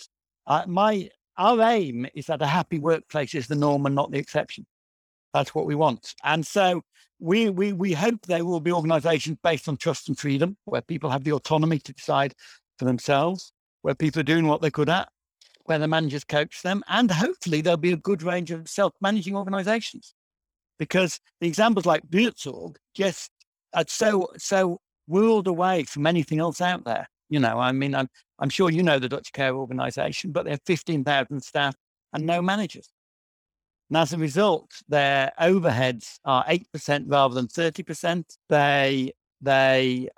uh, 0.47 0.65
my 0.67 1.09
our 1.37 1.61
aim 1.61 2.05
is 2.13 2.25
that 2.25 2.41
a 2.41 2.47
happy 2.47 2.79
workplace 2.79 3.33
is 3.33 3.47
the 3.47 3.55
norm 3.55 3.85
and 3.85 3.95
not 3.95 4.11
the 4.11 4.17
exception. 4.17 4.65
That's 5.33 5.53
what 5.53 5.65
we 5.65 5.75
want. 5.75 6.15
And 6.23 6.45
so 6.45 6.81
we, 7.19 7.49
we, 7.49 7.73
we 7.73 7.93
hope 7.93 8.25
there 8.25 8.45
will 8.45 8.59
be 8.59 8.71
organizations 8.71 9.37
based 9.43 9.67
on 9.67 9.77
trust 9.77 10.07
and 10.07 10.17
freedom, 10.17 10.57
where 10.65 10.81
people 10.81 11.09
have 11.09 11.23
the 11.23 11.33
autonomy 11.33 11.79
to 11.79 11.93
decide 11.93 12.33
for 12.77 12.85
themselves, 12.85 13.51
where 13.81 13.95
people 13.95 14.19
are 14.21 14.23
doing 14.23 14.47
what 14.47 14.61
they're 14.61 14.71
good 14.71 14.89
at, 14.89 15.09
where 15.65 15.79
the 15.79 15.87
managers 15.87 16.23
coach 16.23 16.61
them, 16.63 16.83
and 16.87 17.11
hopefully 17.11 17.61
there'll 17.61 17.77
be 17.77 17.91
a 17.91 17.97
good 17.97 18.23
range 18.23 18.51
of 18.51 18.67
self-managing 18.67 19.35
organizations. 19.35 20.13
Because 20.79 21.19
the 21.41 21.47
examples 21.47 21.85
like 21.85 22.07
Buurtzorg 22.09 22.77
just 22.95 23.31
are 23.73 23.83
so 23.87 24.29
so 24.37 24.79
world 25.07 25.47
away 25.47 25.83
from 25.83 26.07
anything 26.07 26.39
else 26.39 26.61
out 26.61 26.85
there. 26.85 27.07
You 27.29 27.39
know, 27.39 27.59
I 27.59 27.73
mean, 27.73 27.93
I'm 27.93 28.07
I'm 28.39 28.49
sure 28.49 28.69
you 28.69 28.81
know 28.81 28.97
the 28.97 29.09
Dutch 29.09 29.31
Care 29.33 29.55
Organization, 29.55 30.31
but 30.31 30.45
they 30.45 30.51
have 30.51 30.61
15,000 30.65 31.41
staff 31.41 31.75
and 32.13 32.25
no 32.25 32.41
managers. 32.41 32.89
And 33.89 33.97
as 33.97 34.13
a 34.13 34.17
result, 34.17 34.71
their 34.87 35.31
overheads 35.39 36.19
are 36.23 36.45
8% 36.45 37.05
rather 37.07 37.33
than 37.33 37.47
30%. 37.47 38.23
They, 38.47 39.11
they, 39.41 40.09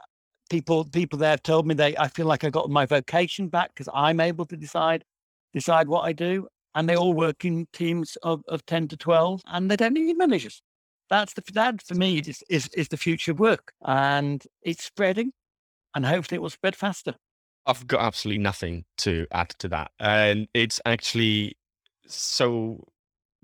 people, 0.50 0.84
people 0.86 1.18
there 1.18 1.30
have 1.30 1.44
told 1.44 1.66
me 1.66 1.74
they, 1.74 1.96
I 1.98 2.10
feel 2.10 2.26
like 2.26 2.44
I 2.44 2.50
got 2.50 2.70
my 2.70 2.86
vocation 2.86 3.48
back 3.48 3.72
because 3.74 3.88
I'm 3.94 4.20
able 4.20 4.46
to 4.46 4.58
decide, 4.58 5.06
decide 5.54 5.88
what 5.88 6.02
I 6.02 6.12
do. 6.12 6.48
And 6.76 6.88
they 6.88 6.96
all 6.96 7.14
work 7.14 7.46
in 7.46 7.68
teams 7.72 8.18
of, 8.24 8.44
of 8.48 8.66
10 8.66 8.90
to 8.90 8.98
12 8.98 9.42
and 9.48 9.72
they 9.72 9.76
don't 9.76 9.94
need 9.94 10.18
managers. 10.18 10.62
That's 11.10 11.34
the, 11.34 11.44
that 11.54 11.82
for 11.82 11.96
me 11.96 12.20
is, 12.20 12.44
is, 12.50 12.70
is 12.76 12.88
the 12.90 12.98
future 12.98 13.32
of 13.32 13.40
work 13.40 13.74
and 13.86 14.44
it's 14.62 14.84
spreading 14.84 15.32
and 15.96 16.06
hopefully 16.06 16.38
it 16.38 16.42
will 16.42 16.50
spread 16.50 16.76
faster. 16.76 17.16
I've 17.66 17.88
got 17.88 18.02
absolutely 18.02 18.42
nothing 18.42 18.86
to 19.00 19.28
add 19.32 19.50
to 19.60 19.68
that. 19.70 19.92
And 20.00 20.48
it's 20.54 20.82
actually 20.86 21.58
so 22.08 22.88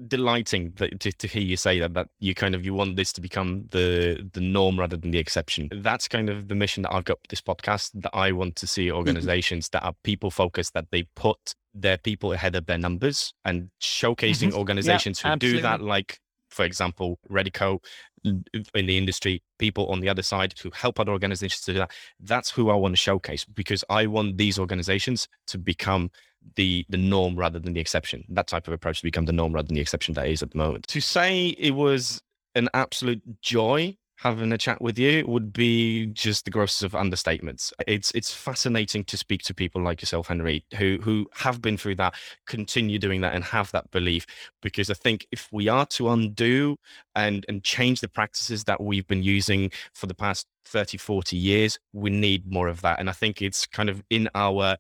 delighting 0.06 0.74
that, 0.76 1.00
to, 1.00 1.12
to 1.12 1.28
hear 1.28 1.42
you 1.42 1.58
say 1.58 1.80
that 1.80 1.94
that 1.94 2.08
you 2.20 2.36
kind 2.36 2.54
of 2.54 2.64
you 2.64 2.74
want 2.74 2.96
this 2.96 3.12
to 3.12 3.22
become 3.22 3.66
the 3.72 4.30
the 4.34 4.40
norm 4.40 4.80
rather 4.80 4.96
than 4.96 5.10
the 5.10 5.18
exception 5.18 5.70
that's 5.82 6.08
kind 6.08 6.30
of 6.30 6.48
the 6.48 6.56
mission 6.56 6.84
that 6.84 6.94
i've 6.94 7.06
got 7.06 7.18
with 7.22 7.30
this 7.30 7.42
podcast 7.42 7.90
that 7.96 8.12
i 8.14 8.32
want 8.32 8.56
to 8.56 8.68
see 8.68 8.88
mm-hmm. 8.88 8.98
organizations 8.98 9.70
that 9.70 9.84
are 9.84 9.94
people 10.04 10.30
focused 10.30 10.74
that 10.74 10.86
they 10.92 11.04
put 11.16 11.56
their 11.74 11.98
people 11.98 12.34
ahead 12.34 12.56
of 12.56 12.66
their 12.68 12.78
numbers 12.78 13.34
and 13.46 13.70
showcasing 13.82 14.50
mm-hmm. 14.50 14.58
organizations 14.58 15.20
yeah, 15.20 15.30
who 15.30 15.34
absolutely. 15.34 15.58
do 15.60 15.64
that 15.64 15.82
like 15.82 16.20
for 16.50 16.64
example 16.64 17.18
Reddico 17.30 17.80
in 18.24 18.86
the 18.86 18.98
industry 18.98 19.42
people 19.58 19.88
on 19.88 20.00
the 20.00 20.10
other 20.10 20.22
side 20.22 20.54
who 20.62 20.70
help 20.74 21.00
other 21.00 21.12
organizations 21.12 21.62
to 21.62 21.74
do 21.74 21.80
that 21.80 21.92
that's 22.20 22.52
who 22.52 22.70
i 22.70 22.76
want 22.76 22.94
to 22.94 22.98
showcase 22.98 23.46
because 23.46 23.84
i 23.90 24.06
want 24.06 24.38
these 24.38 24.60
organizations 24.60 25.28
to 25.46 25.58
become 25.58 26.10
the 26.56 26.86
the 26.90 26.98
norm 26.98 27.36
rather 27.36 27.60
than 27.60 27.74
the 27.74 27.80
exception. 27.80 28.24
That 28.30 28.48
type 28.48 28.68
of 28.68 28.74
approach 28.74 29.00
to 29.00 29.04
become 29.04 29.26
the 29.26 29.34
norm 29.34 29.54
rather 29.54 29.68
than 29.68 29.76
the 29.76 29.82
exception 29.82 30.14
that 30.16 30.28
is 30.28 30.42
at 30.42 30.52
the 30.52 30.58
moment. 30.58 30.88
To 30.88 31.02
say 31.02 31.50
it 31.50 31.72
was 31.72 32.22
an 32.56 32.70
absolute 32.74 33.22
joy 33.42 33.98
having 34.18 34.52
a 34.52 34.58
chat 34.58 34.82
with 34.82 34.98
you 34.98 35.24
would 35.28 35.54
be 35.54 36.08
just 36.08 36.46
the 36.46 36.52
grossest 36.52 36.84
of 36.84 36.94
understatements. 36.94 37.72
It's 37.88 38.12
it's 38.12 38.34
fascinating 38.34 39.04
to 39.06 39.18
speak 39.18 39.44
to 39.44 39.54
people 39.54 39.82
like 39.82 40.02
yourself, 40.02 40.28
Henry, 40.28 40.66
who 40.76 40.98
who 41.02 41.28
have 41.34 41.62
been 41.62 41.78
through 41.78 41.96
that, 41.96 42.16
continue 42.46 43.00
doing 43.00 43.22
that, 43.22 43.36
and 43.36 43.44
have 43.44 43.72
that 43.72 43.90
belief. 43.92 44.26
Because 44.62 44.90
I 44.90 44.96
think 44.96 45.28
if 45.32 45.48
we 45.52 45.68
are 45.68 45.86
to 45.88 46.10
undo 46.10 46.78
and 47.16 47.46
and 47.48 47.64
change 47.64 48.02
the 48.02 48.10
practices 48.10 48.64
that 48.66 48.82
we've 48.82 49.08
been 49.08 49.24
using 49.24 49.72
for 49.94 50.08
the 50.08 50.16
past 50.16 50.48
30, 50.66 50.98
40 50.98 51.38
years, 51.38 51.80
we 51.94 52.10
need 52.10 52.52
more 52.52 52.68
of 52.68 52.82
that. 52.82 53.00
And 53.00 53.10
I 53.10 53.14
think 53.14 53.42
it's 53.42 53.66
kind 53.68 53.90
of 53.90 54.04
in 54.10 54.30
our 54.36 54.78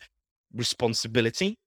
responsibility 0.53 1.57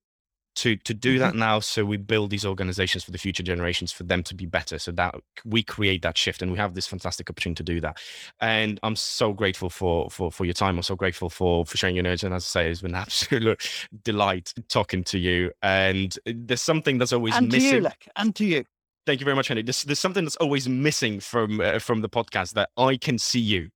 to 0.57 0.77
to 0.77 0.93
do 0.93 1.19
that 1.19 1.31
mm-hmm. 1.31 1.41
now 1.41 1.61
so 1.61 1.85
we 1.85 1.97
build 1.97 2.31
these 2.31 2.45
organizations 2.45 3.05
for 3.05 3.13
the 3.13 3.19
future 3.19 3.43
generations 3.43 3.93
for 3.93 4.03
them 4.03 4.23
to 4.23 4.35
be 4.35 4.47
better 4.47 4.79
so 4.79 4.91
that 4.93 5.15
we 5.45 5.63
create 5.63 6.03
that 6.03 6.19
shift 6.19 6.43
and 6.43 6.51
we 6.51 6.59
have 6.59 6.75
this 6.75 6.87
fantastic 6.87 7.31
opportunity 7.31 7.63
to 7.63 7.73
do 7.73 7.81
that. 7.81 7.99
And 8.41 8.81
i'm 8.83 8.97
so 8.97 9.33
grateful 9.33 9.71
for 9.71 10.11
for 10.11 10.31
for 10.31 10.45
your 10.45 10.55
time. 10.55 10.77
I'm 10.77 10.83
so 10.83 10.97
grateful 10.97 11.31
for 11.31 11.65
for 11.65 11.77
sharing 11.77 11.97
your 11.97 12.03
knowledge 12.03 12.25
and 12.25 12.35
as 12.35 12.45
i 12.45 12.47
say 12.47 12.71
it's 12.71 12.83
been 12.83 12.95
an 12.95 12.97
absolute 13.01 13.63
delight 14.05 14.53
talking 14.69 15.05
to 15.05 15.19
you. 15.19 15.53
And 15.63 16.17
there's 16.27 16.63
something 16.63 16.99
that's 16.99 17.13
always 17.13 17.37
and 17.37 17.51
missing 17.51 17.71
to 17.71 17.77
you, 17.77 17.83
like, 17.83 18.09
and 18.17 18.35
to 18.37 18.45
you. 18.45 18.65
Thank 19.07 19.21
you 19.21 19.25
very 19.25 19.37
much 19.37 19.49
henry. 19.49 19.63
There's, 19.63 19.83
there's 19.85 19.99
something 19.99 20.25
that's 20.25 20.37
always 20.37 20.69
missing 20.69 21.21
from 21.21 21.61
uh, 21.61 21.79
from 21.79 22.01
the 22.01 22.09
podcast 22.09 22.53
that 22.55 22.71
i 22.77 22.97
can 22.97 23.19
see 23.19 23.41
you 23.41 23.71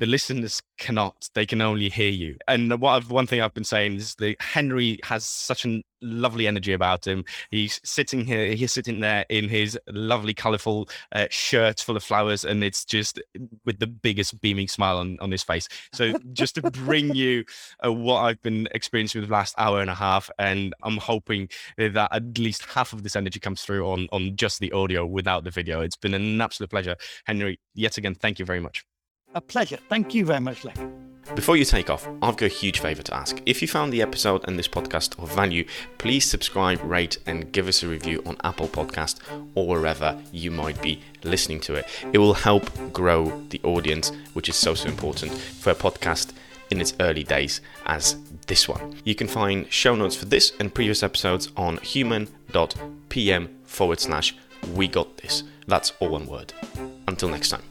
the 0.00 0.06
listeners 0.06 0.62
cannot 0.78 1.28
they 1.34 1.46
can 1.46 1.60
only 1.60 1.90
hear 1.90 2.10
you. 2.10 2.36
And 2.48 2.80
what 2.80 2.92
I've, 2.92 3.10
one 3.10 3.26
thing 3.26 3.40
i've 3.40 3.54
been 3.54 3.64
saying 3.64 3.96
is 3.96 4.14
that 4.16 4.40
henry 4.40 4.98
has 5.04 5.24
such 5.24 5.64
a 5.66 5.82
lovely 6.02 6.46
energy 6.46 6.72
about 6.72 7.06
him. 7.06 7.24
He's 7.50 7.80
sitting 7.84 8.24
here 8.24 8.52
he's 8.54 8.72
sitting 8.72 9.00
there 9.00 9.26
in 9.28 9.48
his 9.48 9.78
lovely 9.88 10.32
colorful 10.32 10.88
uh, 11.12 11.26
shirt 11.30 11.80
full 11.80 11.96
of 11.96 12.02
flowers 12.02 12.44
and 12.44 12.64
it's 12.64 12.84
just 12.84 13.20
with 13.66 13.78
the 13.78 13.86
biggest 13.86 14.40
beaming 14.40 14.68
smile 14.68 14.96
on, 14.96 15.18
on 15.20 15.30
his 15.30 15.42
face. 15.42 15.68
So 15.92 16.14
just 16.32 16.54
to 16.54 16.62
bring 16.62 17.14
you 17.14 17.44
uh, 17.84 17.92
what 17.92 18.22
i've 18.22 18.40
been 18.42 18.68
experiencing 18.72 19.20
with 19.20 19.28
the 19.28 19.34
last 19.34 19.54
hour 19.58 19.80
and 19.82 19.90
a 19.90 19.94
half 19.94 20.30
and 20.38 20.74
i'm 20.82 20.96
hoping 20.96 21.48
that 21.76 22.08
at 22.10 22.38
least 22.38 22.64
half 22.64 22.94
of 22.94 23.02
this 23.02 23.16
energy 23.16 23.38
comes 23.38 23.62
through 23.62 23.86
on 23.86 24.08
on 24.12 24.34
just 24.36 24.60
the 24.60 24.72
audio 24.72 25.04
without 25.04 25.44
the 25.44 25.50
video. 25.50 25.82
It's 25.82 25.96
been 25.96 26.14
an 26.14 26.40
absolute 26.40 26.70
pleasure. 26.70 26.96
Henry 27.26 27.60
yet 27.74 27.98
again 27.98 28.14
thank 28.14 28.38
you 28.38 28.46
very 28.46 28.60
much 28.60 28.84
a 29.34 29.40
pleasure. 29.40 29.78
Thank 29.88 30.14
you 30.14 30.24
very 30.24 30.40
much, 30.40 30.64
Lee. 30.64 30.72
Before 31.34 31.56
you 31.56 31.64
take 31.64 31.90
off, 31.90 32.08
I've 32.22 32.36
got 32.36 32.46
a 32.46 32.48
huge 32.48 32.80
favour 32.80 33.02
to 33.02 33.14
ask. 33.14 33.40
If 33.46 33.62
you 33.62 33.68
found 33.68 33.92
the 33.92 34.02
episode 34.02 34.44
and 34.48 34.58
this 34.58 34.66
podcast 34.66 35.16
of 35.22 35.32
value, 35.32 35.64
please 35.98 36.24
subscribe, 36.24 36.82
rate, 36.82 37.18
and 37.26 37.52
give 37.52 37.68
us 37.68 37.82
a 37.82 37.88
review 37.88 38.20
on 38.26 38.36
Apple 38.42 38.66
Podcast 38.66 39.20
or 39.54 39.68
wherever 39.68 40.20
you 40.32 40.50
might 40.50 40.82
be 40.82 41.00
listening 41.22 41.60
to 41.60 41.74
it. 41.74 41.86
It 42.12 42.18
will 42.18 42.34
help 42.34 42.68
grow 42.92 43.26
the 43.50 43.60
audience, 43.62 44.10
which 44.32 44.48
is 44.48 44.56
so 44.56 44.74
so 44.74 44.88
important 44.88 45.32
for 45.32 45.70
a 45.70 45.74
podcast 45.74 46.32
in 46.70 46.80
its 46.80 46.94
early 46.98 47.22
days 47.22 47.60
as 47.86 48.16
this 48.46 48.68
one. 48.68 48.96
You 49.04 49.14
can 49.14 49.28
find 49.28 49.70
show 49.72 49.94
notes 49.94 50.16
for 50.16 50.24
this 50.24 50.52
and 50.58 50.74
previous 50.74 51.02
episodes 51.02 51.52
on 51.56 51.76
human.pm 51.78 53.48
forward 53.64 54.00
slash 54.00 54.34
we 54.74 54.88
got 54.88 55.16
this. 55.18 55.44
That's 55.68 55.92
all 56.00 56.10
one 56.10 56.26
word. 56.26 56.52
Until 57.06 57.28
next 57.28 57.50
time. 57.50 57.62